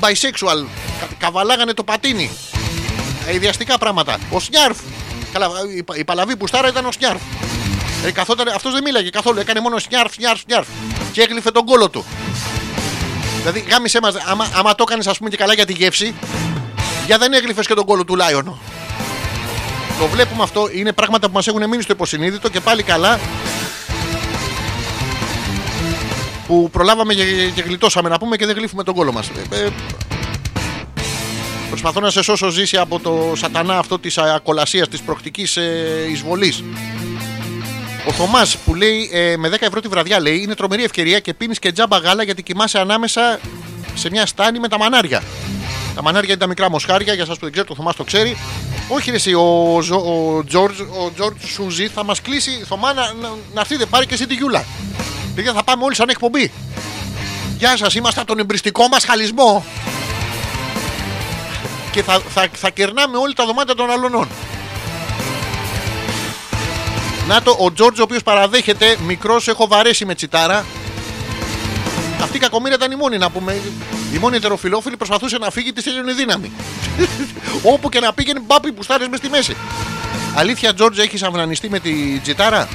bisexual. 0.00 0.64
Κα- 1.00 1.08
Καβαλάγανε 1.18 1.72
το 1.72 1.82
πατίνι. 1.84 2.30
Ε, 3.28 3.34
ιδιαστικά 3.34 3.78
πράγματα. 3.78 4.18
Ο 4.30 4.40
Σνιάρφ. 4.40 4.78
Καλά, 5.32 5.48
η, 5.76 5.82
πα- 5.82 5.96
η 5.96 6.04
παλαβή 6.04 6.36
που 6.36 6.46
στάρα 6.46 6.68
ήταν 6.68 6.86
ο 6.86 6.92
Σνιάρφ. 6.92 7.20
Ε, 8.04 8.10
καθόταν, 8.12 8.48
αυτός 8.48 8.72
δεν 8.72 8.82
μίλαγε 8.82 9.10
καθόλου, 9.10 9.38
έκανε 9.40 9.60
μόνο 9.60 9.78
σνιάρφ, 9.78 10.12
σνιάρφ, 10.12 10.40
σνιάρφ. 10.40 10.66
Και 11.12 11.22
έγλυφε 11.22 11.50
τον 11.50 11.64
κόλο 11.64 11.88
του. 11.90 12.04
Δηλαδή, 13.40 13.64
γάμισε 13.70 13.98
μας, 14.02 14.14
άμα, 14.14 14.46
άμα 14.54 14.74
το 14.74 14.84
έκανες, 14.88 15.06
ας 15.06 15.18
πούμε, 15.18 15.30
και 15.30 15.36
καλά 15.36 15.54
για 15.54 15.66
τη 15.66 15.72
γεύση, 15.72 16.14
για 17.06 17.18
δεν 17.18 17.32
έγλυφες 17.32 17.66
και 17.66 17.74
τον 17.74 17.84
κόλο 17.84 18.04
του 18.04 18.16
Λάιον. 18.16 18.58
Το 19.98 20.06
βλέπουμε 20.06 20.42
αυτό, 20.42 20.68
είναι 20.72 20.92
πράγματα 20.92 21.26
που 21.26 21.32
μας 21.32 21.46
έχουν 21.46 21.68
μείνει 21.68 21.82
στο 21.82 21.92
υποσυνείδητο 21.92 22.48
και 22.48 22.60
πάλι 22.60 22.82
καλά. 22.82 23.18
Που 26.46 26.70
προλάβαμε 26.70 27.14
και, 27.14 27.24
και 27.54 27.62
γλιτώσαμε 27.62 28.08
να 28.08 28.18
πούμε 28.18 28.36
και 28.36 28.46
δεν 28.46 28.56
γλύφουμε 28.56 28.82
τον 28.84 28.94
κόλο 28.94 29.12
μας. 29.12 29.28
Ε, 29.50 29.64
ε, 29.64 29.68
προσπαθώ 31.68 32.00
να 32.00 32.10
σε 32.10 32.22
σώσω 32.22 32.48
ζήσει 32.48 32.76
από 32.76 32.98
το 33.00 33.32
σατανά 33.36 33.78
αυτό 33.78 33.98
της 33.98 34.18
ακολασίας, 34.18 34.88
της 34.88 35.00
προκτική 35.00 35.48
ε, 35.54 36.10
εισβολής. 36.10 36.64
Ο 38.06 38.12
Θωμάς 38.12 38.56
που 38.56 38.74
λέει 38.74 39.10
ε, 39.12 39.36
με 39.36 39.48
10 39.48 39.56
ευρώ 39.60 39.80
τη 39.80 39.88
βραδιά 39.88 40.20
λέει 40.20 40.38
είναι 40.42 40.54
τρομερή 40.54 40.84
ευκαιρία 40.84 41.18
και 41.18 41.34
πίνεις 41.34 41.58
και 41.58 41.72
τζάμπα 41.72 41.96
γάλα 41.98 42.22
γιατί 42.22 42.42
κοιμάσαι 42.42 42.78
ανάμεσα 42.78 43.40
σε 43.94 44.10
μια 44.10 44.26
στάνη 44.26 44.58
με 44.58 44.68
τα 44.68 44.78
μανάρια. 44.78 45.22
Τα 45.94 46.02
μανάρια 46.02 46.28
είναι 46.30 46.38
τα 46.40 46.46
μικρά 46.46 46.70
μοσχάρια, 46.70 47.12
για 47.14 47.22
εσά 47.22 47.32
που 47.32 47.38
δεν 47.40 47.50
ξέρετε, 47.52 47.72
ο 47.72 47.76
Θωμάς 47.76 47.96
το 47.96 48.04
ξέρει. 48.04 48.36
Όχι, 48.88 49.10
ρε, 49.10 49.16
εσύ, 49.16 49.34
ο, 49.34 49.78
Ζο- 49.82 50.04
ο 50.06 50.44
George, 50.52 50.86
ο 51.06 51.12
George 51.18 51.36
Σουζή 51.46 51.88
θα 51.88 52.04
μας 52.04 52.20
κλείσει. 52.22 52.64
Θωμά 52.68 52.92
να, 52.92 53.12
να, 53.12 53.28
να 53.52 53.60
έρθετε, 53.60 53.86
πάρει 53.86 54.06
και 54.06 54.14
εσύ 54.14 54.26
τη 54.26 54.34
Γιούλα. 54.34 54.64
Παιδιά, 55.34 55.52
θα 55.52 55.62
πάμε 55.64 55.84
όλοι 55.84 55.94
σαν 55.94 56.08
εκπομπή. 56.08 56.52
Γεια 57.58 57.76
σας, 57.76 57.94
είμαστε 57.94 58.20
από 58.20 58.28
τον 58.28 58.38
εμπριστικό 58.38 58.88
μας 58.88 59.04
χαλισμό. 59.04 59.64
Και 61.90 62.02
θα, 62.02 62.20
θα, 62.28 62.48
θα 62.52 62.70
κερνάμε 62.70 63.16
όλοι 63.16 63.34
τα 63.34 63.46
δωμάτια 63.46 63.74
των 63.74 63.90
αλωνών. 63.90 64.28
Να 67.28 67.42
το, 67.42 67.56
ο 67.58 67.72
Τζόρτζ 67.72 67.98
ο 67.98 68.02
οποίος 68.02 68.22
παραδέχεται, 68.22 68.96
μικρός 69.06 69.48
έχω 69.48 69.66
βαρέσει 69.66 70.04
με 70.04 70.14
τσιτάρα. 70.14 70.64
Αυτή 72.22 72.36
η 72.36 72.40
κακομοίρα 72.40 72.74
ήταν 72.74 72.92
η 72.92 72.96
μόνη 72.96 73.18
να 73.18 73.30
πούμε. 73.30 73.60
Η 74.14 74.18
μόνη 74.18 74.36
ετεροφιλόφιλη 74.36 74.96
προσπαθούσε 74.96 75.38
να 75.38 75.50
φύγει, 75.50 75.72
της 75.72 75.84
τέλειωνε 75.84 76.10
η 76.10 76.14
δύναμη. 76.14 76.52
Όπου 77.74 77.88
και 77.88 78.00
να 78.00 78.12
πήγαινε, 78.12 78.40
μπάπι 78.40 78.72
που 78.72 78.82
στάρε 78.82 79.08
μες 79.08 79.18
στη 79.18 79.28
μέση. 79.28 79.56
Αλήθεια, 80.34 80.74
Τζόρτζ, 80.74 80.98
έχεις 80.98 81.22
αυνανιστεί 81.22 81.70
με 81.70 81.78
τη 81.78 82.18
τσιτάρα; 82.18 82.68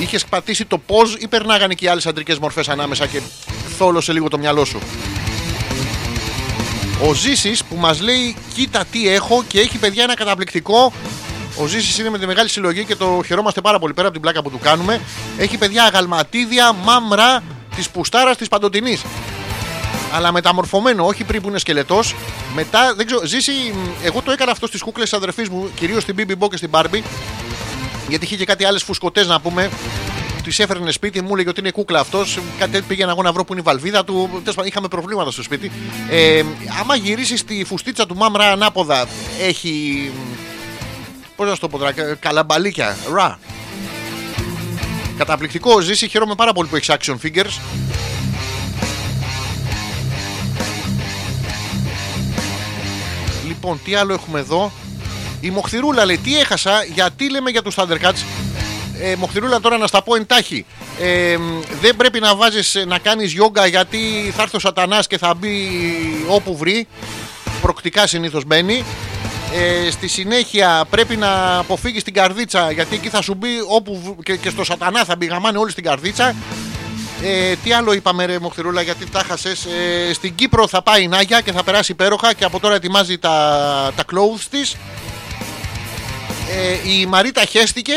Είχες 0.00 0.24
πατήσει 0.24 0.64
το 0.64 0.78
πώ 0.78 1.00
ή 1.18 1.28
περνάγανε 1.28 1.74
και 1.74 1.84
οι 1.84 1.88
άλλες 1.88 2.06
αντρικές 2.06 2.38
μορφές 2.38 2.68
ανάμεσα 2.68 3.06
και 3.06 3.20
θόλωσε 3.78 4.12
λίγο 4.12 4.28
το 4.28 4.38
μυαλό 4.38 4.64
σου; 4.64 4.78
Ο 7.08 7.12
Ζήσης 7.14 7.64
που 7.64 7.76
μας 7.76 8.00
λέει: 8.00 8.36
Κοίτα 8.54 8.84
τι 8.90 9.08
έχω 9.08 9.44
και 9.48 9.60
έχει 9.60 9.78
παιδιά 9.78 10.02
ένα 10.02 10.14
καταπληκτικό. 10.14 10.92
Ο 11.60 11.66
Ζήσης 11.66 11.98
είναι 11.98 12.10
με 12.10 12.18
τη 12.18 12.26
μεγάλη 12.26 12.48
συλλογή 12.48 12.84
και 12.84 12.96
το 12.96 13.22
χαιρόμαστε 13.26 13.60
πάρα 13.60 13.78
πολύ 13.78 13.94
πέρα 13.94 14.06
από 14.06 14.12
την 14.12 14.22
πλάκα 14.22 14.42
που 14.42 14.50
του 14.50 14.58
κάνουμε. 14.62 15.00
Έχει 15.38 15.58
παιδιά 15.58 15.84
αγαλματίδια, 15.84 16.72
μάμρα 16.72 17.42
της 17.76 17.90
πουστάρας 17.90 18.36
της 18.36 18.48
παντοτινής. 18.48 19.02
Αλλά 20.12 20.32
μεταμορφωμένο, 20.32 21.06
όχι 21.06 21.24
πριν 21.24 21.42
που 21.42 21.48
είναι 21.48 21.58
σκελετός. 21.58 22.14
Μετά, 22.54 22.94
δεν 22.94 23.06
ξέρω, 23.06 23.26
ζήσει. 23.26 23.52
μ, 23.52 24.04
Εγώ 24.04 24.22
το 24.22 24.30
έκανα 24.30 24.50
αυτό 24.50 24.66
στις 24.66 24.82
κούκλες 24.82 25.08
της 25.08 25.18
αδερφής 25.18 25.48
μου, 25.48 25.70
κυρίως 25.74 26.02
στην 26.02 26.14
BB 26.18 26.32
Bo 26.38 26.48
και 26.50 26.56
στην 26.56 26.70
Barbie. 26.72 27.02
Γιατί 28.08 28.24
είχε 28.24 28.36
και 28.36 28.44
κάτι 28.44 28.64
άλλες 28.64 28.82
φουσκωτές 28.82 29.26
να 29.26 29.40
πούμε. 29.40 29.70
Τη 30.44 30.62
έφερνε 30.62 30.90
σπίτι, 30.90 31.22
μου 31.22 31.30
έλεγε 31.32 31.48
ότι 31.48 31.60
είναι 31.60 31.70
κούκλα 31.70 32.00
αυτός. 32.00 32.38
Κάτι 32.58 32.70
τέτοιο 32.70 32.86
πήγαινα 32.88 33.10
εγώ 33.10 33.22
να 33.22 33.32
βρω 33.32 33.44
που 33.44 33.52
είναι 33.52 33.60
η 33.60 33.64
βαλβίδα 33.64 34.04
του. 34.04 34.28
Τέλος 34.30 34.54
πάντων, 34.54 34.66
είχαμε 34.70 34.88
προβλήματα 34.88 35.30
στο 35.30 35.42
σπίτι. 35.42 35.72
Ε, 36.10 36.42
άμα 36.80 36.96
γυρίσεις 36.96 37.44
τη 37.44 37.64
φουστίτσα 37.64 38.06
του 38.06 38.16
μάμρα 38.16 38.52
ανάποδα, 38.52 39.06
έχει. 39.40 40.10
Πώς 41.38 41.48
να 41.48 41.54
σου 41.54 41.60
το 41.60 41.68
πω 41.68 41.78
τώρα, 41.78 41.92
κα- 41.92 42.14
καλαμπαλίκια. 42.14 42.96
Ρα. 43.12 43.38
Καταπληκτικό 45.18 45.80
ζήσει, 45.80 46.08
χαίρομαι 46.08 46.34
πάρα 46.34 46.52
πολύ 46.52 46.68
που 46.68 46.76
έχεις 46.76 46.90
action 46.90 47.14
figures. 47.22 47.58
Λοιπόν, 53.46 53.80
τι 53.84 53.94
άλλο 53.94 54.12
έχουμε 54.12 54.38
εδώ; 54.38 54.72
Η 55.40 55.50
Μοχθηρούλα 55.50 56.04
λέει: 56.04 56.18
Τι 56.18 56.38
έχασα, 56.38 56.84
γιατί 56.94 57.30
λέμε 57.30 57.50
για 57.50 57.62
τους 57.62 57.74
Thundercats. 57.78 58.22
Ε, 59.00 59.14
Μοχθηρούλα, 59.16 59.60
τώρα 59.60 59.76
να 59.78 59.86
στα 59.86 60.02
πω 60.02 60.14
εντάχει. 60.14 60.66
Ε, 61.00 61.36
μ, 61.36 61.60
δεν 61.80 61.96
πρέπει 61.96 62.20
να 62.20 62.36
βάζεις 62.36 62.84
να 62.86 62.98
κάνεις 62.98 63.32
γιόγκα 63.32 63.66
γιατί 63.66 63.98
θα 64.36 64.42
έρθει 64.42 64.56
ο 64.56 64.58
σατανάς 64.58 65.06
και 65.06 65.18
θα 65.18 65.34
μπει 65.34 65.68
όπου 66.28 66.56
βρει. 66.56 66.86
Προκτικά 67.62 68.06
συνήθως 68.06 68.44
μπαίνει. 68.44 68.84
Ε, 69.52 69.90
στη 69.90 70.08
συνέχεια 70.08 70.84
πρέπει 70.90 71.16
να 71.16 71.56
αποφύγεις 71.58 72.02
την 72.02 72.12
καρδίτσα 72.14 72.70
γιατί 72.70 72.94
εκεί 72.94 73.08
θα 73.08 73.22
σου 73.22 73.34
μπει 73.34 73.48
όπου 73.68 74.00
βρ- 74.04 74.22
και, 74.22 74.36
και 74.36 74.50
στο 74.50 74.64
σατανά 74.64 75.04
θα 75.04 75.16
μπει 75.16 75.26
γαμάνε 75.26 75.58
όλοι 75.58 75.70
στην 75.70 75.84
καρδίτσα. 75.84 76.34
Ε, 77.22 77.54
τι 77.64 77.72
άλλο 77.72 77.92
είπαμε 77.92 78.24
ρε 78.26 78.38
Μοχθηρούλα 78.38 78.82
γιατί 78.82 79.06
τα 79.06 79.22
χασες. 79.28 79.64
Ε, 79.64 80.12
στην 80.12 80.34
Κύπρο 80.34 80.68
θα 80.68 80.82
πάει 80.82 81.02
η 81.02 81.08
Νάγια 81.08 81.40
και 81.40 81.52
θα 81.52 81.62
περάσει 81.64 81.92
υπέροχα 81.92 82.32
και 82.34 82.44
από 82.44 82.60
τώρα 82.60 82.74
ετοιμάζει 82.74 83.18
τα, 83.18 83.92
τα 83.96 84.02
clothes 84.12 84.44
της. 84.50 84.76
Ε, 86.84 86.90
η 86.90 87.06
Μαρίτα 87.06 87.44
χέστηκε. 87.44 87.94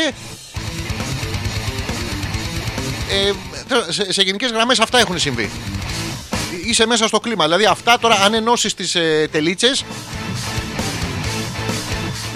Ε, 3.10 3.32
τέλος, 3.68 3.86
σε, 3.94 4.12
σε 4.12 4.22
γενικές 4.22 4.50
γραμμές 4.50 4.80
αυτά 4.80 4.98
έχουν 4.98 5.18
συμβεί. 5.18 5.50
Ε, 6.32 6.68
Είσαι 6.68 6.86
μέσα 6.86 7.06
στο 7.06 7.20
κλίμα. 7.20 7.44
Δηλαδή 7.44 7.64
αυτά 7.64 7.98
τώρα 7.98 8.14
αν 8.14 8.34
ενώσεις 8.34 8.74
τις 8.74 8.94
ε, 8.94 9.28
τελίτσες 9.32 9.84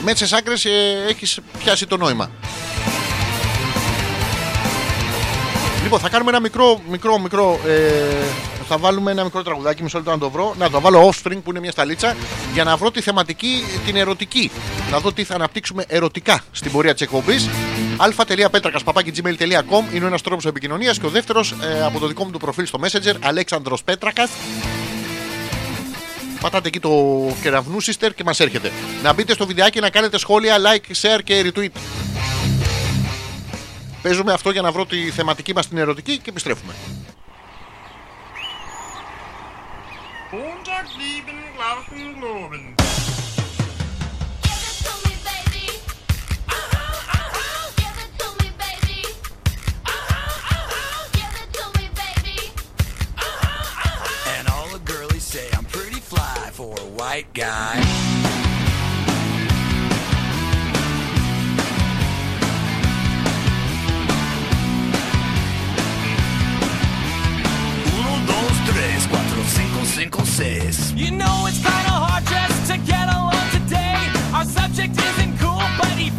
με 0.09 0.15
τις 0.15 0.33
άκρες 0.33 0.65
ε, 0.65 0.71
έχεις 1.09 1.39
πιάσει 1.59 1.87
το 1.87 1.97
νόημα. 1.97 2.31
Λοιπόν, 5.83 6.01
θα 6.01 6.09
κάνουμε 6.09 6.31
ένα 6.31 6.41
μικρό, 6.41 6.81
μικρό, 6.91 7.19
μικρό. 7.19 7.61
Ε, 7.67 8.25
θα 8.69 8.79
βάλουμε 8.79 9.11
ένα 9.11 9.25
μικρό 9.25 9.43
τραγουδάκι, 9.43 9.83
μισό 9.83 9.97
λεπτό 9.97 10.11
να 10.13 10.19
το 10.19 10.31
βρω. 10.31 10.55
Να 10.59 10.71
το 10.71 10.81
βάλω 10.81 11.09
offspring 11.09 11.39
που 11.45 11.51
είναι 11.51 11.61
μια 11.61 11.71
σταλίτσα 11.71 12.17
για 12.53 12.65
να 12.65 12.77
βρω 12.77 12.91
τη 12.91 13.01
θεματική, 13.01 13.65
την 13.87 13.97
ερωτική. 13.97 14.51
Να 14.91 14.99
δω 14.99 15.13
τι 15.13 15.25
θα 15.25 15.35
αναπτύξουμε 15.35 15.85
ερωτικά 15.89 16.41
στην 16.51 16.73
πορεία 16.73 16.93
της 16.93 17.03
εκπομπής. 17.03 17.49
αλφα.πέτρακα.gmail.com 17.97 19.95
είναι 19.95 20.05
ο 20.05 20.07
ένας 20.07 20.23
τρόπος 20.23 20.47
επικοινωνίας 20.47 20.99
και 20.99 21.07
ο 21.07 21.11
δεύτερος 21.11 21.55
από 21.85 21.99
το 21.99 22.07
δικό 22.07 22.25
μου 22.25 22.31
το 22.31 22.39
προφίλ 22.39 22.67
στο 22.67 22.79
Messenger, 22.83 23.15
Αλέξανδρος 23.21 23.83
Πέτρακας. 23.83 24.31
Πατάτε 26.51 26.69
εκεί 26.69 26.81
το 26.81 26.91
κεραυνού 27.43 27.83
sister 27.83 28.11
και 28.15 28.25
μας 28.25 28.41
έρχεται. 28.41 28.73
Να 29.03 29.13
μπείτε 29.13 29.33
στο 29.33 29.47
βιντεάκι 29.47 29.81
να 29.81 29.91
κάνετε 29.91 30.19
σχόλια, 30.19 30.57
like, 30.57 30.93
share 31.03 31.21
και 31.25 31.53
retweet. 31.55 31.81
Παίζουμε 34.03 34.33
αυτό 34.33 34.51
για 34.51 34.63
να 34.63 34.73
βρω 34.73 34.87
τη 34.87 35.11
θεματική 35.11 35.55
μας 35.55 35.69
την 35.69 35.79
ερωτική 35.79 36.19
και 36.19 36.31
επιστρέφουμε. 36.31 36.75
Give 41.89 42.86
white 56.97 57.27
guy. 57.35 57.77
Uno, 67.93 68.27
dos, 68.27 68.53
tres, 68.67 69.07
cuatro, 69.09 69.45
cinco, 69.45 69.85
cinco, 69.85 70.25
seis. 70.25 70.93
You 70.97 71.11
know 71.11 71.47
it's 71.47 71.59
kinda 71.59 71.93
hard 72.05 72.25
just 72.27 72.71
to 72.73 72.79
get 72.79 73.09
along 73.09 73.51
today. 73.53 73.99
Our 74.33 74.45
subject 74.45 74.97
isn't 74.99 75.39
cool, 75.39 75.63
but 75.79 75.93
he 75.99 76.11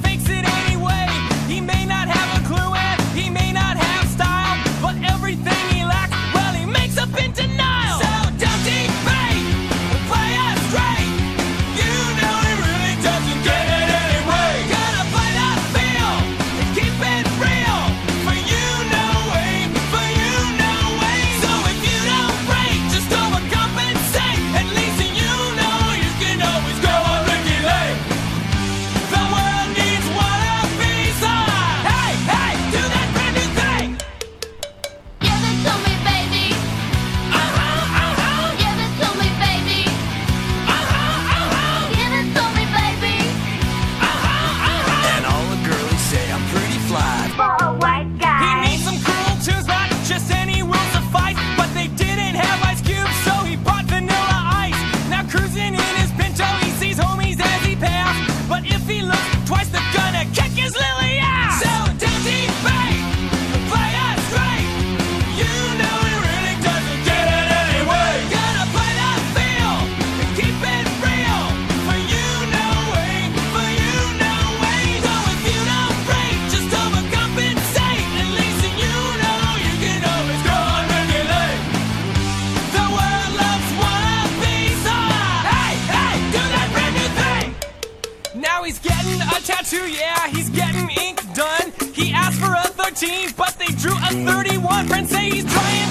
17, 92.97 93.33
but 93.37 93.55
they 93.59 93.67
drew 93.75 93.91
a 93.91 94.25
31. 94.25 94.87
Friends 94.87 95.11
say 95.11 95.29
he's 95.29 95.45
trying. 95.53 95.86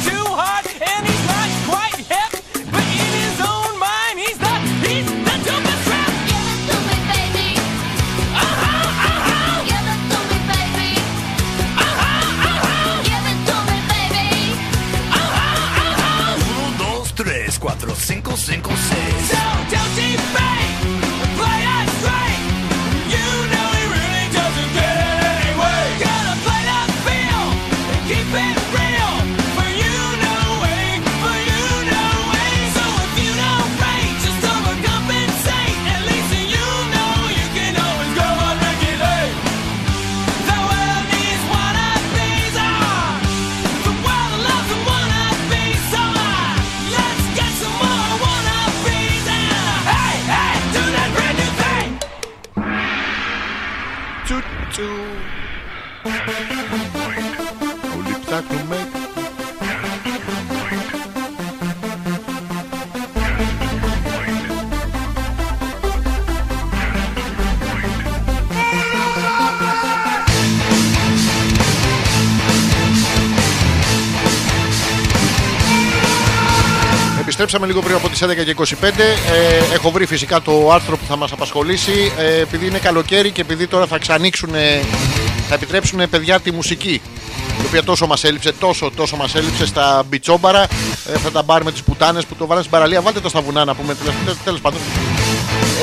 Επιστρέψαμε 77.57 77.67
λίγο 77.67 77.81
πριν 77.81 77.97
από 77.97 78.09
τις 78.09 78.41
11 78.41 78.45
και 78.45 78.77
25. 78.85 78.99
Ε, 79.71 79.75
έχω 79.75 79.91
βρει 79.91 80.07
φυσικά 80.07 80.41
το 80.43 80.71
άρθρο 80.73 80.97
που 80.97 81.05
θα 81.09 81.17
μας 81.17 81.33
απασχολήσει. 81.33 82.13
Ε, 82.19 82.41
επειδή 82.41 82.67
είναι 82.67 82.79
καλοκαίρι 82.79 83.31
και 83.31 83.41
επειδή 83.41 83.67
τώρα 83.67 83.87
θα 83.87 83.99
ξανοίξουν, 83.99 84.51
θα 85.49 85.55
επιτρέψουν 85.55 86.09
παιδιά 86.11 86.41
τη 86.41 86.53
μουσική. 86.53 87.01
Η 87.63 87.67
οποία 87.67 87.83
τόσο 87.85 88.07
μας 88.07 88.25
έλειψε, 88.25 88.53
τόσο, 88.53 88.91
τόσο 88.97 89.17
μας 89.17 89.35
έλειψε 89.35 89.67
στα 89.67 90.05
μπιτσόμπαρα. 90.09 90.63
Ε, 90.63 91.15
αυτά 91.15 91.31
τα 91.31 91.43
μπαρ 91.43 91.63
με 91.63 91.73
τις 91.73 91.83
πουτάνες 91.83 92.25
που 92.27 92.35
το 92.35 92.45
βάλανε 92.47 92.61
στην 92.61 92.71
παραλία. 92.79 93.01
Βάλτε 93.01 93.21
το 93.21 93.29
στα 93.29 93.41
βουνά 93.41 93.65
να 93.65 93.75
πούμε. 93.75 93.95
τέλος- 93.95 94.37
Τέλος 94.45 94.61
πάντων. 94.61 94.81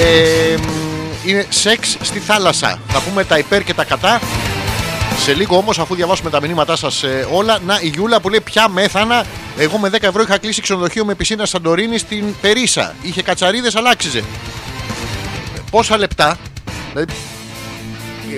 Ε, 0.01 0.55
μ, 0.57 1.29
είναι 1.29 1.45
σεξ 1.49 1.97
στη 2.01 2.19
θάλασσα. 2.19 2.79
Θα 2.87 2.99
πούμε 2.99 3.23
τα 3.23 3.37
υπέρ 3.37 3.63
και 3.63 3.73
τα 3.73 3.83
κατά. 3.83 4.21
Σε 5.23 5.33
λίγο 5.33 5.57
όμως, 5.57 5.79
αφού 5.79 5.95
διαβάσουμε 5.95 6.29
τα 6.29 6.41
μηνύματά 6.41 6.75
σας 6.75 7.03
όλα, 7.31 7.59
να 7.65 7.79
η 7.81 7.87
Γιούλα 7.87 8.19
που 8.21 8.29
λέει 8.29 8.41
πια 8.41 8.67
μέθανα. 8.69 9.25
Εγώ 9.57 9.77
με 9.77 9.89
10 9.93 9.97
ευρώ 10.01 10.21
είχα 10.21 10.37
κλείσει 10.37 10.61
ξενοδοχείο 10.61 11.05
με 11.05 11.15
πισίνα 11.15 11.45
Σαντορίνη 11.45 11.97
στην 11.97 12.35
Περίσα. 12.41 12.95
Είχε 13.01 13.21
κατσαρίδες, 13.21 13.75
αλλά 13.75 13.89
άξιζε. 13.89 14.23
Πόσα 15.71 15.97
λεπτά, 15.97 16.37
δηλαδή 16.91 17.13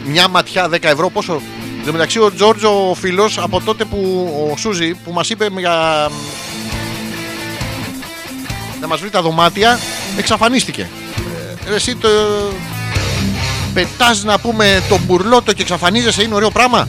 μια 0.04 0.28
ματιά 0.28 0.70
10 0.70 0.84
ευρώ, 0.84 1.10
πόσο. 1.10 1.42
Εν 1.80 1.86
τω 1.86 1.92
μεταξύ, 1.92 2.20
ο 2.20 2.34
Τζόρτζο, 2.34 2.90
ο 2.90 2.94
φίλος, 2.94 3.38
από 3.38 3.62
τότε 3.62 3.86
που 3.86 4.30
ο 4.52 4.58
Σούζη 4.58 4.94
που 4.94 5.12
μας 5.12 5.30
είπε 5.30 5.48
για. 5.58 6.10
να 8.82 8.88
μας 8.88 9.00
βρει 9.00 9.10
τα 9.10 9.22
δωμάτια, 9.22 9.80
εξαφανίστηκε. 10.18 10.90
Ε, 11.70 11.76
εσύ 11.76 11.96
το, 11.96 12.10
πετάς 13.74 14.24
να 14.24 14.40
πούμε 14.40 14.84
το 14.90 15.00
μπουρλότο 15.06 15.54
και 15.54 15.62
εξαφανίζεσαι 15.62 16.24
είναι 16.24 16.36
ωραίο 16.36 16.50
πράγμα; 16.52 16.88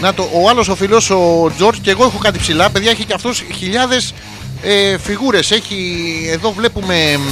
Να 0.00 0.14
το, 0.14 0.28
ο 0.32 0.48
άλλος 0.48 0.68
ο 0.68 0.74
φίλος 0.74 1.10
ο 1.10 1.52
Τζορτ 1.56 1.76
και 1.82 1.90
εγώ 1.90 2.04
έχω 2.04 2.18
κάτι 2.18 2.38
ψηλά, 2.38 2.70
παιδιά 2.70 2.90
έχει 2.90 3.04
και 3.04 3.14
αυτός 3.14 3.44
χιλιάδες 3.56 4.14
ε, 4.62 4.98
φιγούρες. 4.98 5.50
Έχει, 5.50 6.04
εδώ 6.32 6.52
βλέπουμε 6.52 7.16
μ, 7.16 7.22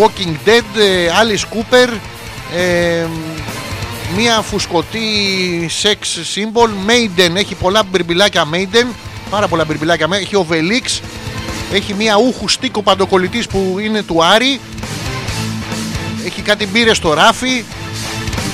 Walking 0.00 0.48
Dead, 0.48 0.80
ε, 0.80 1.08
Alice 1.08 1.56
Cooper, 1.56 1.88
ε, 2.56 3.06
μία 4.16 4.40
φουσκωτή 4.40 5.00
sex 5.82 5.96
symbol, 6.34 6.90
Maiden, 6.90 7.34
έχει 7.34 7.54
πολλά 7.54 7.82
μπιρμπιλάκια 7.82 8.46
Maiden, 8.52 8.86
πάρα 9.30 9.48
πολλά 9.48 9.64
μπιρμπιλάκια 9.64 10.06
Maiden, 10.06 10.20
έχει 10.20 10.36
ο 10.36 10.46
Velix, 10.50 11.00
Έχει 11.72 11.94
μία 11.94 12.16
ούχου 12.16 12.48
στίκο 12.48 12.82
παντοκολλητής 12.82 13.46
που 13.46 13.76
είναι 13.80 14.02
του 14.02 14.24
Άρη. 14.24 14.60
Έχει 16.24 16.42
κάτι 16.42 16.66
μπύρες 16.66 16.96
στο 16.96 17.12
ράφι. 17.12 17.64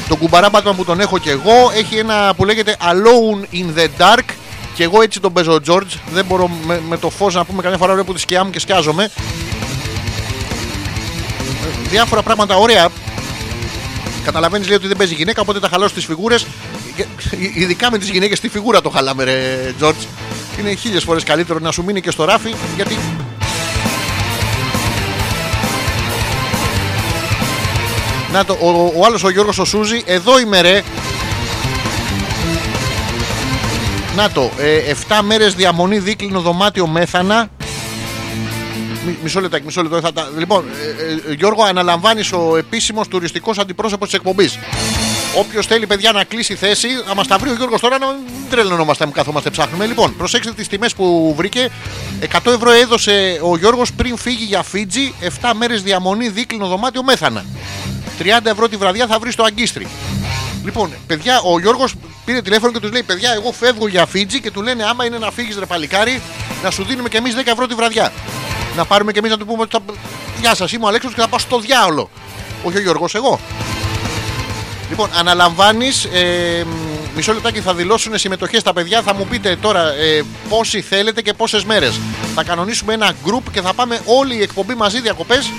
Τον 0.09 0.19
κουμπαράμπατμα 0.19 0.75
που 0.75 0.85
τον 0.85 1.01
έχω 1.01 1.19
και 1.19 1.31
εγώ. 1.31 1.71
Έχει 1.75 1.97
ένα 1.97 2.35
που 2.37 2.45
λέγεται 2.45 2.77
Alone 2.81 3.55
in 3.55 3.79
the 3.79 3.89
Dark. 3.99 4.25
Και 4.75 4.83
εγώ 4.83 5.03
έτσι 5.03 5.21
τον 5.21 5.33
παίζω 5.33 5.59
George. 5.67 5.99
Δεν 6.13 6.25
μπορώ 6.25 6.49
με, 6.49 6.81
με 6.89 6.99
το 6.99 7.11
φως 7.11 7.35
να 7.35 7.45
πούμε 7.45 7.63
καμιά 7.63 7.79
φορά 7.79 7.93
βλέπω 7.93 8.13
τη 8.15 8.21
σκιά 8.21 8.45
μου 8.45 8.51
και 8.51 8.59
σκιάζομαι. 8.59 9.11
Διάφορα 11.89 12.23
πράγματα 12.23 12.57
ωραία. 12.57 12.89
Καταλαβαίνεις 14.25 14.67
λέει 14.67 14.77
ότι 14.77 14.87
δεν 14.87 14.97
παίζει 14.97 15.15
γυναίκα, 15.15 15.41
οπότε 15.41 15.61
τα 15.61 15.69
χαλάσω 15.69 15.95
τι 15.95 16.01
φιγούρες. 16.01 16.47
Ειδικά 17.55 17.91
με 17.91 17.99
τις 17.99 18.09
γυναίκες 18.09 18.41
τη 18.41 18.49
φιγούρα 18.49 18.81
το 18.81 18.91
χαλάμε, 18.91 19.25
ρε 19.25 19.75
George. 19.81 20.07
Είναι 20.59 20.75
χίλιες 20.75 21.03
φορές 21.03 21.23
καλύτερο 21.23 21.59
να 21.59 21.71
σου 21.71 21.85
μείνει 21.85 22.01
και 22.01 22.11
στο 22.11 22.25
ράφι 22.25 22.55
γιατί. 22.77 22.99
Να 28.35 28.44
το, 28.44 28.56
ο, 28.61 28.93
ο 28.97 29.05
άλλος 29.05 29.24
ο 29.24 29.31
Γιώργος 29.31 29.59
ο 29.59 29.65
Σούζη, 29.65 30.02
εδώ 30.06 30.39
είμαι 30.39 30.61
ρε. 30.61 30.82
Να 34.16 34.31
το, 34.31 34.51
ε, 34.59 34.93
7 35.09 35.20
μέρες 35.23 35.55
διαμονή 35.55 35.98
δίκλινο 35.98 36.40
δωμάτιο 36.40 36.86
μέθανα. 36.86 37.48
Μι- 39.06 39.16
Μισό 39.23 39.40
λεπτάκι, 39.40 39.65
μισό 39.65 39.82
λεπτό. 39.82 40.01
Θα 40.01 40.12
τα... 40.12 40.28
Λοιπόν, 40.39 40.65
ε, 41.27 41.31
ε, 41.31 41.35
Γιώργο, 41.35 41.62
αναλαμβάνεις 41.62 42.32
ο 42.32 42.56
επίσημος 42.56 43.09
τουριστικός 43.09 43.59
αντιπρόσωπος 43.59 44.09
της 44.09 44.16
εκπομπής. 44.19 44.59
Όποιος 45.39 45.66
θέλει, 45.66 45.86
παιδιά, 45.86 46.12
να 46.12 46.24
κλείσει 46.24 46.55
θέση, 46.55 46.89
θα 47.06 47.15
μα 47.15 47.24
τα 47.24 47.39
βρει 47.39 47.51
ο 47.51 47.55
Γιώργος 47.55 47.81
τώρα 47.81 47.98
να 47.98 48.06
μην 48.06 48.16
τρελαινόμαστε, 48.51 49.05
μην 49.05 49.15
καθόμαστε 49.15 49.51
ψάχνουμε. 49.51 49.86
Λοιπόν, 49.86 50.16
προσέξτε 50.16 50.52
τις 50.52 50.69
τιμές 50.69 50.94
που 50.94 51.35
βρήκε. 51.36 51.69
100 52.20 52.52
ευρώ 52.52 52.70
έδωσε 52.70 53.39
ο 53.43 53.56
Γιώργος 53.56 53.93
πριν 53.93 54.16
φύγει 54.16 54.44
για 54.44 54.62
Φίτζι. 54.62 55.15
7 55.20 55.51
μέρες 55.56 55.82
διαμονή 55.82 56.28
δίκλινο 56.28 56.66
δωμάτιο 56.66 57.02
μέθανα. 57.02 57.44
30 58.19 58.24
ευρώ 58.45 58.69
τη 58.69 58.77
βραδιά 58.77 59.07
θα 59.07 59.19
βρεις 59.19 59.32
στο 59.32 59.43
αγκίστρι. 59.43 59.86
Λοιπόν, 60.65 60.91
παιδιά, 61.07 61.41
ο 61.41 61.61
Γιώργος 61.61 61.95
πήρε 62.24 62.43
τηλέφωνο 62.43 62.73
και 62.73 62.81
τους 62.81 62.91
λέει: 62.91 63.03
Παιδιά, 63.03 63.32
εγώ 63.32 63.53
φεύγω 63.53 63.89
για 63.89 64.07
Φίτζι 64.07 64.41
και 64.41 64.51
του 64.51 64.62
λένε: 64.62 64.85
Άμα 64.85 65.05
είναι 65.05 65.19
να 65.19 65.31
φύγεις, 65.31 65.59
ρε 65.59 65.66
παλικάρι, 65.66 66.23
να 66.62 66.70
σου 66.70 66.85
δίνουμε 66.85 67.09
κι 67.09 67.16
εμείς 67.16 67.35
10 67.36 67.43
ευρώ 67.45 67.66
τη 67.66 67.74
βραδιά. 67.74 68.12
Να 68.77 68.85
πάρουμε 68.85 69.12
κι 69.12 69.19
εμείς 69.19 69.31
να 69.31 69.36
του 69.36 69.47
πούμε: 69.47 69.62
ότι 69.62 69.70
θα... 69.77 69.95
Γεια 70.41 70.55
σας, 70.55 70.73
είμαι 70.73 70.85
ο 70.85 70.89
Αλέξο 70.89 71.09
και 71.09 71.20
θα 71.20 71.28
πάω 71.28 71.39
στο 71.39 71.59
διάολο. 71.59 72.11
Όχι 72.62 72.77
ο 72.77 72.81
Γιώργος, 72.81 73.15
εγώ. 73.15 73.41
Λοιπόν, 74.89 75.11
αναλαμβάνεις. 75.15 76.05
Ε, 76.05 76.65
μισό 77.16 77.32
λεπτάκι 77.32 77.61
θα 77.61 77.74
δηλώσουν 77.74 78.19
συμμετοχές 78.19 78.61
στα 78.61 78.73
παιδιά. 78.73 79.03
Θα 79.03 79.15
μου 79.15 79.27
πείτε 79.27 79.57
τώρα 79.57 79.93
ε, 79.93 80.23
πόσοι 80.49 80.81
θέλετε 80.81 81.23
και 81.23 81.32
πόσες 81.32 81.65
μέρες. 81.65 82.01
Θα 82.35 82.45
κανονίσουμε 82.45 82.93
ένα 82.93 83.12
group 83.27 83.43
και 83.53 83.61
θα 83.61 83.74
πάμε 83.74 84.01
όλη 84.05 84.36
η 84.36 84.43
εκπομπή 84.43 84.74
μαζί 84.74 85.01
διακοπές 85.01 85.51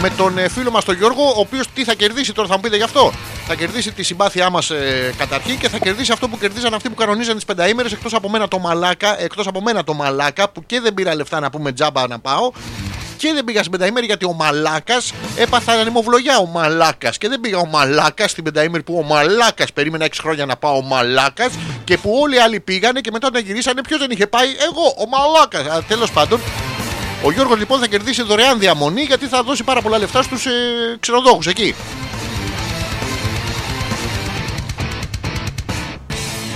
με 0.00 0.10
τον 0.10 0.38
ε, 0.38 0.48
φίλο 0.48 0.70
μας 0.70 0.84
τον 0.84 0.96
Γιώργο, 0.96 1.24
ο 1.24 1.40
οποίος 1.40 1.66
τι 1.74 1.84
θα 1.84 1.94
κερδίσει 1.94 2.32
τώρα, 2.32 2.48
θα 2.48 2.54
μου 2.54 2.60
πείτε 2.60 2.76
γι' 2.76 2.82
αυτό. 2.82 3.12
Θα 3.46 3.54
κερδίσει 3.54 3.92
τη 3.92 4.02
συμπάθειά 4.02 4.50
μας 4.50 4.70
ε, 4.70 5.14
καταρχήν 5.18 5.58
και 5.58 5.68
θα 5.68 5.78
κερδίσει 5.78 6.12
αυτό 6.12 6.28
που 6.28 6.38
κερδίζαν 6.38 6.74
αυτοί 6.74 6.88
που 6.88 6.94
κανονίζαν 6.94 7.34
τις 7.34 7.44
πενταήμερες 7.44 7.92
εκτός 7.92 8.14
από 8.14 8.28
μένα 8.28 8.48
το 8.48 8.58
μαλάκα, 8.58 9.20
εκτός 9.22 9.46
από 9.46 9.60
μένα 9.60 9.84
το 9.84 9.94
μαλάκα 9.94 10.48
που 10.48 10.66
και 10.66 10.80
δεν 10.80 10.94
πήρα 10.94 11.14
λεφτά 11.14 11.40
να 11.40 11.50
πούμε 11.50 11.72
τζάμπα 11.72 12.06
να 12.06 12.18
πάω. 12.18 12.50
Και 13.16 13.32
δεν 13.32 13.44
πήγα 13.44 13.58
στην 13.58 13.72
πενταήμερη 13.72 14.06
γιατί 14.06 14.24
ο 14.24 14.32
Μαλάκας 14.32 15.12
έπαθα 15.36 15.72
ανεμοβλογιά. 15.72 16.38
Ο 16.38 16.46
Μαλάκας. 16.46 17.18
Και 17.18 17.28
δεν 17.28 17.40
πήγα 17.40 17.58
ο 17.58 17.66
Μαλάκας 17.66 18.30
στην 18.30 18.44
πενταήμερη 18.44 18.82
που 18.82 18.98
ο 18.98 19.02
Μαλάκας 19.02 19.72
περίμενα 19.72 20.04
6 20.04 20.08
χρόνια 20.20 20.46
να 20.46 20.56
πάω 20.56 20.76
ο 20.76 20.82
Μαλάκας. 20.82 21.52
Και 21.84 21.98
που 21.98 22.18
όλοι 22.22 22.36
οι 22.36 22.38
άλλοι 22.38 22.60
πήγανε 22.60 23.00
και 23.00 23.10
μετά 23.12 23.26
όταν 23.26 23.42
γυρίσανε, 23.44 23.82
ποιος 23.82 23.98
δεν 23.98 24.10
είχε 24.10 24.26
πάει, 24.26 24.48
εγώ, 24.48 24.94
ο 24.98 25.06
Μαλάκας. 25.08 25.86
Τέλος 25.86 26.10
πάντων, 26.10 26.40
ο 27.22 27.32
Γιώργος 27.32 27.58
λοιπόν 27.58 27.80
θα 27.80 27.86
κερδίσει 27.86 28.22
δωρεάν 28.22 28.58
διαμονή 28.58 29.02
γιατί 29.02 29.26
θα 29.26 29.42
δώσει 29.42 29.64
πάρα 29.64 29.82
πολλά 29.82 29.98
λεφτά 29.98 30.22
στους 30.22 30.46
ε, 30.46 30.50
ξενοδόχους 31.00 31.46
εκεί. 31.46 31.74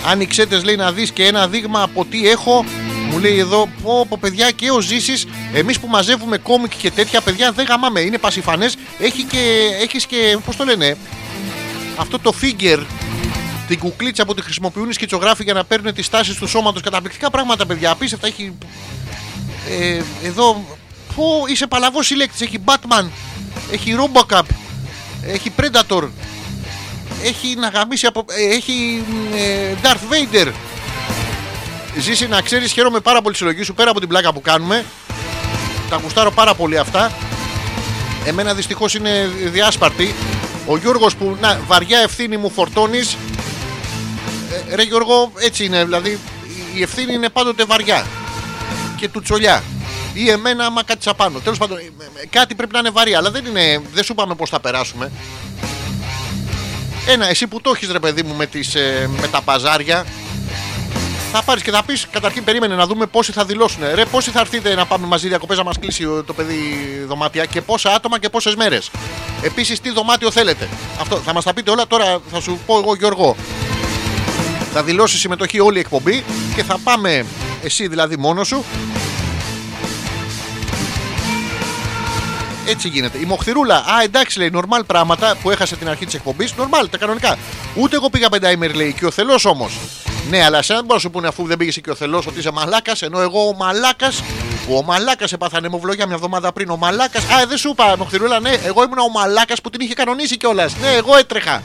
Άνοιξέτε 0.07 0.61
λέει 0.61 0.77
να 0.77 0.93
δεις 0.93 1.11
και 1.11 1.27
ένα 1.27 1.49
δείγμα 1.49 1.83
από 1.83 2.05
τι 2.05 2.29
έχω. 2.29 2.65
Μου 3.11 3.19
λέει 3.19 3.39
εδώ, 3.39 3.69
πω, 3.83 4.07
πω 4.09 4.19
παιδιά 4.21 4.51
και 4.51 4.71
ο 4.71 4.81
Ζήσης, 4.81 5.27
εμείς 5.55 5.81
που 5.81 5.87
μαζεύουμε 5.87 6.39
κόμικ 6.39 6.73
και 6.77 6.91
τέτοια 6.91 7.21
παιδιά 7.21 7.53
δεν 7.53 7.67
γαμάμε. 7.67 8.01
Είναι 8.01 8.19
πασιφανές. 8.19 8.77
Έχει 8.99 9.23
και, 9.23 9.71
έχεις 9.81 10.07
και, 10.07 10.39
πώς 10.45 10.57
το 10.57 10.65
λένε, 10.65 10.97
αυτό 11.97 12.19
το 12.19 12.35
figure, 12.43 12.83
την 13.69 13.79
κουκλίτσα 13.79 14.25
που 14.25 14.35
τη 14.35 14.43
χρησιμοποιούν 14.43 14.91
οι 14.91 14.93
σκητσογράφοι 14.93 15.43
για 15.43 15.53
να 15.53 15.65
παίρνουν 15.65 15.95
τις 15.95 16.09
τάσεις 16.09 16.37
του 16.37 16.47
σώματος. 16.47 16.83
Καταπληκτικά 16.83 17.31
πράγματα, 17.31 17.67
παιδιά. 17.67 17.91
Απίστευτα 17.91 18.27
έχει. 18.27 18.53
Ε, 19.69 20.03
εδώ, 20.27 20.65
πω, 21.15 21.25
είσαι 21.49 21.67
παλαβός 21.67 22.07
συλλέκτη. 22.07 22.45
Έχει 22.45 22.59
Batman, 22.65 23.05
έχει 23.73 23.95
Robocop, 23.99 24.43
έχει 25.27 25.53
Predator, 25.61 26.09
έχει 27.23 27.55
να 27.59 27.69
γαμίσει 27.69 28.07
από. 28.07 28.25
ε, 28.29 28.55
έχει 28.55 29.05
ε, 29.35 29.75
Darth 29.83 30.13
Vader. 30.13 30.53
Ζήσει 31.99 32.29
να 32.29 32.41
ξέρεις, 32.41 32.73
χαίρομαι 32.73 33.01
πάρα 33.01 33.21
πολύ 33.23 33.33
τη 33.33 33.39
συλλογή 33.39 33.63
σου 33.63 33.75
πέρα 33.75 33.91
από 33.91 34.01
την 34.01 34.09
πλάκα 34.09 34.33
που 34.33 34.41
κάνουμε. 34.41 34.85
Τα 35.91 35.97
γουστάρω 36.03 36.31
πάρα 36.31 36.55
πολύ 36.55 36.79
αυτά. 36.79 37.13
Εμένα 38.27 38.55
δυστυχώς 38.55 38.95
είναι 38.95 39.31
διάσπαρτη. 39.45 40.15
Ο 40.67 40.77
Γιώργος 40.77 41.17
που 41.17 41.37
να, 41.41 41.61
βαριά 41.67 41.99
ευθύνη 41.99 42.37
μου 42.37 42.51
φορτώνεις. 42.51 43.17
Ε, 44.71 44.75
ρε 44.75 44.83
Γιώργο, 44.83 45.33
έτσι 45.39 45.65
είναι. 45.65 45.85
Δηλαδή 45.85 46.19
η 46.75 46.83
ευθύνη 46.83 47.15
είναι 47.15 47.29
πάντοτε 47.29 47.65
βαριά. 47.65 48.07
Και 49.03 49.09
του 49.09 49.21
τσολιά. 49.23 49.63
Ή 50.15 50.31
εμένα, 50.31 50.65
άμα 50.67 50.83
κάτι 50.85 51.09
απάνω. 51.09 51.39
Τέλος 51.39 51.59
πάντων, 51.59 51.79
ε, 51.79 51.81
ε, 52.23 52.27
κάτι 52.31 52.55
πρέπει 52.55 52.73
να 52.73 52.79
είναι 52.79 52.91
βαρύ, 52.91 53.15
αλλά 53.15 53.31
δεν, 53.31 53.45
είναι, 53.47 53.83
δεν 53.95 54.05
σου 54.05 54.13
είπαμε 54.13 54.35
πώς 54.35 54.51
θα 54.51 54.61
περάσουμε. 54.61 55.11
Ένα, 57.07 57.29
εσύ 57.29 57.47
που 57.47 57.61
το 57.61 57.73
έχεις 57.75 57.91
ρε 57.91 57.99
παιδί 57.99 58.23
μου 58.23 58.35
με, 58.35 58.47
τις, 58.47 58.75
ε, 58.75 59.11
με 59.21 59.29
τα 59.29 59.41
παζάρια, 59.43 60.05
θα 61.33 61.43
πάρεις 61.43 61.63
και 61.63 61.71
θα 61.71 61.83
πεις 61.85 62.07
καταρχήν 62.11 62.45
περίμενε 62.45 62.75
να 62.75 62.87
δούμε 62.87 63.07
πόσοι 63.07 63.33
θα 63.33 63.45
δηλώσουν. 63.45 63.83
Ρε, 63.95 64.05
πόσοι 64.05 64.31
θα 64.31 64.41
έρθετε 64.41 64.75
να 64.75 64.87
πάμε 64.87 65.07
μαζί 65.07 65.29
διακοπές 65.29 65.57
να 65.57 65.65
μας 65.65 65.79
κλείσει 65.79 66.05
ο- 66.05 66.23
το 66.25 66.33
παιδί 66.33 66.59
δωμάτια 67.07 67.45
και 67.45 67.61
πόσα 67.61 67.95
άτομα 67.95 68.19
και 68.19 68.29
πόσες 68.29 68.55
μέρες. 68.55 68.91
Επίσης, 69.43 69.81
τι 69.81 69.91
δωμάτιο 69.91 70.31
θέλετε. 70.31 70.69
Αυτό 71.01 71.17
θα 71.17 71.33
μας 71.33 71.45
τα 71.45 71.53
πείτε 71.55 71.71
όλα. 71.71 71.87
Τώρα 71.87 72.19
θα 72.33 72.41
σου 72.41 72.59
πω 72.67 72.79
εγώ, 72.79 72.95
Γιώργο. 72.95 73.37
Θα 74.73 74.83
δηλώσει 74.83 75.19
συμμετοχή 75.19 75.61
όλη 75.61 75.77
η 75.77 75.81
εκπομπή 75.81 76.25
και 76.55 76.63
θα 76.63 76.79
πάμε 76.85 77.27
εσύ 77.63 77.89
δηλαδή 77.89 78.17
μόνος 78.17 78.47
σου. 78.47 78.65
Έτσι 82.67 82.89
γίνεται. 82.89 83.19
Η 83.19 83.25
Μοχθηρούλα, 83.25 83.77
α 83.77 84.03
εντάξει 84.03 84.39
λέει, 84.39 84.51
νορμάλ 84.51 84.85
πράγματα 84.85 85.37
που 85.43 85.51
έχασε 85.51 85.77
την 85.77 85.89
αρχή 85.89 86.05
της 86.05 86.15
εκπομπής. 86.15 86.55
Νορμάλ, 86.57 86.91
τα 86.91 86.99
κανονικά. 86.99 87.37
Ούτε 87.75 87.97
εγώ 87.97 88.11
πήγα 88.11 88.29
πενταήμερη 88.29 88.73
λέει, 88.73 88.93
και 88.93 89.07
ο 89.07 89.11
θελό 89.11 89.41
όμως. 89.45 89.79
Ναι, 90.31 90.45
αλλά 90.45 90.59
εσένα 90.59 90.79
δεν 90.79 90.87
μπορεί 90.87 90.97
να 90.97 91.09
σου 91.09 91.11
πούνε 91.11 91.29
αφού 91.29 91.47
δεν 91.47 91.57
πήγε 91.57 91.81
και 91.81 91.91
ο 91.91 91.95
θελό 91.95 92.23
ότι 92.29 92.39
είσαι 92.39 92.51
μαλάκας, 92.51 93.03
ενώ 93.03 93.21
εγώ 93.21 93.49
ο 93.49 93.55
μαλάκας 93.55 94.23
που 94.67 94.77
ο 94.77 94.83
μαλάκας 94.83 95.33
έπαθα 95.33 95.57
ανεμοβλογιά 95.57 96.07
μια 96.07 96.15
εβδομάδα 96.15 96.53
πριν. 96.53 96.71
Ο 96.71 96.77
μαλάκας. 96.77 97.23
Α, 97.23 97.47
δεν 97.49 97.57
σου 97.57 97.69
είπα, 97.69 97.97
Μοχθηρούλα, 97.99 98.41
ναι, 98.41 98.51
εγώ 98.51 98.83
ήμουν 98.83 98.99
ο 98.99 99.09
μαλάκας 99.09 99.61
που 99.61 99.71
την 99.71 99.81
είχε 99.81 99.95
κανονίσει 99.95 100.37
κιόλας. 100.37 100.77
Ναι, 100.77 100.89
εγώ 100.89 101.17
έτρεχα. 101.17 101.63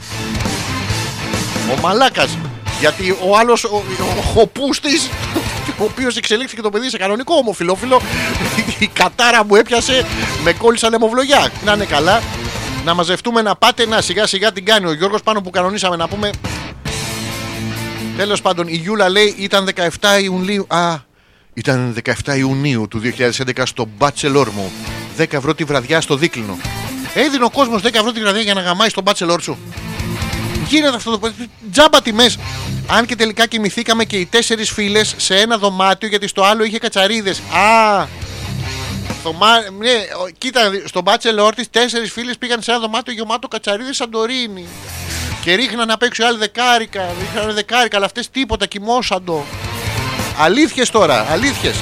Ο 1.76 1.80
μαλάκας. 1.80 2.38
Γιατί 2.80 3.18
ο 3.28 3.36
άλλος, 3.36 3.64
ο, 3.64 3.82
ο 4.18 4.20
χοπούστη, 4.20 4.96
ο 5.36 5.40
οποίος 5.78 6.16
εξελίχθηκε 6.16 6.62
το 6.62 6.70
παιδί 6.70 6.90
σε 6.90 6.96
κανονικό 6.96 7.34
ομοφυλόφιλο, 7.34 8.00
η 8.78 8.86
κατάρα 8.86 9.44
μου 9.44 9.54
έπιασε, 9.54 10.06
με 10.44 10.52
κόλλησε 10.52 10.86
ανεμοβλογιά. 10.86 11.50
Να 11.64 11.72
είναι 11.72 11.84
καλά. 11.84 12.22
Να 12.84 12.94
μαζευτούμε 12.94 13.42
να 13.42 13.56
πάτε, 13.56 13.86
να 13.86 14.00
σιγά 14.00 14.26
σιγά 14.26 14.52
την 14.52 14.64
κάνει 14.64 14.86
ο 14.86 14.92
Γιώργος 14.92 15.22
πάνω 15.22 15.40
που 15.40 15.50
κανονίσαμε 15.50 15.96
να 15.96 16.08
πούμε. 16.08 16.30
Τέλος 18.16 18.42
πάντων, 18.42 18.68
η 18.68 18.76
Γιούλα 18.76 19.08
λέει 19.08 19.34
ήταν 19.38 19.68
17 20.00 20.22
Ιουνίου. 20.22 20.66
Α, 20.68 20.94
ήταν 21.54 21.96
17 22.24 22.36
Ιουνίου 22.36 22.88
του 22.88 23.00
2011 23.00 23.62
στο 23.64 23.88
Bachelor 23.98 24.46
μου. 24.54 24.72
10 25.18 25.32
ευρώ 25.32 25.54
τη 25.54 25.64
βραδιά 25.64 26.00
στο 26.00 26.16
δίκλινο. 26.16 26.58
Έδινε 27.14 27.44
ο 27.44 27.50
κόσμος 27.50 27.82
10 27.82 27.94
ευρώ 27.94 28.12
τη 28.12 28.20
βραδιά 28.20 28.40
για 28.40 28.54
να 28.54 28.60
γαμάει 28.60 28.88
στο 28.88 29.02
Bachelor 29.04 29.38
σου. 29.40 29.58
Γίνεται 30.68 30.96
αυτό 30.96 31.10
το 31.10 31.18
πράγμα. 31.18 31.36
Τζάμπα 31.72 32.02
τιμέ. 32.02 32.30
Αν 32.88 33.06
και 33.06 33.16
τελικά 33.16 33.46
κοιμηθήκαμε 33.46 34.04
και 34.04 34.16
οι 34.16 34.26
τέσσερις 34.26 34.70
φίλες 34.70 35.14
σε 35.16 35.36
ένα 35.36 35.58
δωμάτιο 35.58 36.08
γιατί 36.08 36.28
στο 36.28 36.42
άλλο 36.42 36.64
είχε 36.64 36.78
κατσαρίδες. 36.78 37.38
Α! 37.38 38.06
Στο 39.20 39.32
μα... 39.32 39.48
ναι, 39.78 39.90
ο- 39.92 40.30
κοίτα, 40.38 40.60
στο 40.84 41.02
Bachelor 41.04 41.50
της 41.56 41.70
τέσσερις 41.70 42.12
φίλες 42.12 42.38
πήγαν 42.38 42.62
σε 42.62 42.70
ένα 42.70 42.80
δωμάτιο 42.80 43.12
γεμάτο 43.12 43.48
κατσαρίδες 43.48 43.96
Σαντορίνη. 43.96 44.66
Και 45.40 45.54
ρίχναν 45.54 45.90
απ' 45.90 46.02
έξω 46.02 46.22
οι 46.22 46.26
άλλοι 46.26 46.38
δεκάρικα. 46.38 47.06
Ρίχναν 47.20 47.54
δεκάρικα, 47.54 47.96
αλλά 47.96 48.06
αυτές 48.06 48.30
τίποτα, 48.30 48.66
κοιμόσαντο. 48.66 49.44
Αλήθειες 50.40 50.90
τώρα, 50.90 51.26
αλήθειες. 51.30 51.76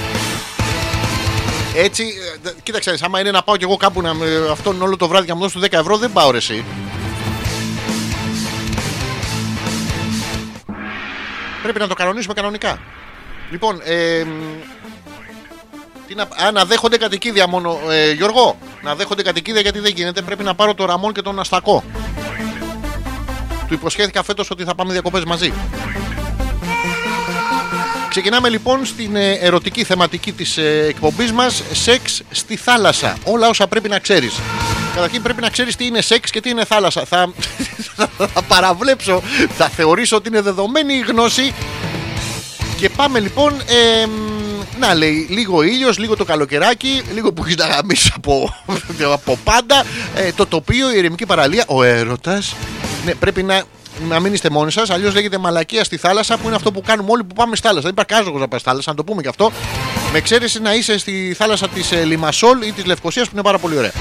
Έτσι, 1.77 2.03
ε, 2.03 2.39
δε- 2.43 2.53
κοίταξε, 2.63 2.97
άμα 3.03 3.21
είναι 3.21 3.31
να 3.31 3.43
πάω 3.43 3.57
κι 3.57 3.65
εγώ 3.65 3.77
κάπου 3.77 4.01
να 4.01 4.15
με 4.15 4.27
αυτόν 4.51 4.83
όλο 4.83 4.97
το 4.97 5.09
βράδυ 5.09 5.27
και 5.27 5.33
να 5.33 5.37
μου 5.39 5.43
δώσουν 5.43 5.61
10 5.61 5.79
ευρώ, 5.79 5.97
δεν 5.97 6.13
πάω 6.13 6.31
ρε 6.31 6.37
εσύ. 6.37 6.65
Τι 16.07 16.15
να, 16.15 16.23
α, 16.23 16.51
να 16.53 16.65
δέχονται 16.65 16.97
κατοικίδια 16.97 17.49
μόνο. 17.49 17.79
Ε, 17.91 18.13
Γιώργο, 18.13 18.59
να 18.83 18.95
δέχονται 18.95 19.23
κατοικίδια 19.23 19.61
γιατί 19.61 19.79
δεν 19.79 19.93
γίνεται. 19.95 20.23
Πρέπει 20.23 20.43
να 20.43 20.55
πάρω 20.55 20.75
το 20.75 20.85
Ραμόν 20.85 21.13
και 21.13 21.23
τον 21.23 21.41
Αστακό. 21.41 21.85
Του 23.69 23.75
υποσχέθηκα 23.75 24.23
φέτος 24.23 24.51
ότι 24.51 24.65
θα 24.65 24.75
πάμε 24.75 24.93
διακοπές 24.93 25.25
μαζί. 25.25 25.53
Ξεκινάμε 28.09 28.49
λοιπόν 28.49 28.85
στην 28.85 29.17
ε, 29.17 29.33
ερωτική 29.33 29.85
θεματική 29.85 30.33
της 30.33 30.57
ε, 30.57 30.87
εκπομπής 30.89 31.33
μας 31.33 31.63
Σεξ 31.73 32.23
στη 32.31 32.57
θάλασσα 32.57 33.17
Όλα 33.25 33.49
όσα 33.49 33.67
πρέπει 33.67 33.89
να 33.89 33.99
ξέρεις 33.99 34.41
Καταρχήν 34.97 35.23
πρέπει 35.23 35.41
να 35.41 35.49
ξέρεις 35.51 35.77
τι 35.77 35.87
είναι 35.87 36.01
σεξ 36.01 36.31
και 36.31 36.41
τι 36.41 36.51
είναι 36.51 36.65
θάλασσα 36.65 37.05
Θα, 37.05 37.33
θα 38.35 38.43
παραβλέψω 38.49 39.23
Θα 39.57 39.69
θεωρήσω 39.69 40.17
ότι 40.17 40.29
είναι 40.29 40.41
δεδομένη 40.41 40.95
η 40.95 41.01
γνώση 41.01 41.55
Και 42.77 42.89
πάμε 42.89 43.21
λοιπόν 43.21 43.53
ε, 43.53 44.07
Να 44.79 44.95
λέει 44.95 45.27
λίγο 45.31 45.63
ήλιος, 45.63 45.99
λίγο 45.99 46.17
το 46.17 46.25
καλοκαιράκι 46.25 47.03
Λίγο 47.15 47.33
που 47.33 47.43
έχεις 47.45 47.57
να 47.57 47.67
γαμίσεις 47.67 48.13
από, 48.17 48.55
από 49.13 49.39
πάντα 49.45 49.85
ε, 50.15 50.33
Το 50.33 50.47
τοπίο, 50.47 50.93
η 50.95 50.99
ηρεμική 50.99 51.27
παραλία 51.27 51.65
Ο 51.67 51.83
έρωτας 51.83 52.55
ναι, 53.05 53.15
πρέπει 53.15 53.43
να, 53.43 53.63
να 54.09 54.21
μην 54.21 54.33
είστε 54.33 54.51
μόνοι 54.51 54.73
σας. 54.73 54.91
Αλλιώς 54.91 55.15
λέγεται 55.15 55.39
μαλακία 55.39 55.85
στη 55.85 55.97
θάλασσα 55.97 56.37
που 56.37 56.47
είναι 56.47 56.57
αυτό 56.57 56.73
που 56.73 56.81
κάνουμε 56.81 57.11
όλοι 57.11 57.25
που 57.25 57.35
πάμε 57.35 57.57
στη 57.57 57.67
θάλασσα. 57.67 57.83
Δεν 57.83 57.93
υπάρχει 57.93 58.11
κανένας 58.11 58.33
λόγος 58.33 58.41
να 58.41 58.49
πα 58.49 58.59
στη 58.59 58.69
θάλασσα, 58.69 58.91
να 58.91 58.97
το 58.97 59.05
πούμε 59.05 59.23
και 59.23 59.29
αυτό. 59.29 59.53
Με 60.13 60.19
εξαίρεση 60.19 60.61
να 60.61 60.75
είσαι 60.75 60.99
στη 60.99 61.35
θάλασσα 61.39 61.69
της 61.69 61.93
ε, 61.93 62.05
Λιμασόλ 62.05 62.63
ή 62.63 62.73
της 62.73 62.85
Λευκοσίας 62.85 63.27
που 63.27 63.33
είναι 63.35 63.43
πάρα 63.43 63.59
πολύ 63.59 63.77
ωραία. 63.77 63.93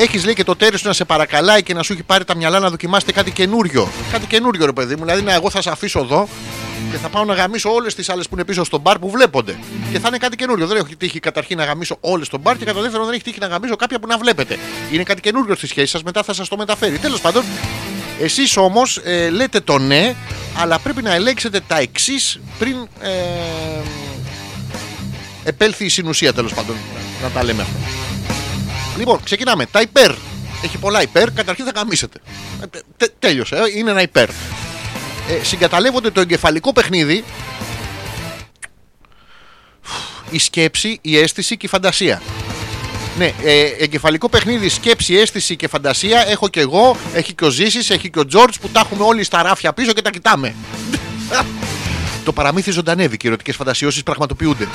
Έχεις 0.00 0.24
λέει 0.24 0.34
και 0.34 0.44
το 0.44 0.56
τέρις 0.56 0.80
σου 0.80 0.86
να 0.86 0.92
σε 0.92 1.04
παρακαλάει 1.04 1.62
και 1.62 1.74
να 1.74 1.82
σου 1.82 1.92
έχει 1.92 2.02
πάρει 2.02 2.24
τα 2.24 2.36
μυαλά 2.36 2.58
να 2.58 2.70
δοκιμάσετε 2.70 3.12
κάτι 3.12 3.30
καινούριο. 3.30 3.88
Κάτι 4.12 4.26
καινούριο, 4.26 4.66
ρε 4.66 4.72
παιδί 4.72 4.96
μου. 4.96 5.04
Δηλαδή, 5.04 5.22
να, 5.22 5.32
εγώ 5.34 5.50
θα 5.50 5.62
σε 5.62 5.70
αφήσω 5.70 5.98
εδώ 5.98 6.28
και 6.90 6.96
θα 6.96 7.08
πάω 7.08 7.24
να 7.24 7.34
γαμίσω 7.34 7.70
όλες 7.72 7.94
τις 7.94 8.08
άλλες 8.08 8.28
που 8.28 8.34
είναι 8.34 8.44
πίσω 8.44 8.64
στο 8.64 8.78
μπαρ 8.78 8.98
που 8.98 9.10
βλέπονται. 9.10 9.58
Και 9.92 9.98
θα 9.98 10.08
είναι 10.08 10.18
κάτι 10.18 10.36
καινούριο. 10.36 10.66
Δεν 10.66 10.76
έχει 10.76 10.96
τύχει 10.96 11.20
καταρχήν 11.20 11.56
να 11.56 11.64
γαμίσω 11.64 11.96
όλες 12.00 12.26
στο 12.26 12.38
μπαρ 12.38 12.56
και 12.56 12.64
κατά 12.64 12.80
δεύτερον 12.80 13.06
δεν 13.06 13.14
έχει 13.14 13.24
τύχει 13.24 13.38
να 13.40 13.46
γαμίσω 13.46 13.76
κάποια 13.76 13.98
που 13.98 14.06
να 14.06 14.18
βλέπετε. 14.18 14.58
Είναι 14.92 15.02
κάτι 15.02 15.20
καινούριο 15.20 15.54
στη 15.54 15.66
σχέση 15.66 15.86
σας, 15.86 16.02
μετά 16.02 16.22
θα 16.22 16.32
σας 16.32 16.48
το 16.48 16.56
μεταφέρει. 16.56 16.98
Τέλος 16.98 17.20
πάντων, 17.20 17.44
εσείς 18.20 18.56
όμως 18.56 19.00
ε, 19.04 19.30
λέτε 19.30 19.60
το 19.60 19.78
ναι, 19.78 20.14
αλλά 20.56 20.78
πρέπει 20.78 21.02
να 21.02 21.14
ελέγξετε 21.14 21.60
τα 21.66 21.78
εξής 21.78 22.40
πριν 22.58 22.76
ε, 23.00 23.10
επέλθει 25.44 25.84
η 25.84 25.88
συνουσία 25.88 26.32
τέλος 26.32 26.54
πάντων. 26.54 26.76
Να 27.22 27.28
τα 27.28 27.44
λέμε 27.44 27.62
αυτά. 27.62 28.07
Λοιπόν, 28.98 29.22
ξεκινάμε. 29.22 29.66
Τα 29.66 29.80
υπέρ. 29.80 30.10
Έχει 30.62 30.78
πολλά 30.78 31.02
υπέρ. 31.02 31.32
Καταρχήν 31.32 31.64
θα 31.64 31.72
καμίσετε. 31.72 32.20
Ε, 32.62 32.66
τε- 32.66 32.82
τε- 32.96 33.12
τέλειωσε. 33.18 33.56
ε, 33.56 33.78
Είναι 33.78 33.90
ένα 33.90 34.02
υπέρ. 34.02 34.28
Ε, 34.28 35.42
συγκαταλέγονται 35.42 36.10
το 36.10 36.20
εγκεφαλικό 36.20 36.72
παιχνίδι 36.72 37.24
η 40.30 40.38
σκέψη, 40.38 40.98
η 41.00 41.18
αίσθηση 41.18 41.56
και 41.56 41.66
η 41.66 41.68
φαντασία. 41.68 42.22
Ναι, 43.18 43.32
ε, 43.44 43.62
εγκεφαλικό 43.78 44.28
παιχνίδι, 44.28 44.68
σκέψη, 44.68 45.14
αίσθηση 45.14 45.56
και 45.56 45.68
φαντασία 45.68 46.24
έχω 46.28 46.48
και 46.48 46.60
εγώ, 46.60 46.96
έχει 47.14 47.32
και 47.34 47.44
ο 47.44 47.50
Ζήσης, 47.50 47.90
έχει 47.90 48.10
και 48.10 48.18
ο 48.18 48.26
Τζόρτζ 48.26 48.56
που 48.56 48.68
τα 48.68 48.80
έχουμε 48.84 49.04
όλοι 49.04 49.24
στα 49.24 49.42
ράφια 49.42 49.72
πίσω 49.72 49.92
και 49.92 50.02
τα 50.02 50.10
κοιτάμε. 50.10 50.54
το 52.24 52.32
παραμύθι 52.32 52.70
ζωντανεύει 52.70 53.16
και 53.16 53.26
οι 53.26 53.28
ερωτικές 53.28 53.56
φαντασιώσεις 53.56 54.02
πραγματοποιούνται. 54.02 54.68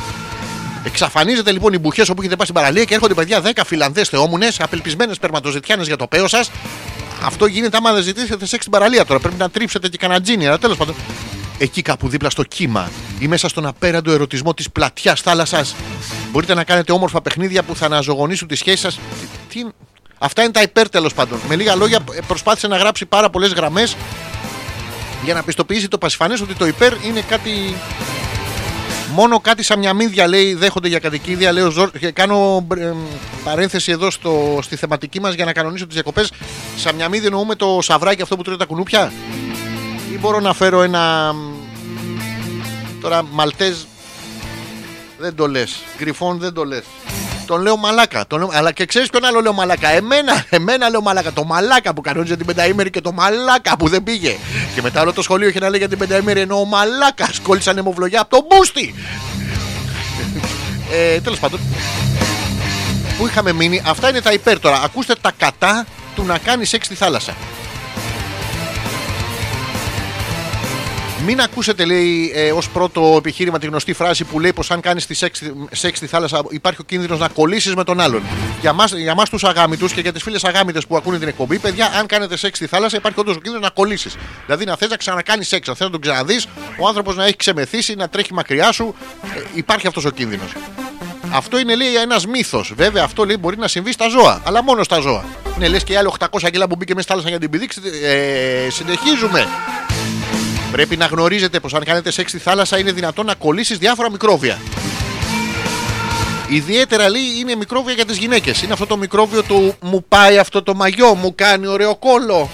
Εξαφανίζεται 0.84 1.52
λοιπόν 1.52 1.74
οι 1.74 1.78
μπουχές 1.78 2.10
όπου 2.10 2.22
έχετε 2.22 2.36
πάει 2.36 2.46
στην 2.48 2.60
παραλία 2.60 2.84
και 2.84 2.94
έρχονται 2.94 3.14
παιδιά 3.14 3.42
10 3.42 3.62
Φιλανδές 3.66 4.10
θεόμουνες, 4.10 4.60
απελπισμένες 4.60 5.18
περματοζητιάνε 5.18 5.84
για 5.84 5.98
το 5.98 6.08
παίο 6.08 6.28
σας. 6.28 6.52
Αυτό 7.24 7.46
γίνεται 7.46 7.78
άμα 7.78 7.94
δεν 7.94 8.04
ζητήσετε 8.04 8.46
σεξ 8.46 8.62
στην 8.62 8.72
παραλία 8.72 9.06
τώρα. 9.06 9.20
Πρέπει 9.20 9.36
να 9.38 9.50
τρίψετε 9.50 9.88
και 9.88 9.98
κανένα 9.98 10.22
τζίνι, 10.22 10.48
αλλά 10.48 10.58
τέλος 10.58 10.78
πάντων. 10.78 10.96
Εκεί 11.58 11.82
κάπου 11.82 12.08
δίπλα 12.08 12.30
στο 12.30 12.44
κύμα 12.44 12.92
ή 13.20 13.28
μέσα 13.28 13.48
στον 13.50 13.66
απέραντο 13.66 14.12
ερωτισμό 14.12 14.54
της 14.54 14.70
πλατιάς 14.72 15.22
θάλασσας. 15.22 15.76
Μπορείτε 16.32 16.54
να 16.54 16.64
κάνετε 16.64 16.92
όμορφα 16.92 17.22
παιχνίδια 17.22 17.64
που 17.64 17.76
θα 17.76 17.86
αναζωογονήσουν 17.86 18.48
τη 18.48 18.56
σχέση 18.56 18.78
σας. 18.78 19.00
Τι... 19.50 19.66
Αυτά 20.18 20.44
είναι 20.44 20.52
τα 20.52 20.62
υπέρ 20.62 20.90
τέλος 20.90 21.14
πάντων. 21.14 21.40
Με 21.50 21.56
λίγα 21.56 21.76
λόγια, 21.76 22.00
ε, 22.12 22.20
προσπάθησε 22.28 22.68
να 22.68 22.78
γράψει 22.78 23.06
πάρα 23.06 23.30
πολλές 23.30 23.54
γραμμές 23.54 23.96
για 25.24 25.34
να 25.34 25.44
πιστοποιήσει 25.44 25.88
το 25.88 25.98
πασιφανές 25.98 26.42
ότι 26.42 26.54
το 26.54 26.68
υπέρ 26.68 26.94
είναι 27.06 27.22
κάτι 27.22 27.76
Μόνο 29.16 29.40
κάτι 29.40 29.64
σαν 29.64 29.80
μια 29.80 29.94
μύδια 29.94 30.28
λέει 30.28 30.54
δέχονται 30.54 30.88
για 30.88 31.00
κατοικίδια. 31.00 31.52
Λέω, 31.52 31.70
Ζορ... 31.70 31.92
και 31.92 32.12
κάνω 32.12 32.68
ε, 32.78 32.92
παρένθεση 33.44 33.92
εδώ 33.92 34.12
στο, 34.12 34.60
στη 34.62 34.76
θεματική 34.76 35.20
μας 35.20 35.34
για 35.34 35.46
να 35.46 35.54
κανονίσω 35.54 35.86
τις 35.86 35.94
διακοπές. 35.94 36.32
Σαν 36.78 36.96
μια 36.96 37.10
μύδια 37.10 37.28
εννοούμε 37.28 37.56
το 37.56 37.80
σαβράκι 37.82 38.22
αυτό 38.22 38.36
που 38.36 38.44
τρώει 38.44 38.58
τα 38.58 38.66
κουνούπια. 38.66 39.12
Ή 40.14 40.18
μπορώ 40.18 40.40
να 40.40 40.54
φέρω 40.54 40.82
ένα. 40.82 41.34
μ, 41.34 41.38
Τώρα 43.02 43.24
μαλτέζ. 43.32 43.78
Δεν 45.18 45.36
το 45.36 45.48
λες. 45.48 45.80
Γκριφόν 45.98 46.38
δεν 46.40 46.54
το 46.54 46.64
λες. 46.66 46.84
Τον 47.46 47.62
λέω 47.62 47.78
μαλάκα. 47.78 48.28
Τον 48.28 48.40
λέω... 48.40 48.50
Αλλά 48.54 48.72
και 48.72 48.86
ξέρεις 48.86 49.10
ποιον 49.10 49.26
άλλο 49.26 49.42
λέω 49.42 49.54
μαλάκα; 49.54 49.90
Εμένα, 49.90 50.46
εμένα 50.50 50.90
λέω 50.90 51.02
μαλάκα. 51.02 51.32
Το 51.32 51.44
μαλάκα 51.44 51.94
που 51.94 52.02
κανόνιζε 52.02 52.36
την 52.38 52.46
πενταήμερη 52.46 52.90
και 52.90 53.02
το 53.02 53.12
μαλάκα 53.12 53.78
που 53.78 53.88
δεν 53.88 54.04
πήγε. 54.04 54.36
Και 54.76 54.82
μετά 54.82 55.02
όλο 55.02 55.14
το 55.14 55.22
σχολείο 55.22 55.48
είχε 55.50 55.60
να 55.60 55.70
λέει 55.70 55.80
για 55.80 55.90
την 55.90 55.98
πενταήμερη 55.98 56.40
ενώ 56.40 56.60
ο 56.60 56.66
μαλάκας 56.66 57.40
κόλλησαν 57.40 57.78
αιμοβλογιά 57.78 58.22
από 58.22 58.30
τον 58.30 58.46
μπούστι. 58.50 58.96
ε, 60.92 61.20
Τέλος 61.20 61.40
πάντων. 61.40 61.60
Πού 63.18 63.28
είχαμε 63.28 63.54
μείνει; 63.54 63.82
Αυτά 63.86 64.10
είναι 64.10 64.22
τα 64.22 64.32
υπέρ 64.34 64.60
τώρα. 64.60 64.82
Ακούστε 64.84 65.16
τα 65.22 65.32
κατά 65.38 65.86
του 66.16 66.24
να 66.24 66.38
κάνεις 66.38 66.70
σεξ 66.70 66.86
στη 66.86 66.96
θάλασσα. 66.96 67.36
Μην 71.26 71.42
ακούσετε, 71.42 71.86
λέει, 71.86 72.32
ε, 72.36 72.52
ως 72.52 72.70
πρώτο 72.70 73.16
επιχείρημα 73.18 73.60
τη 73.60 73.68
γνωστή 73.68 73.94
φράση 73.94 74.24
που 74.24 74.40
λέει 74.40 74.54
πως 74.54 74.72
αν 74.72 74.82
κάνεις 74.82 75.08
σεξ, 75.10 75.42
σεξ 75.72 75.98
στη 75.98 76.08
θάλασσα 76.08 76.42
υπάρχει 76.50 76.82
ο 76.82 76.84
κίνδυνος 76.84 77.20
να 77.20 77.28
κολλήσεις 77.28 77.76
με 77.76 77.84
τον 77.84 78.00
άλλον. 78.00 78.24
Για 78.62 78.74
μας 78.74 78.92
για 78.92 79.16
μας 79.16 79.30
τους 79.30 79.44
αγάμητους 79.44 79.94
και 79.94 80.02
για 80.02 80.14
τις 80.14 80.24
φίλες 80.24 80.44
αγάμητες 80.44 80.88
που 80.88 80.96
ακούνε 80.96 81.20
την 81.20 81.28
εκπομπή, 81.28 81.60
παιδιά, 81.60 81.92
αν 82.00 82.06
κάνετε 82.06 82.38
σεξ 82.38 82.58
στη 82.58 82.68
θάλασσα 82.68 82.98
υπάρχει 82.98 83.20
όντως 83.20 83.36
ο 83.36 83.40
κίνδυνος 83.40 83.68
να 83.68 83.70
κολλήσεις. 83.74 84.16
Δηλαδή 84.46 84.66
να 84.66 84.76
θες 84.76 84.90
να 84.90 84.98
ξανακάνεις 84.98 85.48
σεξ, 85.48 85.68
να 85.68 85.74
θες 85.74 85.86
να 85.86 85.92
τον 85.92 86.02
ξαναδείς, 86.02 86.48
ο 86.80 86.88
άνθρωπος 86.88 87.16
να 87.16 87.26
έχει 87.26 87.36
ξεμεθύσει, 87.36 87.96
να 87.96 88.10
τρέχει 88.10 88.34
μακριά 88.34 88.72
σου. 88.72 88.96
Ε, 89.36 89.42
υπάρχει 89.54 89.88
αυτός 89.88 90.06
ο 90.06 90.10
κίνδυνος. 90.10 90.52
Αυτό 91.32 91.60
είναι 91.60 91.76
λέει 91.76 91.96
ένας 91.96 92.26
μύθος. 92.26 92.74
Βέβαια, 92.76 93.04
αυτό 93.04 93.26
λέει 93.26 93.38
μπορεί 93.40 93.58
να 93.58 93.68
συμβεί 93.68 93.92
στα 93.92 94.10
ζώα, 94.10 94.42
αλλά 94.46 94.64
μόνο 94.64 94.84
στα 94.84 95.00
ζώα. 95.00 95.26
Ναι, 95.58 95.68
λες 95.68 95.84
και 95.84 95.94
οι 95.94 95.96
άλλοι 95.96 96.10
800 96.20 96.50
κιλά 96.52 96.68
που 96.68 96.76
μπήκε 96.76 96.94
μέσα 96.96 97.02
στη 97.02 97.12
θάλασσα 97.12 97.30
για 97.30 97.40
την 97.40 97.50
πηδήξη. 97.50 97.82
Ε, 98.04 98.70
συνεχίζουμε. 98.70 99.48
Πρέπει 100.74 100.98
να 100.98 101.06
γνωρίζετε 101.06 101.60
πως 101.60 101.74
αν 101.74 101.84
κάνετε 101.84 102.12
σεξ 102.12 102.30
στη 102.32 102.40
θάλασσα 102.40 102.80
είναι 102.80 102.92
δυνατόν 102.92 103.26
να 103.26 103.34
κολλήσεις 103.36 103.78
διάφορα 103.78 104.12
μικρόβια. 104.12 104.58
Ιδιαίτερα 106.50 107.10
λέει 107.10 107.22
είναι 107.40 107.56
μικρόβια 107.56 107.94
για 107.94 108.06
τις 108.06 108.18
γυναίκες. 108.18 108.62
Είναι 108.62 108.74
αυτό 108.74 108.86
το 108.86 108.98
μικρόβιο 108.98 109.44
του 109.44 109.76
μου 109.82 110.06
πάει 110.08 110.38
αυτό 110.38 110.64
το 110.64 110.76
μαγιό, 110.76 111.16
μου 111.16 111.36
κάνει 111.36 111.68
ωραίο 111.68 111.96
κόλλο. 111.96 112.50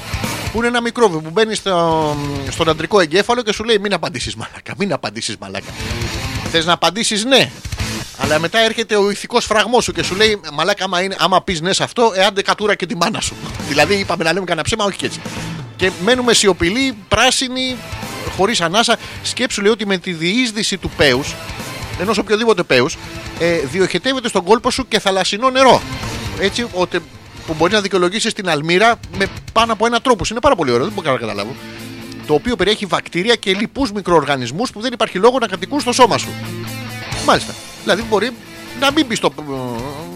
Που 0.51 0.57
είναι 0.57 0.67
ένα 0.67 0.81
μικρόβιο 0.81 1.19
που 1.19 1.29
μπαίνει 1.29 1.55
στο, 1.55 2.15
στον 2.49 2.69
αντρικό 2.69 2.99
εγκέφαλο 2.99 3.41
και 3.41 3.53
σου 3.53 3.63
λέει 3.63 3.77
μην 3.79 3.93
απαντήσεις 3.93 4.35
μαλάκα, 4.35 4.73
μην 4.77 4.93
απαντήσεις 4.93 5.35
μαλάκα. 5.39 5.71
Θες 6.51 6.65
να 6.65 6.73
απαντήσεις 6.73 7.25
ναι. 7.25 7.51
Αλλά 8.17 8.39
μετά 8.39 8.59
έρχεται 8.59 8.95
ο 8.95 9.09
ηθικός 9.09 9.45
φραγμός 9.45 9.83
σου 9.83 9.91
και 9.91 10.03
σου 10.03 10.15
λέει 10.15 10.39
Μαλάκα, 10.53 10.83
άμα, 10.83 11.01
είναι, 11.01 11.15
άμα 11.19 11.41
πεις 11.41 11.61
ναι 11.61 11.73
σε 11.73 11.83
αυτό, 11.83 12.11
εάν 12.15 12.33
δεν 12.33 12.43
κατούρα 12.43 12.75
και 12.75 12.85
τη 12.85 12.95
μάνα 12.95 13.21
σου. 13.21 13.35
δηλαδή, 13.67 13.95
είπαμε 13.95 14.23
να 14.23 14.33
λέμε 14.33 14.45
κανένα 14.45 14.65
ψέμα, 14.65 14.85
όχι 14.85 14.97
και 14.97 15.05
έτσι. 15.05 15.19
Και 15.79 15.91
μένουμε 16.03 16.33
σιωπηλοί, 16.33 16.95
πράσινοι, 17.07 17.75
χωρίς 18.35 18.61
ανάσα. 18.61 18.97
Σκέψου 19.23 19.61
λέει 19.61 19.71
ότι 19.71 19.85
με 19.85 19.97
τη 19.97 20.11
διείσδυση 20.11 20.77
του 20.77 20.89
πέους, 20.97 21.35
ενός 21.99 22.17
οποιοδήποτε 22.17 22.63
πέους, 22.63 22.97
ε, 23.39 23.59
διοχετεύεται 23.59 24.27
στον 24.27 24.43
κόλπο 24.43 24.71
σου 24.71 24.87
και 24.87 24.99
θαλασσινό 24.99 25.49
νερό. 25.49 25.81
Έτσι, 26.39 26.67
ότι, 26.73 26.99
που 27.47 27.53
μπορεί 27.57 27.73
να 27.73 27.81
δικαιολογήσεις 27.81 28.33
την 28.33 28.49
αλμύρα 28.49 28.99
με 29.17 29.25
πάνω 29.53 29.73
από 29.73 29.85
ένα 29.85 30.01
τρόπο. 30.01 30.23
Είναι 30.31 30.39
πάρα 30.39 30.55
πολύ 30.55 30.71
ωραίο, 30.71 30.83
δεν 30.85 30.93
μπορώ 30.93 31.11
να 31.11 31.17
καταλάβω. 31.17 31.55
Το 32.27 32.33
οποίο 32.33 32.55
περιέχει 32.55 32.85
βακτήρια 32.85 33.35
και 33.35 33.53
λοιπούς 33.53 33.91
μικροοργανισμούς 33.91 34.71
που 34.71 34.81
δεν 34.81 34.93
υπάρχει 34.93 35.17
λόγο 35.17 35.37
να 35.39 35.47
κατοικούν 35.47 35.79
στο 35.79 35.91
σώμα 35.91 36.17
σου. 36.17 36.29
Μάλιστα. 37.25 37.53
Δηλαδή 37.83 38.01
μπορεί 38.09 38.31
να 38.79 38.91
μην 38.91 39.05
μπει 39.05 39.15
στο, 39.15 39.33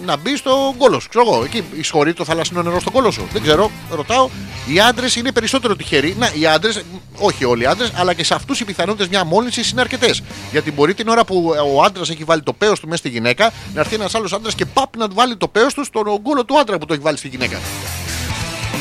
να 0.06 0.18
μπει 0.18 0.38
στο 0.38 0.76
κόλος 0.78 1.04
σου. 1.04 1.10
Ξέρω 1.10 1.26
εγώ, 1.28 1.44
εκεί 1.44 1.64
εισχωρεί 1.74 2.14
το 2.14 2.26
θαλασσινό 2.26 2.62
νερό 2.62 2.80
στο 2.80 2.92
κόλος 2.92 3.14
σου. 3.14 3.28
Δεν 3.34 3.42
ξέρω, 3.42 3.72
ρωτάω. 3.92 4.30
Οι 4.68 4.80
άντρες 4.80 5.16
είναι 5.16 5.32
περισσότερο 5.32 5.76
τυχεροί. 5.76 6.16
Να, 6.18 6.32
οι 6.40 6.46
άντρες, 6.46 6.84
όχι 7.18 7.46
όλοι 7.46 7.64
οι 7.64 7.66
άντρες, 7.66 7.92
αλλά 7.96 8.14
και 8.14 8.24
σε 8.24 8.34
αυτούς 8.34 8.60
οι 8.60 8.66
πιθανότητες 8.66 9.08
μια 9.08 9.24
μόλυνσης 9.24 9.72
είναι 9.72 9.82
αρκετές. 9.82 10.24
Γιατί 10.52 10.72
μπορεί 10.72 10.94
την 10.94 11.08
ώρα 11.08 11.26
που 11.26 11.56
ο 11.76 11.84
άντρας 11.84 12.10
έχει 12.10 12.24
βάλει 12.24 12.42
το 12.42 12.54
παίο 12.54 12.74
του 12.74 12.86
μέσα 12.88 12.98
στη 12.98 13.10
γυναίκα, 13.10 13.52
να 13.74 13.80
έρθει 13.80 13.96
ένας 13.96 14.16
άλλος 14.16 14.34
άντρας 14.34 14.56
και 14.56 14.66
παπ 14.66 14.98
να 14.98 15.08
του 15.08 15.16
βάλει 15.16 15.38
το 15.38 15.48
παίο 15.48 15.68
του 15.68 15.84
στον 15.84 16.22
κόλο 16.22 16.46
του 16.46 16.60
άντρα 16.60 16.78
που 16.78 16.86
το 16.86 16.94
έχει 16.94 17.04
βάλει 17.04 17.18
στη 17.18 17.28
γυναίκα. 17.28 17.60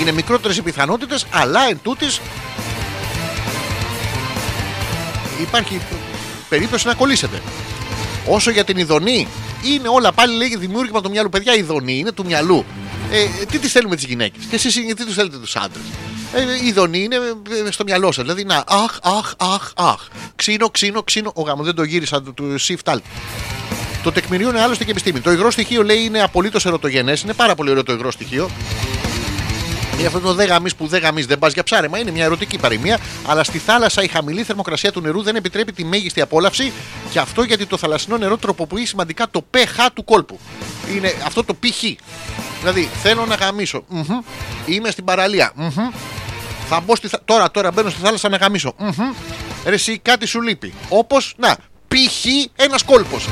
Είναι 0.00 0.12
μικρότερες 0.12 0.56
οι 0.56 0.62
πιθανότητες, 0.62 1.26
αλλά 1.30 1.68
εν 1.68 1.78
τούτης 1.82 2.20
υπάρχει 5.40 5.80
περίπτωση 6.48 6.86
να 6.86 6.94
κολλήσετε. 6.94 7.42
Όσο 8.26 8.50
για 8.50 8.64
την 8.64 8.76
ειδονή, 8.76 9.28
είναι 9.64 9.88
όλα 9.88 10.12
πάλι 10.12 10.36
λέει 10.36 10.56
δημιούργημα 10.56 11.00
του 11.00 11.10
μυαλού. 11.10 11.28
Παιδιά, 11.28 11.54
η 11.54 11.58
ειδονή 11.58 11.98
είναι 11.98 12.12
του 12.12 12.24
μυαλού. 12.26 12.64
Ε, 13.10 13.44
τι 13.44 13.58
τι 13.58 13.68
θέλουμε 13.68 13.96
τις 13.96 14.04
γυναίκες; 14.04 14.44
Και 14.44 14.54
εσείς 14.54 14.74
τι 14.74 15.04
τους 15.04 15.14
θέλετε 15.14 15.38
τους 15.38 15.56
άντρες; 15.56 15.82
Ε, 16.34 16.64
η 16.64 16.66
ειδονή 16.66 17.02
είναι 17.02 17.16
ε, 17.16 17.70
στο 17.70 17.84
μυαλό 17.84 18.12
σας. 18.12 18.24
Δηλαδή, 18.24 18.44
να 18.44 18.64
αχ, 18.66 18.98
αχ, 19.02 19.32
αχ, 19.36 19.70
αχ. 19.76 20.08
Ξύνο, 20.36 20.68
ξύνο, 20.70 21.02
ξύνο. 21.02 21.32
Ο 21.34 21.42
γάμο 21.42 21.62
δεν 21.62 21.74
το 21.74 21.82
γύρισα 21.82 22.22
του, 22.22 22.34
του 22.34 22.60
shift 22.60 22.92
alt. 22.92 23.00
Το 24.02 24.12
τεκμηρίωνε 24.12 24.60
άλλωστε 24.60 24.84
και 24.84 24.88
η 24.88 24.92
επιστήμη. 24.92 25.20
Το 25.20 25.32
υγρό 25.32 25.50
στοιχείο 25.50 25.82
λέει 25.82 25.98
είναι 26.04 26.22
απολύτως 26.22 26.66
ερωτογενές. 26.66 27.22
Είναι 27.22 27.32
πάρα 27.32 27.54
πολύ 27.54 27.70
ωραίο 27.70 27.82
το 27.82 27.92
υγρό 27.92 28.10
στοιχείο. 28.10 28.50
Είναι 30.02 30.10
αυτό 30.10 30.28
το 30.28 30.34
δε 30.34 30.44
γαμίς 30.44 30.74
που 30.74 30.86
δε 30.86 30.98
γαμίς 30.98 31.26
δεν 31.26 31.38
πας 31.38 31.52
για 31.52 31.62
ψάρεμα. 31.62 31.98
Είναι 31.98 32.10
μια 32.10 32.24
ερωτική 32.24 32.58
παροιμία. 32.58 32.98
Αλλά 33.26 33.44
στη 33.44 33.58
θάλασσα 33.58 34.02
η 34.02 34.08
χαμηλή 34.08 34.42
θερμοκρασία 34.42 34.92
του 34.92 35.00
νερού 35.00 35.22
δεν 35.22 35.36
επιτρέπει 35.36 35.72
τη 35.72 35.84
μέγιστη 35.84 36.20
απόλαυση. 36.20 36.72
Και 37.10 37.18
αυτό 37.18 37.42
γιατί 37.42 37.66
το 37.66 37.76
θαλασσινό 37.76 38.16
νερό 38.16 38.36
τροποποιεί 38.36 38.86
σημαντικά 38.86 39.26
το 39.30 39.44
pH 39.54 39.86
του 39.94 40.04
κόλπου. 40.04 40.38
Είναι 40.94 41.14
αυτό 41.26 41.44
το 41.44 41.54
π.χ. 41.54 41.82
Δηλαδή 42.60 42.88
θέλω 43.02 43.26
να 43.26 43.34
γαμίσω. 43.34 43.84
Μμμ. 43.88 44.20
Είμαι 44.66 44.90
στην 44.90 45.04
παραλία. 45.04 45.52
Μμμ. 45.54 45.90
Θα 46.68 46.80
μπω 46.80 46.96
στη 46.96 47.08
θα... 47.08 47.20
Τώρα, 47.24 47.50
τώρα 47.50 47.70
μπαίνω 47.70 47.90
στη 47.90 48.00
θάλασσα 48.00 48.28
να 48.28 48.36
γαμίσω. 48.36 48.74
Μμμ. 48.78 49.12
Ρε 49.64 49.74
εσύ 49.74 49.98
κάτι 49.98 50.26
σου 50.26 50.40
λείπει. 50.40 50.74
Όπως, 50.88 51.34
να, 51.36 51.56
π.χ. 51.88 52.24
ένας 52.56 52.82
κόλπος. 52.82 53.28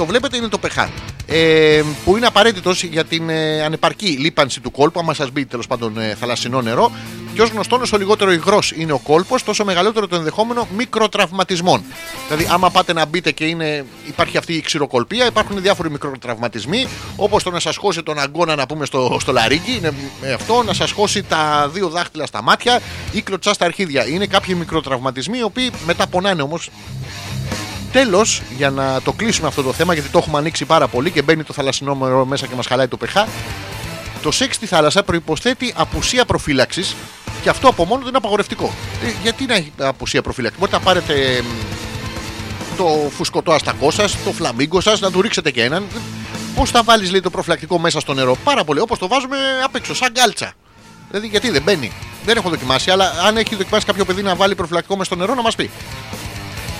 Το 0.00 0.06
βλέπετε 0.06 0.36
είναι 0.36 0.48
το 0.48 0.58
pH. 0.62 0.88
Ε, 1.26 1.82
που 2.04 2.16
είναι 2.16 2.26
απαραίτητος 2.26 2.82
για 2.82 3.04
την 3.04 3.28
ε, 3.28 3.62
ανεπαρκή 3.62 4.06
λίπανση 4.06 4.60
του 4.60 4.70
κόλπου, 4.70 5.00
άμα 5.00 5.14
σας 5.14 5.30
μπει 5.30 5.44
τέλος 5.46 5.66
πάντων 5.66 5.98
ε, 5.98 6.14
θαλασσινό 6.20 6.62
νερό. 6.62 6.92
Και 7.34 7.42
ω 7.42 7.44
γνωστόν, 7.52 7.82
όσο 7.82 7.98
λιγότερο 7.98 8.32
υγρός 8.32 8.72
είναι 8.76 8.92
ο 8.92 8.98
κόλπος, 8.98 9.42
τόσο 9.42 9.64
μεγαλύτερο 9.64 10.06
το 10.06 10.16
ενδεχόμενο 10.16 10.68
μικροτραυματισμών. 10.76 11.82
Δηλαδή, 12.28 12.48
άμα 12.52 12.70
πάτε 12.70 12.92
να 12.92 13.06
μπείτε 13.06 13.30
και 13.30 13.44
είναι, 13.44 13.84
υπάρχει 14.06 14.36
αυτή 14.36 14.54
η 14.54 14.60
ξηροκολπία, 14.60 15.26
υπάρχουν 15.26 15.62
διάφοροι 15.62 15.90
μικροτραυματισμοί, 15.90 16.86
όπως 17.16 17.42
το 17.42 17.50
να 17.50 17.60
σας 17.60 17.76
χώσει 17.76 18.02
τον 18.02 18.18
αγκώνα 18.18 18.54
να 18.54 18.66
πούμε 18.66 18.84
στο, 18.86 19.16
στο 19.20 19.32
λαρίγκι, 19.32 19.76
είναι 19.76 19.92
ε, 20.22 20.32
αυτό, 20.32 20.62
να 20.62 20.72
σας 20.72 20.90
χώσει 20.90 21.22
τα 21.22 21.70
δύο 21.72 21.88
δάχτυλα 21.88 22.26
στα 22.26 22.42
μάτια 22.42 22.80
ή 23.12 23.22
κλωτσά 23.22 23.52
στα 23.52 23.64
αρχίδια. 23.64 24.06
Είναι 24.06 24.26
κάποιοι 24.26 24.54
μικροτραυματισμοί, 24.58 25.38
οι 25.38 25.42
οποίοι 25.42 25.70
μετά 25.86 26.06
πονάνε 26.06 26.42
όμως 26.42 26.70
Τέλος, 27.92 28.42
για 28.56 28.70
να 28.70 29.02
το 29.02 29.12
κλείσουμε 29.12 29.48
αυτό 29.48 29.62
το 29.62 29.72
θέμα, 29.72 29.94
γιατί 29.94 30.08
το 30.08 30.18
έχουμε 30.18 30.38
ανοίξει 30.38 30.64
πάρα 30.64 30.88
πολύ 30.88 31.10
και 31.10 31.22
μπαίνει 31.22 31.42
το 31.44 31.52
θαλασσινό 31.52 31.94
νερό 31.94 32.24
μέσα 32.24 32.46
και 32.46 32.54
μας 32.54 32.66
χαλάει 32.66 32.88
το 32.88 32.98
pH. 33.00 33.26
Το 34.22 34.30
σεξ 34.30 34.56
στη 34.56 34.66
θάλασσα 34.66 35.02
προποθέτει 35.02 35.72
απουσία 35.76 36.24
προφύλαξης 36.24 36.96
και 37.42 37.48
αυτό 37.48 37.68
από 37.68 37.84
μόνο 37.84 38.02
του 38.02 38.08
είναι 38.08 38.16
απαγορευτικό. 38.16 38.74
Ε, 39.04 39.12
γιατί 39.22 39.46
να 39.46 39.54
έχει 39.54 39.72
απουσία 39.76 40.22
προφύλαξη, 40.22 40.58
Μπορείτε 40.58 40.76
να 40.76 40.82
πάρετε 40.82 41.36
εμ, 41.36 41.46
το 42.76 43.10
φουσκωτό 43.16 43.52
αστακό 43.52 43.90
σας, 43.90 44.16
το 44.24 44.32
φλαμίγκο 44.32 44.80
σας, 44.80 45.00
να 45.00 45.10
του 45.10 45.20
ρίξετε 45.20 45.50
και 45.50 45.62
έναν. 45.62 45.86
Πώς 46.54 46.70
θα 46.70 46.82
βάλεις 46.82 47.10
λέει 47.10 47.20
το 47.20 47.30
προφυλακτικό 47.30 47.78
μέσα 47.78 48.00
στο 48.00 48.14
νερό, 48.14 48.36
Πάρα 48.44 48.64
πολύ 48.64 48.80
όπως 48.80 48.98
το 48.98 49.08
βάζουμε 49.08 49.36
απ' 49.64 49.74
έξω, 49.74 49.94
σαν 49.94 50.12
γκάλτσα. 50.12 50.52
Δηλαδή 51.08 51.26
γιατί 51.26 51.50
δεν 51.50 51.62
μπαίνει; 51.62 51.92
Δεν 52.24 52.36
έχω 52.36 52.48
δοκιμάσει, 52.48 52.90
αλλά 52.90 53.12
αν 53.26 53.36
έχει 53.36 53.54
δοκιμάσει 53.56 53.86
κάποιο 53.86 54.04
παιδί 54.04 54.22
να 54.22 54.34
βάλει 54.34 54.54
προφυλακτικό 54.54 54.96
μέσα 54.96 55.04
στο 55.04 55.16
νερό, 55.16 55.34
να 55.34 55.42
μας 55.42 55.54
πει. 55.54 55.70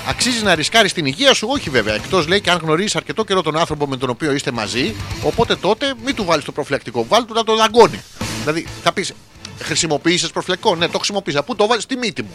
Αξίζει 0.08 0.42
να 0.42 0.54
ρισκάρεις 0.54 0.92
την 0.92 1.06
υγεία 1.06 1.34
σου, 1.34 1.46
όχι 1.50 1.70
βέβαια. 1.70 1.94
Εκτός 1.94 2.26
λέει 2.26 2.40
και 2.40 2.50
αν 2.50 2.58
γνωρίζεις 2.62 2.96
αρκετό 2.96 3.24
καιρό 3.24 3.42
τον 3.42 3.56
άνθρωπο 3.56 3.86
με 3.86 3.96
τον 3.96 4.10
οποίο 4.10 4.32
είστε 4.32 4.50
μαζί, 4.50 4.94
οπότε 5.22 5.56
τότε 5.56 5.94
μην 6.04 6.14
του 6.14 6.24
βάλεις 6.24 6.44
το 6.44 6.52
προφυλακτικό. 6.52 7.06
Βάλει 7.08 7.24
του 7.24 7.34
να 7.34 7.44
το 7.44 7.56
δαγκώνει. 7.56 8.02
Δηλαδή 8.40 8.66
θα 8.82 8.92
πεις, 8.92 9.12
χρησιμοποίησες 9.58 10.30
προφυλακτικό; 10.30 10.76
Ναι, 10.76 10.88
το 10.88 10.98
χρησιμοποίησα. 10.98 11.42
Πού 11.42 11.56
το 11.56 11.66
βάλεις, 11.66 11.82
στη 11.82 11.96
μύτη 11.96 12.22
μου. 12.22 12.30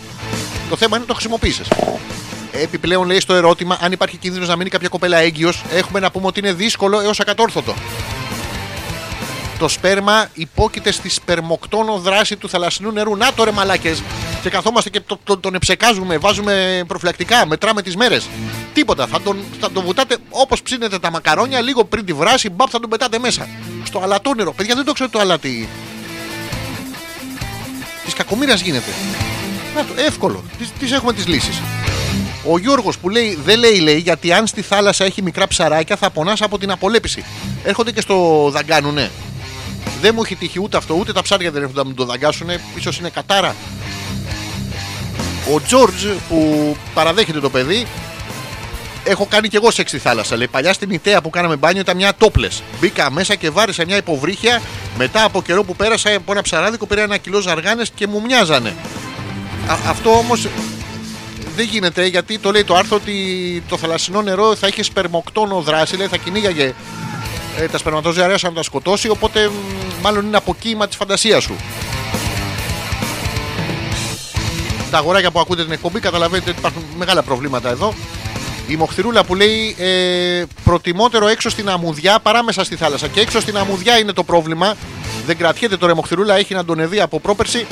Το 0.70 0.76
θέμα 0.76 0.98
είναι 0.98 1.06
το 1.06 1.14
χρησιμοποίησες. 1.14 1.68
Επιπλέον 2.52 3.08
λέει 3.08 3.20
στο 3.20 3.34
ερώτημα 3.34 3.78
αν 3.82 3.92
υπάρχει 3.92 4.18
κίνδυνος 4.18 4.48
να 4.48 4.56
μείνει 4.56 4.70
κάποια 4.70 4.88
κοπέλα 4.88 5.18
έγκυος, 5.18 5.64
έχουμε 5.72 6.00
να 6.00 6.12
πούμε 6.12 6.28
ότι 6.28 6.40
είναι 6.40 6.54
δύσκολο 6.54 7.00
έως 7.00 7.20
ακατόρθωτο. 7.20 7.74
Το 9.60 9.68
σπέρμα 9.68 10.28
υπόκειται 10.34 10.92
στη 10.92 11.10
σπερμοκτόνο 11.10 11.98
δράση 11.98 12.36
του 12.36 12.50
θαλασσινού 12.50 12.92
νερού. 12.92 13.16
Να 13.16 13.34
το 13.34 13.44
ρε 13.44 13.52
μαλάκες. 13.52 14.02
Και 14.42 14.50
καθόμαστε 14.50 14.90
και 14.90 15.00
το, 15.00 15.20
το- 15.24 15.38
τον 15.38 15.56
εψεκάζουμε, 15.56 16.18
βάζουμε 16.18 16.84
προφυλακτικά, 16.88 17.46
μετράμε 17.48 17.82
τις 17.82 17.96
μέρες. 17.96 18.28
Τίποτα. 18.74 19.08
Θα 19.08 19.22
τον, 19.22 19.38
θα 19.60 19.72
τον 19.72 19.84
βουτάτε 19.86 20.18
όπως 20.30 20.62
ψήνετε 20.62 21.00
τα 21.00 21.12
μακαρόνια, 21.12 21.62
λίγο 21.62 21.84
πριν 21.86 22.06
τη 22.06 22.14
βράση, 22.14 22.50
μπαπ 22.50 22.68
θα 22.72 22.80
τον 22.80 22.90
πετάτε 22.90 23.20
μέσα. 23.20 23.48
Στο 23.84 24.00
αλατόνερο. 24.00 24.54
Παιδιά 24.54 24.76
δεν 24.76 24.86
το 24.86 24.94
ξέρω 24.94 25.10
το 25.10 25.20
αλάτι. 25.20 25.70
Της 28.06 28.14
κακομοίρας 28.14 28.62
γίνεται. 28.62 28.92
Να 29.76 29.86
το, 29.86 29.94
εύκολο. 30.06 30.44
Τι 30.80 30.94
έχουμε 30.94 31.14
τις 31.14 31.28
λύσεις. 31.28 31.62
Ο 32.48 32.58
Γιώργος 32.58 32.98
που 32.98 33.10
λέει, 33.10 33.40
δεν 33.46 33.60
λέει, 33.60 33.80
λέει, 33.80 33.98
γιατί 33.98 34.34
αν 34.34 34.48
στη 34.48 34.62
θάλασσα 34.62 35.06
έχει 35.06 35.22
μικρά 35.22 35.48
ψαράκια 35.48 35.96
θα 35.96 36.10
πονάς 36.10 36.42
από 36.42 36.58
την 36.58 36.72
απολέπιση. 36.72 37.24
Έρχονται 37.64 37.92
και 37.92 38.02
στο 38.02 38.50
δαγκάνουνε. 38.52 39.12
Δεν 40.06 40.14
μου 40.16 40.22
έχει 40.26 40.36
τύχει 40.36 40.60
ούτε 40.62 40.78
αυτό, 40.78 40.94
ούτε 40.94 41.14
τα 41.14 41.22
ψάρια 41.22 41.52
δεν 41.52 41.62
έρχονται 41.62 41.82
να 41.82 41.88
μου 41.88 41.94
το 41.94 42.06
δαγκάσουν. 42.06 42.48
σω 42.82 42.90
είναι 43.00 43.10
κατάρα. 43.10 43.56
Ο 45.54 45.62
Τζόρτζ 45.62 46.06
που 46.30 46.76
παραδέχεται 46.94 47.40
το 47.40 47.50
παιδί, 47.50 47.86
έχω 49.04 49.26
κάνει 49.26 49.48
κι 49.48 49.56
εγώ 49.56 49.72
σεξ 49.72 49.90
στη 49.90 50.00
θάλασσα. 50.00 50.38
Λέει, 50.38 50.48
παλιά 50.48 50.74
στην 50.74 50.90
Ιταία 50.90 51.22
που 51.22 51.30
κάναμε 51.30 51.56
μπάνιο 51.56 51.82
ήταν 51.82 51.96
μια 51.96 52.14
τόπλε. 52.18 52.48
Μπήκα 52.80 53.12
μέσα 53.12 53.36
και 53.36 53.50
βάρισα 53.50 53.86
μια 53.86 53.98
υποβρύχια. 53.98 54.62
Μετά 54.98 55.24
από 55.24 55.42
καιρό 55.42 55.64
που 55.64 55.76
πέρασα 55.76 56.16
από 56.16 56.32
ένα 56.32 56.42
ψαράδικο 56.42 56.86
πήρα 56.86 57.02
ένα 57.02 57.18
κιλό 57.18 57.40
ζαργάνες 57.40 57.92
και 57.96 58.08
μου 58.08 58.22
μοιάζανε. 58.22 58.76
Α- 59.68 59.90
αυτό 59.90 60.10
όμως 60.10 60.48
δεν 61.56 61.66
γίνεται 61.66 62.06
γιατί 62.06 62.40
το 62.40 62.52
λέει 62.52 62.64
το 62.64 62.76
άρθρο 62.76 62.96
ότι 62.96 63.14
το 63.70 63.78
θαλασσινό 63.78 64.22
νερό 64.22 64.56
θα 64.56 64.68
είχε 64.68 64.84
σπερμοκτόνο 64.84 65.62
δράση, 65.62 65.98
λέει 65.98 66.08
θα 66.08 66.18
κυνήγαγε 66.18 66.74
ε, 67.58 67.68
τα 67.68 67.78
σπερματοζωαρία 67.78 68.38
σαν 68.38 68.50
να 68.50 68.56
τα 68.56 68.64
σκοτώσει. 68.64 69.10
Οπότε 69.10 69.48
μ, 69.48 69.52
μάλλον 70.02 70.26
είναι 70.26 70.38
αποκύημα 70.38 70.88
της 70.88 70.96
φαντασίας 70.96 71.44
σου. 71.44 71.56
Τα 74.92 74.98
αγοράκια 74.98 75.32
που 75.32 75.40
ακούτε 75.40 75.64
την 75.64 75.72
εκπομπή 75.72 76.00
καταλαβαίνετε 76.00 76.50
ότι 76.50 76.60
υπάρχουν 76.60 76.84
μεγάλα 76.98 77.24
προβλήματα 77.24 77.70
εδώ. 77.70 77.94
Η 78.68 78.76
Μοχθηρούλα 78.76 79.24
που 79.24 79.36
λέει 79.36 79.76
ε, 79.78 80.44
προτιμότερο 80.64 81.28
έξω 81.28 81.50
στην 81.50 81.70
αμμουδιά 81.70 82.20
παρά 82.20 82.44
μέσα 82.44 82.64
στη 82.64 82.76
θάλασσα. 82.76 83.08
Και 83.08 83.20
έξω 83.20 83.40
στην 83.40 83.58
αμμουδιά 83.58 83.98
είναι 83.98 84.12
το 84.12 84.24
πρόβλημα. 84.24 84.76
Δεν 85.26 85.38
κρατιέται 85.38 85.78
τώρα 85.78 85.92
η 85.92 85.96
Μοχθηρούλα, 85.96 86.36
έχει 86.38 86.54
να 86.54 86.66
τον 86.66 86.90
δει 86.90 87.00
από 87.00 87.20
πρόπερση. 87.20 87.66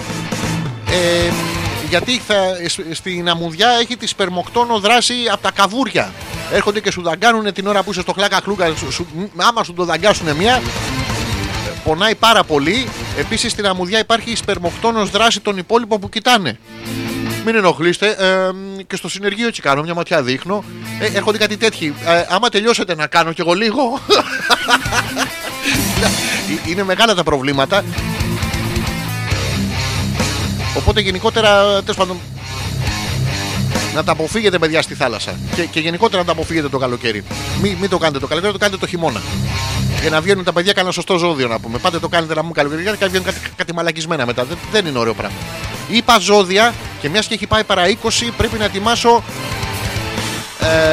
Ε, 0.90 1.32
γιατί 1.94 2.22
θα, 2.28 2.36
σ- 2.68 2.96
στην 2.96 3.30
αμμουδιά 3.30 3.70
έχει 3.82 3.98
τη 3.98 4.08
σπερμοκτόνο 4.08 4.80
δράση 4.80 5.14
από 5.32 5.42
τα 5.42 5.52
καβούρια. 5.52 6.14
Έρχονται 6.52 6.80
και 6.80 6.92
σου 6.92 7.02
δαγκάνουν 7.02 7.54
την 7.54 7.68
ώρα 7.68 7.84
που 7.84 7.92
είσαι 7.92 8.02
στο 8.02 8.14
χλάκα 8.14 8.42
κλούκα. 8.42 8.74
Σου, 8.76 8.92
σου- 8.92 9.08
μ, 9.16 9.42
άμα 9.42 9.64
σου 9.64 9.74
το 9.74 9.84
δαγκάσουν 9.86 10.36
μια, 10.36 10.62
πονάει 11.84 12.16
πάρα 12.16 12.44
πολύ. 12.44 12.88
Επίσης 13.18 13.52
στην 13.52 13.66
αμμουδιά 13.68 14.00
υπάρχει 14.00 14.32
η 14.32 14.36
σπερμοκτόνος 14.36 15.10
δράση 15.10 15.40
των 15.40 15.58
υπόλοιπων 15.58 16.00
που 16.00 16.10
κοιτάνε. 16.10 16.58
Μην 17.46 17.56
ενοχλείστε. 17.56 18.08
Ε, 18.10 18.50
και 18.88 18.96
στο 18.96 19.10
συνεργείο 19.10 19.48
έτσι 19.48 19.62
κάνω. 19.62 19.82
Μια 19.82 19.94
ματιά 19.94 20.22
δείχνω. 20.24 20.64
Ε, 21.00 21.06
έρχονται 21.18 21.38
κάτι 21.38 21.58
τέτοιοι. 21.58 21.94
Ε, 22.06 22.26
άμα 22.30 22.50
τελειώσετε 22.50 22.96
να 22.96 23.08
κάνω 23.08 23.34
κι 23.34 23.42
εγώ 23.42 23.54
λίγο. 23.54 23.82
Ε, 26.66 26.70
Είναι 26.72 26.84
μεγάλα 26.84 27.16
τα 27.16 27.24
προβλήματα. 27.24 27.84
Οπότε 30.78 31.02
γενικότερα 31.02 31.82
τέλος 31.82 31.96
πάντων 31.96 32.18
να 33.94 34.04
τα 34.04 34.12
αποφύγετε 34.12 34.60
παιδιά 34.60 34.82
στη 34.82 34.94
θάλασσα. 34.96 35.36
Και, 35.56 35.62
και 35.62 35.80
γενικότερα 35.80 36.18
να 36.22 36.26
τα 36.26 36.32
αποφύγετε 36.32 36.70
το 36.70 36.78
καλοκαίρι. 36.78 37.24
Μην, 37.62 37.78
μην 37.80 37.90
το 37.90 37.98
κάνετε 37.98 38.20
το 38.20 38.28
καλοκαίρι, 38.28 38.52
το 38.54 38.58
κάνετε 38.60 38.78
το 38.80 38.88
χειμώνα. 38.88 39.22
Για 40.02 40.10
να 40.10 40.22
βγαίνουν 40.22 40.44
τα 40.44 40.54
παιδιά 40.54 40.74
κανένα 40.74 40.94
σωστό 40.94 41.18
ζώδιο 41.18 41.48
να 41.48 41.60
πούμε. 41.60 41.78
Πάτε 41.78 42.00
το 42.00 42.08
κάνετε 42.08 42.34
να 42.34 42.44
μου 42.44 42.52
καλοκαίρι 42.52 42.84
και 42.98 43.06
βγαίνουν 43.06 43.24
κάτι, 43.26 43.38
κάτι 43.56 43.74
μαλακισμένα 43.74 44.26
μετά. 44.26 44.44
Δεν, 44.44 44.58
δεν 44.72 44.86
είναι 44.86 45.00
ωραίο 45.00 45.14
πράγμα. 45.14 45.38
Είπα 45.90 46.20
ζώδια 46.20 46.74
και 47.02 47.10
μιας 47.10 47.26
και 47.28 47.34
έχει 47.34 47.48
πάει 47.48 47.64
παρά 47.64 47.84
20, 47.88 47.94
πρέπει 48.38 48.58
να 48.58 48.66
ετοιμάσω 48.66 49.24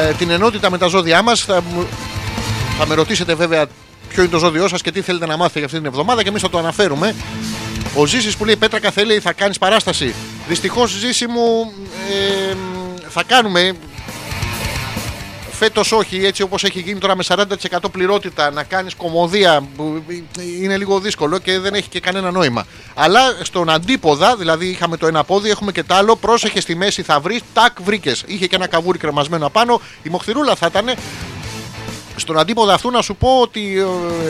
ε, 0.09 0.13
την 0.13 0.29
ενότητα 0.29 0.69
με 0.71 0.77
τα 0.77 0.87
ζώδιά 0.87 1.21
μας. 1.21 1.41
Θα, 1.41 1.61
μου- 1.73 1.87
θα 2.77 2.85
με 2.85 2.95
ρωτήσετε 2.95 3.35
βέβαια 3.35 3.65
ποιο 4.09 4.21
είναι 4.23 4.31
το 4.31 4.37
ζώδιό 4.39 4.67
σας 4.67 4.81
και 4.81 4.91
τι 4.91 5.01
θέλετε 5.01 5.25
να 5.25 5.37
μάθετε 5.37 5.57
για 5.57 5.67
αυτή 5.67 5.77
την 5.77 5.87
εβδομάδα 5.87 6.23
και 6.23 6.29
εμείς 6.29 6.41
θα 6.41 6.49
το 6.49 6.57
αναφέρουμε. 6.57 7.15
Ο 7.95 8.05
Ζήσης 8.05 8.37
που 8.37 8.45
λέει 8.45 8.55
Πέτρα 8.55 8.79
Καθέλη 8.79 9.19
θα 9.19 9.33
κάνεις 9.33 9.57
παράσταση. 9.57 10.13
Δυστυχώς 10.47 10.91
Ζήση 10.91 11.27
μου 11.27 11.71
ε, 12.09 12.55
θα 13.09 13.23
κάνουμε 13.23 13.75
Φέτος 15.63 15.91
όχι, 15.91 16.25
έτσι 16.25 16.41
όπως 16.41 16.63
έχει 16.63 16.79
γίνει 16.79 16.99
τώρα 16.99 17.15
με 17.15 17.23
40% 17.27 17.45
πληρότητα 17.91 18.51
να 18.51 18.63
κάνεις 18.63 18.95
κομμωδία 18.95 19.67
που 19.75 20.03
είναι 20.61 20.77
λίγο 20.77 20.99
δύσκολο 20.99 21.37
και 21.37 21.59
δεν 21.59 21.73
έχει 21.73 21.89
και 21.89 21.99
κανένα 21.99 22.31
νόημα. 22.31 22.65
Αλλά 22.93 23.19
στον 23.41 23.69
αντίποδα, 23.69 24.35
δηλαδή 24.35 24.67
είχαμε 24.67 24.97
το 24.97 25.07
ένα 25.07 25.23
πόδι, 25.23 25.49
έχουμε 25.49 25.71
και 25.71 25.83
το 25.83 25.93
άλλο, 25.93 26.15
πρόσεχε 26.15 26.61
στη 26.61 26.75
μέση 26.75 27.01
θα 27.01 27.19
βρεις, 27.19 27.41
τάκ 27.53 27.81
βρήκες. 27.81 28.23
Είχε 28.25 28.47
και 28.47 28.55
ένα 28.55 28.67
καβούρι 28.67 28.97
κρεμασμένο 28.97 29.45
απάνω, 29.45 29.81
η 30.03 30.09
μοχθηρούλα 30.09 30.55
θα 30.55 30.67
ήταν 30.69 30.95
στον 32.15 32.39
αντίποδα 32.39 32.73
αυτού 32.73 32.91
να 32.91 33.01
σου 33.01 33.15
πω 33.15 33.39
ότι 33.41 33.79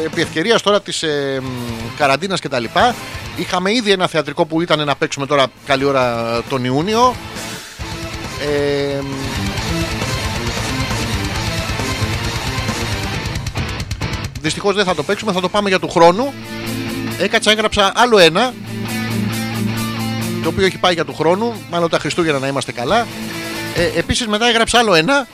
ε, 0.01 0.05
επί 0.05 0.21
ευκαιρίας 0.21 0.61
τώρα 0.61 0.81
της 0.81 1.03
ε, 1.03 1.39
μ, 1.41 1.47
καραντίνας 1.97 2.39
και 2.39 2.49
τα 2.49 2.59
λοιπά 2.59 2.95
είχαμε 3.35 3.71
ήδη 3.71 3.91
ένα 3.91 4.07
θεατρικό 4.07 4.45
που 4.45 4.61
ήταν 4.61 4.85
να 4.85 4.95
παίξουμε 4.95 5.25
τώρα 5.25 5.47
καλή 5.65 5.83
ώρα 5.83 6.41
τον 6.49 6.65
Ιούνιο. 6.65 7.15
Ε, 8.41 9.01
μ, 9.01 9.07
Δυστυχώς 14.41 14.75
δεν 14.75 14.85
θα 14.85 14.95
το 14.95 15.03
παίξουμε, 15.03 15.31
θα 15.31 15.41
το 15.41 15.49
πάμε 15.49 15.69
για 15.69 15.79
του 15.79 15.89
χρόνου. 15.89 16.33
Έκατσα, 17.19 17.51
έγραψα 17.51 17.91
άλλο 17.95 18.17
ένα 18.17 18.53
Το 20.43 20.49
οποίο 20.49 20.65
έχει 20.65 20.77
πάει 20.77 20.93
για 20.93 21.05
του 21.05 21.13
χρόνου 21.13 21.53
Μάλλον 21.69 21.89
τα 21.89 21.99
Χριστούγεννα 21.99 22.39
να 22.39 22.47
είμαστε 22.47 22.71
καλά. 22.71 23.07
Ε, 23.75 23.99
Επίσης 23.99 24.27
μετά 24.27 24.47
έγραψα 24.47 24.77
άλλο 24.79 24.93
ένα 24.93 25.27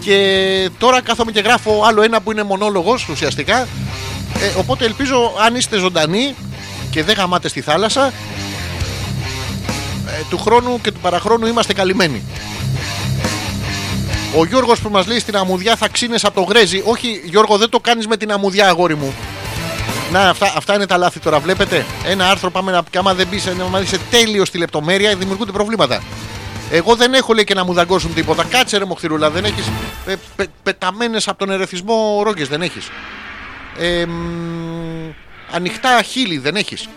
Και 0.00 0.70
τώρα 0.78 1.02
κάθομαι 1.02 1.32
και 1.32 1.40
γράφω 1.40 1.82
άλλο 1.84 2.02
ένα 2.02 2.20
που 2.20 2.32
είναι 2.32 2.42
μονόλογος 2.42 3.08
ουσιαστικά. 3.08 3.68
Ε, 4.40 4.58
οπότε 4.58 4.84
ελπίζω 4.84 5.32
αν 5.46 5.54
είστε 5.54 5.78
ζωντανοί 5.78 6.34
και 6.90 7.04
δεν 7.04 7.16
γαμάτε 7.16 7.48
στη 7.48 7.60
θάλασσα, 7.60 8.06
ε, 8.06 8.10
του 10.30 10.38
χρόνου 10.38 10.80
και 10.80 10.90
του 10.90 11.00
παραχρόνου 11.00 11.46
είμαστε 11.46 11.72
καλυμμένοι. 11.72 12.22
Ο 14.36 14.44
Γιώργος 14.44 14.80
που 14.80 14.88
μας 14.88 15.06
λέει 15.06 15.18
στην 15.18 15.36
αμμουδιά 15.36 15.76
θα 15.76 15.88
ξύνε 15.88 16.16
από 16.22 16.34
το 16.34 16.42
γρέζι. 16.42 16.82
Όχι, 16.84 17.22
Γιώργο, 17.24 17.56
δεν 17.56 17.68
το 17.68 17.80
κάνεις 17.80 18.06
με 18.06 18.16
την 18.16 18.32
αμμουδιά, 18.32 18.68
αγόρι 18.68 18.96
μου. 18.96 19.14
Να, 20.12 20.28
αυτά, 20.28 20.52
αυτά 20.56 20.74
είναι 20.74 20.86
τα 20.86 20.96
λάθη 20.96 21.20
τώρα. 21.20 21.38
Βλέπετε. 21.38 21.86
Ένα 22.04 22.30
άρθρο 22.30 22.50
πάμε 22.50 22.72
να 22.72 22.82
πει. 22.82 22.98
Άμα 22.98 23.14
δεν 23.14 23.26
μπεις, 23.30 23.46
άμα 23.46 23.80
είσαι 23.80 23.98
τέλειο 24.10 24.44
στη 24.44 24.58
λεπτομέρεια, 24.58 25.16
δημιουργούνται 25.16 25.52
προβλήματα. 25.52 26.02
Εγώ 26.70 26.94
δεν 26.94 27.14
έχω 27.14 27.32
λέει 27.32 27.44
και 27.44 27.54
να 27.54 27.64
μου 27.64 27.72
δαγκώσουν 27.72 28.14
τίποτα. 28.14 28.44
Κάτσε 28.44 28.78
ρε 28.78 28.84
μοχθηρούλα, 28.84 29.30
δεν 29.30 29.44
έχεις. 29.44 29.70
Ε, 30.06 30.14
πε, 30.36 30.46
Πεταμένες 30.62 31.28
από 31.28 31.38
τον 31.38 31.50
ερεθισμό 31.50 32.20
ρόγκε 32.24 32.44
δεν 32.44 32.62
έχεις. 32.62 32.90
Ε, 33.78 34.06
μ, 34.06 35.12
ανοιχτά 35.50 36.02
χείλη 36.02 36.38
δεν 36.38 36.56
έχεις. 36.56 36.88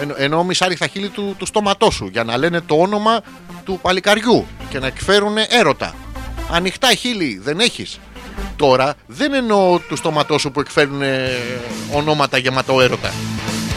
Εν, 0.00 0.14
εννοώ 0.16 0.44
μισάριχτα 0.44 0.86
χείλη 0.86 1.08
του, 1.08 1.34
του 1.38 1.46
στόματός 1.46 1.94
σου 1.94 2.08
για 2.12 2.24
να 2.24 2.36
λένε 2.36 2.60
το 2.60 2.74
όνομα 2.74 3.20
του 3.64 3.78
παλικαριού 3.82 4.46
και 4.68 4.78
να 4.78 4.86
εκφέρουν 4.86 5.34
έρωτα. 5.48 5.94
Ανοιχτά 6.50 6.94
χείλη 6.94 7.40
δεν 7.42 7.60
έχεις. 7.60 7.98
Τώρα 8.56 8.94
δεν 9.06 9.34
εννοώ 9.34 9.78
του 9.78 9.96
στόματός 9.96 10.40
σου 10.40 10.50
που 10.50 10.60
εκφέρουν 10.60 11.02
ε, 11.02 11.28
ονόματα 11.92 12.38
γεματό 12.38 12.80
έρωτα. 12.80 13.12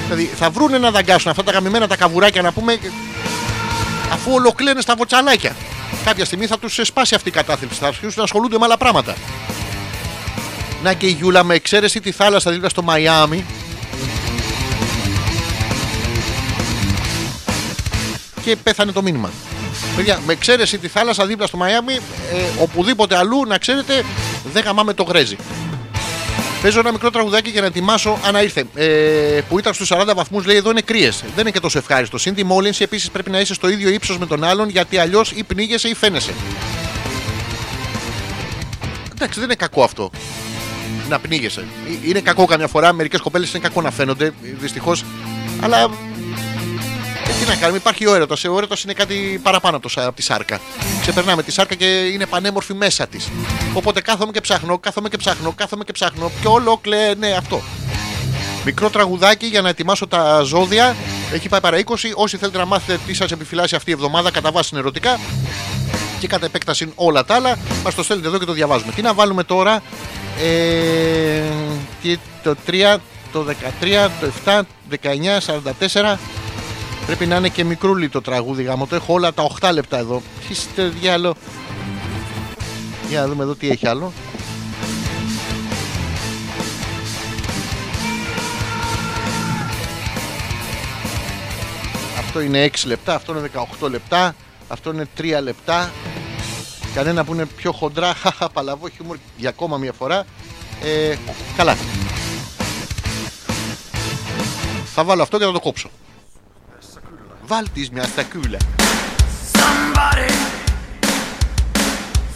Δηλαδή 0.04 0.26
θα 0.26 0.50
βρουν 0.50 0.80
να 0.82 0.92
δαγκάσουν 0.92 1.32
αυτά 1.32 1.44
τα 1.44 1.52
γαμημένα 1.52 1.88
τα 1.88 1.96
καβουράκια 1.96 2.42
να 2.42 2.52
πούμε 2.52 2.78
αφού 4.12 4.34
ολοκλένε 4.34 4.82
στα 4.82 4.96
βοτσαλάκια. 4.96 5.56
Κάποια 6.06 6.26
στιγμή 6.26 6.46
θα 6.46 6.60
τους 6.60 6.80
σπάσει 6.84 7.16
αυτή 7.16 7.30
η 7.30 7.32
κατάθλιψη. 7.32 7.80
Θα 7.80 7.88
αρχίσουν 7.88 8.14
να 8.16 8.24
ασχολούνται 8.24 8.58
με 8.58 8.66
άλλα 8.66 8.78
πράγματα. 8.78 9.16
Να 10.84 10.94
και 10.94 11.06
η 11.06 11.12
Γιούλα 11.12 11.44
με 11.44 11.56
εξαίρεση 11.56 12.00
τη 12.00 12.12
θάλασσα 12.12 12.52
δίπλα 12.52 12.70
στο 12.70 12.84
Μαϊάμι 12.84 13.46
και 18.44 18.56
πέθανε 18.56 18.92
το 18.92 19.02
μήνυμα. 19.02 19.32
Παιδιά, 19.96 20.20
με 20.26 20.34
εξαίρεση 20.34 20.78
τη 20.78 20.88
θάλασσα 20.88 21.26
δίπλα 21.26 21.48
στο 21.48 21.58
Μαϊάμι, 21.58 21.94
ε, 21.94 22.62
οπουδήποτε 22.62 23.18
αλλού 23.18 23.46
να 23.46 23.58
ξέρετε, 23.58 24.04
δεν 24.54 24.64
γαμάμε 24.64 24.94
το 24.94 25.04
γρέζι. 25.04 25.38
Παίζω 26.68 26.80
ένα 26.80 26.92
μικρό 26.92 27.10
τραγουδάκι 27.10 27.50
για 27.50 27.62
να 27.62 27.68
ετοιμάσω. 27.68 28.20
Ανά 28.24 28.44
ήρθε. 28.44 28.64
Ε, 28.76 29.42
που 29.50 29.60
ήταν 29.60 29.74
στους 29.74 29.92
40 29.94 30.14
βαθμούς, 30.16 30.46
λέει 30.46 30.56
εδώ 30.56 30.70
είναι 30.70 30.82
κρύες. 30.82 31.22
Δεν 31.22 31.40
είναι 31.40 31.52
και 31.52 31.60
τόσο 31.60 31.78
ευχάριστο. 31.78 32.18
Συν 32.18 32.36
τη 32.36 32.44
μόλυνση, 32.44 32.84
επίσης 32.84 33.12
πρέπει 33.12 33.30
να 33.30 33.40
είσαι 33.40 33.54
στο 33.54 33.70
ίδιο 33.70 33.90
ύψος 33.90 34.18
με 34.18 34.26
τον 34.26 34.44
άλλον, 34.44 34.70
γιατί 34.70 34.98
αλλιώς 34.98 35.32
ή 35.32 35.44
πνίγεσαι 35.44 35.88
ή 35.88 35.94
φαίνεσαι. 35.94 36.34
Εντάξει, 39.16 39.40
δεν 39.40 39.44
είναι 39.44 39.56
κακό 39.56 39.84
αυτό. 39.84 40.12
Να 41.10 41.20
πνίγεσαι. 41.20 41.60
Ε, 42.04 42.08
Είναι 42.10 42.20
κακό 42.20 42.46
καμιά 42.46 42.68
φορά. 42.68 42.94
Μερικές 42.94 43.22
κοπέλες 43.22 43.50
είναι 43.54 43.60
κακό 43.60 43.82
να 43.82 43.92
φαίνονται, 43.92 44.34
δυστυχώς. 44.60 45.06
Αλλά 45.62 45.90
ε, 47.30 47.44
τι 47.44 47.50
να 47.50 47.56
κάνουμε, 47.56 47.78
υπάρχει 47.78 48.08
ο 48.08 48.16
έρωτας. 48.16 48.44
Ο 48.44 48.58
έρωτας 48.58 48.84
είναι 48.84 48.94
κάτι 48.94 49.40
παραπάνω 49.44 49.76
από, 49.76 49.84
το, 49.88 49.90
σα- 49.90 50.06
από 50.06 50.16
τη 50.16 50.22
σάρκα. 50.22 50.60
Ξεπερνάμε 51.02 51.44
τη 51.44 51.52
σάρκα 51.52 51.76
και 51.76 51.86
είναι 51.86 52.26
πανέμορφη 52.26 52.74
μέσα 52.74 53.08
της. 53.08 53.30
Οπότε 53.74 54.02
κάθομαι 54.02 54.32
και 54.32 54.42
ψάχνω, 54.42 54.78
κάθομαι 54.80 55.10
και 55.10 55.18
ψάχνω, 55.18 55.52
κάθομαι 55.56 55.84
και 55.84 55.92
ψάχνω. 55.92 56.32
Και 56.42 56.48
όλο 56.48 56.78
κλε, 56.82 57.14
ναι, 57.18 57.32
αυτό. 57.32 57.62
Μικρό 58.66 58.90
τραγουδάκι 58.90 59.46
για 59.46 59.62
να 59.62 59.70
ετοιμάσω 59.70 60.08
τα 60.08 60.42
ζώδια. 60.42 60.96
Έχει 61.34 61.50
πάει 61.50 61.62
παρά 61.62 61.78
20. 61.78 62.12
Όσοι 62.16 62.38
θέλετε 62.38 62.58
να 62.58 62.66
μάθετε 62.66 63.00
τι 63.08 63.14
σας 63.14 63.32
επιφυλάσσει 63.32 63.76
αυτή 63.76 63.90
η 63.90 63.94
εβδομάδα, 63.94 64.32
κατά 64.32 64.52
βάση 64.52 64.70
είναι 64.72 64.80
ερωτικά. 64.80 65.20
Και 66.20 66.28
κατά 66.28 66.46
επέκταση 66.46 66.92
όλα 66.96 67.26
τα 67.26 67.36
άλλα, 67.36 67.58
μας 67.84 67.96
το 67.96 68.04
στέλνετε 68.04 68.28
εδώ 68.30 68.38
και 68.40 68.46
το 68.46 68.54
διαβάζουμε. 68.54 68.92
Τι 68.92 69.02
να 69.02 69.14
βάλουμε 69.14 69.44
τώρα; 69.44 69.82
Ε, 70.44 71.42
τι- 72.02 72.18
το 72.44 72.56
3, 72.66 72.98
το 73.32 73.44
13, 73.44 74.10
το 74.20 74.26
7, 74.46 74.62
19, 74.90 75.40
44. 75.42 76.20
Πρέπει 77.08 77.26
να 77.26 77.36
είναι 77.36 77.50
και 77.50 77.64
μικρούλι 77.64 78.10
το 78.10 78.22
τραγούδι 78.22 78.64
γάμο. 78.64 78.88
Το 78.88 78.96
έχω 78.96 79.14
όλα 79.14 79.34
τα 79.34 79.48
8 79.62 79.70
λεπτά 79.74 79.98
εδώ. 79.98 80.22
Είστε 80.50 80.88
διάλο. 80.88 81.36
Για 83.10 83.22
να 83.22 83.28
δούμε 83.28 83.44
εδώ 83.44 83.56
τι 83.56 83.70
έχει 83.70 83.88
άλλο. 83.88 84.14
Αυτό 92.20 92.42
είναι 92.42 92.70
6 92.74 92.86
λεπτά, 92.86 93.16
αυτό 93.16 93.38
είναι 93.38 93.50
18 93.82 93.90
λεπτά, 93.90 94.36
αυτό 94.68 94.94
είναι 94.94 95.08
3 95.18 95.40
λεπτά. 95.42 95.92
Κανένα 96.94 97.24
που 97.24 97.34
είναι 97.34 97.46
πιο 97.46 97.72
χοντρά, 97.72 98.14
χαχα, 98.22 98.50
παλαβό 98.50 98.90
χιούμορ 98.90 99.18
για 99.38 99.50
ακόμα 99.50 99.78
μια 99.78 99.94
φορά. 99.94 100.26
Ε, 100.84 101.16
καλά. 101.58 101.78
Θα 104.94 105.04
βάλω 105.04 105.22
αυτό 105.22 105.38
και 105.38 105.46
θα 105.46 105.52
το 105.52 105.60
κόψω. 105.60 105.90
Valtismästä 107.50 108.24
kylä. 108.24 108.60
Somebody, 109.58 110.28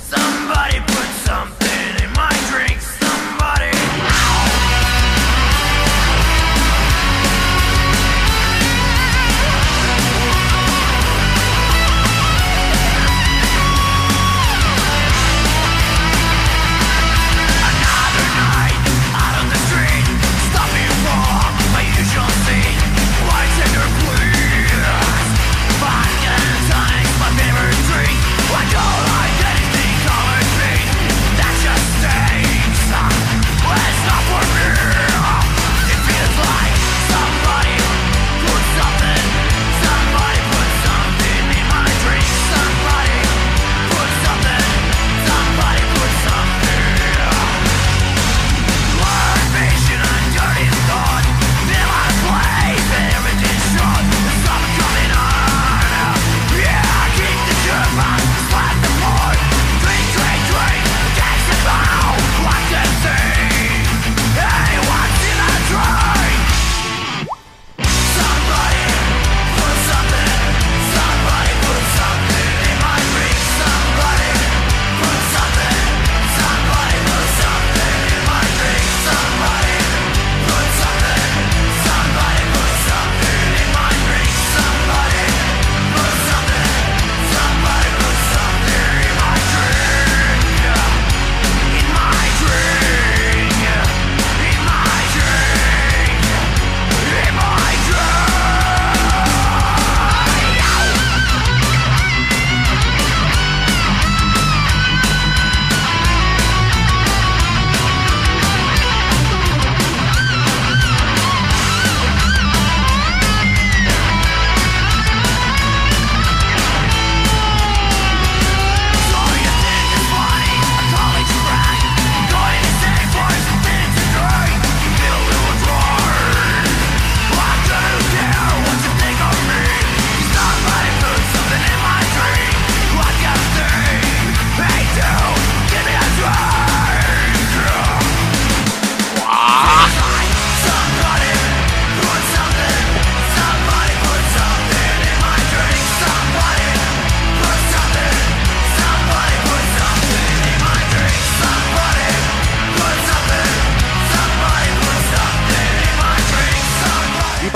somebody 0.10 0.82
put 0.88 1.10
something 1.26 1.71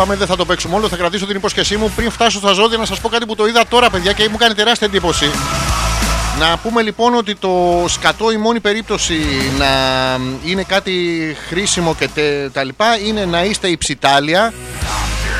Είπαμε 0.06 0.19
δεν 0.19 0.27
θα 0.30 0.36
το 0.36 0.45
παίξουμε 0.45 0.76
όλο, 0.76 0.88
θα 0.90 0.95
κρατήσω 0.95 1.26
την 1.26 1.36
υπόσχεσή 1.36 1.77
μου. 1.77 1.91
Πριν 1.95 2.11
φτάσω 2.11 2.38
στα 2.40 2.52
ζώδια, 2.53 2.77
να 2.77 2.86
σας 2.86 2.99
πω 2.99 3.10
κάτι 3.10 3.26
που 3.26 3.36
το 3.36 3.45
είδα 3.48 3.68
τώρα, 3.68 3.90
παιδιά, 3.90 4.11
και 4.11 4.30
μου 4.30 4.38
κάνει 4.38 4.53
τεράστια 4.53 4.88
εντύπωση. 4.88 5.32
Να 6.40 6.57
πούμε 6.57 6.82
λοιπόν 6.82 7.15
ότι 7.15 7.36
το 7.36 7.84
σκατό 7.88 8.32
η 8.32 8.38
μόνη 8.38 8.60
περίπτωση 8.60 9.15
να 9.57 9.65
είναι 10.45 10.64
κάτι 10.64 10.91
χρήσιμο 11.49 11.95
και 11.95 12.07
τε- 12.07 12.52
τα 12.53 12.64
λοιπά 12.64 12.98
είναι 13.06 13.26
να 13.26 13.44
είστε 13.44 13.68
υψητάλια 13.68 14.53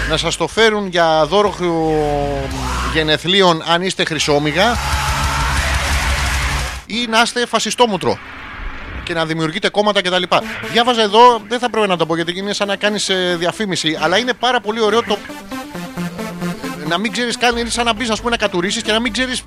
να 0.10 0.18
σας 0.18 0.36
το 0.38 0.48
φέρουν 0.48 0.88
για 0.88 1.26
δώρο 1.30 1.50
χρυο- 1.50 2.50
γενεθλίων 2.94 3.64
αν 3.68 3.82
είστε 3.82 4.06
χρυσόμυγα 4.06 4.78
ή 6.86 7.06
να 7.10 7.22
είστε 7.22 7.46
φασιστόμουτρο 7.46 8.18
και 9.06 9.14
να 9.14 9.26
δημιουργείτε 9.26 9.70
κόμματα 9.70 10.02
κτλ. 10.02 10.24
Διάβαζα 10.72 11.02
εδώ, 11.02 11.42
δεν 11.48 11.60
θα 11.60 11.70
πρέπει 11.70 11.88
να 11.88 11.98
το 11.98 12.06
πω 12.06 12.16
γιατί 12.16 12.38
είναι 12.38 12.54
σαν 12.54 12.68
να 12.68 12.76
κάνεις 12.76 13.10
διαφήμιση, 13.38 13.98
αλλά 14.02 14.18
είναι 14.18 14.34
πάρα 14.34 14.60
πολύ 14.62 14.82
ωραίο 14.82 15.04
το. 15.04 15.18
Να 16.88 16.98
μην 16.98 17.12
ξέρεις 17.12 17.38
καν, 17.38 17.58
είναι 17.58 17.70
σαν 17.70 17.86
να 17.86 17.94
μπεις, 17.94 18.10
ας 18.10 18.18
πούμε, 18.20 18.32
να 18.32 18.38
κατουρίσεις 18.38 18.82
και 18.82 18.92
να 18.92 19.00
μην 19.00 19.14
ξέρεις 19.14 19.42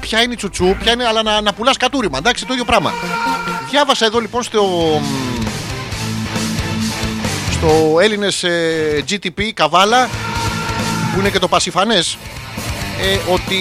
ποια 0.00 0.22
είναι 0.22 0.32
η 0.32 0.36
τσουτσού, 0.36 0.76
ποια 0.82 0.92
είναι, 0.92 1.06
αλλά 1.06 1.22
να, 1.22 1.40
να 1.40 1.52
πουλάς 1.52 1.76
κατούριμα. 1.76 2.18
Εντάξει, 2.18 2.46
το 2.46 2.52
ίδιο 2.52 2.64
πράγμα. 2.64 2.92
Διάβασα 3.70 4.04
εδώ 4.04 4.18
λοιπόν 4.18 4.42
στο. 4.42 4.62
στο 7.52 7.98
Έλληνες 8.00 8.44
GTP 9.08 9.50
Καβάλα 9.54 10.08
που 11.12 11.20
είναι 11.20 11.30
και 11.30 11.38
το 11.38 11.48
πασιφανές 11.48 12.16
ε, 13.02 13.32
ότι 13.32 13.56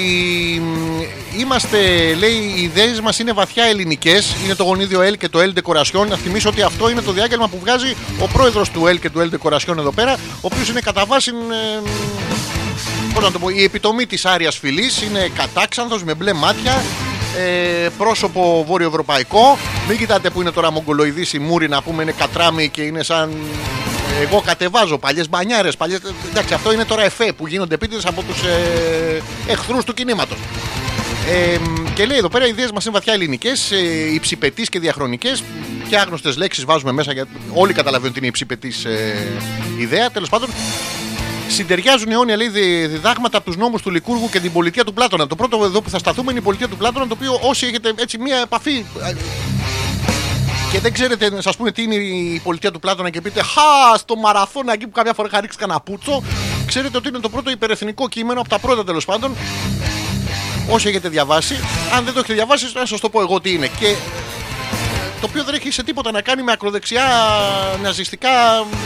μ, 0.62 1.02
είμαστε, 1.40 1.78
λέει, 2.14 2.53
οι 2.56 2.62
ιδέες 2.62 2.99
μας 2.99 3.20
είναι 3.20 3.32
βαθιά 3.32 3.64
ελληνικές. 3.64 4.36
Είναι 4.44 4.56
το 4.56 4.64
γονίδιο 4.64 4.99
L 4.99 5.18
και 5.18 5.30
το 5.30 5.40
L 5.40 5.60
Decoration. 5.60 6.07
Να 6.07 6.16
θυμίσω 6.16 6.49
ότι 6.49 6.62
αυτό 6.62 6.90
είναι 6.90 7.02
το 7.02 7.12
διάγγελμα 7.12 7.48
που 7.48 7.60
βγάζει 7.60 7.95
ο 8.20 8.28
πρόεδρος 8.28 8.70
του 8.70 8.84
L 8.84 8.99
και 8.99 9.10
του 9.10 9.30
L 9.30 9.36
Decoration 9.36 9.78
εδώ 9.78 9.91
πέρα, 9.91 10.14
ο 10.14 10.18
οποίος 10.41 10.70
είναι 10.70 10.80
κατά 10.80 11.06
βάση. 11.06 11.32
Ε, 11.32 11.90
πώς 13.14 13.24
να 13.24 13.32
το 13.32 13.40
πω, 13.40 13.49
η 13.49 13.64
επιτομή 13.64 14.06
της 14.06 14.26
άριας 14.26 14.57
φυλή 14.57 14.90
είναι 15.06 15.30
κατάξανθος 15.36 16.03
με 16.03 16.14
μπλε 16.14 16.34
μάτια. 16.34 16.84
Ε, 17.38 17.90
πρόσωπο 17.98 18.64
βορειοευρωπαϊκό. 18.68 19.57
Μην 19.88 19.98
κοιτάτε 19.98 20.30
που 20.30 20.41
είναι 20.41 20.52
τώρα 20.52 20.72
μογγολοειδής 20.72 21.34
η 21.34 21.40
μούρη 21.40 21.68
να 21.68 21.82
πούμε 21.82 22.03
είναι 22.03 22.12
κατράμι 22.12 22.70
και 22.70 22.82
είναι 22.82 23.03
σαν. 23.03 23.32
Εγώ 24.22 24.41
κατεβάζω 24.45 24.98
παλιές 24.98 25.30
μπανιάρες. 25.30 25.78
Παλιές... 25.78 25.99
Εντάξει, 26.30 26.53
αυτό 26.53 26.74
είναι 26.74 26.86
τώρα 26.86 27.03
εφέ 27.03 27.32
που 27.38 27.48
γίνονται 27.48 27.76
επίτηδες 27.76 28.06
από 28.06 28.24
τους 28.24 28.44
ε, 28.44 29.22
εχθρούς 29.48 29.84
του 29.84 29.94
κινήματος. 29.94 30.38
Ε, 31.30 31.57
και 31.94 32.06
λέει 32.06 32.18
εδώ 32.18 32.30
πέρα 32.30 32.45
οι 32.45 32.49
ιδέες 32.49 32.72
μας 32.72 32.86
είναι 32.86 32.94
βαθιά 32.94 33.14
ελληνικές, 33.14 33.72
ε, 33.72 34.14
υψηπετεί 34.14 34.62
και 34.62 34.80
διαχρονικές. 34.80 35.44
Και 35.90 35.98
άγνωστες 35.98 36.38
λέξεις 36.38 36.66
βάζουμε 36.66 36.91
μέσα 36.91 37.14
γιατί 37.14 37.30
όλοι 37.53 37.74
καταλαβαίνουν 37.74 38.10
ότι 38.10 38.20
είναι 38.20 38.28
υψηπετής 38.28 38.86
ε, 38.86 39.28
ιδέα. 39.80 40.12
Τέλος 40.12 40.30
πάντων, 40.30 40.49
συντεριάζουν 41.48 42.12
αιώνια 42.12 42.36
λέει, 42.36 42.48
δι- 42.50 42.88
διδάγματα 42.90 43.38
από 43.38 43.46
τους 43.46 43.58
νόμους 43.58 43.82
του 43.82 43.90
Λικούργου 43.92 44.30
και 44.30 44.40
την 44.40 44.52
πολιτεία 44.52 44.84
του 44.84 44.94
Πλάτωνα. 44.94 45.28
Το 45.28 45.36
πρώτο 45.36 45.64
εδώ 45.64 45.82
που 45.82 45.90
θα 45.90 45.98
σταθούμε 46.00 46.32
είναι 46.32 46.40
η 46.40 46.44
πολιτεία 46.44 46.68
του 46.68 46.78
Πλάτωνα, 46.78 47.08
το 47.08 47.16
οποίο 47.18 47.40
όσοι 47.42 47.66
έχετε 47.66 47.94
έτσι 47.96 48.18
μία 48.18 48.38
επαφή 48.38 48.86
ε, 49.04 49.14
και 50.72 50.80
δεν 50.80 50.94
ξέρετε 50.94 51.30
να 51.30 51.42
σας 51.42 51.56
πούνε 51.56 51.72
τι 51.72 51.82
είναι 51.84 51.96
η 51.96 52.42
πολιτεία 52.44 52.72
του 52.72 52.80
Πλάτωνα 52.80 53.10
και 53.10 53.22
πείτε 53.22 53.42
Χα, 53.42 53.98
στο 53.98 54.16
μαραθώνα 54.16 54.74
εκεί 54.74 54.86
που 54.86 54.92
κάποια 54.92 55.14
φορά 55.14 55.28
είχα 55.32 55.42
ρίξει 55.42 55.58
κανένα 55.58 55.80
πούτσο. 55.80 56.24
Ξέρετε 56.66 56.98
ότι 56.98 57.08
είναι 57.08 57.20
το 57.20 57.30
πρώτο 57.30 57.50
υπερεθνικό 57.52 58.10
κείμενο 58.10 58.40
από 58.40 58.50
τα 58.50 58.60
πρώτα 58.60 58.84
τέλος 58.84 59.06
πάντων. 59.06 59.36
Όσοι 60.70 60.88
έχετε 60.88 61.10
διαβάσει, 61.10 61.60
αν 61.96 62.04
δεν 62.04 62.14
το 62.14 62.20
έχετε 62.20 62.34
διαβάσει, 62.34 62.66
να 62.74 62.86
σας 62.86 63.00
το 63.00 63.10
πω 63.10 63.22
εγώ 63.22 63.42
τι 63.42 63.54
είναι. 63.54 63.68
Και 63.80 63.96
το 65.22 65.28
οποίο 65.30 65.44
δεν 65.44 65.54
έχει 65.56 65.72
σε 65.72 65.84
τίποτα 65.84 66.12
να 66.12 66.22
κάνει 66.22 66.44
με 66.44 66.52
ακροδεξιά 66.52 67.04
ναζιστικά 67.82 68.30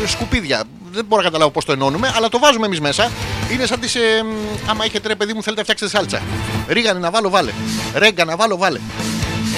σκουπίδια. 0.07 0.63
Δεν 0.91 1.05
μπορώ 1.05 1.21
να 1.21 1.27
καταλάβω 1.27 1.51
πώς 1.51 1.65
το 1.65 1.71
ενώνουμε, 1.71 2.13
αλλά 2.15 2.29
το 2.29 2.39
βάζουμε 2.39 2.65
εμείς 2.65 2.79
μέσα. 2.79 3.11
Είναι 3.51 3.65
σαν 3.65 3.79
τις. 3.79 3.95
Ε, 3.95 4.23
μ, 4.23 4.69
άμα 4.69 4.85
έχετε 4.85 5.07
ρε 5.07 5.15
παιδί 5.15 5.33
μου, 5.33 5.43
θέλετε 5.43 5.61
να 5.61 5.73
φτιάξετε 5.73 5.97
σάλτσα. 5.97 6.21
Ρίγανε 6.67 6.99
να 6.99 7.11
βάλω, 7.11 7.29
βάλε. 7.29 7.51
Ρέγκα 7.93 8.25
να 8.25 8.35
βάλω, 8.35 8.57
βάλε. 8.57 8.79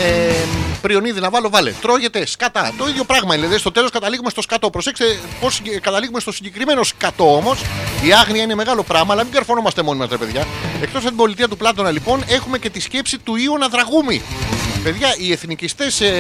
Ε, 0.01 0.33
πριονίδι 0.81 1.19
να 1.19 1.29
βάλω, 1.29 1.49
βάλε. 1.49 1.71
Τρώγεται 1.81 2.25
σκατά. 2.25 2.73
Το 2.77 2.87
ίδιο 2.87 3.03
πράγμα 3.03 3.33
είναι. 3.33 3.43
Δηλαδή 3.43 3.59
στο 3.59 3.71
τέλος 3.71 3.89
καταλήγουμε 3.91 4.29
στο 4.29 4.41
σκατό. 4.41 4.69
Προσέξτε 4.69 5.19
πώς 5.39 5.61
καταλήγουμε 5.81 6.19
στο 6.19 6.31
συγκεκριμένο 6.31 6.83
σκατό 6.83 7.35
όμως. 7.35 7.61
Η 8.03 8.13
άγνοια 8.13 8.43
είναι 8.43 8.55
μεγάλο 8.55 8.83
πράγμα, 8.83 9.13
αλλά 9.13 9.23
μην 9.23 9.33
καρφωνόμαστε 9.33 9.81
μόνοι 9.81 9.99
μας, 9.99 10.09
ρε 10.09 10.17
παιδιά. 10.17 10.47
Εκτός 10.81 10.99
από 11.01 11.07
την 11.07 11.17
πολιτεία 11.17 11.47
του 11.47 11.57
Πλάτωνα, 11.57 11.91
λοιπόν, 11.91 12.23
έχουμε 12.27 12.57
και 12.57 12.69
τη 12.69 12.79
σκέψη 12.79 13.17
του 13.17 13.35
Ιωνα 13.35 13.67
Δραγούμη. 13.67 14.21
Παιδιά, 14.83 15.15
οι 15.17 15.31
εθνικιστές 15.31 16.01
ε, 16.01 16.11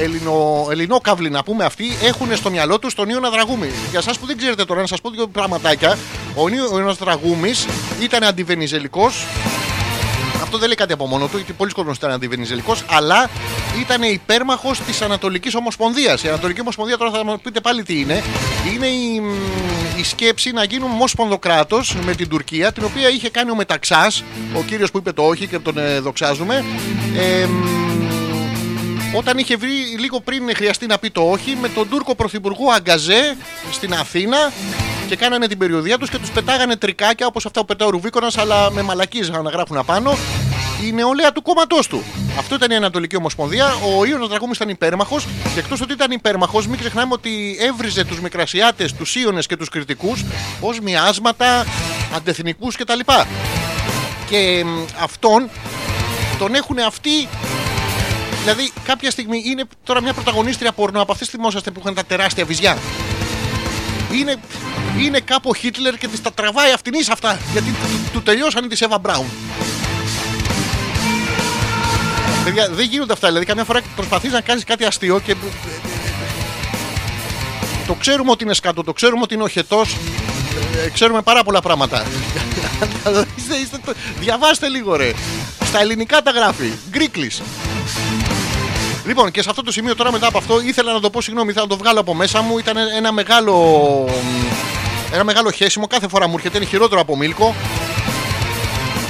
ελληνο, 0.00 0.66
ελληνόκαυλοι, 0.70 1.30
να 1.30 1.42
πούμε 1.42 1.64
αυτοί, 1.64 1.84
έχουν 2.02 2.36
στο 2.36 2.50
μυαλό 2.50 2.78
τους 2.78 2.94
τον 2.94 3.08
Ιωνα 3.08 3.30
Δραγούμη. 3.30 3.70
Για 3.90 3.98
εσά 3.98 4.12
που 4.20 4.26
δεν 4.26 4.36
ξέρετε 4.36 4.64
τώρα, 4.64 4.80
να 4.80 4.86
σας 4.86 5.00
πω 5.00 5.10
δύο 5.10 5.26
πραγματάκια. 5.26 5.98
Ο 6.34 6.48
Ιωνας 6.48 6.96
Δραγούμης 6.96 7.66
ήταν 8.00 8.24
αντιβενιζελικός 8.24 9.24
αυτό 10.48 10.60
δεν 10.60 10.68
λέει 10.68 10.76
κάτι 10.76 10.92
από 10.92 11.06
μόνο 11.06 11.26
του, 11.26 11.36
γιατί 11.36 11.52
πολλοί 11.52 11.72
κόσμοι 11.72 11.92
ήταν 11.96 12.10
αντιβενιζελικός, 12.10 12.84
αλλά 12.88 13.30
ήταν 13.80 14.02
υπέρμαχος 14.02 14.80
της 14.80 15.02
Ανατολικής 15.02 15.54
Ομοσπονδίας. 15.54 16.22
Η 16.22 16.28
Ανατολική 16.28 16.60
Ομοσπονδία, 16.60 16.96
τώρα 16.96 17.10
θα 17.10 17.24
μου 17.24 17.40
πείτε 17.42 17.60
πάλι 17.60 17.82
τι 17.82 18.00
είναι, 18.00 18.22
είναι 18.74 18.86
η, 18.86 19.20
μ, 19.20 19.98
η 19.98 20.04
σκέψη 20.04 20.52
να 20.52 20.64
γίνουμε 20.64 20.92
ομόσπονδο 20.92 21.38
κράτο 21.38 21.80
με 22.04 22.14
την 22.14 22.28
Τουρκία, 22.28 22.72
την 22.72 22.84
οποία 22.84 23.08
είχε 23.08 23.30
κάνει 23.30 23.50
ο 23.50 23.54
Μεταξάς, 23.54 24.24
ο 24.54 24.62
κύριος 24.62 24.90
που 24.90 24.98
είπε 24.98 25.12
το 25.12 25.22
όχι 25.22 25.46
και 25.46 25.58
τον 25.58 25.78
ε, 25.78 26.00
δοξάζουμε. 26.00 26.64
Ε, 27.16 27.46
μ, 27.46 27.97
όταν 29.14 29.38
είχε 29.38 29.56
βρει 29.56 29.70
λίγο 29.98 30.20
πριν 30.20 30.54
χρειαστεί 30.54 30.86
να 30.86 30.98
πει 30.98 31.10
το 31.10 31.30
όχι 31.30 31.56
με 31.60 31.68
τον 31.68 31.88
Τούρκο 31.88 32.14
Πρωθυπουργό 32.14 32.70
Αγκαζέ 32.70 33.36
στην 33.70 33.94
Αθήνα 33.94 34.52
και 35.08 35.16
κάνανε 35.16 35.46
την 35.46 35.58
περιοδία 35.58 35.98
τους 35.98 36.10
και 36.10 36.18
τους 36.18 36.30
πετάγανε 36.30 36.76
τρικάκια 36.76 37.26
όπως 37.26 37.46
αυτά 37.46 37.60
που 37.60 37.66
πετάει 37.66 37.88
ο 37.88 37.90
Ρουβίκονας, 37.90 38.38
αλλά 38.38 38.70
με 38.70 38.82
μαλακίε 38.82 39.22
να 39.42 39.50
γράφουν 39.50 39.76
απάνω. 39.76 40.16
Η 40.86 40.92
νεολαία 40.92 41.32
του 41.32 41.42
κόμματός 41.42 41.86
του. 41.86 42.02
Αυτό 42.38 42.54
ήταν 42.54 42.70
η 42.70 42.74
Ανατολική 42.76 43.16
Ομοσπονδία. 43.16 43.66
Ο 43.98 44.04
Ιωνα 44.04 44.26
Δραγούμη 44.26 44.52
ήταν 44.54 44.68
υπέρμαχος 44.68 45.26
και 45.54 45.58
εκτός 45.60 45.80
ότι 45.80 45.92
ήταν 45.92 46.10
υπέρμαχος, 46.10 46.66
μην 46.66 46.78
ξεχνάμε 46.78 47.12
ότι 47.12 47.56
έβριζε 47.60 48.04
τους 48.04 48.20
Μικρασιάτες, 48.20 48.92
τους 48.92 49.16
Ιωνε 49.16 49.40
και 49.40 49.56
τους 49.56 49.68
Κριτικούς 49.68 50.24
ως 50.60 50.80
μοιάσματα 50.80 51.66
αντεθνικούς 52.14 52.76
κτλ. 52.76 53.00
Και 54.30 54.64
μ, 54.64 55.02
αυτόν 55.02 55.48
τον 56.38 56.54
έχουν 56.54 56.78
αυτοί 56.78 57.28
Δηλαδή, 58.50 58.72
κάποια 58.84 59.10
στιγμή 59.10 59.42
είναι 59.46 59.64
τώρα 59.84 60.02
μια 60.02 60.12
πρωταγωνίστρια 60.12 60.72
πορνό 60.72 61.00
από 61.00 61.12
αυτές 61.12 61.28
θυμόσαστε 61.28 61.70
που 61.70 61.80
είχαν 61.80 61.94
τα 61.94 62.04
τεράστια 62.04 62.44
βυζιά. 62.44 62.78
Είναι, 64.12 64.36
είναι 64.98 65.20
κάπου 65.20 65.50
ο 65.50 65.54
Χίτλερ 65.54 65.96
και 65.96 66.08
της 66.08 66.22
τα 66.22 66.32
τραβάει 66.32 66.72
αυτήν 66.72 66.92
αυτά. 67.10 67.38
Γιατί 67.52 67.70
του, 67.70 68.10
του 68.12 68.22
τελειώσανε 68.22 68.68
της 68.68 68.80
Εύα 68.80 68.98
Μπράουν. 68.98 69.26
Παιδιά, 72.44 72.68
δεν 72.70 72.86
γίνονται 72.86 73.12
αυτά. 73.12 73.26
Δηλαδή, 73.26 73.44
καμιά 73.44 73.64
φορά 73.64 73.80
προσπαθείς 73.96 74.32
να 74.32 74.40
κάνεις 74.40 74.64
κάτι 74.64 74.84
αστείο 74.84 75.18
και. 75.20 75.34
Το 77.86 77.94
ξέρουμε 77.94 78.30
ότι 78.30 78.44
είναι 78.44 78.54
σκάτω, 78.54 78.84
το 78.84 78.92
ξέρουμε 78.92 79.22
ότι 79.22 79.34
είναι 79.34 79.42
οχετός. 79.42 79.96
ξέρουμε 80.92 81.22
πάρα 81.22 81.42
πολλά 81.44 81.60
πράγματα. 81.60 82.04
είστε, 83.36 83.56
είστε, 83.62 83.80
το- 83.84 83.94
διαβάστε 84.20 84.68
λίγο, 84.68 84.96
ρε. 84.96 85.12
Στα 85.64 85.80
ελληνικά 85.80 86.22
τα 86.22 86.30
γράφει. 86.30 86.72
Γκρίκλης. 86.90 87.42
Λοιπόν, 89.08 89.30
και 89.30 89.42
σε 89.42 89.50
αυτό 89.50 89.62
το 89.62 89.72
σημείο 89.72 89.94
τώρα 89.94 90.12
μετά 90.12 90.26
από 90.26 90.38
αυτό 90.38 90.60
ήθελα 90.60 90.92
να 90.92 91.00
το 91.00 91.10
πω 91.10 91.20
συγγνώμη, 91.20 91.50
ήθελα 91.50 91.64
να 91.64 91.70
το 91.70 91.76
βγάλω 91.76 92.00
από 92.00 92.14
μέσα 92.14 92.42
μου. 92.42 92.58
Ήταν 92.58 92.76
ένα 92.96 93.12
μεγάλο. 93.12 93.54
Ένα 95.12 95.24
μεγάλο 95.24 95.50
χέσιμο. 95.50 95.86
Κάθε 95.86 96.08
φορά 96.08 96.28
μου 96.28 96.34
έρχεται, 96.36 96.56
είναι 96.56 96.66
χειρότερο 96.66 97.00
από 97.00 97.16
Μίλκο. 97.16 97.54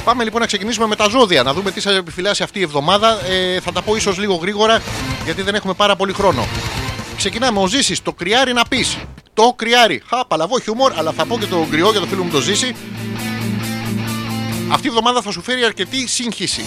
Πάμε 0.03 0.23
λοιπόν 0.23 0.41
να 0.41 0.47
ξεκινήσουμε 0.47 0.87
με 0.87 0.95
τα 0.95 1.07
ζώδια, 1.09 1.43
να 1.43 1.53
δούμε 1.53 1.71
τι 1.71 1.81
σα 1.81 1.91
επιφυλάσσει 1.91 2.43
αυτή 2.43 2.59
η 2.59 2.61
εβδομάδα. 2.61 3.19
Ε, 3.29 3.59
θα 3.59 3.71
τα 3.71 3.81
πω 3.81 3.95
ίσως 3.95 4.17
λίγο 4.17 4.35
γρήγορα, 4.35 4.81
γιατί 5.23 5.41
δεν 5.41 5.55
έχουμε 5.55 5.73
πάρα 5.73 5.95
πολύ 5.95 6.13
χρόνο. 6.13 6.47
Ξεκινάμε. 7.17 7.59
Ο 7.59 7.67
Ζήσης, 7.67 8.01
το 8.01 8.13
κρυάρι 8.13 8.53
να 8.53 8.65
πεις. 8.65 8.97
Το 9.33 9.53
κρυάρι. 9.55 10.01
Χα, 10.09 10.25
παλαβό 10.25 10.59
χιούμορ, 10.59 10.93
αλλά 10.97 11.11
θα 11.11 11.25
πω 11.25 11.37
και 11.37 11.45
το 11.45 11.65
γκριό 11.69 11.91
για 11.91 11.99
το 11.99 12.05
φίλο 12.05 12.23
μου 12.23 12.31
το 12.31 12.41
Ζήση. 12.41 12.75
Αυτή 14.71 14.85
η 14.87 14.89
εβδομάδα 14.89 15.21
θα 15.21 15.31
σου 15.31 15.41
φέρει 15.41 15.63
αρκετή 15.63 16.07
σύγχυση. 16.07 16.65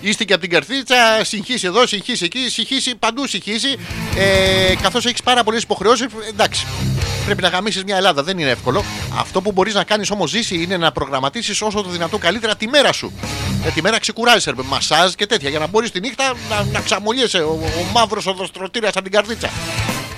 Είστε- 0.00 0.08
Είστε 0.10 0.24
και 0.24 0.32
από 0.32 0.42
την 0.42 0.50
καρδίτσα, 0.50 0.96
συγχύσει 1.22 1.66
εδώ, 1.66 1.86
συγχύσει 1.86 2.24
εκεί, 2.24 2.48
συγχύσει 2.50 2.94
παντού 2.94 3.26
συγχύσει. 3.26 3.76
Ε, 4.16 4.74
Καθώς 4.82 5.04
έχεις 5.06 5.22
πάρα 5.22 5.44
πολλές 5.44 5.62
υποχρεώσεις, 5.62 6.06
εντάξει. 6.28 6.66
Πρέπει 7.24 7.42
να 7.42 7.48
γαμίσεις 7.48 7.84
μια 7.84 7.96
Ελλάδα, 7.96 8.22
δεν 8.22 8.38
είναι 8.38 8.50
εύκολο. 8.50 8.84
Αυτό 9.18 9.40
που 9.40 9.52
μπορείς 9.52 9.74
να 9.74 9.84
κάνεις 9.84 10.10
όμως 10.10 10.30
ζήσει 10.30 10.62
είναι 10.62 10.76
να 10.76 10.92
προγραμματίσεις 10.92 11.62
όσο 11.62 11.82
το 11.82 11.88
δυνατό 11.88 12.18
καλύτερα 12.18 12.56
τη 12.56 12.68
μέρα 12.68 12.92
σου. 12.92 13.12
Ε, 13.64 13.70
τη 13.70 13.82
μέρα 13.82 13.98
ξεκουράζει, 13.98 14.50
με 14.56 14.62
μασάζ 14.62 15.12
και 15.12 15.26
τέτοια, 15.26 15.50
για 15.50 15.58
να 15.58 15.66
μπορείς 15.66 15.90
τη 15.90 16.00
νύχτα 16.00 16.32
να, 16.50 16.64
να 16.72 16.80
ξαμολιέσαι. 16.80 17.38
Ο, 17.38 17.58
ο 17.80 17.84
μαύρος 17.92 18.26
οδοστρωτήρας 18.26 18.90
από 18.94 19.02
την 19.02 19.12
καρδίτσα. 19.12 19.50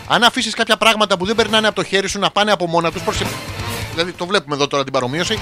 Αν 0.08 0.22
αφήσεις 0.22 0.54
κάποια 0.54 0.76
πράγματα 0.76 1.16
που 1.16 1.24
δεν 1.26 1.34
περνάνε 1.36 1.66
από 1.66 1.76
το 1.76 1.84
χέρι 1.84 2.08
σου 2.08 2.18
να 2.18 2.30
πάνε 2.30 2.52
από 2.52 2.66
μόνα 2.66 2.92
τους, 2.92 3.02
δηλαδή 3.92 4.12
το 4.12 4.26
βλέπουμε 4.26 4.54
εδώ 4.54 4.66
τώρα 4.66 4.82
την 4.84 4.92
παρομοίωση, 4.92 5.38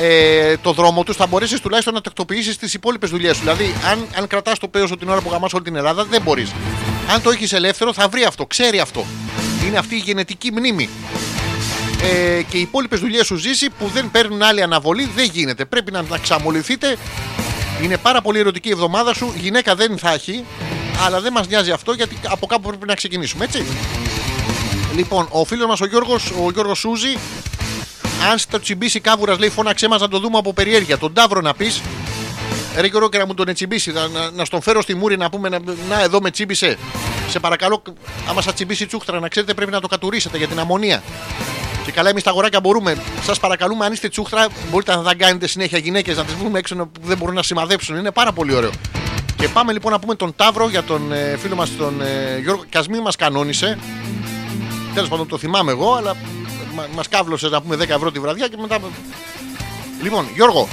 ε, 0.00 0.56
το 0.56 0.72
δρόμο 0.72 1.02
τους, 1.02 1.16
θα 1.16 1.26
μπορέσεις 1.26 1.60
τουλάχιστον 1.60 1.94
να 1.94 2.00
τακτοποιήσεις 2.00 2.56
τις 2.56 2.74
υπόλοιπες 2.74 3.10
δουλειές 3.10 3.36
σου. 3.36 3.42
Δηλαδή, 3.42 3.74
αν, 3.90 4.06
αν 4.18 4.26
κρατάς 4.26 4.58
το 4.58 4.68
πέος 4.68 4.88
σου 4.88 4.96
την 4.96 5.08
ώρα 5.08 5.20
που 5.20 5.30
γαμάς 5.30 5.52
όλη 5.52 5.64
την 5.64 5.76
Ελλάδα, 5.76 6.04
δεν 6.04 6.22
μπορείς. 6.22 6.52
Αν 7.14 7.22
το 7.22 7.30
έχεις 7.30 7.52
ελεύθερο, 7.52 7.92
θα 7.92 8.08
βρει 8.08 8.24
αυτό, 8.24 8.46
ξέρει 8.46 8.78
αυτό. 8.78 9.04
Είναι 9.66 9.78
αυτή 9.78 9.94
η 9.94 9.98
γενετική 9.98 10.52
μνήμη. 10.52 10.88
Ε, 12.02 12.42
και 12.42 12.56
οι 12.56 12.60
υπόλοιπες 12.60 13.00
δουλειές 13.00 13.26
σου 13.26 13.36
ζήσει 13.36 13.70
που 13.78 13.90
δεν 13.94 14.10
παίρνουν 14.10 14.42
άλλη 14.42 14.62
αναβολή 14.62 15.10
δεν 15.14 15.30
γίνεται. 15.32 15.64
Πρέπει 15.64 15.92
να, 15.92 16.02
να 16.02 16.18
ξαμολυθείτε. 16.18 16.96
Είναι 17.82 17.96
πάρα 17.96 18.20
πολύ 18.20 18.38
ερωτική 18.38 18.68
η 18.68 18.70
εβδομάδα 18.70 19.14
σου. 19.14 19.32
Γυναίκα 19.40 19.74
δεν 19.74 19.98
θα 19.98 20.12
έχει. 20.12 20.44
Αλλά 21.06 21.20
δεν 21.20 21.32
μας 21.32 21.48
νοιάζει 21.48 21.70
αυτό 21.70 21.92
γιατί 21.92 22.16
από 22.28 22.46
κάπου 22.46 22.68
πρέπει 22.68 22.86
να 22.86 22.94
ξεκινήσουμε, 22.94 23.44
έτσι. 23.44 23.64
Λοιπόν, 24.96 25.28
ο 25.30 25.44
φίλος 25.44 25.66
μας 25.66 25.80
ο 25.80 25.86
Γιώργος 25.86 26.32
ο 26.44 26.50
Γιώργος 26.50 26.78
Σούζη, 26.78 27.18
αν 28.30 28.38
στο 28.38 28.60
τσιμπήσει 28.60 29.00
κάβουρας, 29.00 29.38
λέει 29.38 29.48
φώναξέ 29.48 29.88
μας 29.88 30.00
να 30.00 30.08
το 30.08 30.18
δούμε 30.18 30.38
από 30.38 30.52
περιέργεια. 30.52 30.98
Τον 30.98 31.12
Ταύρο 31.12 31.40
να 31.40 31.54
πεις. 31.54 31.80
Ρε 32.76 32.86
Γιώργο, 32.86 33.08
και 33.08 33.18
να 33.18 33.26
μου 33.26 33.34
τον 33.34 33.54
τσιμπήσει, 33.54 33.92
να, 33.92 34.08
να, 34.08 34.30
να 34.30 34.44
στον 34.44 34.62
φέρω 34.62 34.82
στη 34.82 34.94
μούρη 34.94 35.16
να 35.16 35.30
πούμε 35.30 35.48
να, 35.48 35.58
να 35.88 36.02
εδώ 36.02 36.20
με 36.20 36.30
τσίμπησε. 36.30 36.78
Σε 37.28 37.38
παρακαλώ, 37.38 37.82
άμα 38.28 38.42
σας 38.42 38.54
τσιμπήσει 38.54 38.86
τσούχτρα, 38.86 39.20
να 39.20 39.28
ξέρετε 39.28 39.54
πρέπει 39.54 39.70
να 39.70 39.80
το 39.80 39.88
κατουρίσετε 39.88 40.36
για 40.36 40.48
την 40.48 40.58
αμμονία. 40.58 41.02
Και 41.84 41.92
καλά, 41.92 42.08
εμείς 42.08 42.22
τα 42.22 42.30
αγοράκια 42.30 42.60
μπορούμε. 42.60 42.96
Σας 43.22 43.38
παρακαλούμε, 43.38 43.84
αν 43.84 43.92
είστε 43.92 44.08
τσούχτρα, 44.08 44.46
μπορείτε 44.70 44.94
να 44.94 45.02
δεν 45.02 45.18
κάνετε 45.18 45.46
συνέχεια 45.46 45.78
γυναίκες, 45.78 46.16
να 46.16 46.24
τις 46.24 46.34
βρούμε 46.34 46.58
έξω 46.58 46.74
που 46.74 47.00
δεν 47.02 47.16
μπορούν 47.16 47.34
να 47.34 47.42
σημαδέψουν. 47.42 47.96
Είναι 47.96 48.10
πάρα 48.10 48.32
πολύ 48.32 48.54
ωραίο. 48.54 48.70
Και 49.36 49.48
πάμε 49.48 49.72
λοιπόν 49.72 49.92
να 49.92 49.98
πούμε 49.98 50.14
τον 50.14 50.32
Ταύρο 50.36 50.68
για 50.68 50.82
τον 50.82 51.12
ε, 51.12 51.36
φίλο 51.36 51.54
μας 51.54 51.76
τον 51.78 52.00
ε, 52.00 52.38
Γιώργο. 52.42 52.64
Κι 52.68 52.78
ας 52.78 52.88
μην 52.88 53.00
μας 53.00 53.16
κανόνισε. 53.16 53.78
Τέλος 54.94 55.08
πάντων 55.08 55.28
το 55.28 55.38
θυμάμαι 55.38 55.70
εγώ, 55.70 55.94
αλλά 55.94 56.16
μα 56.94 57.02
κάβλωσε 57.10 57.48
να 57.48 57.62
πούμε 57.62 57.76
10 57.76 57.88
ευρώ 57.88 58.10
τη 58.10 58.18
βραδιά 58.18 58.48
και 58.48 58.56
μετά. 58.60 58.78
Λοιπόν, 60.02 60.28
Γιώργο, 60.34 60.68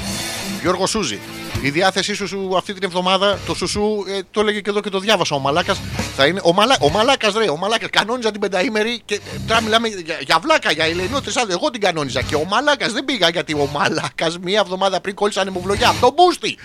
Γιώργο 0.62 0.88
Σούζη, 0.88 1.20
η 1.62 1.70
διάθεσή 1.70 2.14
σου, 2.14 2.28
σου 2.28 2.54
αυτή 2.58 2.74
την 2.74 2.84
εβδομάδα, 2.84 3.40
το 3.46 3.56
σουσού, 3.56 4.04
ε, 4.08 4.20
το 4.32 4.40
έλεγε 4.40 4.62
και 4.62 4.70
εδώ 4.70 4.82
και 4.82 4.90
το 4.90 5.00
διάβασα. 5.00 5.36
Ο 5.36 5.40
Μαλάκας 5.40 5.82
θα 6.16 6.26
είναι. 6.26 6.40
Ο, 6.44 6.54
Μαλα, 6.54 6.78
ο 6.80 6.90
Μαλάκας, 6.90 7.34
ρε, 7.34 7.50
ο 7.50 7.58
Μαλάκας 7.58 7.90
κανόνιζα 7.90 8.32
την 8.32 8.40
πενταήμερη 8.40 9.02
και 9.06 9.16
ε, 9.16 9.20
τώρα 9.48 9.62
μιλάμε 9.62 9.88
για, 9.88 10.18
για 10.22 10.40
βλάκα, 10.42 10.72
για 10.72 10.86
Ελενό 10.86 11.22
Τρισάδε. 11.22 11.54
Εγώ 11.54 11.70
την 11.70 11.82
κανόνιζα. 11.82 12.22
Και 12.22 12.36
ο 12.36 12.46
Μαλάκας 12.50 12.92
δεν 12.92 13.06
πήγα 13.06 13.30
γιατί 13.30 13.54
ο 13.54 13.70
Μαλάκας 13.74 14.40
μία 14.40 14.60
εβδομάδα 14.60 15.02
πριν 15.02 15.16
κόλλησε 15.16 15.40
ανεμοβλογιά 15.40 15.90
από 15.90 16.00
τον 16.00 16.14
Μπούστη. 16.14 16.58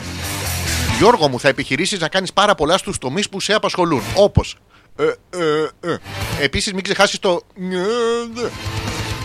Γιώργο 0.98 1.28
μου, 1.28 1.40
θα 1.40 1.48
επιχειρήσεις 1.48 2.01
να 2.01 2.09
κάνεις 2.09 2.32
πάρα 2.32 2.55
πολλά 2.55 2.78
στους 2.78 2.98
τομείς 2.98 3.28
που 3.28 3.40
σε 3.40 3.52
απασχολούν. 3.52 4.02
Όπως. 4.15 4.56
Ε, 4.97 5.05
ε, 5.31 5.90
ε. 5.93 5.97
Επίσης, 6.40 6.73
μην 6.73 6.82
ξεχάσεις 6.82 7.19
το. 7.19 7.43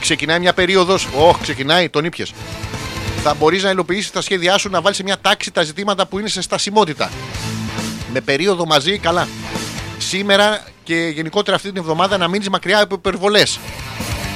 Ναι, 0.04 0.10
ναι. 0.10 0.16
Ξεκινάει 0.16 0.40
μια 0.40 0.54
περίοδος. 0.54 1.08
Όχι, 1.18 1.42
ξεκινάει, 1.42 1.90
τον 1.90 2.06
ήπιες. 2.06 2.34
Θα 3.24 3.34
μπορείς 3.34 3.64
να 3.64 3.70
υλοποιήσεις 3.70 4.12
τα 4.12 4.22
σχέδιά 4.22 4.58
σου 4.58 4.70
να 4.70 4.82
βάλεις 4.82 4.98
σε 4.98 5.04
μια 5.04 5.18
τάξη 5.22 5.52
τα 5.52 5.64
ζητήματα 5.64 6.06
που 6.06 6.20
είναι 6.20 6.30
σε 6.30 6.42
στασιμότητα. 6.42 7.12
Με 8.14 8.22
περίοδο 8.22 8.66
μαζί, 8.66 8.98
καλά. 8.98 9.28
Σήμερα 9.98 10.64
και 10.84 10.96
γενικότερα 10.96 11.56
αυτή 11.56 11.68
την 11.68 11.78
εβδομάδα 11.78 12.18
να 12.18 12.28
μείνεις 12.28 12.50
μακριά 12.50 12.82
από 12.82 12.96
υπερβολές. 12.96 13.60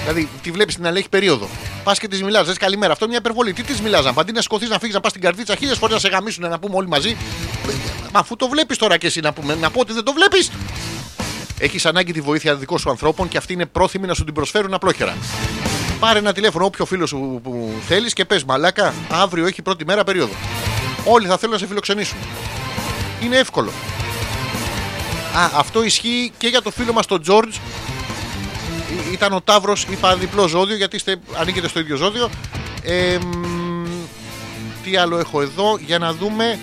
Δηλαδή, 0.02 0.30
τη 0.44 0.52
βλέπεις 0.52 0.76
την 0.76 0.88
άλλη 0.88 0.98
έχει 0.98 1.10
περίοδο. 1.10 1.48
Πας 1.84 2.00
και 2.00 2.08
της 2.08 2.24
μιλάς, 2.24 2.48
λε 2.48 2.54
καλημέρα. 2.54 2.92
Αυτό 2.92 3.06
είναι 3.06 3.14
μια 3.14 3.24
υπερβολή. 3.24 3.54
Τι 3.54 3.64
της 3.64 3.82
μιλάς, 3.82 4.06
αντί 4.06 4.32
να 4.32 4.42
σκοθεί 4.42 4.68
να 4.68 4.80
φύγεις 4.80 4.96
να 4.96 5.02
πας 5.02 5.12
στην 5.12 5.24
καρδίτσα, 5.24 5.56
χίλιες 5.56 5.78
φορές 5.78 5.96
να 5.96 6.02
σε 6.02 6.08
γαμίσουν 6.08 6.50
να 6.50 6.60
πούμε 6.60 6.76
όλοι 6.76 6.88
μαζί. 6.88 7.18
Μα 8.12 8.20
αφού 8.20 8.36
το 8.36 8.48
βλέπεις 8.48 8.78
τώρα 8.78 8.98
και 8.98 9.08
εσύ 9.08 9.20
να 9.20 9.34
πούμε, 9.34 9.56
να 9.56 9.70
πω 9.70 9.80
ότι 9.80 9.94
δεν 9.94 10.04
το 10.04 10.14
βλέπεις. 10.14 10.52
Έχεις 11.60 11.86
ανάγκη 11.86 12.14
τη 12.14 12.22
βοήθεια 12.22 12.56
δικών 12.56 12.80
σου 12.80 12.90
ανθρώπων 12.90 13.28
και 13.28 13.38
αυτοί 13.38 13.54
είναι 13.54 13.66
πρόθυμοι 13.66 14.08
να 14.08 14.14
σου 14.14 14.24
την 14.24 14.34
προσφέρουν 14.34 14.74
απλόχερα. 14.74 15.18
Πάρε 16.00 16.20
ένα 16.20 16.34
τηλέφωνο 16.34 16.66
όποιο 16.66 16.86
φίλος 16.86 17.10
σου 17.10 17.40
που 17.44 17.72
θέλεις 17.88 18.14
και 18.14 18.26
πες 18.26 18.44
μαλάκα, 18.44 18.94
αύριο 19.10 19.46
έχει 19.46 19.62
πρώτη 19.62 19.86
μέρα 19.86 20.04
περίοδο. 20.04 20.34
Όλοι 21.06 21.28
θα 21.28 21.38
θέλουν 21.38 21.54
να 21.54 21.60
σε 21.60 21.68
φιλοξενήσουν. 21.68 22.18
Είναι 23.24 23.38
εύκολο. 23.38 23.70
Α, 25.38 25.50
αυτό 25.58 25.84
ισχύει 25.84 26.32
και 26.38 26.48
για 26.48 26.62
το 26.62 26.72
φίλο 26.72 26.94
μας 26.94 27.06
τον 27.06 27.22
Τζόρτζ. 27.22 27.56
Ή- 27.56 29.12
Ήταν 29.14 29.34
ο 29.34 29.42
Ταύρος, 29.42 29.86
είπα 29.92 30.16
διπλό 30.16 30.48
ζώδιο 30.48 30.76
γιατί 30.76 30.96
είστε, 30.96 31.16
ανήκετε 31.40 31.68
στο 31.68 31.80
ίδιο 31.80 31.96
ζώδιο. 31.96 32.30
Ε, 32.84 33.18
μ, 33.18 33.88
τι 34.84 34.98
άλλο 34.98 35.18
έχω 35.18 35.42
εδώ 35.42 35.78
για 35.86 35.98
να 36.00 36.14
δούμε. 36.14 36.60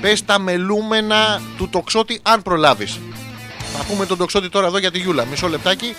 Πες 0.00 0.24
τα 0.24 0.38
μελούμενα 0.38 1.40
του 1.56 1.68
τοξότη 1.68 2.20
αν 2.22 2.42
προλάβεις. 2.42 2.98
Θα 3.76 3.84
πούμε 3.88 4.06
τον 4.06 4.18
τοξότη 4.18 4.48
τώρα 4.48 4.66
εδώ 4.66 4.78
για 4.78 4.90
τη 4.90 4.98
Γιούλα. 4.98 5.24
Μισό 5.24 5.48
λεπτάκι. 5.48 5.94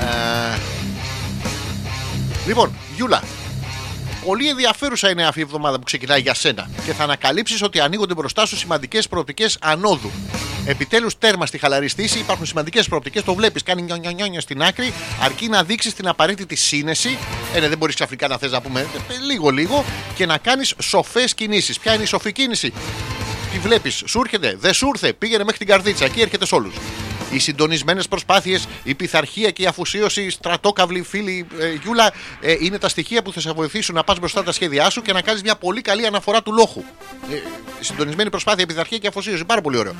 Ε, 0.00 0.58
Λοιπόν, 2.46 2.72
Γιούλα, 2.96 3.22
πολύ 4.24 4.48
ενδιαφέρουσα 4.48 5.10
είναι 5.10 5.26
αυτή 5.26 5.38
η 5.38 5.42
εβδομάδα 5.42 5.78
που 5.78 5.84
ξεκινάει 5.84 6.20
για 6.20 6.34
σένα 6.34 6.70
και 6.84 6.92
θα 6.92 7.02
ανακαλύψεις 7.02 7.62
ότι 7.62 7.80
ανοίγονται 7.80 8.14
μπροστά 8.14 8.46
σου 8.46 8.56
σημαντικές 8.56 9.08
προοπτικές 9.08 9.58
ανόδου. 9.60 10.10
Επιτέλους, 10.66 11.18
τέρμα 11.18 11.46
στη 11.46 11.58
χαλαρή 11.58 11.88
στήση, 11.88 12.18
υπάρχουν 12.18 12.46
σημαντικές 12.46 12.88
προοπτικές. 12.88 13.22
Το 13.22 13.34
βλέπεις, 13.34 13.62
κάνει 13.62 13.82
νιονιονιόνιο 13.82 14.40
στην 14.40 14.62
άκρη, 14.62 14.92
αρκεί 15.22 15.48
να 15.48 15.62
δείξεις 15.62 15.94
την 15.94 16.08
απαραίτητη 16.08 16.54
σύνεση. 16.54 17.18
Ε, 17.54 17.60
ναι, 17.60 17.68
δεν 17.68 17.78
μπορείς 17.78 17.94
ξαφνικά 17.94 18.28
να 18.28 18.38
θες 18.38 18.50
να 18.50 18.60
πούμε 18.60 18.86
λίγο-λίγο 19.26 19.84
και 20.14 20.26
να 20.26 20.38
κάνεις 20.38 20.74
σοφές 20.82 21.34
κινήσεις. 21.34 21.78
Ποια 21.78 21.94
είναι 21.94 22.02
η 22.02 22.06
σοφή 22.06 22.32
κίνηση, 22.32 22.72
τη 23.54 23.60
βλέπεις, 23.60 24.02
σου 24.06 24.20
έρχεται, 24.20 24.56
δεν 24.58 24.72
σου 24.72 24.86
ήρθε, 24.86 25.12
πήγαινε 25.12 25.44
μέχρι 25.44 25.58
την 25.58 25.66
καρδίτσα, 25.66 26.04
εκεί 26.04 26.20
έρχεται 26.20 26.46
σε 26.46 26.54
όλους. 26.54 26.74
Οι 27.30 27.38
συντονισμένες 27.38 28.08
προσπάθειες, 28.08 28.68
η 28.82 28.94
πειθαρχία 28.94 29.50
και 29.50 29.62
η 29.62 29.66
αφουσίωση, 29.66 30.22
η 30.22 30.30
στρατόκαυλη 30.30 31.02
φίλη 31.02 31.46
ε, 31.58 31.72
Γιούλα, 31.82 32.12
ε, 32.40 32.56
είναι 32.60 32.78
τα 32.78 32.88
στοιχεία 32.88 33.22
που 33.22 33.32
θα 33.32 33.40
σε 33.40 33.52
βοηθήσουν 33.52 33.94
να 33.94 34.04
πας 34.04 34.18
μπροστά 34.18 34.42
τα 34.42 34.52
σχέδιά 34.52 34.90
σου 34.90 35.02
και 35.02 35.12
να 35.12 35.22
κάνεις 35.22 35.42
μια 35.42 35.56
πολύ 35.56 35.80
καλή 35.80 36.06
αναφορά 36.06 36.42
του 36.42 36.52
λόγου. 36.52 36.84
Ε, 37.32 37.34
συντονισμένη 37.80 38.30
προσπάθεια, 38.30 38.62
η 38.62 38.66
πειθαρχία 38.66 38.98
και 38.98 39.06
η 39.06 39.08
αφουσίωση, 39.08 39.44
πάρα 39.44 39.60
πολύ 39.60 39.76
ωραίο. 39.76 39.94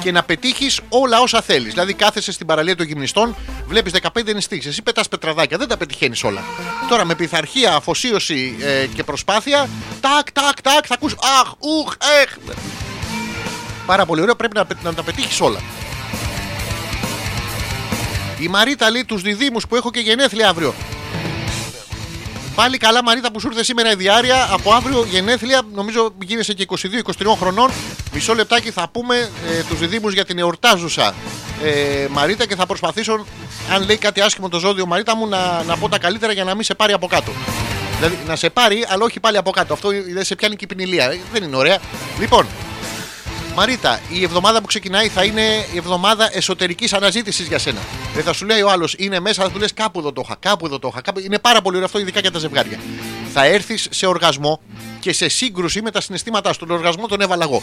Και 0.00 0.12
να 0.12 0.22
πετύχεις 0.22 0.80
όλα 0.88 1.20
όσα 1.20 1.42
θέλεις. 1.42 1.72
Δηλαδή, 1.72 1.92
κάθεσαι 1.94 2.32
στην 2.32 2.46
παραλία 2.46 2.76
των 2.76 2.86
γυμνιστών, 2.86 3.36
βλέπεις 3.66 3.92
15 3.92 4.30
ενιστήξει. 4.30 4.68
Εσύ 4.68 4.82
πετάς 4.82 5.08
πετραδάκια, 5.08 5.58
δεν 5.58 5.68
τα 5.68 5.76
πετυχαίνεις 5.76 6.24
όλα. 6.24 6.42
Τώρα 6.88 7.04
με 7.04 7.14
πειθαρχία, 7.14 7.74
αφοσίωση 7.74 8.56
ε, 8.60 8.86
και 8.94 9.04
προσπάθεια, 9.04 9.68
τάκ, 10.00 10.32
τάκ, 10.32 10.60
τάκ, 10.62 10.84
θα 10.86 10.94
ακούς 10.94 11.12
αχ, 11.40 11.52
ουχ, 11.58 11.94
έχ. 12.22 12.36
Πάρα 13.86 14.06
πολύ 14.06 14.20
ωραίο, 14.20 14.36
πρέπει 14.36 14.56
να, 14.56 14.64
πε- 14.64 14.82
να 14.82 14.94
τα 14.94 15.02
πετύχεις 15.02 15.40
όλα. 15.40 15.60
Η 18.40 18.48
Μαρίτα 18.48 18.90
λέει 18.90 19.04
τους 19.04 19.22
διδήμου 19.22 19.58
που 19.68 19.76
έχω 19.76 19.90
και 19.90 20.00
γενέθλια 20.00 20.48
αύριο. 20.48 20.74
Πάλι 22.58 22.76
καλά, 22.76 23.02
Μαρίτα, 23.02 23.32
που 23.32 23.40
σου 23.40 23.48
ήρθε 23.48 23.64
σήμερα 23.64 23.90
η 23.90 23.94
διάρκεια. 23.94 24.48
Από 24.52 24.72
αύριο 24.72 25.04
γενέθλια, 25.10 25.62
νομίζω 25.74 26.12
γίνεσαι 26.24 26.52
και 26.52 26.66
22-23 27.18 27.26
χρονών. 27.38 27.70
Μισό 28.12 28.34
λεπτάκι 28.34 28.70
θα 28.70 28.88
πούμε 28.92 29.16
ε, 29.16 29.62
τους 29.68 29.78
διδήμου 29.78 30.08
για 30.08 30.24
την 30.24 30.38
εορτάζουσα 30.38 31.14
ε, 31.62 32.06
Μαρίτα 32.10 32.46
και 32.46 32.54
θα 32.54 32.66
προσπαθήσω, 32.66 33.24
αν 33.74 33.84
λέει 33.84 33.96
κάτι 33.96 34.20
άσχημο 34.20 34.48
το 34.48 34.58
ζώδιο 34.58 34.86
Μαρίτα 34.86 35.16
μου, 35.16 35.28
να, 35.28 35.62
να 35.62 35.76
πω 35.76 35.88
τα 35.88 35.98
καλύτερα 35.98 36.32
για 36.32 36.44
να 36.44 36.54
μην 36.54 36.64
σε 36.64 36.74
πάρει 36.74 36.92
από 36.92 37.06
κάτω. 37.06 37.32
Δηλαδή 37.96 38.18
να 38.26 38.36
σε 38.36 38.50
πάρει, 38.50 38.86
αλλά 38.88 39.04
όχι 39.04 39.20
πάλι 39.20 39.36
από 39.36 39.50
κάτω. 39.50 39.72
Αυτό 39.72 39.88
δεν 40.12 40.24
σε 40.24 40.34
πιάνει 40.34 40.56
και 40.56 40.64
η 40.64 40.74
ποινηλία. 40.74 41.04
Ε, 41.04 41.20
Δεν 41.32 41.42
είναι 41.42 41.56
ωραία. 41.56 41.78
Λοιπόν, 42.18 42.46
Μαρίτα, 43.58 44.00
η 44.08 44.22
εβδομάδα 44.22 44.60
που 44.60 44.66
ξεκινάει 44.66 45.08
θα 45.08 45.24
είναι 45.24 45.42
η 45.72 45.76
εβδομάδα 45.76 46.36
εσωτερικής 46.36 46.92
αναζήτησης 46.92 47.46
για 47.46 47.58
σένα. 47.58 47.80
Δεν 48.14 48.24
θα 48.24 48.32
σου 48.32 48.46
λέει 48.46 48.60
ο 48.60 48.70
άλλος 48.70 48.94
είναι 48.98 49.20
μέσα, 49.20 49.42
θα 49.42 49.50
του 49.50 49.58
λες 49.58 49.72
κάπου 49.72 49.98
εδώ 49.98 50.12
το 50.12 50.22
είχα, 50.24 50.36
κάπου 50.40 50.66
εδώ 50.66 50.78
το 50.78 50.88
είχα. 50.92 51.00
Κάπου... 51.00 51.20
Είναι 51.20 51.38
πάρα 51.38 51.62
πολύ 51.62 51.74
ωραίο 51.74 51.86
αυτό, 51.86 51.98
ειδικά 51.98 52.20
για 52.20 52.30
τα 52.30 52.38
ζευγάρια. 52.38 52.78
Θα 53.32 53.44
έρθεις 53.44 53.86
σε 53.90 54.06
οργασμό 54.06 54.60
και 55.00 55.12
σε 55.12 55.28
σύγκρουση 55.28 55.82
με 55.82 55.90
τα 55.90 56.00
συναισθήματά 56.00 56.52
σου. 56.52 56.58
Τον 56.58 56.70
οργασμό 56.70 57.06
τον 57.06 57.20
έβαλα 57.20 57.44
εγώ. 57.44 57.62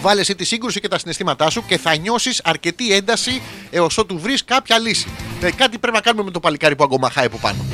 Βάλε 0.00 0.20
εσύ 0.20 0.34
τη 0.34 0.44
σύγκρουση 0.44 0.80
και 0.80 0.88
τα 0.88 0.98
συναισθήματά 0.98 1.50
σου 1.50 1.64
και 1.66 1.78
θα 1.78 1.96
νιώσεις 1.96 2.40
αρκετή 2.44 2.92
ένταση 2.92 3.42
έως 3.70 3.98
ότου 3.98 4.18
βρεις 4.18 4.44
κάποια 4.44 4.78
λύση. 4.78 5.08
Δηλαδή 5.38 5.56
κάτι 5.56 5.78
πρέπει 5.78 5.96
να 5.96 6.02
κάνουμε 6.02 6.24
με 6.24 6.30
το 6.30 6.40
παλικάρι 6.40 6.76
που 6.76 6.84
αγκομαχάει 6.84 7.26
από 7.26 7.38
πάνω. 7.38 7.64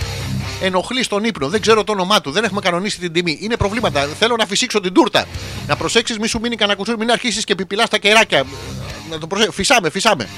Ενοχλεί 0.64 1.06
τον 1.06 1.24
ύπνο, 1.24 1.48
δεν 1.48 1.60
ξέρω 1.60 1.84
το 1.84 1.93
όνομά 1.93 2.20
του, 2.20 2.30
δεν 2.30 2.44
έχουμε 2.44 2.60
κανονίσει 2.60 2.98
την 2.98 3.12
τιμή. 3.12 3.39
Είναι 3.40 3.56
προβλήματα. 3.56 4.09
Θέλω 4.18 4.36
να 4.36 4.47
φυσήξω 4.47 4.80
την 4.80 4.93
τούρτα. 4.93 5.26
Να 5.66 5.76
προσέξεις, 5.76 6.18
μη 6.18 6.26
σου 6.26 6.40
μείνει 6.40 6.56
κανένα 6.56 6.78
κουσούρι, 6.78 6.98
μην 6.98 7.10
αρχίσεις 7.10 7.44
και 7.44 7.52
επιπυλά 7.52 7.89
τα 7.89 7.98
κεράκια. 7.98 8.44
Να 9.10 9.18
το 9.18 9.26
προσέ... 9.26 9.52
Φυσάμε, 9.52 9.90
φυσάμε. 9.90 10.28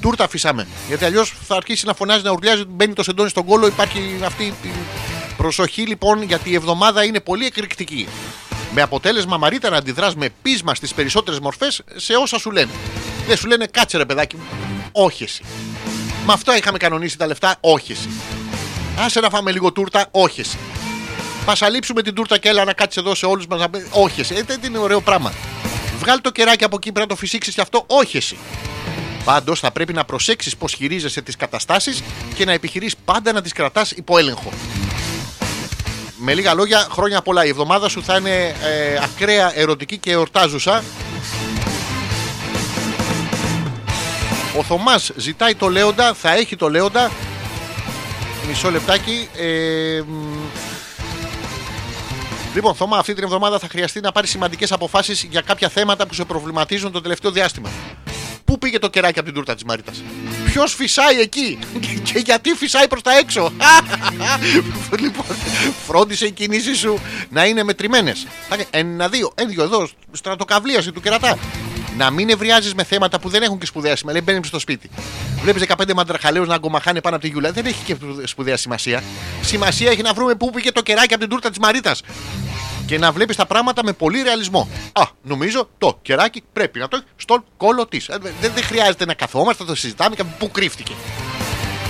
Τούρτα 0.00 0.28
φυσάμε. 0.28 0.66
Γιατί 0.88 1.04
αλλιώς 1.04 1.34
θα 1.46 1.56
αρχίσει 1.56 1.86
να 1.86 1.94
φωνάζει, 1.94 2.22
να 2.22 2.30
ουρλιάζει, 2.30 2.64
μπαίνει 2.68 2.92
το 2.92 3.02
σεντόνι 3.02 3.28
στον 3.28 3.44
κόλο. 3.44 3.66
Υπάρχει 3.66 4.18
αυτή 4.24 4.44
η 4.44 4.54
προσοχή 5.36 5.82
λοιπόν, 5.82 6.22
γιατί 6.22 6.50
η 6.50 6.54
εβδομάδα 6.54 7.04
είναι 7.04 7.20
πολύ 7.20 7.46
εκρηκτική. 7.46 8.08
Με 8.74 8.82
αποτέλεσμα 8.82 9.36
Μαρίτα 9.36 9.70
να 9.70 9.76
αντιδράς 9.76 10.14
με 10.14 10.28
πείσμα 10.42 10.74
στις 10.74 10.94
περισσότερες 10.94 11.40
μορφές 11.40 11.82
σε 11.96 12.14
όσα 12.14 12.38
σου 12.38 12.50
λένε. 12.50 12.70
Δεν 13.26 13.36
σου 13.36 13.46
λένε 13.46 13.66
κάτσε 13.66 13.96
ρε 13.96 14.04
παιδάκι 14.04 14.36
μου. 14.36 14.42
Όχι 14.92 15.22
εσύ. 15.22 15.42
Με 16.26 16.32
αυτό 16.32 16.56
είχαμε 16.56 16.78
κανονίσει 16.78 17.18
τα 17.18 17.26
λεφτά. 17.26 17.56
Όχι 17.60 17.92
εσύ. 17.92 18.08
Άσε 18.98 19.20
να 19.20 19.28
φάμε 19.30 19.52
λίγο 19.52 19.72
τούρτα. 19.72 20.06
Όχι 20.10 20.40
εσύ. 20.40 20.58
Πασαλείψουμε 21.44 22.02
την 22.02 22.14
τούρτα 22.14 22.38
και 22.38 22.48
έλα 22.48 22.64
να 22.64 22.72
κάτσεις 22.72 23.02
εδώ 23.02 23.14
σε 23.14 23.26
όλους 23.26 23.46
μας 23.46 23.60
να 23.60 23.70
πει. 23.70 23.86
Όχι 23.90 24.20
εσύ. 24.20 24.34
Ε, 24.34 24.42
δεν 24.42 24.60
είναι 24.62 24.78
ωραίο 24.78 25.00
πράγμα. 25.00 25.32
Βγάλει 25.98 26.20
το 26.20 26.30
κεράκι 26.30 26.64
από 26.64 26.76
εκεί, 26.76 26.92
πρέπει 26.92 27.08
να 27.08 27.14
το 27.14 27.20
φυσήξεις 27.20 27.54
και 27.54 27.60
αυτό. 27.60 27.84
Όχι 27.86 28.16
εσύ. 28.16 28.38
Πάντως 29.24 29.60
θα 29.60 29.70
πρέπει 29.70 29.92
να 29.92 30.04
προσέξεις 30.04 30.56
πώς 30.56 30.72
χειρίζεσαι 30.72 31.22
τις 31.22 31.36
καταστάσεις 31.36 32.02
και 32.34 32.44
να 32.44 32.52
επιχειρείς 32.52 32.96
πάντα 33.04 33.32
να 33.32 33.42
τις 33.42 33.52
κρατάς 33.52 33.90
υπό 33.90 34.18
έλεγχο. 34.18 34.52
Με 36.16 36.34
λίγα 36.34 36.54
λόγια, 36.54 36.86
χρόνια 36.90 37.22
πολλά. 37.22 37.44
Η 37.44 37.48
εβδομάδα 37.48 37.88
σου 37.88 38.02
θα 38.04 38.16
είναι 38.16 38.44
ε, 38.46 38.98
ακραία 39.02 39.58
ερωτική 39.58 39.98
και 39.98 40.10
εορτάζουσα. 40.10 40.82
Ο 44.56 44.62
Θωμάς 44.62 45.10
ζητάει 45.16 45.54
το 45.54 45.68
Λέοντα, 45.68 46.14
θα 46.14 46.34
έχει 46.34 46.56
το 46.56 46.68
Λέοντα. 46.68 47.10
Μισό 48.48 48.70
λεπτάκι. 48.70 49.28
Ε, 49.36 50.02
μ, 50.06 50.36
Λοιπόν, 52.54 52.74
Θωμά, 52.74 52.98
αυτή 52.98 53.14
την 53.14 53.24
εβδομάδα 53.24 53.58
θα 53.58 53.68
χρειαστεί 53.68 54.00
να 54.00 54.12
πάρει 54.12 54.26
σημαντικές 54.26 54.72
αποφάσεις 54.72 55.22
για 55.30 55.40
κάποια 55.40 55.68
θέματα 55.68 56.06
που 56.06 56.14
σε 56.14 56.24
προβληματίζουν 56.24 56.92
το 56.92 57.00
τελευταίο 57.00 57.30
διάστημα. 57.30 57.68
Πού 58.44 58.58
πήγε 58.58 58.78
το 58.78 58.88
κεράκι 58.88 59.18
από 59.18 59.26
την 59.28 59.36
τούρτα 59.36 59.54
της 59.54 59.64
Μαρίτας; 59.64 60.02
Ποιος 60.44 60.74
φυσάει 60.74 61.20
εκεί 61.20 61.58
και 62.12 62.18
γιατί 62.18 62.54
φυσάει 62.54 62.88
προς 62.88 63.02
τα 63.02 63.18
έξω; 63.18 63.52
λοιπόν, 65.00 65.26
φρόντισε 65.86 66.26
οι 66.26 66.30
κινήσει 66.30 66.74
σου 66.74 67.00
να 67.28 67.44
είναι 67.44 67.62
μετρημένες. 67.62 68.26
Ένα, 68.70 69.08
δύο, 69.08 69.32
ένα, 69.34 69.48
δύο, 69.48 69.62
εδώ, 69.62 69.88
στρατοκαυλίαση 70.12 70.92
του 70.92 71.00
κερατά. 71.00 71.38
Να 72.00 72.10
μην 72.10 72.28
ευριάζεις 72.28 72.74
με 72.74 72.84
θέματα 72.84 73.20
που 73.20 73.28
δεν 73.28 73.42
έχουν 73.42 73.58
και 73.58 73.66
σπουδαία 73.66 73.96
σημασία. 73.96 74.20
Λέει, 74.20 74.34
μπαίνεις 74.34 74.48
στο 74.48 74.58
σπίτι. 74.58 74.90
Βλέπεις 75.42 75.62
15 75.62 75.94
μαντραχαλαίους 75.94 76.48
να 76.48 76.54
αγκομαχάνε 76.54 77.00
πάνω 77.00 77.16
από 77.16 77.24
τη 77.24 77.30
γιούλα. 77.30 77.52
Δεν 77.52 77.66
έχει 77.66 77.84
και 77.84 77.96
σπουδαία 78.24 78.56
σημασία. 78.56 79.02
Σημασία 79.42 79.90
έχει 79.90 80.02
να 80.02 80.12
βρούμε 80.12 80.34
πού 80.34 80.50
πήγε 80.50 80.72
το 80.72 80.82
κεράκι 80.82 81.14
από 81.14 81.22
την 81.22 81.30
τούρτα 81.30 81.48
της 81.48 81.58
Μαρίτας. 81.58 82.02
Και 82.86 82.98
να 82.98 83.12
βλέπεις 83.12 83.36
τα 83.36 83.46
πράγματα 83.46 83.84
με 83.84 83.92
πολύ 83.92 84.22
ρεαλισμό. 84.22 84.68
Α, 84.92 85.02
νομίζω 85.22 85.68
το 85.78 85.98
κεράκι 86.02 86.42
πρέπει 86.52 86.78
να 86.78 86.88
το 86.88 86.96
έχει 86.96 87.06
στον 87.16 87.44
κόλο 87.56 87.86
της. 87.86 88.06
Δεν, 88.40 88.52
δεν 88.54 88.64
χρειάζεται 88.64 89.04
να 89.04 89.14
καθόμαστε, 89.14 89.62
να 89.62 89.68
το 89.68 89.74
συζητάμε 89.74 90.16
και 90.16 90.24
πού 90.38 90.50
κρύφτηκε. 90.50 90.92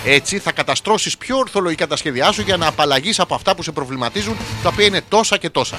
Έτσι 0.05 0.39
θα 0.39 0.53
καταστρώσεις 0.53 1.16
πιο 1.19 1.37
ορθολογικά 1.37 1.87
τα 1.87 1.97
σχέδιά 1.97 2.32
σου 2.32 2.43
για 2.43 2.57
να 2.57 2.66
απαλλαγείς 2.66 3.20
από 3.20 3.35
αυτά 3.35 3.55
που 3.55 3.62
σε 3.62 3.73
προβληματίζουν, 3.73 4.37
τα 4.62 4.69
οποία 4.69 4.87
είναι 4.87 5.01
τόσα 5.09 5.37
και 5.37 5.51
τόσα. 5.51 5.78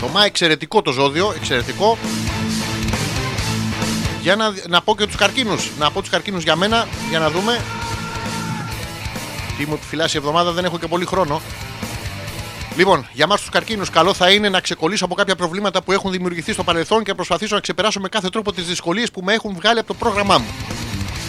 Θωμά, 0.00 0.24
εξαιρετικό 0.24 0.82
το 0.82 0.92
ζώδιο, 0.92 1.32
εξαιρετικό. 1.36 1.98
Για 4.22 4.36
να, 4.36 4.54
να 4.68 4.82
πω 4.82 4.96
και 4.96 5.06
τους 5.06 5.16
καρκίνους. 5.16 5.70
Να 5.78 5.90
πω 5.90 6.00
τους 6.00 6.10
καρκίνους 6.10 6.42
για 6.42 6.56
μένα, 6.56 6.88
για 7.08 7.18
να 7.18 7.30
δούμε. 7.30 7.60
Τι 9.58 9.66
μου 9.66 9.74
επιφυλάσσει 9.74 10.16
η 10.16 10.18
εβδομάδα, 10.18 10.52
δεν 10.52 10.64
έχω 10.64 10.78
και 10.78 10.86
πολύ 10.86 11.04
χρόνο. 11.04 11.40
Λοιπόν, 12.76 13.06
για 13.12 13.24
εμά 13.24 13.36
τους 13.36 13.48
καρκίνους, 13.48 13.90
καλό 13.90 14.14
θα 14.14 14.30
είναι 14.30 14.48
να 14.48 14.60
ξεκολλήσω 14.60 15.04
από 15.04 15.14
κάποια 15.14 15.36
προβλήματα 15.36 15.82
που 15.82 15.92
έχουν 15.92 16.10
δημιουργηθεί 16.10 16.52
στο 16.52 16.64
παρελθόν 16.64 17.02
και 17.02 17.10
να 17.10 17.14
προσπαθήσω 17.16 17.54
να 17.54 17.60
ξεπεράσω 17.60 18.00
με 18.00 18.08
κάθε 18.08 18.28
τρόπο 18.28 18.52
τις 18.52 18.66
δυσκολίες 18.66 19.10
που 19.10 19.20
με 19.22 19.32
έχουν 19.32 19.54
βγάλει 19.54 19.78
από 19.78 19.88
το 19.88 19.94
πρόγραμμά 19.94 20.38
μου. 20.38 20.46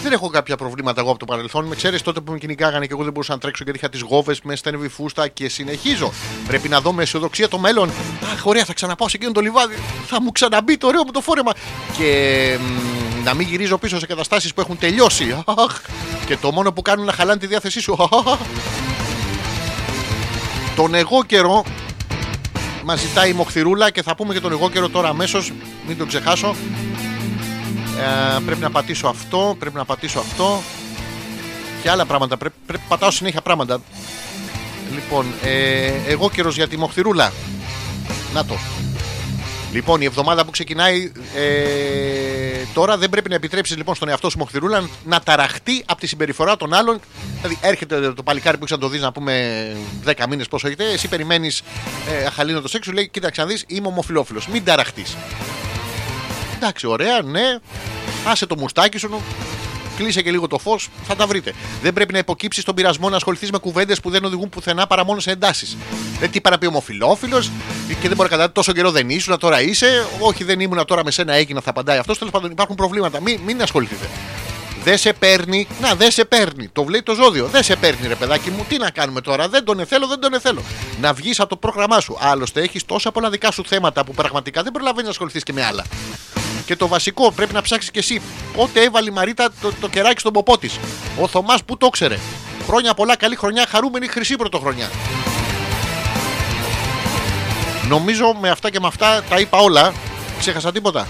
Δεν 0.04 0.12
έχω 0.12 0.28
κάποια 0.28 0.56
προβλήματα 0.56 1.00
εγώ 1.00 1.10
από 1.10 1.18
το 1.18 1.24
παρελθόν. 1.24 1.64
Με 1.64 1.74
ξέρεις 1.74 2.02
τότε 2.02 2.20
που 2.20 2.32
με 2.32 2.38
κυνηγάγανε 2.38 2.86
και 2.86 2.92
εγώ 2.92 3.02
δεν 3.02 3.12
μπορούσα 3.12 3.32
να 3.32 3.38
τρέξω 3.38 3.62
γιατί 3.64 3.78
είχα 3.78 3.88
τις 3.88 4.00
γόβες 4.00 4.40
μες 4.42 4.58
στένευη 4.58 4.88
φούστα 4.88 5.28
και 5.28 5.48
συνεχίζω. 5.48 6.12
Πρέπει 6.46 6.68
να 6.68 6.80
δω 6.80 6.92
με 6.92 7.02
αισιοδοξία 7.02 7.48
το 7.48 7.58
μέλλον. 7.58 7.90
Αχ, 8.32 8.46
ωραία, 8.46 8.64
θα 8.64 8.72
ξαναπάω 8.72 9.08
σε 9.08 9.16
εκείνο 9.16 9.32
το 9.32 9.40
λιβάδι. 9.40 9.74
Θα 10.06 10.22
μου 10.22 10.32
ξαναμπεί 10.32 10.76
το 10.76 10.86
ωραίο 10.86 11.04
μου 11.04 11.10
το 11.10 11.20
φόρεμα. 11.20 11.52
Και 11.98 12.58
μ, 12.60 13.24
να 13.24 13.34
μην 13.34 13.48
γυρίζω 13.48 13.78
πίσω 13.78 13.98
σε 13.98 14.06
καταστάσεις 14.06 14.54
που 14.54 14.60
έχουν 14.60 14.78
τελειώσει. 14.78 15.42
Αχ, 15.44 15.80
και 16.26 16.36
το 16.36 16.52
μόνο 16.52 16.72
που 16.72 16.82
κάνουν 16.82 17.04
να 17.04 17.12
χαλάνε 17.12 17.38
τη 17.38 17.46
διάθεσή 17.46 17.80
σου. 17.80 17.96
Αχ, 18.00 18.38
τον 20.76 20.94
εγώ 20.94 21.24
καιρό 21.24 21.64
μας 22.84 23.00
ζητάει 23.00 23.30
η 23.30 23.32
Μοχθηρούλα 23.32 23.90
και 23.90 24.02
θα 24.02 24.14
πούμε 24.14 24.34
και 24.34 24.40
τον 24.40 24.52
εγώ 24.52 24.70
καιρό 24.70 24.88
τώρα 24.88 25.08
αμέσως. 25.08 25.52
Μην 25.86 25.98
το 25.98 26.06
ξεχάσω. 26.06 26.54
Ε, 27.98 28.40
πρέπει 28.46 28.60
να 28.60 28.70
πατήσω 28.70 29.06
αυτό, 29.06 29.56
πρέπει 29.58 29.76
να 29.76 29.84
πατήσω 29.84 30.18
αυτό 30.18 30.62
και 31.82 31.90
άλλα 31.90 32.04
πράγματα. 32.04 32.36
Πρέπει, 32.36 32.54
πρέπει 32.66 32.82
πατάω 32.88 33.10
συνέχεια 33.10 33.40
πράγματα. 33.40 33.80
Λοιπόν, 34.94 35.26
ε, 35.42 35.92
εγώ 36.06 36.30
καιρός 36.30 36.56
για 36.56 36.68
τη 36.68 36.76
Μοχθηρούλα. 36.76 37.32
Να 38.34 38.44
το. 38.44 38.54
Λοιπόν, 39.72 40.00
η 40.00 40.04
εβδομάδα 40.04 40.44
που 40.44 40.50
ξεκινάει 40.50 41.12
ε, 41.36 42.64
τώρα 42.74 42.98
δεν 42.98 43.10
πρέπει 43.10 43.28
να 43.28 43.34
επιτρέψεις 43.34 43.76
λοιπόν 43.76 43.94
στον 43.94 44.08
εαυτό 44.08 44.30
σου 44.30 44.38
Μοχθηρούλα 44.38 44.88
να 45.04 45.20
ταραχτεί 45.20 45.82
από 45.86 46.00
τη 46.00 46.06
συμπεριφορά 46.06 46.56
των 46.56 46.74
άλλων. 46.74 47.00
Δηλαδή, 47.36 47.58
έρχεται 47.60 48.12
το 48.12 48.22
παλικάρι 48.22 48.58
που 48.58 48.64
έχει 48.64 48.72
να 48.72 48.78
το 48.78 48.88
δεις 48.88 49.00
να 49.00 49.12
πούμε 49.12 49.76
10 50.06 50.12
μήνες 50.28 50.48
πόσο 50.48 50.66
έχετε. 50.66 50.84
Εσύ 50.84 51.08
περιμένεις 51.08 51.62
ε, 52.20 52.24
αχαλήνο 52.24 52.60
το 52.60 52.68
σεξ, 52.68 52.86
σου 52.86 52.92
λέει: 52.92 53.08
Κοίταξε 53.08 53.40
να 53.40 53.46
δεις, 53.46 53.64
είμαι 53.66 53.86
ομοφυλόφιλος. 53.86 54.46
Μην 54.48 54.64
ταραχτείς. 54.64 55.16
Εντάξει, 56.64 56.86
ωραία, 56.86 57.22
ναι. 57.22 57.58
Άσε 58.26 58.46
το 58.46 58.56
μουστάκι 58.56 58.98
σου, 58.98 59.22
κλείσε 59.96 60.22
και 60.22 60.30
λίγο 60.30 60.46
το 60.46 60.58
φως, 60.58 60.88
θα 61.06 61.16
τα 61.16 61.26
βρείτε. 61.26 61.52
Δεν 61.82 61.92
πρέπει 61.92 62.12
να 62.12 62.18
υποκύψεις 62.18 62.62
στον 62.62 62.74
πειρασμό 62.74 63.08
να 63.08 63.16
ασχοληθείς 63.16 63.50
με 63.50 63.58
κουβέντες 63.58 64.00
που 64.00 64.10
δεν 64.10 64.24
οδηγούν 64.24 64.48
πουθενά 64.48 64.86
παρά 64.86 65.04
μόνο 65.04 65.20
σε 65.20 65.30
εντάσεις. 65.30 65.76
Δεν 66.18 66.30
τι 66.30 66.36
είπα 66.36 66.50
να 66.50 66.58
πει 66.58 66.66
ομοφυλόφιλο 66.66 67.40
και 67.88 68.08
δεν 68.08 68.16
μπορεί 68.16 68.16
να 68.16 68.24
καταλάβει 68.24 68.52
τόσο 68.52 68.72
καιρό 68.72 68.90
δεν 68.90 69.10
ήσουν, 69.10 69.38
τώρα 69.38 69.62
είσαι. 69.62 70.06
Όχι, 70.18 70.44
δεν 70.44 70.60
ήμουν 70.60 70.84
τώρα 70.84 71.04
με 71.04 71.10
σένα 71.10 71.32
έγινα, 71.32 71.60
θα 71.60 71.70
απαντάει 71.70 71.98
αυτός. 71.98 72.18
Τέλος 72.18 72.32
πάντων 72.32 72.50
υπάρχουν 72.50 72.76
προβλήματα. 72.76 73.20
Μην, 73.20 73.40
μην 73.44 73.62
ασχοληθείτε. 73.62 74.08
Δεν 74.84 74.98
σε 74.98 75.12
παίρνει. 75.12 75.68
Να, 75.80 75.94
δεν 75.94 76.10
σε 76.10 76.24
παίρνει. 76.24 76.68
Το 76.68 76.84
βλέπει 76.84 77.02
το 77.02 77.14
ζώδιο. 77.14 77.46
Δεν 77.46 77.62
σε 77.62 77.76
παίρνει, 77.76 78.06
ρε 78.06 78.14
παιδάκι 78.14 78.50
μου. 78.50 78.64
Τι 78.68 78.78
να 78.78 78.90
κάνουμε 78.90 79.20
τώρα. 79.20 79.48
Δεν 79.48 79.64
τον 79.64 79.80
εθέλω, 79.80 80.06
δεν 80.06 80.20
τον 80.20 80.34
εθέλω. 80.34 80.62
Να 81.00 81.12
βγεις 81.12 81.40
από 81.40 81.48
το 81.48 81.56
πρόγραμμά 81.56 82.00
σου. 82.00 82.16
Άλλωστε 82.20 82.62
έχεις 82.62 82.84
τόσα 82.84 83.12
πολλά 83.12 83.30
δικά 83.30 83.50
σου 83.50 83.64
θέματα 83.66 84.04
που 84.04 84.12
πραγματικά 84.12 84.62
δεν 84.62 84.72
προλαβαίνει 84.72 85.04
να 85.04 85.10
ασχοληθείς 85.10 85.42
και 85.42 85.52
με 85.52 85.64
άλλα. 85.64 85.84
Και 86.66 86.76
το 86.76 86.88
βασικό 86.88 87.32
πρέπει 87.32 87.52
να 87.52 87.62
ψάξεις 87.62 87.90
και 87.90 87.98
εσύ. 87.98 88.22
Πότε 88.56 88.82
έβαλε 88.82 89.08
η 89.08 89.12
Μαρίτα 89.12 89.52
το, 89.60 89.72
το 89.80 89.88
κεράκι 89.88 90.20
στον 90.20 90.32
ποπό 90.32 90.58
της. 90.58 90.78
Ο 91.20 91.28
Θωμάς 91.28 91.64
που 91.64 91.76
το 91.76 91.88
ξέρε. 91.88 92.18
Χρόνια 92.66 92.94
πολλά, 92.94 93.16
καλή 93.16 93.36
χρονιά, 93.36 93.66
χαρούμενη 93.68 94.06
χρυσή 94.06 94.36
πρωτοχρονιά. 94.36 94.90
Νομίζω 97.88 98.36
με 98.40 98.50
αυτά 98.50 98.70
και 98.70 98.80
με 98.80 98.86
αυτά 98.86 99.22
τα 99.28 99.40
είπα 99.40 99.58
όλα. 99.58 99.92
Ξέχασα 100.38 100.72
τίποτα. 100.72 101.06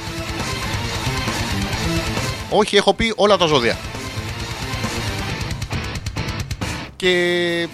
Όχι, 2.57 2.77
έχω 2.77 2.95
πει 2.95 3.13
όλα 3.17 3.37
τα 3.37 3.47
ζώδια. 3.47 3.79
Και... 6.97 7.69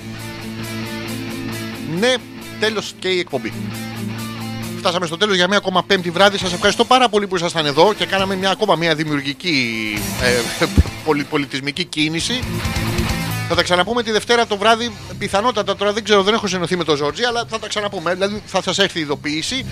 Ναι, 1.99 2.15
τέλος 2.61 2.95
και 2.99 3.09
η 3.09 3.19
εκπομπή. 3.19 3.53
Φτάσαμε 4.79 5.07
στο 5.07 5.17
τέλος 5.17 5.37
για 5.37 5.49
μια 5.49 5.57
ακόμα 5.57 5.83
πέμπτη 5.83 6.11
βράδυ. 6.11 6.39
Σας 6.39 6.53
ευχαριστώ 6.53 6.85
πάρα 6.85 7.09
πολύ 7.09 7.27
που 7.27 7.37
ήσασταν 7.37 7.67
εδώ 7.67 7.95
και 7.95 8.07
κάναμε 8.07 8.37
μια 8.37 8.51
ακόμα 8.51 8.77
μια 8.77 8.95
δημιουργική 8.95 9.79
ε, 10.23 10.65
πολυ- 11.05 11.27
πολιτισμική 11.27 11.85
κίνηση. 11.85 12.41
Θα 13.49 13.55
τα 13.55 13.63
ξαναπούμε 13.63 14.03
τη 14.03 14.11
Δευτέρα 14.11 14.47
το 14.47 14.57
βράδυ. 14.57 14.93
Πιθανότατα 15.19 15.77
τώρα 15.77 15.93
δεν 15.93 16.05
ξέρω, 16.05 16.23
δεν 16.23 16.35
έχω 16.35 16.47
συνωθεί 16.47 16.77
με 16.77 16.85
τον 16.85 16.97
Ζόρτζι, 16.97 17.25
αλλά 17.25 17.45
θα 17.49 17.59
τα 17.59 17.69
ξαναπούμε. 17.69 18.15
Δηλαδή 18.15 18.43
θα 18.47 18.63
σας 18.63 18.79
έρθει 18.79 18.99
η 18.99 19.03
ειδοποίηση. 19.03 19.65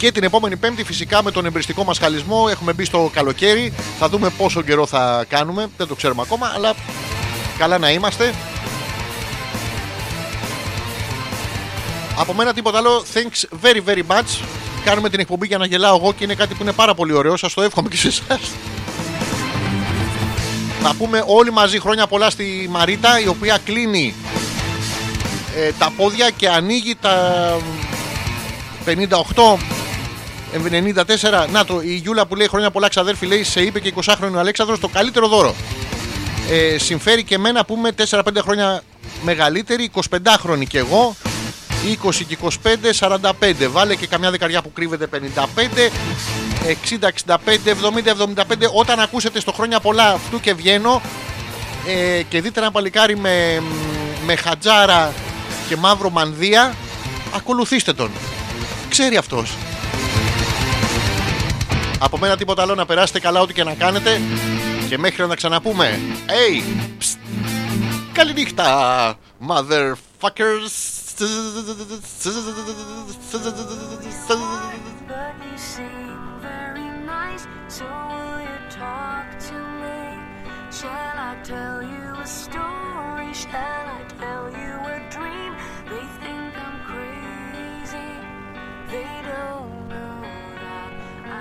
Και 0.00 0.12
την 0.12 0.24
επόμενη 0.24 0.56
Πέμπτη, 0.56 0.84
φυσικά 0.84 1.22
με 1.22 1.30
τον 1.30 1.46
εμπριστικό 1.46 1.84
μας 1.84 1.98
χαλισμό, 1.98 2.46
έχουμε 2.50 2.72
μπει 2.72 2.84
στο 2.84 3.10
καλοκαίρι. 3.12 3.72
Θα 3.98 4.08
δούμε 4.08 4.30
πόσο 4.30 4.62
καιρό 4.62 4.86
θα 4.86 5.24
κάνουμε. 5.28 5.68
Δεν 5.76 5.86
το 5.86 5.94
ξέρουμε 5.94 6.22
ακόμα, 6.22 6.52
αλλά 6.54 6.74
καλά 7.58 7.78
να 7.78 7.90
είμαστε. 7.90 8.34
Από 12.16 12.32
μένα 12.32 12.52
τίποτα 12.52 12.78
άλλο. 12.78 13.04
Thanks 13.14 13.64
very 13.64 13.80
very 13.88 14.02
much. 14.16 14.44
Κάνουμε 14.84 15.08
την 15.08 15.20
εκπομπή 15.20 15.46
για 15.46 15.58
να 15.58 15.66
γελάω 15.66 15.96
εγώ 15.96 16.12
και 16.12 16.24
είναι 16.24 16.34
κάτι 16.34 16.54
που 16.54 16.62
είναι 16.62 16.72
πάρα 16.72 16.94
πολύ 16.94 17.12
ωραίο. 17.12 17.36
Σας 17.36 17.54
το 17.54 17.62
εύχομαι 17.62 17.88
και 17.88 17.96
σε 17.96 18.08
εσάς. 18.08 18.40
Θα 20.82 20.94
πούμε 20.98 21.24
όλοι 21.26 21.52
μαζί 21.52 21.80
χρόνια 21.80 22.06
πολλά 22.06 22.30
στη 22.30 22.68
Μαρίτα, 22.70 23.20
η 23.20 23.26
οποία 23.26 23.58
κλείνει 23.64 24.14
ε, 25.56 25.72
τα 25.78 25.92
πόδια 25.96 26.30
και 26.36 26.48
ανοίγει 26.48 26.94
τα 27.00 27.56
58 28.86 28.94
94. 30.52 31.46
Να 31.52 31.64
το, 31.64 31.80
η 31.80 31.94
Γιούλα 31.94 32.26
που 32.26 32.34
λέει 32.34 32.48
χρόνια 32.48 32.70
πολλά 32.70 32.88
ξαδέρφη 32.88 33.26
λέει 33.26 33.42
σε 33.44 33.60
είπε 33.60 33.80
και 33.80 33.92
20χρονο 33.96 34.36
Αλέξανδρος 34.36 34.80
το 34.80 34.88
καλύτερο 34.88 35.28
δώρο. 35.28 35.54
Ε, 36.50 36.78
συμφέρει 36.78 37.24
και 37.24 37.34
εμένα 37.34 37.64
που 37.64 37.74
είμαι 37.76 37.90
4-5 38.10 38.22
χρόνια 38.42 38.82
μεγαλύτερη, 39.22 39.90
25χρονη 39.94 40.66
κι 40.68 40.76
εγώ. 40.76 41.16
20 42.04 42.14
και 42.28 42.38
25, 42.42 43.18
45. 43.30 43.68
Βάλε 43.70 43.94
και 43.94 44.06
καμιά 44.06 44.30
δεκαριά 44.30 44.62
που 44.62 44.72
κρύβεται 44.72 45.08
55. 45.12 45.18
60, 46.66 47.08
65, 47.26 47.36
70, 47.36 48.12
75. 48.36 48.70
Όταν 48.72 49.00
ακούσετε 49.00 49.40
στο 49.40 49.52
χρόνια 49.52 49.80
πολλά 49.80 50.08
αυτού 50.08 50.40
και 50.40 50.54
βγαίνω 50.54 51.02
ε, 51.86 52.22
και 52.22 52.40
δείτε 52.40 52.60
ένα 52.60 52.70
παλικάρι 52.70 53.16
με, 53.16 53.62
με 54.26 54.36
χατζάρα 54.36 55.12
και 55.68 55.76
μαύρο 55.76 56.10
μανδύα, 56.10 56.74
ακολουθήστε 57.34 57.92
τον. 57.92 58.10
Ξέρει 58.88 59.16
αυτός. 59.16 59.56
Από 62.02 62.18
μένα 62.18 62.36
τίποτα 62.36 62.62
άλλο 62.62 62.74
να 62.74 62.86
περάσετε 62.86 63.20
καλά 63.20 63.40
ό,τι 63.40 63.52
και 63.52 63.64
να 63.64 63.74
κάνετε. 63.74 64.20
Και 64.88 64.98
μέχρι 64.98 65.26
να 65.26 65.34
ξαναπούμε. 65.34 66.00
Hey! 66.26 66.62
Psst. 67.00 67.18
Καληνύχτα! 68.12 69.14
Motherfuckers! 69.48 71.00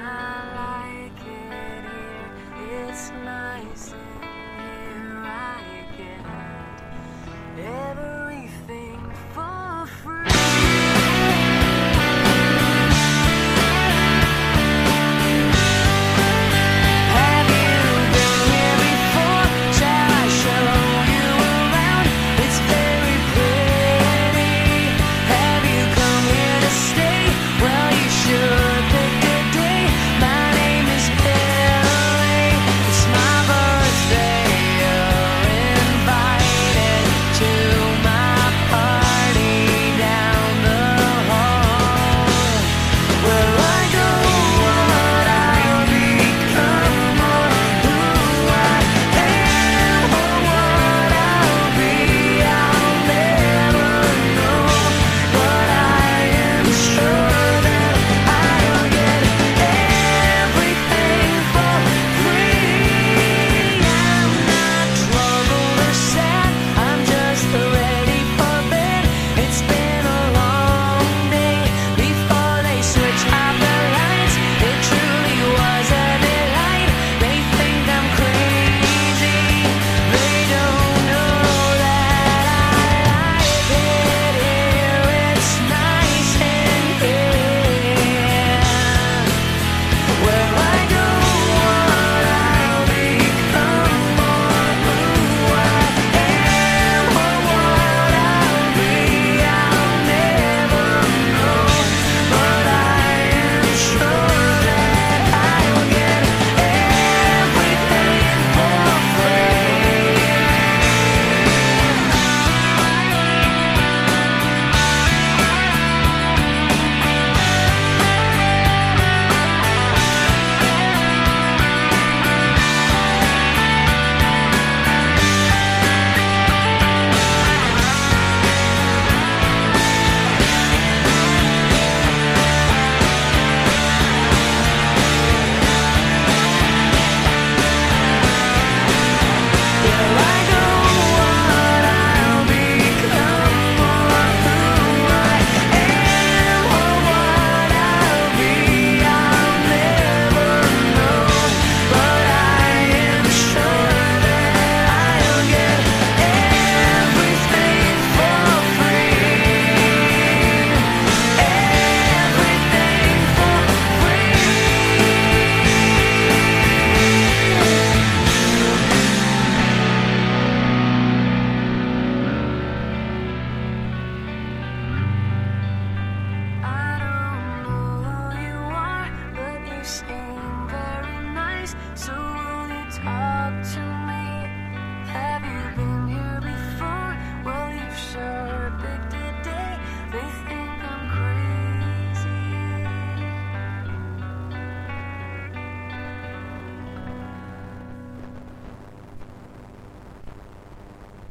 I 0.02 1.04
like 1.04 1.22
it 1.28 1.84
here. 1.84 2.90
It's 2.90 3.12
nice 3.12 3.94
in 4.22 5.24
here. 5.98 6.24
Everything 7.58 9.12
for 9.34 9.88
free. 9.88 10.29